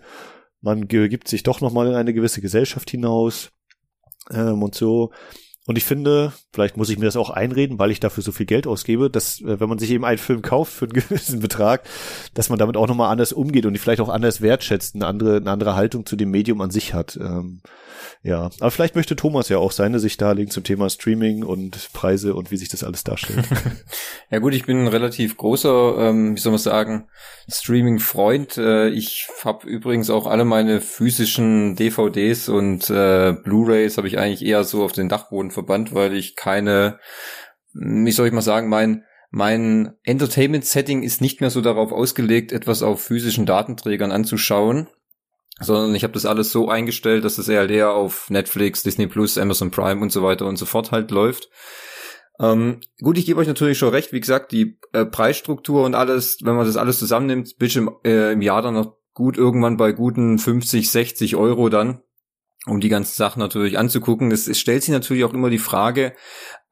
man 0.61 0.87
gibt 0.87 1.27
sich 1.27 1.41
doch 1.41 1.61
nochmal 1.61 1.87
in 1.87 1.95
eine 1.95 2.13
gewisse 2.13 2.41
Gesellschaft 2.41 2.91
hinaus 2.91 3.51
ähm, 4.31 4.63
und 4.63 4.75
so. 4.75 5.11
Und 5.67 5.79
ich 5.79 5.83
finde, 5.83 6.31
vielleicht 6.53 6.77
muss 6.77 6.89
ich 6.89 6.99
mir 6.99 7.05
das 7.05 7.15
auch 7.15 7.31
einreden, 7.31 7.79
weil 7.79 7.89
ich 7.89 7.99
dafür 7.99 8.21
so 8.21 8.31
viel 8.31 8.45
Geld 8.45 8.67
ausgebe, 8.67 9.09
dass 9.09 9.41
äh, 9.41 9.59
wenn 9.59 9.67
man 9.67 9.79
sich 9.79 9.89
eben 9.89 10.05
einen 10.05 10.19
Film 10.19 10.43
kauft 10.43 10.73
für 10.73 10.85
einen 10.85 10.93
gewissen 10.93 11.39
Betrag, 11.39 11.83
dass 12.35 12.49
man 12.49 12.59
damit 12.59 12.77
auch 12.77 12.87
nochmal 12.87 13.11
anders 13.11 13.33
umgeht 13.33 13.65
und 13.65 13.73
die 13.73 13.79
vielleicht 13.79 14.01
auch 14.01 14.09
anders 14.09 14.41
wertschätzt, 14.41 14.95
eine 14.95 15.07
andere, 15.07 15.37
eine 15.37 15.49
andere 15.49 15.75
Haltung 15.75 16.05
zu 16.05 16.15
dem 16.15 16.29
Medium 16.29 16.61
an 16.61 16.69
sich 16.69 16.93
hat. 16.93 17.17
Ähm, 17.17 17.61
ja, 18.23 18.49
aber 18.59 18.71
vielleicht 18.71 18.95
möchte 18.95 19.15
Thomas 19.15 19.49
ja 19.49 19.57
auch 19.57 19.71
seine 19.71 19.99
Sicht 19.99 20.21
darlegen 20.21 20.51
zum 20.51 20.63
Thema 20.63 20.89
Streaming 20.89 21.43
und 21.43 21.91
Preise 21.93 22.33
und 22.35 22.51
wie 22.51 22.57
sich 22.57 22.69
das 22.69 22.83
alles 22.83 23.03
darstellt. 23.03 23.45
ja 24.31 24.39
gut, 24.39 24.53
ich 24.53 24.65
bin 24.65 24.81
ein 24.81 24.87
relativ 24.87 25.37
großer, 25.37 25.97
ähm, 25.97 26.35
wie 26.35 26.39
soll 26.39 26.51
man 26.51 26.59
sagen, 26.59 27.07
Streaming-Freund. 27.49 28.57
Äh, 28.57 28.89
ich 28.89 29.27
habe 29.43 29.67
übrigens 29.67 30.09
auch 30.09 30.27
alle 30.27 30.45
meine 30.45 30.81
physischen 30.81 31.75
DVDs 31.75 32.49
und 32.49 32.89
äh, 32.89 33.33
Blu-rays 33.43 33.97
habe 33.97 34.07
ich 34.07 34.17
eigentlich 34.17 34.45
eher 34.45 34.63
so 34.63 34.83
auf 34.83 34.91
den 34.91 35.09
Dachboden 35.09 35.51
verbannt, 35.51 35.93
weil 35.93 36.13
ich 36.13 36.35
keine, 36.35 36.99
wie 37.73 38.11
soll 38.11 38.27
ich 38.27 38.33
mal 38.33 38.41
sagen, 38.41 38.69
mein 38.69 39.03
mein 39.31 39.91
Entertainment-Setting 40.03 41.03
ist 41.03 41.19
nicht 41.19 41.41
mehr 41.41 41.49
so 41.49 41.59
darauf 41.59 41.91
ausgelegt, 41.91 42.53
etwas 42.53 42.81
auf 42.81 43.01
physischen 43.01 43.45
Datenträgern 43.45 44.13
anzuschauen, 44.13 44.87
sondern 45.59 45.95
ich 45.95 46.03
habe 46.03 46.13
das 46.13 46.25
alles 46.25 46.51
so 46.51 46.69
eingestellt, 46.69 47.23
dass 47.23 47.37
das 47.37 47.47
ELD 47.47 47.83
auf 47.83 48.29
Netflix, 48.29 48.83
Disney 48.83 49.07
Plus, 49.07 49.37
Amazon 49.37 49.71
Prime 49.71 50.01
und 50.01 50.11
so 50.11 50.21
weiter 50.23 50.45
und 50.45 50.57
so 50.57 50.65
fort 50.65 50.91
halt 50.91 51.11
läuft. 51.11 51.49
Ähm, 52.39 52.81
gut, 53.01 53.17
ich 53.17 53.25
gebe 53.25 53.39
euch 53.39 53.47
natürlich 53.47 53.77
schon 53.77 53.89
recht, 53.89 54.11
wie 54.11 54.19
gesagt, 54.19 54.51
die 54.51 54.77
äh, 54.91 55.05
Preisstruktur 55.05 55.85
und 55.85 55.95
alles, 55.95 56.39
wenn 56.43 56.55
man 56.55 56.65
das 56.65 56.75
alles 56.75 56.99
zusammennimmt, 56.99 57.57
Bildschirm 57.57 57.89
äh, 58.03 58.33
im 58.33 58.41
Jahr 58.41 58.61
dann 58.61 58.73
noch 58.73 58.97
gut 59.13 59.37
irgendwann 59.37 59.77
bei 59.77 59.93
guten 59.93 60.37
50, 60.37 60.91
60 60.91 61.37
Euro 61.37 61.69
dann, 61.69 62.01
um 62.65 62.81
die 62.81 62.89
ganzen 62.89 63.15
Sachen 63.15 63.39
natürlich 63.39 63.77
anzugucken. 63.77 64.31
Es, 64.31 64.49
es 64.49 64.59
stellt 64.59 64.83
sich 64.83 64.91
natürlich 64.91 65.23
auch 65.23 65.33
immer 65.33 65.49
die 65.49 65.57
Frage, 65.57 66.13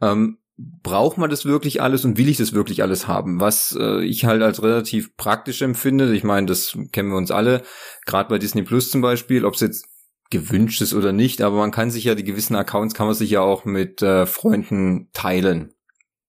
ähm, 0.01 0.39
braucht 0.57 1.17
man 1.17 1.29
das 1.29 1.45
wirklich 1.45 1.81
alles 1.81 2.05
und 2.05 2.17
will 2.17 2.29
ich 2.29 2.37
das 2.37 2.53
wirklich 2.53 2.83
alles 2.83 3.07
haben? 3.07 3.39
Was 3.39 3.75
äh, 3.79 4.03
ich 4.03 4.25
halt 4.25 4.41
als 4.41 4.61
relativ 4.61 5.15
praktisch 5.17 5.61
empfinde, 5.61 6.13
ich 6.13 6.23
meine, 6.23 6.47
das 6.47 6.77
kennen 6.91 7.09
wir 7.09 7.17
uns 7.17 7.31
alle, 7.31 7.63
gerade 8.05 8.29
bei 8.29 8.37
Disney 8.37 8.63
Plus 8.63 8.91
zum 8.91 9.01
Beispiel, 9.01 9.45
ob 9.45 9.55
es 9.55 9.61
jetzt 9.61 9.87
gewünscht 10.29 10.81
ist 10.81 10.93
oder 10.93 11.11
nicht, 11.11 11.41
aber 11.41 11.57
man 11.57 11.71
kann 11.71 11.91
sich 11.91 12.05
ja 12.05 12.15
die 12.15 12.23
gewissen 12.23 12.55
Accounts 12.55 12.93
kann 12.93 13.05
man 13.05 13.15
sich 13.15 13.29
ja 13.29 13.41
auch 13.41 13.65
mit 13.65 14.01
äh, 14.01 14.25
Freunden 14.25 15.09
teilen, 15.13 15.73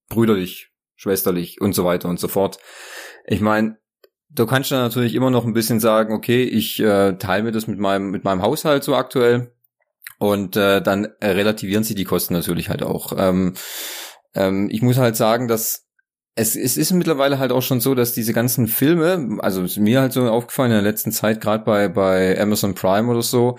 brüderlich, 0.09 0.71
schwesterlich 0.95 1.61
und 1.61 1.75
so 1.75 1.85
weiter 1.85 2.09
und 2.09 2.21
so 2.21 2.29
fort. 2.29 2.59
Ich 3.27 3.41
meine, 3.41 3.79
du 4.31 4.47
kannst 4.47 4.71
dann 4.71 4.81
natürlich 4.81 5.15
immer 5.15 5.31
noch 5.31 5.45
ein 5.45 5.55
bisschen 5.55 5.81
sagen, 5.81 6.15
okay, 6.15 6.45
ich 6.45 6.81
äh, 6.81 7.17
teile 7.19 7.45
mir 7.45 7.53
das 7.53 7.67
mit 7.67 7.79
meinem 7.79 8.11
mit 8.11 8.25
meinem 8.25 8.43
Haushalt 8.43 8.85
so 8.85 8.95
aktuell 8.95 9.53
und 10.19 10.57
äh, 10.57 10.83
dann 10.83 11.09
relativieren 11.23 11.85
sich 11.85 11.97
die 11.97 12.05
Kosten 12.05 12.35
natürlich 12.35 12.69
halt 12.69 12.83
auch. 12.83 13.13
Ähm, 13.17 13.55
ähm, 14.35 14.69
ich 14.70 14.82
muss 14.82 14.98
halt 14.98 15.16
sagen, 15.16 15.48
dass 15.48 15.85
es, 16.36 16.56
es 16.56 16.77
ist 16.77 16.93
mittlerweile 16.93 17.39
halt 17.39 17.52
auch 17.52 17.62
schon 17.62 17.81
so, 17.81 17.94
dass 17.94 18.12
diese 18.12 18.32
ganzen 18.32 18.66
Filme, 18.66 19.39
also 19.40 19.62
ist 19.62 19.78
mir 19.78 20.01
halt 20.01 20.12
so 20.12 20.28
aufgefallen 20.28 20.73
in 20.73 20.77
der 20.77 20.90
letzten 20.90 21.12
Zeit, 21.12 21.40
gerade 21.40 21.65
bei, 21.65 21.89
bei 21.89 22.40
Amazon 22.40 22.74
Prime 22.74 23.09
oder 23.11 23.23
so, 23.23 23.56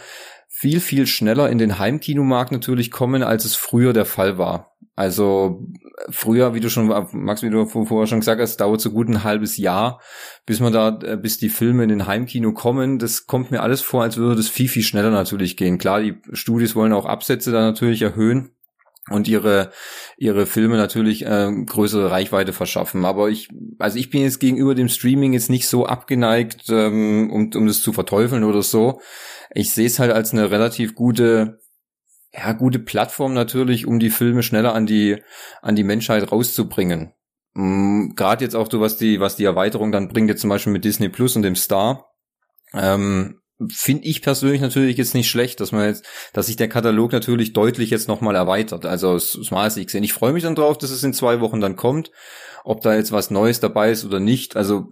viel, 0.49 0.79
viel 0.79 1.07
schneller 1.07 1.49
in 1.49 1.57
den 1.57 1.79
Heimkinomarkt 1.79 2.51
natürlich 2.51 2.91
kommen, 2.91 3.23
als 3.23 3.45
es 3.45 3.55
früher 3.55 3.93
der 3.93 4.05
Fall 4.05 4.37
war. 4.37 4.71
Also 4.95 5.61
früher, 6.09 6.53
wie 6.53 6.61
du 6.61 6.69
schon, 6.69 6.87
Max, 7.11 7.43
wie 7.43 7.49
du 7.49 7.65
vorher 7.65 8.07
schon 8.07 8.21
gesagt 8.21 8.39
hast, 8.39 8.57
dauert 8.57 8.79
so 8.79 8.91
gut 8.91 9.09
ein 9.09 9.25
halbes 9.25 9.57
Jahr, 9.57 9.99
bis 10.45 10.61
man 10.61 10.71
da, 10.71 10.97
äh, 11.03 11.17
bis 11.17 11.37
die 11.37 11.49
Filme 11.49 11.83
in 11.83 11.89
den 11.89 12.07
Heimkino 12.07 12.53
kommen. 12.53 12.99
Das 12.99 13.27
kommt 13.27 13.51
mir 13.51 13.61
alles 13.61 13.81
vor, 13.81 14.03
als 14.03 14.15
würde 14.15 14.37
das 14.37 14.47
viel, 14.47 14.69
viel 14.69 14.83
schneller 14.83 15.11
natürlich 15.11 15.57
gehen. 15.57 15.77
Klar, 15.77 16.01
die 16.01 16.21
Studios 16.31 16.75
wollen 16.75 16.93
auch 16.93 17.05
Absätze 17.05 17.51
da 17.51 17.61
natürlich 17.61 18.01
erhöhen 18.01 18.51
und 19.09 19.27
ihre 19.27 19.71
ihre 20.17 20.45
Filme 20.45 20.77
natürlich 20.77 21.25
äh, 21.25 21.51
größere 21.65 22.09
Reichweite 22.11 22.53
verschaffen. 22.53 23.05
Aber 23.05 23.29
ich, 23.29 23.49
also 23.77 23.97
ich 23.97 24.09
bin 24.09 24.21
jetzt 24.21 24.39
gegenüber 24.39 24.75
dem 24.75 24.89
Streaming 24.89 25.33
jetzt 25.33 25.49
nicht 25.49 25.67
so 25.67 25.85
abgeneigt, 25.85 26.69
ähm, 26.69 27.29
um 27.31 27.51
um 27.53 27.67
das 27.67 27.81
zu 27.81 27.93
verteufeln 27.93 28.43
oder 28.43 28.63
so. 28.63 29.01
Ich 29.53 29.71
sehe 29.71 29.85
es 29.87 29.99
halt 29.99 30.11
als 30.11 30.31
eine 30.31 30.51
relativ 30.51 30.95
gute 30.95 31.59
ja 32.33 32.51
gute 32.53 32.79
Plattform 32.79 33.33
natürlich, 33.33 33.85
um 33.85 33.99
die 33.99 34.09
Filme 34.09 34.43
schneller 34.43 34.73
an 34.73 34.85
die 34.85 35.21
an 35.61 35.75
die 35.75 35.83
Menschheit 35.83 36.31
rauszubringen. 36.31 37.13
Mhm, 37.53 38.13
Gerade 38.15 38.43
jetzt 38.43 38.55
auch 38.55 38.69
so 38.69 38.81
was 38.81 38.97
die 38.97 39.19
was 39.19 39.35
die 39.35 39.45
Erweiterung 39.45 39.91
dann 39.91 40.09
bringt 40.09 40.29
jetzt 40.29 40.41
zum 40.41 40.49
Beispiel 40.49 40.73
mit 40.73 40.83
Disney 40.83 41.09
Plus 41.09 41.35
und 41.35 41.43
dem 41.43 41.55
Star. 41.55 42.11
Ähm, 42.73 43.39
finde 43.69 44.03
ich 44.05 44.21
persönlich 44.21 44.61
natürlich 44.61 44.97
jetzt 44.97 45.13
nicht 45.13 45.29
schlecht, 45.29 45.61
dass 45.61 45.71
man 45.71 45.85
jetzt, 45.85 46.05
dass 46.33 46.47
sich 46.47 46.57
der 46.57 46.67
Katalog 46.67 47.13
natürlich 47.13 47.53
deutlich 47.53 47.89
jetzt 47.89 48.07
nochmal 48.07 48.35
erweitert. 48.35 48.85
Also 48.85 49.17
Smart 49.17 49.75
gesehen. 49.75 50.03
Ich 50.03 50.13
freue 50.13 50.33
mich 50.33 50.43
dann 50.43 50.55
drauf, 50.55 50.77
dass 50.77 50.91
es 50.91 51.03
in 51.03 51.13
zwei 51.13 51.39
Wochen 51.39 51.61
dann 51.61 51.75
kommt. 51.75 52.11
Ob 52.65 52.81
da 52.81 52.95
jetzt 52.95 53.11
was 53.11 53.31
Neues 53.31 53.59
dabei 53.59 53.91
ist 53.91 54.05
oder 54.05 54.19
nicht. 54.19 54.57
Also 54.57 54.89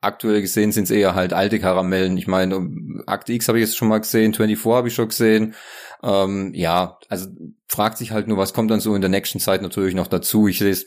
aktuell 0.00 0.40
gesehen 0.40 0.70
sind 0.70 0.84
es 0.84 0.90
eher 0.90 1.14
halt 1.14 1.32
alte 1.32 1.58
Karamellen. 1.58 2.16
Ich 2.16 2.26
meine, 2.26 2.70
Akte 3.06 3.32
X 3.32 3.48
habe 3.48 3.58
ich 3.58 3.66
jetzt 3.66 3.76
schon 3.76 3.88
mal 3.88 3.98
gesehen, 3.98 4.34
24 4.34 4.72
habe 4.72 4.88
ich 4.88 4.94
schon 4.94 5.08
gesehen. 5.08 5.54
Ähm, 6.02 6.52
ja, 6.54 6.98
also 7.08 7.28
fragt 7.68 7.98
sich 7.98 8.12
halt 8.12 8.28
nur, 8.28 8.36
was 8.36 8.52
kommt 8.52 8.70
dann 8.70 8.80
so 8.80 8.94
in 8.94 9.00
der 9.00 9.10
nächsten 9.10 9.40
Zeit 9.40 9.62
natürlich 9.62 9.94
noch 9.94 10.06
dazu. 10.06 10.46
Ich 10.46 10.58
sehe 10.58 10.70
es 10.70 10.84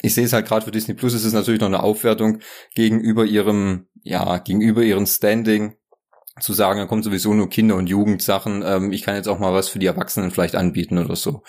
ich 0.00 0.14
sehe 0.14 0.24
es 0.24 0.32
halt 0.32 0.46
gerade 0.46 0.64
für 0.64 0.70
Disney 0.70 0.94
Plus 0.94 1.12
ist 1.12 1.24
es 1.24 1.32
natürlich 1.32 1.60
noch 1.60 1.66
eine 1.66 1.82
Aufwertung 1.82 2.38
gegenüber 2.74 3.24
ihrem, 3.24 3.88
ja, 4.02 4.38
gegenüber 4.38 4.82
ihrem 4.82 5.06
Standing 5.06 5.74
zu 6.40 6.52
sagen, 6.52 6.78
da 6.78 6.86
kommt 6.86 7.04
sowieso 7.04 7.34
nur 7.34 7.48
Kinder- 7.48 7.76
und 7.76 7.88
Jugendsachen, 7.88 8.62
ähm, 8.66 8.92
ich 8.92 9.02
kann 9.02 9.16
jetzt 9.16 9.28
auch 9.28 9.38
mal 9.38 9.52
was 9.52 9.68
für 9.68 9.78
die 9.78 9.86
Erwachsenen 9.86 10.30
vielleicht 10.30 10.56
anbieten 10.56 10.98
oder 10.98 11.16
so. 11.16 11.42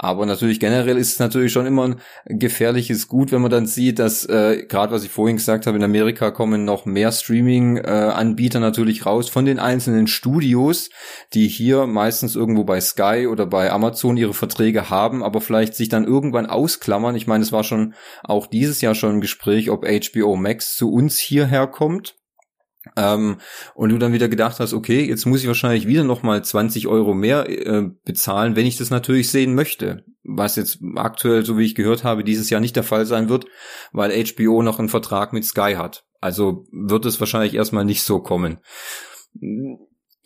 Aber 0.00 0.26
natürlich 0.26 0.60
generell 0.60 0.96
ist 0.96 1.12
es 1.12 1.18
natürlich 1.18 1.52
schon 1.52 1.66
immer 1.66 1.84
ein 1.84 2.00
gefährliches 2.26 3.08
Gut, 3.08 3.32
wenn 3.32 3.42
man 3.42 3.50
dann 3.50 3.66
sieht, 3.66 3.98
dass 3.98 4.24
äh, 4.24 4.64
gerade 4.68 4.92
was 4.92 5.02
ich 5.02 5.10
vorhin 5.10 5.36
gesagt 5.36 5.66
habe, 5.66 5.76
in 5.76 5.82
Amerika 5.82 6.30
kommen 6.30 6.64
noch 6.64 6.86
mehr 6.86 7.10
Streaming-Anbieter 7.10 8.58
äh, 8.58 8.62
natürlich 8.62 9.06
raus 9.06 9.28
von 9.28 9.44
den 9.44 9.58
einzelnen 9.58 10.06
Studios, 10.06 10.90
die 11.34 11.48
hier 11.48 11.86
meistens 11.86 12.36
irgendwo 12.36 12.62
bei 12.62 12.80
Sky 12.80 13.26
oder 13.28 13.46
bei 13.46 13.72
Amazon 13.72 14.16
ihre 14.16 14.34
Verträge 14.34 14.88
haben, 14.88 15.24
aber 15.24 15.40
vielleicht 15.40 15.74
sich 15.74 15.88
dann 15.88 16.04
irgendwann 16.04 16.46
ausklammern. 16.46 17.16
Ich 17.16 17.26
meine, 17.26 17.42
es 17.42 17.50
war 17.50 17.64
schon 17.64 17.94
auch 18.22 18.46
dieses 18.46 18.80
Jahr 18.80 18.94
schon 18.94 19.16
ein 19.16 19.20
Gespräch, 19.20 19.68
ob 19.68 19.84
HBO 19.84 20.36
Max 20.36 20.76
zu 20.76 20.92
uns 20.92 21.18
hierher 21.18 21.66
kommt 21.66 22.17
ähm, 22.96 23.38
und 23.74 23.90
du 23.90 23.98
dann 23.98 24.12
wieder 24.12 24.28
gedacht 24.28 24.60
hast, 24.60 24.72
okay, 24.72 25.04
jetzt 25.04 25.26
muss 25.26 25.40
ich 25.40 25.46
wahrscheinlich 25.46 25.86
wieder 25.86 26.04
nochmal 26.04 26.44
20 26.44 26.86
Euro 26.88 27.14
mehr 27.14 27.48
äh, 27.48 27.88
bezahlen, 28.04 28.56
wenn 28.56 28.66
ich 28.66 28.76
das 28.76 28.90
natürlich 28.90 29.30
sehen 29.30 29.54
möchte. 29.54 30.04
Was 30.24 30.56
jetzt 30.56 30.80
aktuell, 30.96 31.44
so 31.44 31.56
wie 31.58 31.64
ich 31.64 31.74
gehört 31.74 32.04
habe, 32.04 32.24
dieses 32.24 32.50
Jahr 32.50 32.60
nicht 32.60 32.76
der 32.76 32.82
Fall 32.82 33.06
sein 33.06 33.28
wird, 33.28 33.46
weil 33.92 34.12
HBO 34.24 34.62
noch 34.62 34.78
einen 34.78 34.88
Vertrag 34.88 35.32
mit 35.32 35.44
Sky 35.44 35.74
hat. 35.76 36.04
Also 36.20 36.66
wird 36.72 37.06
es 37.06 37.20
wahrscheinlich 37.20 37.54
erstmal 37.54 37.84
nicht 37.84 38.02
so 38.02 38.20
kommen. 38.20 38.58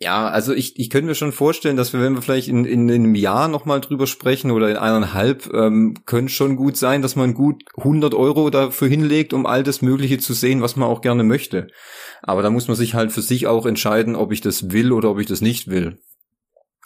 Ja, 0.03 0.27
also 0.27 0.53
ich, 0.53 0.77
ich 0.77 0.89
könnte 0.89 1.07
mir 1.07 1.15
schon 1.15 1.31
vorstellen, 1.31 1.77
dass 1.77 1.93
wir, 1.93 2.01
wenn 2.01 2.13
wir 2.13 2.21
vielleicht 2.21 2.49
in, 2.49 2.65
in, 2.65 2.89
in 2.89 3.05
einem 3.05 3.15
Jahr 3.15 3.47
nochmal 3.47 3.79
drüber 3.79 4.05
sprechen 4.05 4.51
oder 4.51 4.69
in 4.69 4.75
eineinhalb, 4.75 5.49
ähm, 5.53 5.93
könnte 6.05 6.33
schon 6.33 6.57
gut 6.57 6.75
sein, 6.75 7.01
dass 7.01 7.15
man 7.15 7.33
gut 7.33 7.63
100 7.77 8.13
Euro 8.13 8.49
dafür 8.49 8.89
hinlegt, 8.89 9.31
um 9.31 9.45
all 9.45 9.63
das 9.63 9.81
Mögliche 9.81 10.17
zu 10.17 10.33
sehen, 10.33 10.61
was 10.61 10.75
man 10.75 10.89
auch 10.89 10.99
gerne 10.99 11.23
möchte. 11.23 11.67
Aber 12.21 12.41
da 12.41 12.49
muss 12.49 12.67
man 12.67 12.75
sich 12.75 12.95
halt 12.95 13.13
für 13.13 13.21
sich 13.21 13.47
auch 13.47 13.65
entscheiden, 13.65 14.17
ob 14.17 14.33
ich 14.33 14.41
das 14.41 14.73
will 14.73 14.91
oder 14.91 15.09
ob 15.09 15.19
ich 15.21 15.27
das 15.27 15.39
nicht 15.39 15.69
will. 15.69 15.99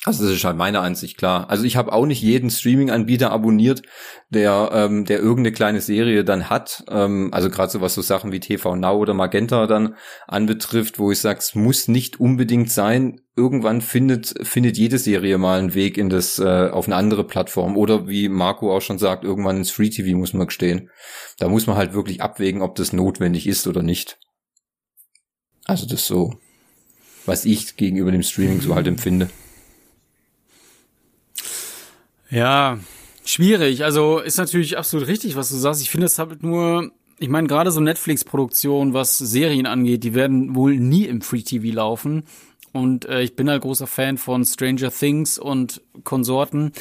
Also 0.06 0.24
das 0.24 0.34
ist 0.34 0.44
halt 0.44 0.57
meine 0.57 0.80
Ansicht, 0.80 1.18
klar. 1.18 1.49
Also 1.49 1.64
ich 1.64 1.76
habe 1.76 1.91
auch 1.91 2.06
nicht 2.06 2.22
jeden 2.22 2.49
Streaming-Anbieter 2.49 3.32
abonniert, 3.32 3.82
der, 4.30 4.69
ähm, 4.72 5.06
der 5.06 5.19
irgendeine 5.19 5.52
kleine 5.52 5.82
Serie 5.82 6.24
dann 6.24 6.49
hat. 6.49 6.86
Ähm, 6.88 7.30
also 7.34 7.49
gerade 7.49 7.72
so 7.72 7.82
was 7.82 7.95
so 7.95 8.02
Sachen 8.02 8.32
wie 8.32 8.40
TV 8.40 8.76
Now 8.76 8.95
oder 8.98 9.14
Magenta 9.14 9.65
dann 9.65 9.95
anbetrifft, 10.28 10.99
wo 10.99 11.11
ich 11.11 11.19
sage, 11.19 11.40
es 11.40 11.56
muss 11.56 11.88
nicht 11.88 12.19
unbedingt 12.19 12.72
sein. 12.72 13.22
Irgendwann 13.36 13.82
findet, 13.82 14.36
findet 14.48 14.78
jede 14.78 14.99
Serie 14.99 15.38
mal 15.40 15.60
einen 15.60 15.74
Weg 15.74 15.98
in 15.98 16.10
das, 16.10 16.38
äh, 16.40 16.69
auf 16.69 16.86
eine 16.86 16.95
andere 16.95 17.26
Plattform. 17.26 17.76
Oder 17.76 18.07
wie 18.07 18.30
Marco 18.30 18.74
auch 18.74 18.82
schon 18.82 18.99
sagt, 18.99 19.24
irgendwann 19.24 19.57
ins 19.57 19.72
Free 19.72 19.90
TV 19.90 20.15
muss 20.15 20.34
man 20.34 20.48
gestehen. 20.48 20.90
Da 21.40 21.49
muss 21.49 21.68
man 21.68 21.76
halt 21.76 21.94
wirklich 21.94 22.22
abwägen, 22.22 22.61
ob 22.61 22.76
das 22.76 22.94
notwendig 22.94 23.48
ist 23.48 23.68
oder 23.68 23.82
nicht. 23.82 24.19
Also 25.65 25.86
das 25.88 26.06
so, 26.06 26.36
was 27.26 27.45
ich 27.45 27.76
gegenüber 27.76 28.11
dem 28.11 28.24
Streaming 28.24 28.61
so 28.61 28.74
halt 28.76 28.88
empfinde. 28.88 29.30
Ja, 32.29 32.79
schwierig. 33.25 33.83
Also 33.83 34.19
ist 34.19 34.37
natürlich 34.37 34.77
absolut 34.77 35.07
richtig, 35.07 35.35
was 35.35 35.49
du 35.49 35.55
sagst. 35.55 35.81
Ich 35.81 35.89
finde 35.89 36.07
es 36.07 36.19
halt 36.19 36.43
nur, 36.43 36.91
ich 37.19 37.29
meine, 37.29 37.47
gerade 37.47 37.71
so 37.71 37.79
Netflix-Produktionen, 37.79 38.93
was 38.93 39.17
Serien 39.17 39.65
angeht, 39.65 40.03
die 40.03 40.13
werden 40.13 40.55
wohl 40.55 40.77
nie 40.77 41.05
im 41.05 41.21
Free 41.21 41.41
TV 41.41 41.73
laufen. 41.73 42.23
Und 42.73 43.05
äh, 43.05 43.21
ich 43.21 43.35
bin 43.35 43.49
halt 43.49 43.61
großer 43.61 43.87
Fan 43.87 44.17
von 44.17 44.45
Stranger 44.45 44.91
Things 44.91 45.39
und 45.39 45.81
Konsorten. 46.03 46.73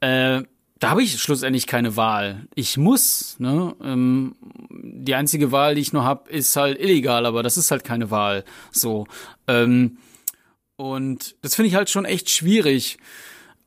Äh, 0.00 0.42
da 0.78 0.90
habe 0.90 1.02
ich 1.02 1.20
schlussendlich 1.20 1.66
keine 1.66 1.96
Wahl. 1.96 2.48
Ich 2.54 2.76
muss, 2.76 3.36
ne? 3.38 3.74
Ähm, 3.82 4.34
die 4.68 5.14
einzige 5.14 5.52
Wahl, 5.52 5.76
die 5.76 5.80
ich 5.80 5.92
nur 5.92 6.04
habe, 6.04 6.28
ist 6.30 6.56
halt 6.56 6.80
illegal, 6.80 7.24
aber 7.24 7.42
das 7.42 7.56
ist 7.56 7.70
halt 7.70 7.84
keine 7.84 8.10
Wahl. 8.10 8.44
So. 8.72 9.06
Ähm, 9.46 9.98
und 10.76 11.36
das 11.42 11.54
finde 11.54 11.68
ich 11.68 11.76
halt 11.76 11.88
schon 11.88 12.04
echt 12.04 12.30
schwierig. 12.30 12.98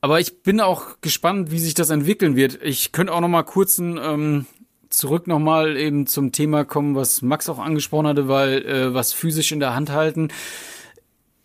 Aber 0.06 0.20
ich 0.20 0.44
bin 0.44 0.60
auch 0.60 1.00
gespannt, 1.00 1.50
wie 1.50 1.58
sich 1.58 1.74
das 1.74 1.90
entwickeln 1.90 2.36
wird. 2.36 2.62
Ich 2.62 2.92
könnte 2.92 3.12
auch 3.12 3.20
noch 3.20 3.26
mal 3.26 3.42
kurz 3.42 3.78
ein, 3.78 3.98
ähm, 4.00 4.46
zurück 4.88 5.26
noch 5.26 5.40
mal 5.40 5.76
eben 5.76 6.06
zum 6.06 6.30
Thema 6.30 6.64
kommen, 6.64 6.94
was 6.94 7.22
Max 7.22 7.48
auch 7.48 7.58
angesprochen 7.58 8.06
hatte, 8.06 8.28
weil 8.28 8.64
äh, 8.64 8.94
was 8.94 9.12
physisch 9.12 9.50
in 9.50 9.58
der 9.58 9.74
Hand 9.74 9.90
halten. 9.90 10.28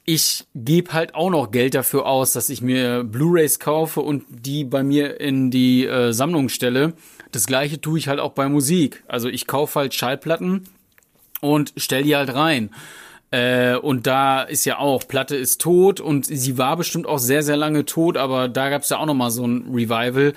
Ich 0.05 0.45
gebe 0.53 0.93
halt 0.93 1.15
auch 1.15 1.31
noch 1.31 1.49
Geld 1.49 1.73
dafür 1.73 2.05
aus, 2.05 2.33
dass 2.33 2.49
ich 2.49 2.61
mir 2.61 3.03
Blu-rays 3.03 3.57
kaufe 3.59 4.01
und 4.01 4.25
die 4.29 4.63
bei 4.63 4.83
mir 4.83 5.19
in 5.19 5.49
die 5.49 5.88
äh, 5.88 6.13
Sammlung 6.13 6.47
stelle. 6.47 6.93
Das 7.31 7.47
gleiche 7.47 7.81
tue 7.81 7.97
ich 7.97 8.09
halt 8.09 8.19
auch 8.19 8.33
bei 8.33 8.47
Musik. 8.47 9.03
Also 9.07 9.27
ich 9.27 9.47
kaufe 9.47 9.79
halt 9.79 9.95
Schallplatten 9.95 10.67
und 11.39 11.73
stell 11.77 12.03
die 12.03 12.15
halt 12.15 12.35
rein. 12.35 12.69
Äh, 13.31 13.77
und 13.77 14.07
da 14.07 14.41
ist 14.43 14.65
ja 14.65 14.77
auch, 14.77 15.07
Platte 15.07 15.37
ist 15.37 15.61
tot 15.61 16.01
und 16.01 16.25
sie 16.25 16.57
war 16.57 16.75
bestimmt 16.75 17.07
auch 17.07 17.19
sehr, 17.19 17.43
sehr 17.43 17.57
lange 17.57 17.85
tot, 17.85 18.17
aber 18.17 18.49
da 18.49 18.69
gab 18.69 18.81
es 18.83 18.89
ja 18.89 18.97
auch 18.97 19.05
noch 19.05 19.13
mal 19.13 19.31
so 19.31 19.47
ein 19.47 19.67
Revival. 19.73 20.33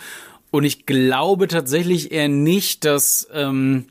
Und 0.52 0.62
ich 0.62 0.86
glaube 0.86 1.48
tatsächlich 1.48 2.12
eher 2.12 2.28
nicht, 2.28 2.84
dass, 2.84 3.28
ähm, 3.34 3.86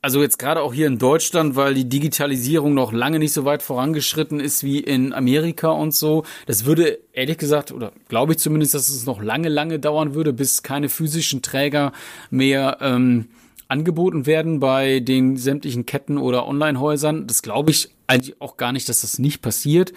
also 0.00 0.22
jetzt 0.22 0.38
gerade 0.38 0.62
auch 0.62 0.72
hier 0.72 0.86
in 0.86 0.98
Deutschland, 0.98 1.56
weil 1.56 1.74
die 1.74 1.88
Digitalisierung 1.88 2.74
noch 2.74 2.92
lange 2.92 3.18
nicht 3.18 3.32
so 3.32 3.44
weit 3.44 3.60
vorangeschritten 3.60 4.38
ist 4.38 4.62
wie 4.62 4.78
in 4.78 5.12
Amerika 5.12 5.70
und 5.70 5.92
so. 5.92 6.22
Das 6.46 6.66
würde 6.66 7.00
ehrlich 7.12 7.38
gesagt, 7.38 7.72
oder 7.72 7.90
glaube 8.08 8.32
ich 8.34 8.38
zumindest, 8.38 8.74
dass 8.74 8.88
es 8.88 9.04
noch 9.04 9.20
lange, 9.20 9.48
lange 9.48 9.80
dauern 9.80 10.14
würde, 10.14 10.32
bis 10.32 10.62
keine 10.62 10.88
physischen 10.88 11.42
Träger 11.42 11.92
mehr 12.30 12.78
ähm, 12.80 13.26
angeboten 13.70 14.26
werden 14.26 14.60
bei 14.60 15.00
den 15.00 15.36
sämtlichen 15.36 15.86
Ketten 15.86 16.18
oder 16.18 16.46
Online-Häusern. 16.46 17.26
Das 17.26 17.42
glaube 17.42 17.70
ich 17.70 17.90
eigentlich 18.06 18.40
auch 18.40 18.56
gar 18.56 18.72
nicht, 18.72 18.88
dass 18.88 19.02
das 19.02 19.18
nicht 19.18 19.42
passiert. 19.42 19.92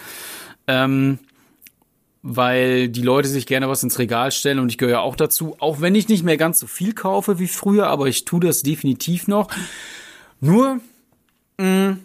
Ähm, 0.66 1.18
weil 2.26 2.88
die 2.88 3.02
Leute 3.02 3.28
sich 3.28 3.46
gerne 3.46 3.68
was 3.68 3.82
ins 3.82 3.98
Regal 3.98 4.32
stellen 4.32 4.58
und 4.58 4.70
ich 4.70 4.78
gehöre 4.78 4.92
ja 4.92 5.00
auch 5.00 5.14
dazu, 5.14 5.56
auch 5.58 5.82
wenn 5.82 5.94
ich 5.94 6.08
nicht 6.08 6.24
mehr 6.24 6.38
ganz 6.38 6.58
so 6.58 6.66
viel 6.66 6.94
kaufe 6.94 7.38
wie 7.38 7.48
früher, 7.48 7.88
aber 7.88 8.06
ich 8.06 8.24
tue 8.24 8.40
das 8.40 8.62
definitiv 8.62 9.28
noch. 9.28 9.48
Nur, 10.40 10.80
mh, 11.58 11.90
mm, 11.90 12.00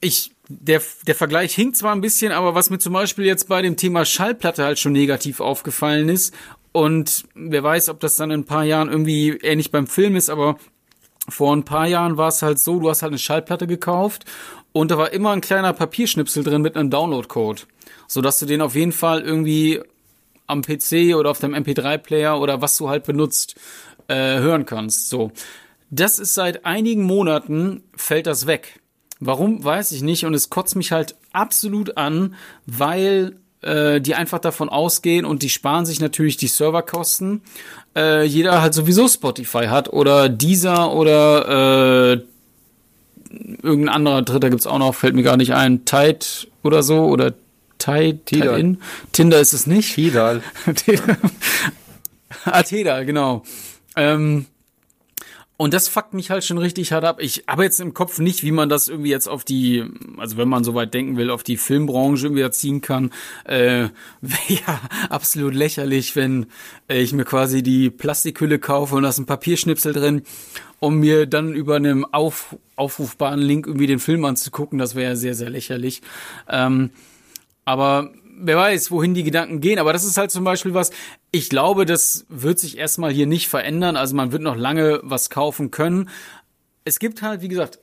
ich, 0.00 0.32
der, 0.48 0.82
der 1.06 1.14
Vergleich 1.14 1.54
hinkt 1.54 1.78
zwar 1.78 1.94
ein 1.94 2.02
bisschen, 2.02 2.30
aber 2.30 2.54
was 2.54 2.68
mir 2.68 2.78
zum 2.78 2.92
Beispiel 2.92 3.24
jetzt 3.24 3.48
bei 3.48 3.62
dem 3.62 3.76
Thema 3.76 4.04
Schallplatte 4.04 4.64
halt 4.64 4.78
schon 4.78 4.92
negativ 4.92 5.40
aufgefallen 5.40 6.10
ist 6.10 6.34
und 6.72 7.24
wer 7.34 7.62
weiß, 7.62 7.88
ob 7.88 8.00
das 8.00 8.16
dann 8.16 8.30
in 8.30 8.40
ein 8.40 8.46
paar 8.46 8.64
Jahren 8.64 8.88
irgendwie 8.88 9.30
ähnlich 9.42 9.70
beim 9.70 9.86
Film 9.86 10.16
ist, 10.16 10.30
aber 10.30 10.56
vor 11.28 11.54
ein 11.54 11.64
paar 11.64 11.86
Jahren 11.86 12.16
war 12.16 12.28
es 12.28 12.42
halt 12.42 12.58
so, 12.58 12.80
du 12.80 12.88
hast 12.88 13.02
halt 13.02 13.10
eine 13.10 13.18
Schallplatte 13.18 13.66
gekauft 13.66 14.24
und 14.72 14.90
da 14.90 14.98
war 14.98 15.12
immer 15.12 15.32
ein 15.32 15.40
kleiner 15.40 15.72
Papierschnipsel 15.72 16.44
drin 16.44 16.62
mit 16.62 16.76
einem 16.76 16.90
Downloadcode, 16.90 17.66
so 18.06 18.20
dass 18.20 18.38
du 18.38 18.46
den 18.46 18.60
auf 18.60 18.74
jeden 18.74 18.92
Fall 18.92 19.22
irgendwie 19.22 19.80
am 20.46 20.62
PC 20.62 21.14
oder 21.14 21.30
auf 21.30 21.38
dem 21.38 21.54
MP3-Player 21.54 22.40
oder 22.40 22.60
was 22.60 22.76
du 22.76 22.88
halt 22.88 23.04
benutzt 23.04 23.56
äh, 24.08 24.38
hören 24.38 24.64
kannst. 24.64 25.08
So, 25.08 25.32
das 25.90 26.18
ist 26.18 26.34
seit 26.34 26.64
einigen 26.64 27.02
Monaten 27.02 27.82
fällt 27.94 28.26
das 28.26 28.46
weg. 28.46 28.80
Warum 29.20 29.62
weiß 29.62 29.92
ich 29.92 30.02
nicht 30.02 30.24
und 30.24 30.34
es 30.34 30.48
kotzt 30.48 30.76
mich 30.76 30.92
halt 30.92 31.16
absolut 31.32 31.96
an, 31.96 32.34
weil 32.66 33.36
äh, 33.62 34.00
die 34.00 34.14
einfach 34.14 34.38
davon 34.38 34.68
ausgehen 34.68 35.24
und 35.24 35.42
die 35.42 35.48
sparen 35.48 35.86
sich 35.86 36.00
natürlich 36.00 36.36
die 36.36 36.48
Serverkosten. 36.48 37.42
Äh, 37.96 38.24
jeder 38.24 38.62
halt 38.62 38.74
sowieso 38.74 39.08
Spotify 39.08 39.66
hat 39.66 39.92
oder 39.92 40.28
Deezer 40.28 40.92
oder 40.92 42.14
äh, 42.14 42.22
irgendein 43.62 43.94
anderer 43.94 44.22
Dritter 44.22 44.50
gibt's 44.50 44.66
auch 44.66 44.78
noch, 44.78 44.94
fällt 44.94 45.14
mir 45.14 45.22
gar 45.22 45.36
nicht 45.36 45.54
ein, 45.54 45.84
Tide 45.84 46.26
oder 46.62 46.82
so 46.82 47.06
oder 47.06 47.34
Tide, 47.78 48.18
Tide 48.24 48.56
in. 48.56 48.80
Tinder 49.12 49.40
ist 49.40 49.52
es 49.52 49.66
nicht. 49.66 49.94
Tidal. 49.94 50.42
ah, 52.44 52.62
Tidal, 52.62 53.06
genau. 53.06 53.44
Ähm, 53.96 54.46
und 55.60 55.74
das 55.74 55.88
fuckt 55.88 56.14
mich 56.14 56.30
halt 56.30 56.44
schon 56.44 56.56
richtig 56.56 56.92
hart 56.92 57.04
ab. 57.04 57.18
Ich 57.20 57.42
habe 57.48 57.64
jetzt 57.64 57.80
im 57.80 57.92
Kopf 57.92 58.20
nicht, 58.20 58.44
wie 58.44 58.52
man 58.52 58.68
das 58.68 58.86
irgendwie 58.86 59.10
jetzt 59.10 59.28
auf 59.28 59.42
die, 59.42 59.84
also 60.16 60.36
wenn 60.36 60.48
man 60.48 60.62
so 60.62 60.76
weit 60.76 60.94
denken 60.94 61.16
will, 61.16 61.30
auf 61.30 61.42
die 61.42 61.56
Filmbranche 61.56 62.26
irgendwie 62.26 62.42
erziehen 62.42 62.80
kann. 62.80 63.10
Äh, 63.44 63.88
Wäre 64.20 64.40
ja 64.48 64.80
absolut 65.10 65.54
lächerlich, 65.54 66.14
wenn 66.14 66.46
äh, 66.88 67.00
ich 67.00 67.12
mir 67.12 67.24
quasi 67.24 67.64
die 67.64 67.90
Plastikhülle 67.90 68.60
kaufe 68.60 68.94
und 68.94 69.02
da 69.02 69.08
ist 69.08 69.18
ein 69.18 69.26
Papierschnipsel 69.26 69.92
drin, 69.92 70.22
um 70.78 71.00
mir 71.00 71.26
dann 71.26 71.52
über 71.54 71.74
einem 71.74 72.04
auf, 72.04 72.54
aufrufbaren 72.76 73.40
Link 73.40 73.66
irgendwie 73.66 73.88
den 73.88 73.98
Film 73.98 74.24
anzugucken. 74.26 74.78
Das 74.78 74.94
wäre 74.94 75.10
ja 75.10 75.16
sehr, 75.16 75.34
sehr 75.34 75.50
lächerlich. 75.50 76.02
Ähm, 76.48 76.90
aber 77.64 78.12
wer 78.40 78.56
weiß, 78.56 78.90
wohin 78.90 79.14
die 79.14 79.24
Gedanken 79.24 79.60
gehen. 79.60 79.78
Aber 79.78 79.92
das 79.92 80.04
ist 80.04 80.16
halt 80.16 80.30
zum 80.30 80.44
Beispiel 80.44 80.74
was, 80.74 80.90
ich 81.30 81.48
glaube, 81.48 81.86
das 81.86 82.26
wird 82.28 82.58
sich 82.58 82.78
erstmal 82.78 83.12
hier 83.12 83.26
nicht 83.26 83.48
verändern. 83.48 83.96
Also 83.96 84.14
man 84.14 84.32
wird 84.32 84.42
noch 84.42 84.56
lange 84.56 85.00
was 85.02 85.30
kaufen 85.30 85.70
können. 85.70 86.08
Es 86.84 86.98
gibt 86.98 87.22
halt, 87.22 87.42
wie 87.42 87.48
gesagt, 87.48 87.80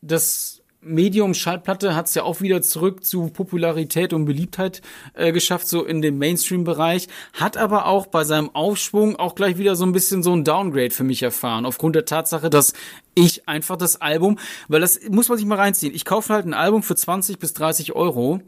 das 0.00 0.62
Medium 0.86 1.34
Schallplatte 1.34 1.96
hat 1.96 2.06
es 2.06 2.14
ja 2.14 2.22
auch 2.22 2.40
wieder 2.40 2.62
zurück 2.62 3.04
zu 3.04 3.28
Popularität 3.28 4.12
und 4.12 4.24
Beliebtheit 4.24 4.82
äh, 5.14 5.32
geschafft, 5.32 5.66
so 5.66 5.84
in 5.84 6.00
dem 6.00 6.18
Mainstream-Bereich, 6.18 7.08
hat 7.32 7.56
aber 7.56 7.86
auch 7.86 8.06
bei 8.06 8.22
seinem 8.24 8.54
Aufschwung 8.54 9.16
auch 9.16 9.34
gleich 9.34 9.58
wieder 9.58 9.74
so 9.74 9.84
ein 9.84 9.92
bisschen 9.92 10.22
so 10.22 10.32
ein 10.32 10.44
Downgrade 10.44 10.90
für 10.90 11.02
mich 11.02 11.22
erfahren, 11.22 11.66
aufgrund 11.66 11.96
der 11.96 12.04
Tatsache, 12.04 12.50
dass 12.50 12.72
ich 13.14 13.48
einfach 13.48 13.76
das 13.76 14.00
Album, 14.00 14.38
weil 14.68 14.80
das 14.80 15.00
muss 15.08 15.28
man 15.28 15.38
sich 15.38 15.46
mal 15.46 15.58
reinziehen, 15.58 15.94
ich 15.94 16.04
kaufe 16.04 16.32
halt 16.32 16.46
ein 16.46 16.54
Album 16.54 16.82
für 16.82 16.94
20 16.94 17.38
bis 17.38 17.52
30 17.54 17.94
Euro 17.94 18.40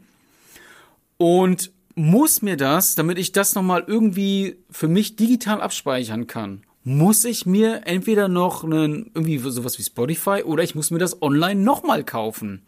und 1.19 1.71
muss 1.95 2.41
mir 2.41 2.55
das, 2.55 2.95
damit 2.95 3.19
ich 3.19 3.33
das 3.33 3.53
nochmal 3.53 3.83
irgendwie 3.85 4.55
für 4.71 4.87
mich 4.87 5.17
digital 5.17 5.61
abspeichern 5.61 6.27
kann, 6.27 6.63
muss 6.83 7.25
ich 7.25 7.45
mir 7.45 7.81
entweder 7.85 8.29
noch 8.29 8.63
einen, 8.63 9.11
irgendwie 9.13 9.37
sowas 9.37 9.77
wie 9.77 9.83
Spotify 9.83 10.43
oder 10.43 10.63
ich 10.63 10.75
muss 10.75 10.91
mir 10.91 10.97
das 10.97 11.21
online 11.21 11.59
nochmal 11.59 12.05
kaufen. 12.05 12.63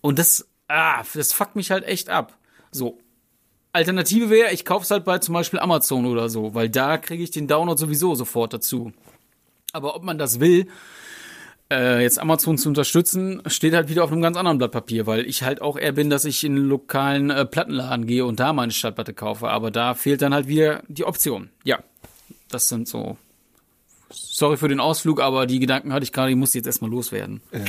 Und 0.00 0.20
das, 0.20 0.48
ah, 0.68 1.02
das 1.14 1.32
fuckt 1.32 1.56
mich 1.56 1.72
halt 1.72 1.84
echt 1.84 2.08
ab. 2.08 2.38
So. 2.70 2.98
Alternative 3.72 4.30
wäre, 4.30 4.52
ich 4.52 4.64
kaufe 4.64 4.84
es 4.84 4.90
halt 4.90 5.04
bei 5.04 5.18
zum 5.18 5.34
Beispiel 5.34 5.58
Amazon 5.58 6.06
oder 6.06 6.28
so, 6.28 6.54
weil 6.54 6.68
da 6.68 6.96
kriege 6.96 7.24
ich 7.24 7.32
den 7.32 7.48
Download 7.48 7.78
sowieso 7.78 8.14
sofort 8.14 8.52
dazu. 8.52 8.92
Aber 9.72 9.96
ob 9.96 10.04
man 10.04 10.18
das 10.18 10.38
will, 10.38 10.68
äh, 11.70 12.02
jetzt 12.02 12.18
Amazon 12.18 12.58
zu 12.58 12.68
unterstützen, 12.68 13.42
steht 13.46 13.74
halt 13.74 13.88
wieder 13.88 14.04
auf 14.04 14.12
einem 14.12 14.22
ganz 14.22 14.36
anderen 14.36 14.58
Blatt 14.58 14.72
Papier, 14.72 15.06
weil 15.06 15.26
ich 15.26 15.42
halt 15.42 15.62
auch 15.62 15.78
eher 15.78 15.92
bin, 15.92 16.10
dass 16.10 16.24
ich 16.24 16.44
in 16.44 16.56
einen 16.56 16.68
lokalen 16.68 17.30
äh, 17.30 17.44
Plattenladen 17.44 18.06
gehe 18.06 18.24
und 18.24 18.40
da 18.40 18.52
meine 18.52 18.72
Stadtplatte 18.72 19.14
kaufe. 19.14 19.48
Aber 19.48 19.70
da 19.70 19.94
fehlt 19.94 20.22
dann 20.22 20.34
halt 20.34 20.48
wieder 20.48 20.82
die 20.88 21.04
Option. 21.04 21.50
Ja, 21.64 21.78
das 22.48 22.68
sind 22.68 22.88
so. 22.88 23.16
Sorry 24.10 24.56
für 24.56 24.68
den 24.68 24.80
Ausflug, 24.80 25.20
aber 25.20 25.46
die 25.46 25.60
Gedanken 25.60 25.92
hatte 25.92 26.02
ich 26.02 26.12
gerade, 26.12 26.30
ich 26.30 26.36
musste 26.36 26.58
jetzt 26.58 26.66
erstmal 26.66 26.90
loswerden. 26.90 27.40
Ja. 27.52 27.60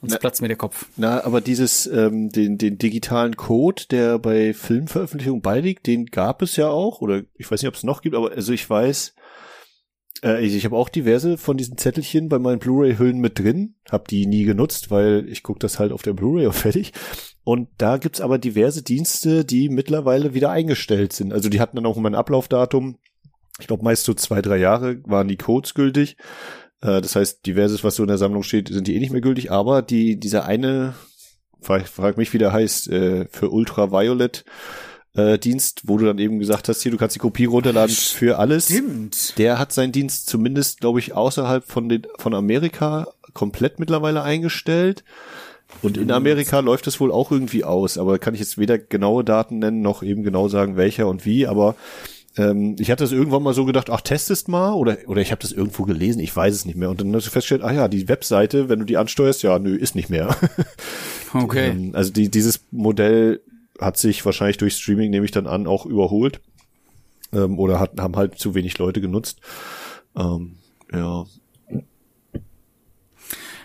Sonst 0.00 0.18
platzt 0.18 0.42
mir 0.42 0.48
der 0.48 0.56
Kopf. 0.56 0.86
Na, 0.96 1.24
aber 1.24 1.40
dieses, 1.40 1.86
ähm, 1.86 2.30
den, 2.30 2.58
den 2.58 2.78
digitalen 2.78 3.36
Code, 3.36 3.84
der 3.90 4.18
bei 4.18 4.52
Filmveröffentlichungen 4.52 5.42
beiliegt, 5.42 5.86
den 5.86 6.06
gab 6.06 6.42
es 6.42 6.56
ja 6.56 6.68
auch, 6.68 7.00
oder 7.00 7.22
ich 7.36 7.50
weiß 7.50 7.62
nicht, 7.62 7.68
ob 7.68 7.74
es 7.74 7.84
noch 7.84 8.02
gibt, 8.02 8.16
aber 8.16 8.32
also 8.32 8.52
ich 8.52 8.68
weiß, 8.68 9.14
äh, 10.22 10.44
ich 10.44 10.64
habe 10.64 10.76
auch 10.76 10.88
diverse 10.88 11.38
von 11.38 11.56
diesen 11.56 11.78
Zettelchen 11.78 12.28
bei 12.28 12.38
meinen 12.38 12.58
Blu-ray-Hüllen 12.58 13.18
mit 13.18 13.38
drin, 13.38 13.74
habe 13.90 14.04
die 14.08 14.26
nie 14.26 14.44
genutzt, 14.44 14.90
weil 14.90 15.28
ich 15.28 15.42
gucke 15.42 15.58
das 15.58 15.78
halt 15.78 15.92
auf 15.92 16.02
der 16.02 16.12
Blu-ray 16.12 16.46
und 16.46 16.52
fertig. 16.54 16.92
Und 17.44 17.68
da 17.78 17.96
gibt's 17.96 18.20
aber 18.20 18.38
diverse 18.38 18.82
Dienste, 18.82 19.44
die 19.44 19.68
mittlerweile 19.68 20.34
wieder 20.34 20.50
eingestellt 20.50 21.12
sind. 21.12 21.32
Also 21.32 21.48
die 21.48 21.60
hatten 21.60 21.76
dann 21.76 21.86
auch 21.86 21.96
immer 21.96 22.10
ein 22.10 22.14
Ablaufdatum. 22.14 22.96
Ich 23.58 23.66
glaube, 23.66 23.84
meist 23.84 24.04
so 24.04 24.14
zwei, 24.14 24.42
drei 24.42 24.58
Jahre 24.58 25.00
waren 25.04 25.28
die 25.28 25.36
Codes 25.36 25.74
gültig. 25.74 26.16
Äh, 26.80 27.00
das 27.00 27.16
heißt, 27.16 27.46
diverses, 27.46 27.82
was 27.84 27.96
so 27.96 28.02
in 28.02 28.08
der 28.08 28.18
Sammlung 28.18 28.42
steht, 28.42 28.68
sind 28.68 28.86
die 28.86 28.96
eh 28.96 29.00
nicht 29.00 29.12
mehr 29.12 29.20
gültig. 29.20 29.50
Aber 29.50 29.82
die, 29.82 30.18
dieser 30.20 30.44
eine, 30.44 30.94
frag, 31.60 31.88
frag 31.88 32.16
mich, 32.18 32.32
wie 32.32 32.38
der 32.38 32.52
heißt, 32.52 32.88
äh, 32.90 33.26
für 33.30 33.50
Ultraviolet, 33.50 34.44
äh, 34.44 34.50
Dienst, 35.12 35.82
wo 35.86 35.98
du 35.98 36.06
dann 36.06 36.18
eben 36.18 36.38
gesagt 36.38 36.68
hast, 36.68 36.82
hier, 36.82 36.92
du 36.92 36.98
kannst 36.98 37.16
die 37.16 37.20
Kopie 37.20 37.46
runterladen 37.46 37.94
für 37.94 38.38
alles. 38.38 38.66
Stimmt. 38.66 39.36
Der 39.38 39.58
hat 39.58 39.72
seinen 39.72 39.90
Dienst 39.90 40.28
zumindest, 40.28 40.80
glaube 40.80 41.00
ich, 41.00 41.14
außerhalb 41.14 41.64
von 41.64 41.88
den, 41.88 42.06
von 42.18 42.32
Amerika 42.32 43.08
komplett 43.34 43.80
mittlerweile 43.80 44.22
eingestellt. 44.22 45.02
Und 45.82 45.96
in 45.96 46.10
Amerika 46.10 46.60
läuft 46.60 46.86
es 46.86 47.00
wohl 47.00 47.12
auch 47.12 47.30
irgendwie 47.30 47.64
aus, 47.64 47.98
aber 47.98 48.18
kann 48.18 48.34
ich 48.34 48.40
jetzt 48.40 48.58
weder 48.58 48.78
genaue 48.78 49.24
Daten 49.24 49.58
nennen, 49.58 49.82
noch 49.82 50.02
eben 50.02 50.22
genau 50.22 50.48
sagen, 50.48 50.76
welcher 50.76 51.06
und 51.06 51.24
wie, 51.24 51.46
aber 51.46 51.74
ähm, 52.36 52.76
ich 52.78 52.90
hatte 52.90 53.04
es 53.04 53.12
irgendwann 53.12 53.42
mal 53.42 53.54
so 53.54 53.64
gedacht, 53.64 53.90
ach, 53.90 54.00
testest 54.00 54.48
mal, 54.48 54.72
oder, 54.72 54.98
oder 55.06 55.20
ich 55.20 55.30
habe 55.30 55.42
das 55.42 55.52
irgendwo 55.52 55.84
gelesen, 55.84 56.20
ich 56.20 56.34
weiß 56.34 56.54
es 56.54 56.64
nicht 56.64 56.76
mehr. 56.76 56.90
Und 56.90 57.00
dann 57.00 57.14
hast 57.14 57.26
du 57.26 57.30
festgestellt, 57.30 57.62
ah 57.62 57.72
ja, 57.72 57.88
die 57.88 58.08
Webseite, 58.08 58.68
wenn 58.68 58.78
du 58.78 58.84
die 58.84 58.96
ansteuerst, 58.96 59.42
ja, 59.42 59.58
nö, 59.58 59.74
ist 59.74 59.94
nicht 59.94 60.10
mehr. 60.10 60.36
okay. 61.34 61.70
Ähm, 61.70 61.90
also 61.94 62.12
die, 62.12 62.30
dieses 62.30 62.60
Modell 62.70 63.40
hat 63.80 63.96
sich 63.96 64.24
wahrscheinlich 64.24 64.58
durch 64.58 64.74
Streaming, 64.76 65.10
nehme 65.10 65.24
ich 65.24 65.30
dann 65.30 65.46
an, 65.46 65.66
auch 65.66 65.86
überholt. 65.86 66.40
Ähm, 67.32 67.58
oder 67.58 67.78
hat, 67.78 67.98
haben 67.98 68.16
halt 68.16 68.38
zu 68.38 68.54
wenig 68.54 68.76
Leute 68.78 69.00
genutzt. 69.00 69.40
Ähm, 70.16 70.56
ja. 70.92 71.24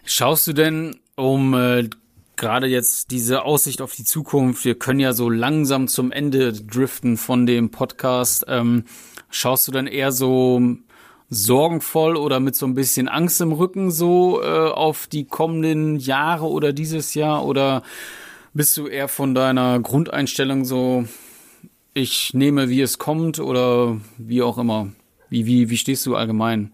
Schaust 0.04 0.46
du 0.48 0.54
denn, 0.54 0.98
um 1.16 1.54
äh, 1.56 1.90
gerade 2.36 2.68
jetzt 2.68 3.12
diese 3.12 3.44
Aussicht 3.44 3.82
auf 3.82 3.96
die 3.96 4.04
Zukunft, 4.04 4.66
wir 4.66 4.76
können 4.76 5.00
ja 5.00 5.14
so 5.14 5.30
langsam 5.30 5.88
zum 5.88 6.12
Ende 6.12 6.54
driften 6.54 7.18
von 7.18 7.46
dem 7.46 7.72
Podcast. 7.72 8.46
Ähm, 8.48 8.86
schaust 9.30 9.68
du 9.68 9.72
dann 9.72 9.88
eher 9.88 10.12
so 10.12 10.62
sorgenvoll 11.30 12.18
oder 12.18 12.40
mit 12.40 12.56
so 12.56 12.68
ein 12.68 12.76
bisschen 12.76 13.08
Angst 13.08 13.42
im 13.42 13.52
Rücken 13.52 13.90
so 13.90 14.42
äh, 14.44 14.70
auf 14.70 15.08
die 15.08 15.26
kommenden 15.26 15.96
Jahre 15.98 16.48
oder 16.48 16.72
dieses 16.72 17.16
Jahr? 17.16 17.46
Oder 17.46 17.82
bist 18.56 18.76
du 18.78 18.88
eher 18.88 19.08
von 19.08 19.36
deiner 19.36 19.80
Grundeinstellung 19.80 20.66
so, 20.66 21.06
ich 21.94 22.34
nehme, 22.34 22.70
wie 22.70 22.82
es 22.82 22.98
kommt 22.98 23.40
oder 23.40 24.02
wie 24.18 24.42
auch 24.42 24.58
immer? 24.58 24.92
Wie, 25.30 25.46
wie, 25.46 25.70
wie 25.70 25.78
stehst 25.78 26.06
du 26.08 26.16
allgemein? 26.16 26.74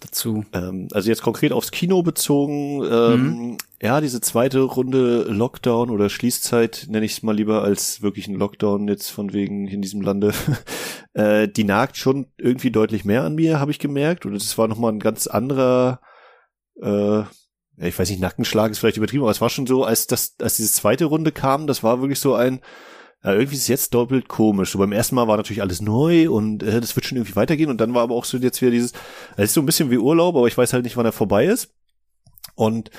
dazu? 0.00 0.44
Ähm, 0.52 0.88
also 0.92 1.08
jetzt 1.08 1.22
konkret 1.22 1.52
aufs 1.52 1.70
Kino 1.70 2.02
bezogen, 2.02 2.82
ähm, 2.84 3.20
mhm. 3.20 3.58
ja, 3.80 4.00
diese 4.00 4.20
zweite 4.20 4.60
Runde 4.60 5.24
Lockdown 5.24 5.90
oder 5.90 6.08
Schließzeit 6.08 6.86
nenne 6.88 7.06
ich 7.06 7.12
es 7.12 7.22
mal 7.22 7.34
lieber 7.34 7.62
als 7.62 8.02
wirklich 8.02 8.28
ein 8.28 8.34
Lockdown 8.34 8.88
jetzt 8.88 9.10
von 9.10 9.32
wegen 9.32 9.68
in 9.68 9.82
diesem 9.82 10.00
Lande. 10.00 10.32
äh, 11.14 11.48
die 11.48 11.64
nagt 11.64 11.96
schon 11.96 12.26
irgendwie 12.38 12.70
deutlich 12.70 13.04
mehr 13.04 13.24
an 13.24 13.34
mir, 13.34 13.60
habe 13.60 13.70
ich 13.70 13.78
gemerkt. 13.78 14.26
Und 14.26 14.34
es 14.34 14.56
war 14.58 14.68
nochmal 14.68 14.92
ein 14.92 15.00
ganz 15.00 15.26
anderer, 15.26 16.00
äh, 16.80 17.22
ich 17.78 17.98
weiß 17.98 18.08
nicht, 18.10 18.20
Nackenschlag 18.20 18.70
ist 18.70 18.78
vielleicht 18.78 18.96
übertrieben, 18.96 19.22
aber 19.22 19.30
es 19.30 19.40
war 19.40 19.50
schon 19.50 19.66
so, 19.66 19.84
als 19.84 20.06
das, 20.06 20.36
als 20.40 20.56
diese 20.56 20.72
zweite 20.72 21.06
Runde 21.06 21.32
kam, 21.32 21.66
das 21.66 21.82
war 21.82 22.00
wirklich 22.00 22.20
so 22.20 22.34
ein, 22.34 22.60
ja, 23.22 23.32
irgendwie 23.32 23.56
ist 23.56 23.62
es 23.62 23.68
jetzt 23.68 23.94
doppelt 23.94 24.28
komisch. 24.28 24.70
So 24.70 24.78
beim 24.78 24.92
ersten 24.92 25.14
Mal 25.14 25.28
war 25.28 25.36
natürlich 25.36 25.62
alles 25.62 25.80
neu 25.80 26.30
und 26.30 26.62
äh, 26.62 26.80
das 26.80 26.96
wird 26.96 27.06
schon 27.06 27.18
irgendwie 27.18 27.36
weitergehen 27.36 27.70
und 27.70 27.80
dann 27.80 27.94
war 27.94 28.02
aber 28.02 28.14
auch 28.14 28.24
so 28.24 28.38
jetzt 28.38 28.60
wieder 28.62 28.70
dieses, 28.70 28.92
es 29.36 29.46
ist 29.46 29.54
so 29.54 29.60
ein 29.60 29.66
bisschen 29.66 29.90
wie 29.90 29.98
Urlaub, 29.98 30.36
aber 30.36 30.46
ich 30.46 30.56
weiß 30.56 30.72
halt 30.72 30.84
nicht, 30.84 30.96
wann 30.96 31.06
er 31.06 31.12
vorbei 31.12 31.46
ist. 31.46 31.74
Und 32.54 32.90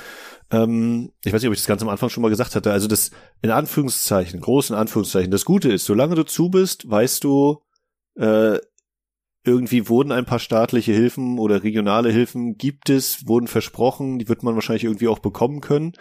ähm, 0.52 1.12
ich 1.24 1.34
weiß 1.34 1.41
nicht, 1.41 1.48
ob 1.48 1.54
ich 1.54 1.60
das 1.60 1.68
ganz 1.68 1.82
am 1.82 1.90
Anfang 1.90 2.10
schon 2.10 2.22
mal 2.22 2.30
gesagt 2.30 2.56
hatte, 2.56 2.72
also 2.72 2.88
das 2.88 3.12
in 3.41 3.52
Anführungszeichen, 3.52 4.40
großen 4.40 4.76
Anführungszeichen, 4.76 5.32
das 5.32 5.45
Gute 5.45 5.72
ist, 5.72 5.86
solange 5.86 6.16
du 6.16 6.24
zu 6.24 6.49
bist, 6.49 6.90
weißt 6.90 7.24
du, 7.24 7.62
äh, 8.16 8.60
irgendwie 9.48 9.90
wurden 9.90 10.11
ein 10.11 10.26
paar 10.26 10.40
staatliche 10.40 10.94
Hilfen 10.94 11.40
oder 11.40 11.64
regionale 11.64 12.11
Hilfen 12.11 12.57
gibt 12.57 12.90
es, 12.90 13.28
wurden 13.28 13.48
versprochen, 13.48 14.19
die 14.19 14.30
wird 14.30 14.44
man 14.44 14.56
wahrscheinlich 14.56 14.84
irgendwie 14.84 15.07
auch 15.07 15.19
bekommen 15.19 15.61
können. 15.61 15.94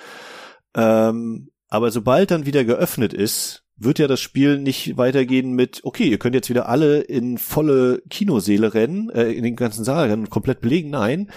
Ähm, 0.75 1.51
aber 1.69 1.91
sobald 1.91 2.31
dann 2.31 2.47
wieder 2.47 2.65
geöffnet 2.65 3.13
ist, 3.13 3.65
wird 3.77 3.99
ja 3.99 4.07
das 4.07 4.21
Spiel 4.21 4.59
nicht 4.59 4.97
weitergehen 4.97 5.53
mit, 5.53 5.81
okay, 5.85 6.09
ihr 6.09 6.19
könnt 6.19 6.35
jetzt 6.35 6.49
wieder 6.49 6.69
alle 6.69 7.01
in 7.01 7.39
volle 7.39 8.03
Kinoseele 8.09 8.75
rennen, 8.75 9.11
äh, 9.11 9.33
in 9.33 9.43
den 9.43 9.57
ganzen 9.57 9.85
Saal 9.85 10.09
rennen 10.09 10.25
und 10.25 10.31
komplett 10.31 10.61
belegen. 10.61 10.91
Nein. 10.91 11.31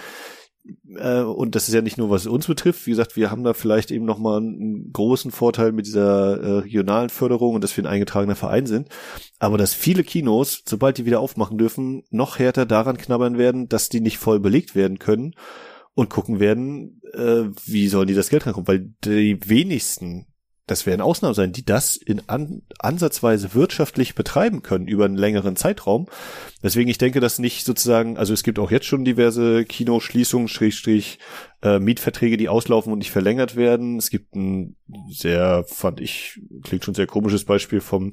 Äh, 0.96 1.20
und 1.22 1.54
das 1.54 1.68
ist 1.68 1.74
ja 1.74 1.82
nicht 1.82 1.98
nur, 1.98 2.10
was 2.10 2.26
uns 2.26 2.46
betrifft. 2.46 2.86
Wie 2.86 2.90
gesagt, 2.90 3.16
wir 3.16 3.30
haben 3.30 3.44
da 3.44 3.54
vielleicht 3.54 3.90
eben 3.90 4.04
nochmal 4.04 4.38
einen 4.38 4.92
großen 4.92 5.30
Vorteil 5.30 5.72
mit 5.72 5.86
dieser 5.86 6.40
äh, 6.40 6.58
regionalen 6.58 7.08
Förderung 7.08 7.54
und 7.54 7.64
dass 7.64 7.76
wir 7.76 7.84
ein 7.84 7.90
eingetragener 7.90 8.36
Verein 8.36 8.66
sind. 8.66 8.88
Aber 9.38 9.58
dass 9.58 9.74
viele 9.74 10.04
Kinos, 10.04 10.62
sobald 10.66 10.98
die 10.98 11.06
wieder 11.06 11.20
aufmachen 11.20 11.58
dürfen, 11.58 12.02
noch 12.10 12.38
härter 12.38 12.66
daran 12.66 12.98
knabbern 12.98 13.38
werden, 13.38 13.68
dass 13.68 13.88
die 13.88 14.00
nicht 14.00 14.18
voll 14.18 14.40
belegt 14.40 14.74
werden 14.74 14.98
können 14.98 15.34
und 15.94 16.10
gucken 16.10 16.40
werden, 16.40 17.00
äh, 17.12 17.44
wie 17.64 17.88
sollen 17.88 18.08
die 18.08 18.14
das 18.14 18.30
Geld 18.30 18.46
rankommen, 18.46 18.68
weil 18.68 18.92
die 19.04 19.38
wenigsten 19.48 20.26
das 20.70 20.86
werden 20.86 21.00
Ausnahmen 21.00 21.34
sein, 21.34 21.52
die 21.52 21.64
das 21.64 21.96
in 21.96 22.22
an, 22.28 22.62
ansatzweise 22.78 23.54
wirtschaftlich 23.54 24.14
betreiben 24.14 24.62
können 24.62 24.86
über 24.86 25.04
einen 25.04 25.16
längeren 25.16 25.56
Zeitraum. 25.56 26.06
Deswegen, 26.62 26.88
ich 26.88 26.98
denke, 26.98 27.18
dass 27.18 27.40
nicht 27.40 27.64
sozusagen, 27.64 28.16
also 28.16 28.32
es 28.32 28.44
gibt 28.44 28.60
auch 28.60 28.70
jetzt 28.70 28.86
schon 28.86 29.04
diverse 29.04 29.64
Kinoschließungen, 29.64 30.46
Schrägstrich, 30.46 31.18
äh, 31.62 31.80
Mietverträge, 31.80 32.36
die 32.36 32.48
auslaufen 32.48 32.92
und 32.92 33.00
nicht 33.00 33.10
verlängert 33.10 33.56
werden. 33.56 33.98
Es 33.98 34.10
gibt 34.10 34.36
ein 34.36 34.76
sehr, 35.10 35.64
fand 35.66 36.00
ich, 36.00 36.40
klingt 36.62 36.84
schon 36.84 36.94
sehr 36.94 37.08
komisches 37.08 37.44
Beispiel 37.44 37.80
vom 37.80 38.12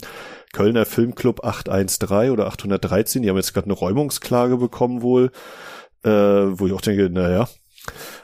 Kölner 0.52 0.86
Filmclub 0.86 1.44
813 1.44 2.32
oder 2.32 2.48
813. 2.48 3.22
Die 3.22 3.30
haben 3.30 3.38
jetzt 3.38 3.54
gerade 3.54 3.66
eine 3.66 3.74
Räumungsklage 3.74 4.58
bekommen 4.58 5.04
wohl, 5.04 5.32
äh, 6.04 6.10
wo 6.10 6.66
ich 6.66 6.74
auch 6.74 6.82
denke, 6.82 7.12
naja. 7.12 7.48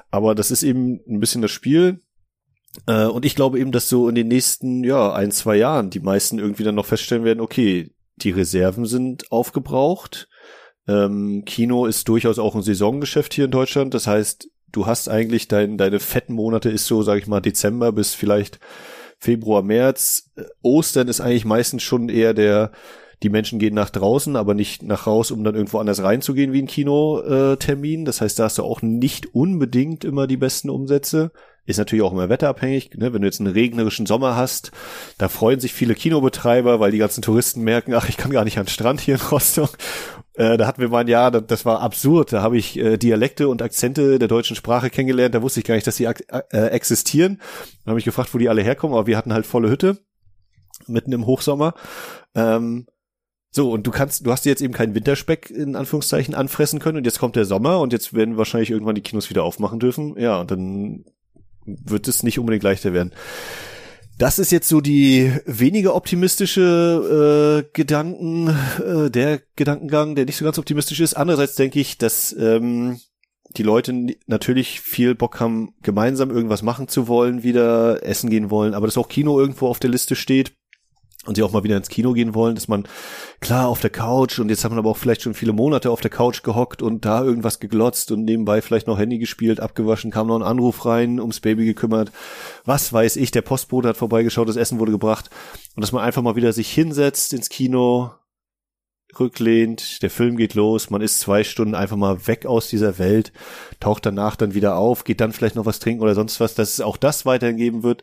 Aber 0.10 0.34
das 0.34 0.50
ist 0.50 0.64
eben 0.64 1.02
ein 1.08 1.20
bisschen 1.20 1.42
das 1.44 1.52
Spiel 1.52 2.03
äh, 2.88 3.06
und 3.06 3.26
ich 3.26 3.36
glaube 3.36 3.60
eben, 3.60 3.72
dass 3.72 3.90
so 3.90 4.10
in 4.10 4.16
den 4.16 4.28
nächsten, 4.28 4.84
ja, 4.84 5.14
ein, 5.14 5.32
zwei 5.32 5.56
Jahren 5.56 5.90
die 5.90 6.00
meisten 6.00 6.40
irgendwie 6.40 6.64
dann 6.64 6.76
noch 6.76 6.86
feststellen 6.86 7.24
werden, 7.24 7.42
okay, 7.42 7.92
die 8.18 8.32
Reserven 8.32 8.86
sind 8.86 9.32
aufgebraucht. 9.32 10.28
Ähm, 10.88 11.44
Kino 11.46 11.86
ist 11.86 12.08
durchaus 12.08 12.40
auch 12.40 12.56
ein 12.56 12.62
Saisongeschäft 12.62 13.34
hier 13.34 13.46
in 13.46 13.52
Deutschland. 13.52 13.94
Das 13.94 14.08
heißt, 14.08 14.50
du 14.72 14.86
hast 14.86 15.08
eigentlich 15.08 15.48
dein, 15.48 15.78
deine 15.78 16.00
fetten 16.00 16.34
Monate 16.34 16.70
ist 16.70 16.86
so, 16.86 17.04
sag 17.04 17.20
ich 17.20 17.28
mal, 17.28 17.42
Dezember 17.42 17.92
bis 17.92 18.14
vielleicht 18.14 18.60
Februar, 19.20 19.62
März. 19.62 20.32
Äh, 20.36 20.44
Ostern 20.62 21.08
ist 21.08 21.22
eigentlich 21.22 21.46
meistens 21.46 21.84
schon 21.84 22.10
eher 22.10 22.34
der, 22.34 22.72
die 23.24 23.30
Menschen 23.30 23.58
gehen 23.58 23.74
nach 23.74 23.90
draußen, 23.90 24.36
aber 24.36 24.54
nicht 24.54 24.84
nach 24.84 25.08
raus, 25.08 25.32
um 25.32 25.44
dann 25.44 25.56
irgendwo 25.56 25.80
anders 25.80 26.04
reinzugehen 26.04 26.52
wie 26.52 26.62
ein 26.62 26.68
Kinotermin. 26.68 28.06
Das 28.06 28.22
heißt, 28.22 28.38
da 28.38 28.46
hast 28.46 28.58
du 28.58 28.64
auch 28.64 28.82
nicht 28.82 29.34
unbedingt 29.34 30.04
immer 30.04 30.28
die 30.28 30.38
besten 30.38 30.70
Umsätze. 30.70 31.32
Ist 31.66 31.78
natürlich 31.78 32.04
auch 32.04 32.12
immer 32.12 32.28
wetterabhängig. 32.28 32.92
Ne? 32.96 33.14
Wenn 33.14 33.22
du 33.22 33.28
jetzt 33.28 33.40
einen 33.40 33.54
regnerischen 33.54 34.06
Sommer 34.06 34.36
hast, 34.36 34.72
da 35.18 35.30
freuen 35.30 35.62
sich 35.62 35.74
viele 35.74 35.96
Kinobetreiber, 35.96 36.82
weil 36.82 36.92
die 36.92 36.98
ganzen 36.98 37.22
Touristen 37.22 37.62
merken, 37.62 37.94
ach, 37.94 38.10
ich 38.10 38.18
kann 38.18 38.32
gar 38.32 38.44
nicht 38.44 38.58
an 38.58 38.66
den 38.66 38.72
Strand 38.72 39.00
hier 39.00 39.16
in 39.16 39.22
Rostock. 39.22 39.78
Äh, 40.34 40.58
da 40.58 40.68
hatten 40.68 40.82
wir 40.82 40.90
mal 40.90 41.02
ein 41.02 41.08
Jahr, 41.08 41.32
das, 41.32 41.44
das 41.48 41.66
war 41.66 41.80
absurd. 41.80 42.34
Da 42.34 42.42
habe 42.42 42.58
ich 42.58 42.78
äh, 42.78 42.98
Dialekte 42.98 43.48
und 43.48 43.62
Akzente 43.62 44.20
der 44.20 44.28
deutschen 44.28 44.58
Sprache 44.58 44.90
kennengelernt. 44.90 45.36
Da 45.36 45.42
wusste 45.42 45.62
ich 45.62 45.66
gar 45.66 45.76
nicht, 45.76 45.88
dass 45.88 45.96
sie 45.96 46.06
äh, 46.06 46.68
existieren. 46.68 47.40
Da 47.86 47.92
habe 47.92 48.00
ich 48.00 48.06
gefragt, 48.06 48.34
wo 48.34 48.38
die 48.40 48.50
alle 48.50 48.62
herkommen, 48.62 48.98
aber 48.98 49.08
wir 49.08 49.16
hatten 49.16 49.34
halt 49.34 49.46
volle 49.46 49.70
Hütte 49.70 50.00
mitten 50.88 51.14
im 51.14 51.26
Hochsommer. 51.26 51.76
Ähm, 52.36 52.88
so, 53.56 53.70
und 53.70 53.86
du 53.86 53.92
kannst, 53.92 54.26
du 54.26 54.32
hast 54.32 54.46
jetzt 54.46 54.64
eben 54.64 54.74
keinen 54.74 54.96
Winterspeck 54.96 55.52
in 55.52 55.76
Anführungszeichen 55.76 56.34
anfressen 56.34 56.80
können 56.80 56.98
und 56.98 57.06
jetzt 57.06 57.20
kommt 57.20 57.36
der 57.36 57.46
Sommer 57.46 57.82
und 57.82 57.94
jetzt 57.94 58.16
werden 58.16 58.36
wahrscheinlich 58.36 58.72
irgendwann 58.72 58.96
die 58.96 59.02
Kinos 59.02 59.30
wieder 59.30 59.44
aufmachen 59.44 59.80
dürfen. 59.80 60.16
Ja, 60.18 60.42
und 60.42 60.50
dann 60.50 61.06
wird 61.66 62.08
es 62.08 62.24
nicht 62.24 62.40
unbedingt 62.40 62.64
leichter 62.64 62.94
werden. 62.94 63.14
Das 64.18 64.40
ist 64.40 64.52
jetzt 64.52 64.70
so 64.70 64.82
die 64.82 65.32
weniger 65.46 65.94
optimistische 65.94 67.64
äh, 67.64 67.70
Gedanken, 67.74 68.50
äh, 68.84 69.12
der 69.12 69.42
Gedankengang, 69.56 70.16
der 70.16 70.26
nicht 70.26 70.38
so 70.38 70.46
ganz 70.46 70.58
optimistisch 70.58 71.00
ist. 71.00 71.14
Andererseits 71.14 71.54
denke 71.54 71.80
ich, 71.80 72.00
dass 72.00 72.36
ähm, 72.40 73.00
die 73.56 73.64
Leute 73.64 74.16
natürlich 74.26 74.82
viel 74.82 75.14
Bock 75.14 75.40
haben, 75.40 75.76
gemeinsam 75.84 76.32
irgendwas 76.32 76.64
machen 76.64 76.88
zu 76.88 77.08
wollen, 77.08 77.44
wieder 77.44 78.04
essen 78.04 78.32
gehen 78.32 78.50
wollen, 78.50 78.74
aber 78.74 78.88
dass 78.88 78.98
auch 78.98 79.10
Kino 79.10 79.40
irgendwo 79.40 79.68
auf 79.68 79.78
der 79.78 79.92
Liste 79.92 80.16
steht 80.16 80.54
und 81.26 81.36
sie 81.36 81.44
auch 81.44 81.52
mal 81.52 81.64
wieder 81.64 81.78
ins 81.78 81.90
Kino 81.90 82.14
gehen 82.14 82.36
wollen, 82.36 82.56
dass 82.56 82.68
man 82.68 82.86
klar 83.40 83.68
auf 83.68 83.80
der 83.80 83.90
Couch 83.90 84.40
und 84.40 84.50
jetzt 84.50 84.64
hat 84.64 84.72
man 84.72 84.80
aber 84.80 84.90
auch 84.90 84.98
vielleicht 84.98 85.22
schon 85.22 85.34
viele 85.34 85.54
Monate 85.54 85.90
auf 85.90 86.02
der 86.02 86.12
Couch 86.12 86.44
gehockt 86.44 86.82
und 86.82 87.06
da 87.06 87.24
irgendwas 87.24 87.60
geglotzt 87.60 88.12
und 88.12 88.26
nebenbei 88.26 88.62
vielleicht 88.62 88.88
noch 88.88 89.00
Handy 89.00 89.20
gespielt, 89.20 89.60
abgewaschen, 89.60 90.12
kam 90.12 90.28
noch 90.28 90.36
ein 90.36 90.44
Anruf 90.44 90.86
rein, 90.86 91.20
ums 91.20 91.40
Baby 91.40 91.66
gekümmert. 91.66 92.12
Was 92.66 92.92
weiß 92.92 93.16
ich, 93.16 93.32
der 93.32 93.42
Postbote 93.42 93.88
hat 93.88 93.98
vorbeigeschaut, 93.98 94.50
das 94.50 94.58
Essen 94.58 94.80
wurde 94.80 94.92
gebracht 94.92 95.30
und 95.76 95.82
dass 95.82 95.92
man 95.92 96.04
einfach 96.04 96.22
mal 96.22 96.36
wieder 96.36 96.52
sich 96.52 96.72
hinsetzt 96.72 97.34
ins 97.34 97.50
Kino, 97.50 98.12
rücklehnt, 99.20 100.02
der 100.02 100.10
Film 100.10 100.38
geht 100.38 100.56
los, 100.56 100.90
man 100.90 101.02
ist 101.02 101.20
zwei 101.20 101.44
Stunden 101.44 101.76
einfach 101.76 101.98
mal 101.98 102.28
weg 102.28 102.46
aus 102.46 102.68
dieser 102.68 102.98
Welt, 102.98 103.32
taucht 103.80 104.06
danach 104.06 104.36
dann 104.36 104.54
wieder 104.54 104.76
auf, 104.76 105.04
geht 105.04 105.22
dann 105.22 105.34
vielleicht 105.34 105.56
noch 105.56 105.66
was 105.66 105.80
trinken 105.80 106.02
oder 106.02 106.16
sonst 106.16 106.40
was, 106.40 106.56
dass 106.56 106.74
es 106.74 106.82
auch 106.82 106.98
das 106.98 107.26
weiterhin 107.26 107.58
geben 107.58 107.84
wird 107.84 108.02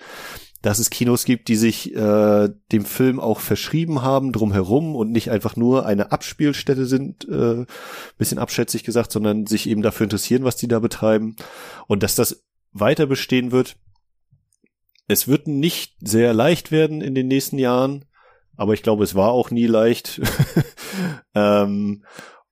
dass 0.62 0.78
es 0.78 0.90
Kinos 0.90 1.24
gibt, 1.24 1.48
die 1.48 1.56
sich 1.56 1.94
äh, 1.94 2.48
dem 2.72 2.84
Film 2.84 3.18
auch 3.18 3.40
verschrieben 3.40 4.02
haben 4.02 4.32
drumherum 4.32 4.94
und 4.94 5.10
nicht 5.10 5.30
einfach 5.30 5.56
nur 5.56 5.86
eine 5.86 6.12
Abspielstätte 6.12 6.84
sind, 6.84 7.26
äh, 7.28 7.64
bisschen 8.18 8.38
abschätzig 8.38 8.84
gesagt, 8.84 9.10
sondern 9.10 9.46
sich 9.46 9.68
eben 9.68 9.82
dafür 9.82 10.04
interessieren, 10.04 10.44
was 10.44 10.56
die 10.56 10.68
da 10.68 10.78
betreiben 10.78 11.36
und 11.86 12.02
dass 12.02 12.14
das 12.14 12.44
weiter 12.72 13.06
bestehen 13.06 13.52
wird. 13.52 13.76
Es 15.08 15.26
wird 15.26 15.48
nicht 15.48 15.94
sehr 16.00 16.34
leicht 16.34 16.70
werden 16.70 17.00
in 17.00 17.14
den 17.14 17.26
nächsten 17.26 17.58
Jahren, 17.58 18.04
aber 18.56 18.74
ich 18.74 18.82
glaube, 18.82 19.02
es 19.02 19.14
war 19.14 19.30
auch 19.30 19.50
nie 19.50 19.66
leicht. 19.66 20.20
ähm, 21.34 22.04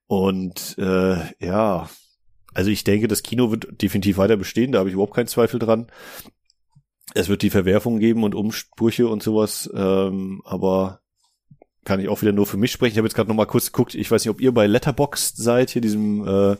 und 0.07 0.75
äh, 0.79 1.17
ja, 1.39 1.87
also 2.55 2.71
ich 2.71 2.83
denke, 2.83 3.07
das 3.07 3.21
Kino 3.21 3.51
wird 3.51 3.81
definitiv 3.81 4.17
weiter 4.17 4.35
bestehen, 4.35 4.71
da 4.71 4.79
habe 4.79 4.89
ich 4.89 4.93
überhaupt 4.93 5.13
keinen 5.13 5.27
Zweifel 5.27 5.59
dran. 5.59 5.87
Es 7.13 7.29
wird 7.29 7.41
die 7.41 7.49
Verwerfung 7.49 7.99
geben 7.99 8.23
und 8.23 8.35
Umsprüche 8.35 9.07
und 9.07 9.23
sowas, 9.23 9.69
ähm, 9.73 10.41
aber 10.45 11.01
kann 11.85 11.99
ich 11.99 12.09
auch 12.09 12.21
wieder 12.21 12.33
nur 12.33 12.45
für 12.45 12.57
mich 12.57 12.71
sprechen. 12.71 12.91
Ich 12.91 12.97
habe 12.97 13.07
jetzt 13.07 13.15
gerade 13.15 13.29
noch 13.29 13.35
mal 13.35 13.45
kurz 13.45 13.71
geguckt, 13.71 13.95
ich 13.95 14.11
weiß 14.11 14.23
nicht, 14.23 14.29
ob 14.29 14.41
ihr 14.41 14.53
bei 14.53 14.67
Letterboxd 14.67 15.37
seid, 15.37 15.71
hier 15.71 15.81
diesem 15.81 16.27
äh, 16.27 16.55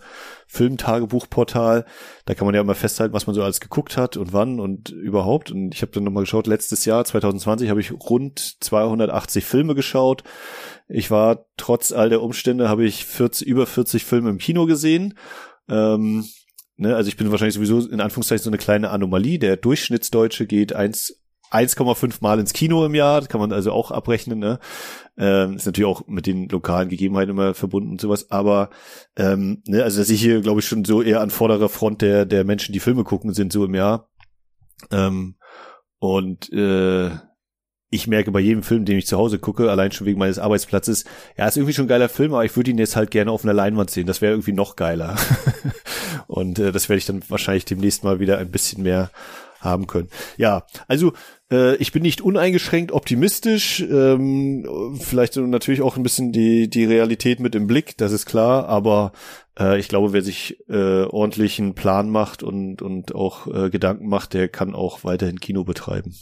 Filmtagebuchportal. 0.47 1.85
Da 2.25 2.33
kann 2.33 2.45
man 2.45 2.55
ja 2.55 2.61
immer 2.61 2.73
festhalten, 2.73 3.13
was 3.13 3.27
man 3.27 3.35
so 3.35 3.43
alles 3.43 3.59
geguckt 3.59 3.97
hat 3.97 4.17
und 4.17 4.33
wann 4.33 4.59
und 4.59 4.89
überhaupt. 4.89 5.51
Und 5.51 5.75
ich 5.75 5.81
habe 5.81 5.91
dann 5.91 6.03
noch 6.05 6.11
mal 6.11 6.21
geschaut, 6.21 6.47
letztes 6.47 6.85
Jahr, 6.85 7.05
2020, 7.05 7.69
habe 7.69 7.81
ich 7.81 7.91
rund 7.91 8.39
280 8.63 9.45
Filme 9.45 9.75
geschaut. 9.75 10.23
Ich 10.87 11.11
war 11.11 11.45
trotz 11.57 11.91
all 11.91 12.09
der 12.09 12.23
Umstände, 12.23 12.69
habe 12.69 12.85
ich 12.85 13.05
40, 13.05 13.47
über 13.47 13.67
40 13.67 14.05
Filme 14.05 14.29
im 14.29 14.39
Kino 14.39 14.65
gesehen. 14.65 15.15
Ähm, 15.69 16.25
ne, 16.79 16.95
also 16.95 17.09
ich 17.09 17.17
bin 17.17 17.29
wahrscheinlich 17.31 17.55
sowieso 17.55 17.87
in 17.87 18.01
Anführungszeichen 18.01 18.43
so 18.43 18.49
eine 18.49 18.57
kleine 18.57 18.89
Anomalie. 18.89 19.39
Der 19.39 19.57
Durchschnittsdeutsche 19.57 20.47
geht 20.47 20.73
eins 20.73 21.21
1,5 21.51 22.17
Mal 22.21 22.39
ins 22.39 22.53
Kino 22.53 22.85
im 22.85 22.93
Jahr, 22.93 23.25
kann 23.25 23.41
man 23.41 23.51
also 23.51 23.71
auch 23.71 23.91
abrechnen, 23.91 24.39
ne? 24.39 24.59
Ähm, 25.17 25.55
ist 25.55 25.65
natürlich 25.65 25.87
auch 25.87 26.07
mit 26.07 26.27
den 26.27 26.47
lokalen 26.47 26.89
Gegebenheiten 26.89 27.31
immer 27.31 27.53
verbunden 27.53 27.89
und 27.89 28.01
sowas, 28.01 28.29
aber 28.29 28.69
ähm, 29.17 29.63
ne, 29.67 29.83
also 29.83 29.99
dass 29.99 30.09
ich 30.09 30.21
hier, 30.21 30.41
glaube 30.41 30.59
ich, 30.59 30.67
schon 30.67 30.85
so 30.85 31.01
eher 31.01 31.21
an 31.21 31.31
vorderer 31.31 31.69
Front 31.69 32.01
der, 32.01 32.25
der 32.25 32.43
Menschen, 32.43 32.71
die 32.71 32.79
Filme 32.79 33.03
gucken, 33.03 33.33
sind 33.33 33.51
so 33.51 33.65
im 33.65 33.75
Jahr. 33.75 34.09
Ähm, 34.91 35.35
und 35.97 36.51
äh, 36.53 37.09
ich 37.91 38.07
merke 38.07 38.31
bei 38.31 38.39
jedem 38.39 38.63
Film, 38.63 38.85
den 38.85 38.97
ich 38.97 39.07
zu 39.07 39.17
Hause 39.17 39.39
gucke, 39.39 39.71
allein 39.71 39.91
schon 39.91 40.05
wegen 40.05 40.19
meines 40.19 40.37
Arbeitsplatzes, 40.37 41.05
ja, 41.37 41.47
ist 41.47 41.57
irgendwie 41.57 41.73
schon 41.73 41.85
ein 41.85 41.89
geiler 41.89 42.09
Film, 42.09 42.33
aber 42.33 42.45
ich 42.45 42.55
würde 42.55 42.69
ihn 42.69 42.77
jetzt 42.77 42.95
halt 42.95 43.09
gerne 43.09 43.31
auf 43.31 43.43
einer 43.43 43.53
Leinwand 43.53 43.89
sehen. 43.89 44.05
Das 44.05 44.21
wäre 44.21 44.33
irgendwie 44.33 44.53
noch 44.53 44.75
geiler. 44.75 45.17
und 46.29 46.59
äh, 46.59 46.71
das 46.71 46.89
werde 46.89 46.99
ich 46.99 47.07
dann 47.07 47.23
wahrscheinlich 47.27 47.65
demnächst 47.65 48.03
mal 48.03 48.19
wieder 48.19 48.37
ein 48.37 48.51
bisschen 48.51 48.83
mehr 48.83 49.09
haben 49.59 49.87
können. 49.87 50.09
Ja, 50.37 50.67
also 50.87 51.13
äh, 51.51 51.75
ich 51.77 51.91
bin 51.91 52.03
nicht 52.03 52.21
uneingeschränkt 52.21 52.91
optimistisch, 52.91 53.81
ähm, 53.81 54.95
vielleicht 55.01 55.35
natürlich 55.37 55.81
auch 55.81 55.97
ein 55.97 56.03
bisschen 56.03 56.31
die 56.31 56.69
die 56.69 56.85
Realität 56.85 57.39
mit 57.39 57.55
im 57.55 57.65
Blick, 57.65 57.97
das 57.97 58.11
ist 58.11 58.27
klar, 58.27 58.69
aber 58.69 59.11
äh, 59.59 59.79
ich 59.79 59.87
glaube, 59.87 60.13
wer 60.13 60.21
sich 60.21 60.59
äh, 60.69 61.03
ordentlich 61.03 61.59
einen 61.59 61.73
Plan 61.73 62.11
macht 62.11 62.43
und 62.43 62.83
und 62.83 63.15
auch 63.15 63.47
äh, 63.47 63.71
Gedanken 63.71 64.07
macht, 64.07 64.33
der 64.35 64.49
kann 64.49 64.75
auch 64.75 65.03
weiterhin 65.03 65.39
Kino 65.39 65.63
betreiben. 65.63 66.15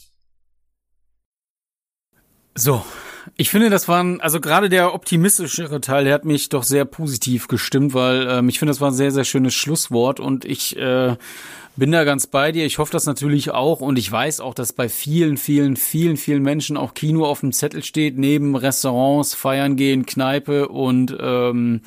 So, 2.56 2.82
ich 3.36 3.50
finde, 3.50 3.70
das 3.70 3.88
waren, 3.88 4.22
also 4.22 4.40
gerade 4.40 4.70
der 4.70 4.94
optimistischere 4.94 5.82
Teil, 5.82 6.06
der 6.06 6.14
hat 6.14 6.26
mich 6.26 6.50
doch 6.50 6.64
sehr 6.64 6.86
positiv 6.86 7.48
gestimmt, 7.48 7.94
weil 7.94 8.28
ähm, 8.30 8.50
ich 8.50 8.60
finde, 8.60 8.72
das 8.72 8.82
war 8.82 8.92
ein 8.92 8.96
sehr, 8.96 9.12
sehr 9.12 9.26
schönes 9.26 9.54
Schlusswort 9.54 10.20
und 10.20 10.46
ich 10.46 10.78
äh, 10.78 11.16
bin 11.76 11.92
da 11.92 12.04
ganz 12.04 12.28
bei 12.28 12.52
dir. 12.52 12.66
Ich 12.66 12.80
hoffe 12.80 12.92
das 12.92 13.06
natürlich 13.06 13.52
auch 13.52 13.82
und 13.82 13.98
ich 13.98 14.12
weiß 14.12 14.40
auch, 14.40 14.54
dass 14.54 14.74
bei 14.74 14.90
vielen, 14.90 15.38
vielen, 15.38 15.76
vielen, 15.76 16.18
vielen 16.18 16.44
Menschen 16.44 16.78
auch 16.78 16.94
Kino 16.94 17.26
auf 17.26 17.42
dem 17.42 17.54
Zettel 17.54 17.84
steht, 17.84 18.18
neben 18.18 18.56
Restaurants, 18.56 19.36
Feiern 19.36 19.76
gehen, 19.76 20.06
Kneipe 20.06 20.68
und 20.70 21.16
ähm, 21.20 21.82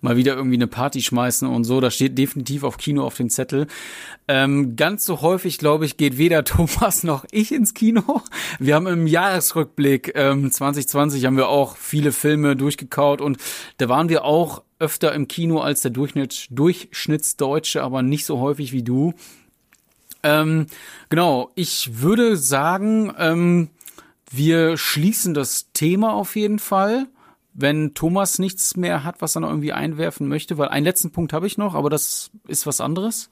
mal 0.00 0.16
wieder 0.16 0.34
irgendwie 0.34 0.56
eine 0.56 0.66
Party 0.66 1.02
schmeißen 1.02 1.48
und 1.48 1.64
so. 1.64 1.80
Da 1.80 1.90
steht 1.90 2.18
definitiv 2.18 2.64
auf 2.64 2.78
Kino 2.78 3.04
auf 3.04 3.16
den 3.16 3.30
Zettel. 3.30 3.66
Ähm, 4.28 4.76
ganz 4.76 5.04
so 5.04 5.20
häufig, 5.20 5.58
glaube 5.58 5.86
ich, 5.86 5.96
geht 5.96 6.18
weder 6.18 6.44
Thomas 6.44 7.04
noch 7.04 7.24
ich 7.30 7.52
ins 7.52 7.74
Kino. 7.74 8.22
Wir 8.58 8.74
haben 8.74 8.86
im 8.86 9.06
Jahresrückblick 9.06 10.12
ähm, 10.14 10.50
2020 10.50 11.24
haben 11.26 11.36
wir 11.36 11.48
auch 11.48 11.76
viele 11.76 12.12
Filme 12.12 12.56
durchgekaut 12.56 13.20
und 13.20 13.38
da 13.78 13.88
waren 13.88 14.08
wir 14.08 14.24
auch 14.24 14.62
öfter 14.78 15.14
im 15.14 15.28
Kino 15.28 15.60
als 15.60 15.82
der 15.82 15.90
Durchschnitt, 15.90 16.48
Durchschnittsdeutsche, 16.50 17.82
aber 17.82 18.02
nicht 18.02 18.26
so 18.26 18.40
häufig 18.40 18.72
wie 18.72 18.82
du. 18.82 19.14
Ähm, 20.22 20.66
genau, 21.08 21.50
ich 21.54 22.02
würde 22.02 22.36
sagen, 22.36 23.12
ähm, 23.18 23.70
wir 24.30 24.76
schließen 24.76 25.34
das 25.34 25.70
Thema 25.72 26.14
auf 26.14 26.36
jeden 26.36 26.58
Fall 26.58 27.06
wenn 27.58 27.94
Thomas 27.94 28.38
nichts 28.38 28.76
mehr 28.76 29.04
hat, 29.04 29.20
was 29.22 29.36
er 29.36 29.40
noch 29.40 29.48
irgendwie 29.50 29.72
einwerfen 29.72 30.28
möchte, 30.28 30.58
weil 30.58 30.68
einen 30.68 30.84
letzten 30.86 31.12
Punkt 31.12 31.32
habe 31.32 31.46
ich 31.46 31.58
noch, 31.58 31.74
aber 31.74 31.90
das 31.90 32.30
ist 32.48 32.66
was 32.66 32.80
anderes. 32.80 33.30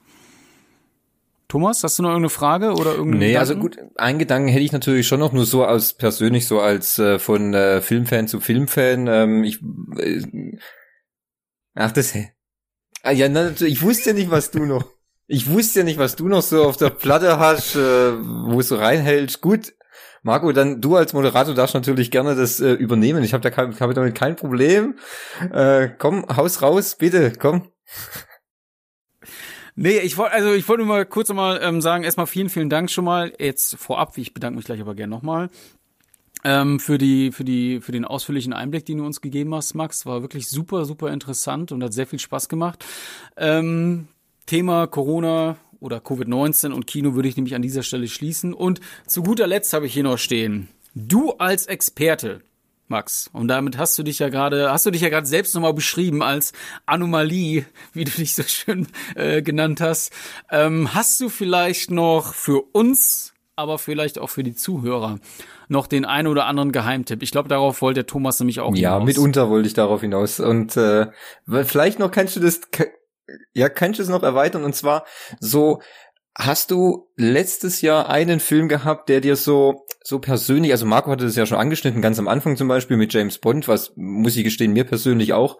Thomas, 1.47 1.83
hast 1.83 1.99
du 1.99 2.03
noch 2.03 2.09
irgendeine 2.09 2.29
Frage 2.29 2.73
oder 2.73 2.95
irgendeinen 2.95 3.19
Nee, 3.19 3.37
also 3.37 3.53
Gedanken? 3.53 3.77
also 3.77 3.85
gut, 3.91 3.99
einen 3.99 4.19
Gedanken 4.19 4.47
hätte 4.49 4.63
ich 4.63 4.71
natürlich 4.71 5.07
schon 5.07 5.19
noch 5.19 5.31
nur 5.31 5.45
so 5.45 5.63
als 5.63 5.93
persönlich 5.93 6.47
so 6.47 6.59
als 6.59 6.97
äh, 6.97 7.19
von 7.19 7.53
äh, 7.53 7.81
Filmfan 7.81 8.27
zu 8.27 8.39
Filmfan. 8.39 9.07
Ähm, 9.07 9.43
ich 9.43 9.61
äh, 9.97 10.57
Ach, 11.75 11.91
das 11.91 12.13
Ah 13.03 13.11
ja, 13.11 13.29
na, 13.29 13.51
ich 13.61 13.81
wusste 13.83 14.09
ja 14.09 14.15
nicht, 14.15 14.31
was 14.31 14.49
du 14.51 14.65
noch. 14.65 14.85
Ich 15.27 15.49
wusste 15.49 15.79
ja 15.79 15.85
nicht, 15.85 15.99
was 15.99 16.15
du 16.15 16.27
noch 16.27 16.41
so 16.41 16.63
auf 16.65 16.77
der 16.77 16.89
Platte 16.89 17.37
hast, 17.39 17.75
äh, 17.75 17.79
wo 18.49 18.59
es 18.59 18.67
so 18.69 18.75
reinhältst. 18.77 19.41
Gut, 19.41 19.73
Marco, 20.25 20.51
dann 20.51 20.81
du 20.81 20.95
als 20.95 21.13
Moderator 21.13 21.53
darfst 21.53 21.75
natürlich 21.75 22.09
gerne 22.09 22.35
das 22.35 22.59
äh, 22.59 22.71
übernehmen. 22.71 23.23
Ich 23.23 23.33
habe 23.33 23.41
da 23.41 23.51
kein, 23.51 23.79
hab 23.79 23.93
damit 23.93 24.15
kein 24.15 24.35
Problem. 24.35 24.95
Äh, 25.53 25.89
komm, 25.99 26.25
Haus 26.35 26.63
raus, 26.63 26.95
bitte, 26.97 27.31
komm. 27.39 27.69
Nee, 29.75 29.99
ich 29.99 30.17
wollte 30.17 30.33
also 30.33 30.53
ich 30.53 30.67
wollte 30.67 30.83
nur 30.83 30.95
mal 30.95 31.05
kurz 31.05 31.31
mal 31.31 31.59
ähm, 31.61 31.79
sagen, 31.79 32.03
erstmal 32.03 32.25
vielen, 32.25 32.49
vielen 32.49 32.71
Dank 32.71 32.89
schon 32.89 33.05
mal 33.05 33.33
jetzt 33.37 33.75
vorab. 33.75 34.17
Ich 34.17 34.33
bedanke 34.33 34.57
mich 34.57 34.65
gleich 34.65 34.81
aber 34.81 34.95
gerne 34.95 35.13
nochmal 35.13 35.49
ähm, 36.43 36.79
für 36.79 36.97
die 36.97 37.31
für 37.31 37.43
die 37.43 37.79
für 37.81 37.91
den 37.91 38.05
ausführlichen 38.05 38.53
Einblick, 38.53 38.85
den 38.87 38.97
du 38.97 39.05
uns 39.05 39.21
gegeben 39.21 39.53
hast, 39.53 39.75
Max. 39.75 40.07
War 40.07 40.23
wirklich 40.23 40.49
super, 40.49 40.85
super 40.85 41.11
interessant 41.11 41.71
und 41.71 41.83
hat 41.83 41.93
sehr 41.93 42.07
viel 42.07 42.19
Spaß 42.19 42.49
gemacht. 42.49 42.83
Ähm, 43.37 44.07
Thema 44.47 44.87
Corona 44.87 45.57
oder 45.79 45.97
Covid-19 45.97 46.71
und 46.71 46.87
Kino 46.87 47.15
würde 47.15 47.27
ich 47.27 47.35
nämlich 47.35 47.55
an 47.55 47.61
dieser 47.61 47.83
Stelle 47.83 48.07
schließen. 48.07 48.53
Und 48.53 48.79
zu 49.07 49.23
guter 49.23 49.47
Letzt 49.47 49.73
habe 49.73 49.85
ich 49.85 49.93
hier 49.93 50.03
noch 50.03 50.17
stehen. 50.17 50.69
Du 50.93 51.31
als 51.31 51.65
Experte, 51.65 52.41
Max, 52.87 53.29
und 53.33 53.47
damit 53.47 53.77
hast 53.77 53.97
du 53.97 54.03
dich 54.03 54.19
ja 54.19 54.29
gerade, 54.29 54.71
hast 54.71 54.85
du 54.85 54.91
dich 54.91 55.01
ja 55.01 55.09
gerade 55.09 55.27
selbst 55.27 55.55
nochmal 55.55 55.73
beschrieben 55.73 56.21
als 56.21 56.53
Anomalie, 56.85 57.65
wie 57.93 58.03
du 58.03 58.11
dich 58.11 58.35
so 58.35 58.43
schön 58.43 58.87
äh, 59.15 59.41
genannt 59.41 59.81
hast. 59.81 60.13
Ähm, 60.49 60.93
hast 60.93 61.19
du 61.19 61.29
vielleicht 61.29 61.91
noch 61.91 62.33
für 62.33 62.61
uns, 62.73 63.33
aber 63.55 63.77
vielleicht 63.77 64.19
auch 64.19 64.29
für 64.29 64.43
die 64.43 64.55
Zuhörer 64.55 65.19
noch 65.67 65.87
den 65.87 66.05
einen 66.05 66.27
oder 66.27 66.45
anderen 66.45 66.71
Geheimtipp. 66.71 67.23
Ich 67.23 67.31
glaube, 67.31 67.49
darauf 67.49 67.81
wollte 67.81 67.99
der 67.99 68.07
Thomas 68.07 68.39
nämlich 68.39 68.59
auch 68.59 68.75
ja, 68.75 68.93
hinaus. 68.93 68.99
Ja, 68.99 69.05
mitunter 69.05 69.49
wollte 69.49 69.67
ich 69.67 69.73
darauf 69.73 70.01
hinaus. 70.01 70.39
Und 70.39 70.77
äh, 70.77 71.07
vielleicht 71.47 71.99
noch 71.99 72.11
kannst 72.11 72.35
du 72.35 72.39
das 72.39 72.61
ja, 73.53 73.69
kannst 73.69 73.99
du 73.99 74.03
es 74.03 74.09
noch 74.09 74.23
erweitern? 74.23 74.63
Und 74.63 74.75
zwar 74.75 75.05
so, 75.39 75.81
hast 76.37 76.71
du 76.71 77.09
letztes 77.15 77.81
Jahr 77.81 78.09
einen 78.09 78.39
Film 78.39 78.67
gehabt, 78.67 79.07
der 79.07 79.21
dir 79.21 79.35
so, 79.35 79.85
so 80.03 80.19
persönlich, 80.19 80.71
also 80.71 80.85
Marco 80.85 81.09
hatte 81.09 81.23
das 81.23 81.35
ja 81.35 81.45
schon 81.45 81.57
angeschnitten, 81.57 82.01
ganz 82.01 82.19
am 82.19 82.27
Anfang 82.27 82.57
zum 82.57 82.67
Beispiel 82.67 82.97
mit 82.97 83.13
James 83.13 83.37
Bond, 83.37 83.67
was, 83.67 83.93
muss 83.95 84.35
ich 84.35 84.43
gestehen, 84.43 84.73
mir 84.73 84.83
persönlich 84.83 85.33
auch 85.33 85.57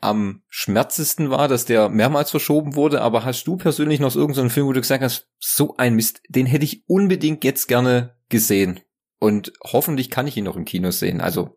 am 0.00 0.42
schmerzesten 0.48 1.30
war, 1.30 1.46
dass 1.46 1.66
der 1.66 1.90
mehrmals 1.90 2.30
verschoben 2.30 2.74
wurde, 2.74 3.02
aber 3.02 3.24
hast 3.24 3.46
du 3.46 3.56
persönlich 3.56 4.00
noch 4.00 4.10
so 4.10 4.20
irgendeinen 4.20 4.50
Film, 4.50 4.66
wo 4.66 4.72
du 4.72 4.80
gesagt 4.80 5.04
hast, 5.04 5.28
so 5.38 5.76
ein 5.76 5.94
Mist, 5.94 6.22
den 6.28 6.46
hätte 6.46 6.64
ich 6.64 6.84
unbedingt 6.88 7.44
jetzt 7.44 7.68
gerne 7.68 8.16
gesehen. 8.30 8.80
Und 9.20 9.52
hoffentlich 9.62 10.10
kann 10.10 10.26
ich 10.26 10.36
ihn 10.36 10.44
noch 10.44 10.56
im 10.56 10.64
Kino 10.64 10.90
sehen. 10.90 11.20
Also, 11.20 11.56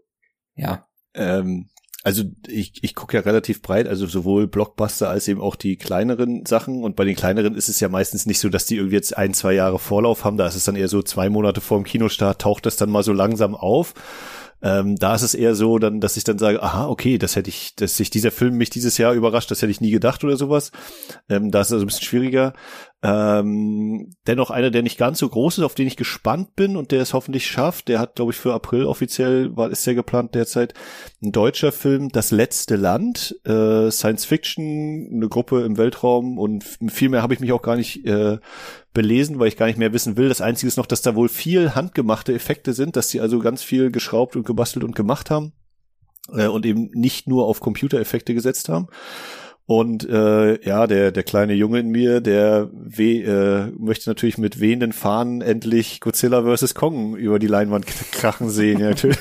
ja. 0.56 0.88
Ähm, 1.14 1.70
also 2.08 2.24
ich, 2.48 2.72
ich 2.82 2.96
gucke 2.96 3.18
ja 3.18 3.24
relativ 3.24 3.62
breit, 3.62 3.86
also 3.86 4.08
sowohl 4.08 4.48
Blockbuster 4.48 5.10
als 5.10 5.28
eben 5.28 5.42
auch 5.42 5.58
die 5.58 5.76
kleineren 5.76 6.46
Sachen. 6.46 6.86
Und 6.86 6.96
bei 6.96 7.04
den 7.04 7.18
kleineren 7.18 7.54
ist 7.54 7.68
es 7.68 7.82
ja 7.82 7.90
meistens 7.90 8.26
nicht 8.26 8.40
so, 8.40 8.48
dass 8.48 8.66
die 8.66 8.78
irgendwie 8.78 8.96
jetzt 8.96 9.18
ein, 9.18 9.34
zwei 9.34 9.52
Jahre 9.52 9.78
Vorlauf 9.78 10.24
haben. 10.24 10.38
Da 10.38 10.48
ist 10.48 10.56
es 10.56 10.64
dann 10.64 10.78
eher 10.78 10.88
so 10.88 11.02
zwei 11.02 11.30
Monate 11.30 11.60
vor 11.60 11.78
dem 11.78 11.84
Kinostart, 11.84 12.42
taucht 12.42 12.66
das 12.66 12.78
dann 12.78 12.90
mal 12.90 13.04
so 13.04 13.12
langsam 13.12 13.56
auf. 13.56 13.94
Ähm, 14.62 14.96
da 14.96 15.16
ist 15.16 15.22
es 15.22 15.34
eher 15.34 15.54
so, 15.54 15.80
dann, 15.80 16.00
dass 16.00 16.16
ich 16.16 16.24
dann 16.24 16.40
sage, 16.40 16.64
aha, 16.64 16.88
okay, 16.88 17.18
das 17.18 17.36
hätte 17.36 17.50
ich, 17.50 17.76
dass 17.76 17.98
sich 17.98 18.10
dieser 18.10 18.32
Film 18.32 18.56
mich 18.56 18.70
dieses 18.70 18.98
Jahr 18.98 19.14
überrascht, 19.14 19.52
das 19.52 19.62
hätte 19.62 19.72
ich 19.72 19.82
nie 19.82 19.92
gedacht 19.92 20.24
oder 20.24 20.38
sowas. 20.38 20.72
Ähm, 21.28 21.52
da 21.52 21.60
ist 21.60 21.68
es 21.68 21.74
also 21.74 21.84
ein 21.84 21.88
bisschen 21.88 22.06
schwieriger. 22.06 22.54
Ähm, 23.10 24.10
dennoch 24.28 24.52
einer, 24.52 24.70
der 24.70 24.84
nicht 24.84 24.98
ganz 24.98 25.20
so 25.20 25.30
groß 25.30 25.60
ist, 25.60 25.64
auf 25.64 25.76
den 25.76 25.88
ich 25.88 25.96
gespannt 25.96 26.58
bin 26.58 26.76
und 26.76 26.92
der 26.92 27.02
es 27.02 27.14
hoffentlich 27.14 27.48
schafft. 27.48 27.88
Der 27.88 28.00
hat, 28.00 28.16
glaube 28.16 28.34
ich, 28.34 28.38
für 28.38 28.54
April 28.54 28.84
offiziell, 28.84 29.56
war, 29.56 29.72
ist 29.72 29.86
ja 29.86 29.94
geplant 29.94 30.36
derzeit, 30.36 30.74
ein 31.24 31.32
deutscher 31.32 31.72
Film, 31.72 32.10
Das 32.10 32.32
letzte 32.32 32.76
Land, 32.76 33.40
äh, 33.46 33.90
Science 33.92 34.26
Fiction, 34.26 35.10
eine 35.14 35.30
Gruppe 35.30 35.64
im 35.64 35.78
Weltraum 35.78 36.38
und 36.38 36.66
viel 36.66 37.08
mehr 37.08 37.22
habe 37.22 37.34
ich 37.34 37.40
mich 37.40 37.54
auch 37.54 37.62
gar 37.62 37.78
nicht 37.78 38.06
äh, 38.06 38.40
belesen, 38.94 39.40
weil 39.40 39.48
ich 39.48 39.56
gar 39.56 39.68
nicht 39.68 39.80
mehr 39.80 39.94
wissen 39.94 40.18
will. 40.18 40.28
Das 40.28 40.42
Einzige 40.42 40.68
ist 40.68 40.78
noch, 40.78 40.86
dass 40.86 41.02
da 41.02 41.16
wohl 41.16 41.30
viel 41.30 41.76
handgemachte 41.76 42.34
Effekte 42.34 42.74
sind, 42.74 42.98
dass 42.98 43.10
sie 43.10 43.22
also 43.22 43.40
ganz 43.40 43.64
viel 43.64 43.90
geschraubt 43.90 44.36
und 44.36 44.46
gebastelt 44.46 44.84
und 44.84 44.96
gemacht 44.96 45.32
haben 45.32 45.54
äh, 46.34 46.48
und 46.48 46.66
eben 46.66 46.90
nicht 46.94 47.26
nur 47.26 47.46
auf 47.46 47.62
Computereffekte 47.62 48.34
gesetzt 48.34 48.68
haben. 48.68 48.88
Und 49.68 50.08
äh, 50.10 50.66
ja, 50.66 50.88
der 50.88 51.12
der 51.12 51.24
kleine 51.24 51.54
Junge 51.54 51.80
in 51.80 51.90
mir, 51.90 52.22
der 52.22 52.70
weh, 52.72 53.22
äh, 53.22 53.70
möchte 53.78 54.10
natürlich 54.10 54.38
mit 54.38 54.62
wehenden 54.62 54.94
Fahnen 54.94 55.42
endlich 55.42 56.00
Godzilla 56.00 56.42
vs. 56.42 56.74
Kong 56.74 57.18
über 57.18 57.38
die 57.38 57.48
Leinwand 57.48 57.86
krachen 57.86 58.50
sehen. 58.50 58.80
Ja, 58.80 58.90
natürlich. 58.90 59.18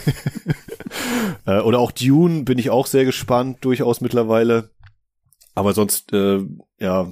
äh, 1.46 1.58
oder 1.58 1.80
auch 1.80 1.90
Dune 1.90 2.44
bin 2.44 2.58
ich 2.58 2.70
auch 2.70 2.86
sehr 2.86 3.04
gespannt, 3.04 3.58
durchaus 3.62 4.00
mittlerweile. 4.00 4.70
Aber 5.56 5.72
sonst, 5.72 6.12
äh, 6.12 6.44
ja, 6.78 7.10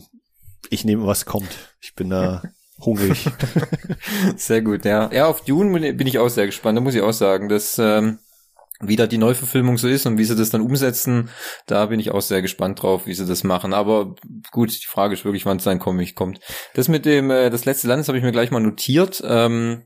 ich 0.71 0.85
nehme, 0.85 1.05
was 1.05 1.27
kommt. 1.27 1.75
Ich 1.81 1.97
bin 1.97 2.11
da 2.11 2.41
hungrig. 2.79 3.29
sehr 4.37 4.63
gut, 4.63 4.85
ja. 4.85 5.13
Ja, 5.13 5.27
auf 5.27 5.41
Dune 5.41 5.93
bin 5.95 6.07
ich 6.07 6.21
auch 6.21 6.29
sehr 6.29 6.47
gespannt, 6.47 6.79
da 6.79 6.83
muss 6.83 6.95
ich 6.95 7.03
auch 7.03 7.13
sagen, 7.13 7.49
dass 7.49 7.81
ähm, 7.81 8.21
wie 8.81 8.97
da 8.97 9.07
die 9.07 9.19
Neuverfilmung 9.19 9.79
so 9.79 9.89
ist 9.89 10.07
und 10.07 10.19
wie 10.19 10.25
sie 10.25 10.37
das 10.37 10.51
dann 10.51 10.61
umsetzen, 10.61 11.31
da 11.67 11.87
bin 11.87 12.01
ich 12.01 12.11
auch 12.11 12.21
sehr 12.21 12.43
gespannt 12.43 12.83
drauf, 12.83 13.07
wie 13.07 13.15
sie 13.15 13.27
das 13.27 13.45
machen. 13.45 13.73
Aber 13.73 14.15
gut, 14.51 14.71
die 14.71 14.87
Frage 14.87 15.15
ist 15.15 15.25
wirklich, 15.25 15.47
wann 15.47 15.59
sein 15.59 15.79
Comic 15.79 16.15
kommt. 16.15 16.41
Das 16.75 16.89
mit 16.89 17.07
dem, 17.07 17.31
äh, 17.31 17.51
das 17.51 17.65
letzte 17.65 17.89
Land, 17.89 18.01
das 18.01 18.09
habe 18.09 18.19
ich 18.19 18.25
mir 18.25 18.33
gleich 18.33 18.51
mal 18.51 18.61
notiert. 18.61 19.23
Ähm, 19.25 19.85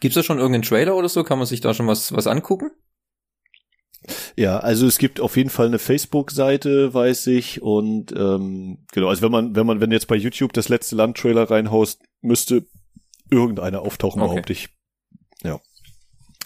Gibt 0.00 0.16
es 0.16 0.20
da 0.20 0.22
schon 0.22 0.38
irgendeinen 0.38 0.62
Trailer 0.62 0.96
oder 0.96 1.08
so? 1.08 1.22
Kann 1.22 1.38
man 1.38 1.46
sich 1.46 1.60
da 1.60 1.74
schon 1.74 1.86
was, 1.86 2.12
was 2.12 2.26
angucken? 2.26 2.70
Ja, 4.36 4.58
also 4.58 4.86
es 4.86 4.98
gibt 4.98 5.20
auf 5.20 5.36
jeden 5.36 5.50
Fall 5.50 5.66
eine 5.66 5.78
Facebook-Seite, 5.78 6.92
weiß 6.92 7.28
ich, 7.28 7.62
und 7.62 8.12
ähm, 8.12 8.84
genau, 8.92 9.08
also 9.08 9.22
wenn 9.22 9.30
man, 9.30 9.54
wenn 9.54 9.66
man, 9.66 9.80
wenn 9.80 9.92
jetzt 9.92 10.08
bei 10.08 10.16
YouTube 10.16 10.52
das 10.52 10.68
letzte 10.68 10.96
Land-Trailer 10.96 11.50
reinhaust, 11.50 12.02
müsste 12.20 12.66
irgendeiner 13.30 13.82
auftauchen, 13.82 14.20
okay. 14.20 14.30
behaupte 14.30 14.52
ich. 14.52 14.70
Ja. 15.44 15.60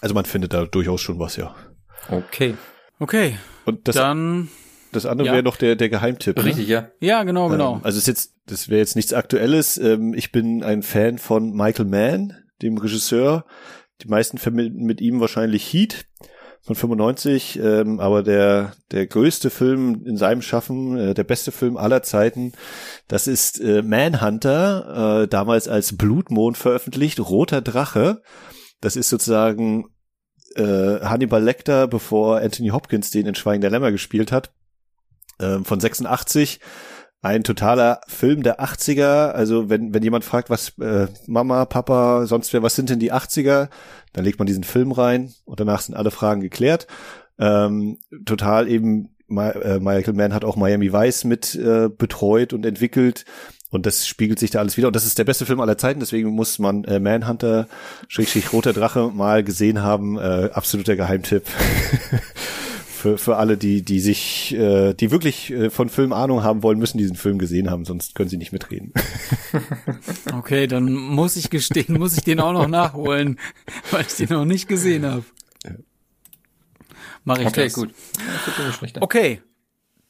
Also 0.01 0.13
man 0.13 0.25
findet 0.25 0.53
da 0.53 0.65
durchaus 0.65 1.01
schon 1.01 1.17
was, 1.17 1.35
ja. 1.37 1.55
Okay. 2.09 2.55
Okay. 2.99 3.37
Und 3.65 3.87
das, 3.87 3.95
dann. 3.95 4.49
Das 4.91 5.05
andere 5.05 5.27
ja. 5.27 5.33
wäre 5.33 5.43
noch 5.43 5.57
der, 5.57 5.75
der 5.75 5.89
Geheimtipp. 5.89 6.37
Ne? 6.37 6.45
Richtig, 6.45 6.67
ja. 6.67 6.89
Ja, 6.99 7.23
genau, 7.23 7.49
genau. 7.49 7.75
Ähm, 7.75 7.81
also 7.83 7.97
ist 7.97 8.07
jetzt, 8.07 8.33
das 8.45 8.69
wäre 8.69 8.79
jetzt 8.79 8.95
nichts 8.95 9.13
Aktuelles. 9.13 9.77
Ähm, 9.77 10.13
ich 10.13 10.31
bin 10.31 10.63
ein 10.63 10.81
Fan 10.81 11.17
von 11.17 11.51
Michael 11.51 11.85
Mann, 11.85 12.33
dem 12.61 12.77
Regisseur. 12.77 13.45
Die 14.01 14.07
meisten 14.07 14.37
verbinden 14.37 14.83
mit 14.85 15.01
ihm 15.01 15.19
wahrscheinlich 15.19 15.71
Heat 15.71 16.05
von 16.61 16.75
95, 16.75 17.59
ähm, 17.59 17.99
aber 17.99 18.23
der 18.23 18.73
der 18.91 19.07
größte 19.07 19.49
Film 19.49 20.03
in 20.05 20.17
seinem 20.17 20.41
Schaffen, 20.41 20.97
äh, 20.97 21.13
der 21.13 21.23
beste 21.23 21.51
Film 21.51 21.77
aller 21.77 22.03
Zeiten, 22.03 22.51
das 23.07 23.27
ist 23.27 23.59
äh, 23.61 23.81
Manhunter, 23.81 25.23
äh, 25.23 25.27
damals 25.27 25.67
als 25.67 25.95
Blutmond 25.95 26.57
veröffentlicht, 26.57 27.19
Roter 27.19 27.61
Drache. 27.61 28.21
Das 28.81 28.95
ist 28.95 29.09
sozusagen 29.09 29.85
äh, 30.57 31.05
Hannibal 31.05 31.43
Lecter, 31.43 31.87
bevor 31.87 32.39
Anthony 32.39 32.69
Hopkins 32.69 33.11
den 33.11 33.25
in 33.25 33.35
Schweigen 33.35 33.61
der 33.61 33.71
Lämmer 33.71 33.91
gespielt 33.91 34.31
hat, 34.31 34.51
äh, 35.39 35.59
von 35.59 35.79
86. 35.79 36.59
Ein 37.21 37.43
totaler 37.43 38.01
Film 38.07 38.43
der 38.43 38.61
80er. 38.61 39.31
Also 39.31 39.69
wenn, 39.69 39.93
wenn 39.93 40.03
jemand 40.03 40.23
fragt, 40.23 40.49
was 40.49 40.77
äh, 40.79 41.07
Mama, 41.25 41.65
Papa, 41.65 42.25
sonst 42.25 42.53
wer, 42.53 42.63
was 42.63 42.75
sind 42.75 42.89
denn 42.89 42.99
die 42.99 43.11
80er, 43.11 43.69
dann 44.13 44.23
legt 44.23 44.39
man 44.39 44.45
diesen 44.45 44.63
Film 44.63 44.91
rein 44.91 45.33
und 45.45 45.59
danach 45.59 45.81
sind 45.81 45.95
alle 45.95 46.11
Fragen 46.11 46.41
geklärt. 46.41 46.87
Ähm, 47.39 47.99
total 48.25 48.67
eben 48.67 49.15
äh, 49.29 49.79
Michael 49.79 50.13
Mann 50.13 50.33
hat 50.33 50.45
auch 50.45 50.55
Miami 50.55 50.93
Vice 50.93 51.25
mit 51.25 51.55
äh, 51.55 51.89
betreut 51.89 52.53
und 52.53 52.65
entwickelt. 52.65 53.25
Und 53.69 53.85
das 53.85 54.07
spiegelt 54.07 54.39
sich 54.39 54.51
da 54.51 54.59
alles 54.59 54.77
wieder. 54.77 54.87
Und 54.87 54.95
das 54.95 55.05
ist 55.05 55.17
der 55.17 55.25
beste 55.25 55.45
Film 55.45 55.59
aller 55.59 55.77
Zeiten, 55.77 55.99
deswegen 55.99 56.29
muss 56.29 56.57
man 56.57 56.83
äh, 56.85 56.99
Manhunter, 56.99 57.67
Schrägstrich 58.07 58.53
Roter 58.53 58.73
Drache 58.73 59.11
mal 59.13 59.43
gesehen 59.43 59.81
haben. 59.81 60.17
Äh, 60.17 60.49
absoluter 60.53 60.95
Geheimtipp. 60.95 61.43
für, 62.97 63.17
für 63.17 63.37
alle, 63.37 63.57
die, 63.57 63.83
die 63.83 63.99
sich, 63.99 64.53
äh, 64.55 64.93
die 64.93 65.11
wirklich 65.11 65.51
äh, 65.51 65.69
von 65.69 65.89
Film 65.89 66.11
Ahnung 66.11 66.43
haben 66.43 66.63
wollen, 66.63 66.79
müssen 66.79 66.97
diesen 66.97 67.15
Film 67.15 67.37
gesehen 67.37 67.69
haben, 67.69 67.85
sonst 67.85 68.15
können 68.15 68.29
sie 68.29 68.37
nicht 68.37 68.51
mitreden. 68.51 68.91
okay, 70.33 70.67
dann 70.67 70.91
muss 70.91 71.35
ich 71.35 71.49
gestehen, 71.49 71.97
muss 71.97 72.17
ich 72.17 72.23
den 72.23 72.39
auch 72.39 72.53
noch 72.53 72.67
nachholen, 72.67 73.39
weil 73.91 74.05
ich 74.07 74.15
den 74.15 74.29
noch 74.29 74.45
nicht 74.45 74.67
gesehen 74.67 75.05
habe. 75.05 75.23
Mach 77.23 77.39
ich 77.39 77.47
okay, 77.47 77.65
das. 77.65 77.73
gut. 77.73 77.93
Okay, 79.01 79.41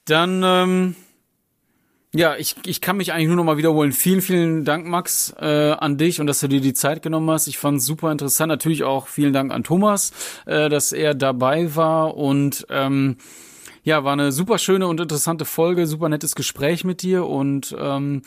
dann 0.05 0.43
ähm, 0.43 0.95
ja, 2.13 2.35
ich, 2.38 2.55
ich 2.65 2.81
kann 2.81 2.97
mich 2.97 3.11
eigentlich 3.11 3.27
nur 3.27 3.35
noch 3.35 3.43
mal 3.43 3.57
wiederholen. 3.57 3.91
Vielen, 3.91 4.21
vielen 4.21 4.65
Dank, 4.65 4.88
Max, 4.88 5.34
äh, 5.39 5.71
an 5.71 5.97
dich 5.97 6.21
und 6.21 6.27
dass 6.27 6.39
du 6.39 6.47
dir 6.47 6.61
die 6.61 6.73
Zeit 6.73 7.01
genommen 7.01 7.29
hast. 7.29 7.47
Ich 7.47 7.57
fand 7.57 7.79
es 7.79 7.85
super 7.85 8.11
interessant. 8.11 8.49
Natürlich 8.49 8.84
auch 8.84 9.07
vielen 9.07 9.34
Dank 9.34 9.51
an 9.51 9.63
Thomas, 9.63 10.13
äh, 10.45 10.69
dass 10.69 10.93
er 10.93 11.15
dabei 11.15 11.75
war 11.75 12.15
und 12.15 12.65
ähm, 12.69 13.17
ja, 13.84 14.03
war 14.03 14.13
eine 14.13 14.31
super 14.31 14.57
schöne 14.57 14.88
und 14.88 14.99
interessante 14.99 15.45
Folge, 15.45 15.85
super 15.85 16.09
nettes 16.09 16.35
Gespräch 16.35 16.84
mit 16.84 17.01
dir 17.01 17.25
und 17.25 17.75
ähm, 17.79 18.21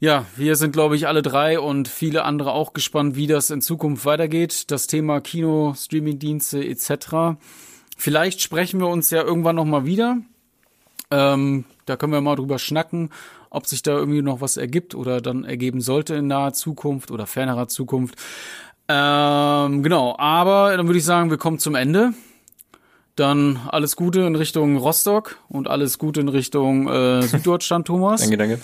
ja, 0.00 0.26
wir 0.36 0.54
sind, 0.54 0.72
glaube 0.72 0.94
ich, 0.94 1.08
alle 1.08 1.22
drei 1.22 1.58
und 1.58 1.88
viele 1.88 2.24
andere 2.24 2.52
auch 2.52 2.72
gespannt, 2.72 3.16
wie 3.16 3.26
das 3.26 3.50
in 3.50 3.60
Zukunft 3.60 4.04
weitergeht. 4.04 4.70
Das 4.70 4.86
Thema 4.86 5.20
Kino, 5.20 5.74
Streamingdienste 5.76 6.64
etc. 6.64 7.36
Vielleicht 7.96 8.40
sprechen 8.40 8.78
wir 8.78 8.86
uns 8.86 9.10
ja 9.10 9.22
irgendwann 9.22 9.56
noch 9.56 9.64
mal 9.64 9.86
wieder. 9.86 10.18
Ähm, 11.10 11.64
da 11.88 11.96
können 11.96 12.12
wir 12.12 12.20
mal 12.20 12.36
drüber 12.36 12.58
schnacken, 12.58 13.10
ob 13.50 13.66
sich 13.66 13.82
da 13.82 13.92
irgendwie 13.92 14.22
noch 14.22 14.40
was 14.40 14.56
ergibt 14.56 14.94
oder 14.94 15.20
dann 15.20 15.44
ergeben 15.44 15.80
sollte 15.80 16.14
in 16.14 16.26
naher 16.26 16.52
Zukunft 16.52 17.10
oder 17.10 17.26
fernerer 17.26 17.68
Zukunft. 17.68 18.16
Ähm, 18.88 19.82
genau, 19.82 20.16
aber 20.18 20.76
dann 20.76 20.86
würde 20.86 20.98
ich 20.98 21.04
sagen, 21.04 21.30
wir 21.30 21.36
kommen 21.38 21.58
zum 21.58 21.74
Ende. 21.74 22.14
Dann 23.16 23.60
alles 23.68 23.96
Gute 23.96 24.20
in 24.20 24.36
Richtung 24.36 24.76
Rostock 24.76 25.38
und 25.48 25.68
alles 25.68 25.98
Gute 25.98 26.20
in 26.20 26.28
Richtung 26.28 26.88
äh, 26.88 27.22
Süddeutschland, 27.22 27.86
Thomas. 27.86 28.20
danke, 28.20 28.36
danke. 28.36 28.60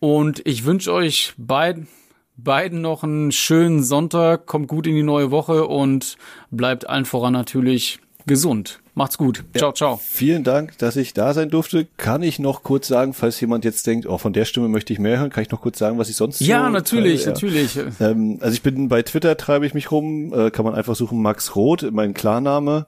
Und 0.00 0.40
ich 0.46 0.64
wünsche 0.64 0.92
euch 0.92 1.34
beiden, 1.36 1.88
beiden 2.36 2.80
noch 2.80 3.02
einen 3.02 3.32
schönen 3.32 3.82
Sonntag. 3.82 4.46
Kommt 4.46 4.68
gut 4.68 4.86
in 4.86 4.94
die 4.94 5.02
neue 5.02 5.30
Woche 5.30 5.66
und 5.66 6.16
bleibt 6.50 6.88
allen 6.88 7.04
voran 7.04 7.32
natürlich 7.32 7.98
gesund. 8.26 8.80
Macht's 8.98 9.16
gut. 9.16 9.44
Ciao, 9.56 9.70
ja, 9.70 9.74
ciao. 9.74 10.00
Vielen 10.02 10.42
Dank, 10.42 10.76
dass 10.78 10.96
ich 10.96 11.14
da 11.14 11.32
sein 11.32 11.50
durfte. 11.50 11.86
Kann 11.98 12.24
ich 12.24 12.40
noch 12.40 12.64
kurz 12.64 12.88
sagen, 12.88 13.14
falls 13.14 13.40
jemand 13.40 13.64
jetzt 13.64 13.86
denkt, 13.86 14.06
oh, 14.06 14.18
von 14.18 14.32
der 14.32 14.44
Stimme 14.44 14.68
möchte 14.68 14.92
ich 14.92 14.98
mehr 14.98 15.20
hören, 15.20 15.30
kann 15.30 15.44
ich 15.44 15.52
noch 15.52 15.60
kurz 15.60 15.78
sagen, 15.78 15.98
was 15.98 16.08
ich 16.08 16.16
sonst 16.16 16.40
Ja, 16.40 16.64
so 16.64 16.70
natürlich, 16.70 17.24
ja. 17.24 17.30
natürlich. 17.30 17.78
Ähm, 18.00 18.38
also 18.40 18.54
ich 18.54 18.62
bin 18.62 18.88
bei 18.88 19.02
Twitter 19.02 19.36
treibe 19.36 19.66
ich 19.66 19.72
mich 19.72 19.92
rum, 19.92 20.32
äh, 20.34 20.50
kann 20.50 20.64
man 20.64 20.74
einfach 20.74 20.96
suchen 20.96 21.22
Max 21.22 21.54
Roth, 21.54 21.88
mein 21.92 22.12
Klarname. 22.12 22.86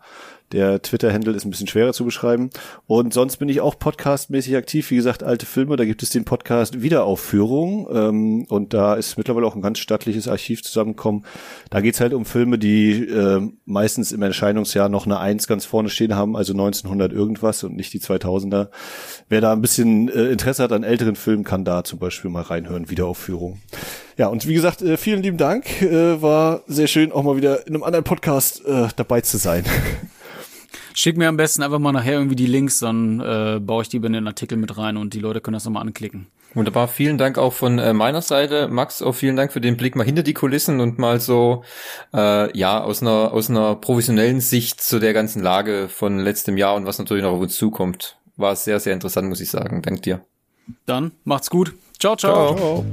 Der 0.53 0.83
Twitter-Handle 0.83 1.33
ist 1.33 1.45
ein 1.45 1.51
bisschen 1.51 1.69
schwerer 1.69 1.93
zu 1.93 2.05
beschreiben. 2.05 2.51
Und 2.89 3.15
sonst 3.15 3.37
bin 3.37 3.49
ich 3.49 3.61
auch 3.61 3.79
podcastmäßig 3.79 4.57
aktiv. 4.57 4.91
Wie 4.91 4.97
gesagt, 4.97 5.23
alte 5.23 5.47
Filme, 5.47 5.77
da 5.77 5.85
gibt 5.85 6.03
es 6.03 6.11
den 6.11 6.25
Podcast 6.25 6.83
Wiederaufführung. 6.83 7.89
Ähm, 7.93 8.47
und 8.49 8.75
da 8.75 8.95
ist 8.95 9.17
mittlerweile 9.17 9.47
auch 9.47 9.55
ein 9.55 9.63
ganz 9.63 9.79
stattliches 9.79 10.27
Archiv 10.27 10.65
zusammengekommen. 10.65 11.25
Da 11.71 11.81
geht's 11.81 12.01
halt 12.01 12.15
um 12.15 12.25
Filme, 12.25 12.59
die 12.59 13.05
äh, 13.05 13.49
meistens 13.65 14.11
im 14.11 14.23
Erscheinungsjahr 14.23 14.89
noch 14.89 15.07
eine 15.07 15.21
Eins 15.21 15.47
ganz 15.47 15.65
vorne 15.65 15.89
stehen 15.89 16.17
haben, 16.17 16.37
also 16.37 16.53
1900 16.53 17.13
irgendwas 17.13 17.63
und 17.63 17.77
nicht 17.77 17.93
die 17.93 18.01
2000er. 18.01 18.71
Wer 19.29 19.41
da 19.41 19.53
ein 19.53 19.63
bisschen 19.63 20.09
äh, 20.09 20.31
Interesse 20.31 20.65
hat 20.65 20.73
an 20.73 20.83
älteren 20.83 21.15
Filmen, 21.15 21.45
kann 21.45 21.65
da 21.65 21.85
zum 21.85 22.01
Beispiel 22.01 22.31
mal 22.31 22.43
reinhören. 22.43 22.91
Wiederaufführung. 22.91 23.61
Ja, 24.17 24.27
und 24.27 24.47
wie 24.49 24.55
gesagt, 24.55 24.83
äh, 24.83 24.97
vielen 24.97 25.23
lieben 25.23 25.39
Dank. 25.39 25.81
Äh, 25.81 26.21
war 26.21 26.63
sehr 26.67 26.89
schön, 26.89 27.13
auch 27.13 27.23
mal 27.23 27.37
wieder 27.37 27.67
in 27.67 27.75
einem 27.75 27.85
anderen 27.85 28.05
Podcast 28.05 28.65
äh, 28.67 28.89
dabei 28.97 29.21
zu 29.21 29.39
sein. 29.39 29.65
Schick 31.01 31.17
mir 31.17 31.29
am 31.29 31.39
besten 31.39 31.63
einfach 31.63 31.79
mal 31.79 31.93
nachher 31.93 32.13
irgendwie 32.13 32.37
die 32.37 32.45
Links, 32.45 32.81
dann 32.81 33.21
äh, 33.21 33.59
baue 33.59 33.81
ich 33.81 33.89
die 33.89 33.97
in 33.97 34.13
den 34.13 34.27
Artikel 34.27 34.59
mit 34.59 34.77
rein 34.77 34.99
und 34.99 35.15
die 35.15 35.19
Leute 35.19 35.41
können 35.41 35.55
das 35.55 35.65
nochmal 35.65 35.81
anklicken. 35.81 36.27
Wunderbar, 36.53 36.89
vielen 36.89 37.17
Dank 37.17 37.39
auch 37.39 37.55
von 37.55 37.79
äh, 37.79 37.95
meiner 37.95 38.21
Seite. 38.21 38.69
Max, 38.69 39.01
auch 39.01 39.15
vielen 39.15 39.35
Dank 39.35 39.51
für 39.51 39.63
den 39.63 39.79
Blick 39.79 39.97
mal 39.97 40.05
hinter 40.05 40.23
die 40.23 40.35
Kulissen 40.35 40.79
und 40.79 40.99
mal 40.99 41.19
so, 41.19 41.65
äh, 42.13 42.55
ja, 42.55 42.83
aus 42.83 43.01
einer, 43.01 43.33
aus 43.33 43.49
einer 43.49 43.77
professionellen 43.77 44.43
Sicht 44.43 44.83
zu 44.83 44.99
der 44.99 45.15
ganzen 45.15 45.43
Lage 45.43 45.89
von 45.89 46.19
letztem 46.19 46.59
Jahr 46.59 46.75
und 46.75 46.85
was 46.85 46.99
natürlich 46.99 47.23
noch 47.23 47.33
auf 47.33 47.41
uns 47.41 47.57
zukommt. 47.57 48.19
War 48.37 48.55
sehr, 48.55 48.79
sehr 48.79 48.93
interessant, 48.93 49.27
muss 49.27 49.41
ich 49.41 49.49
sagen. 49.49 49.81
Dank 49.81 50.03
dir. 50.03 50.21
Dann 50.85 51.13
macht's 51.25 51.49
gut. 51.49 51.73
ciao. 51.99 52.15
ciao. 52.15 52.55
ciao. 52.55 52.85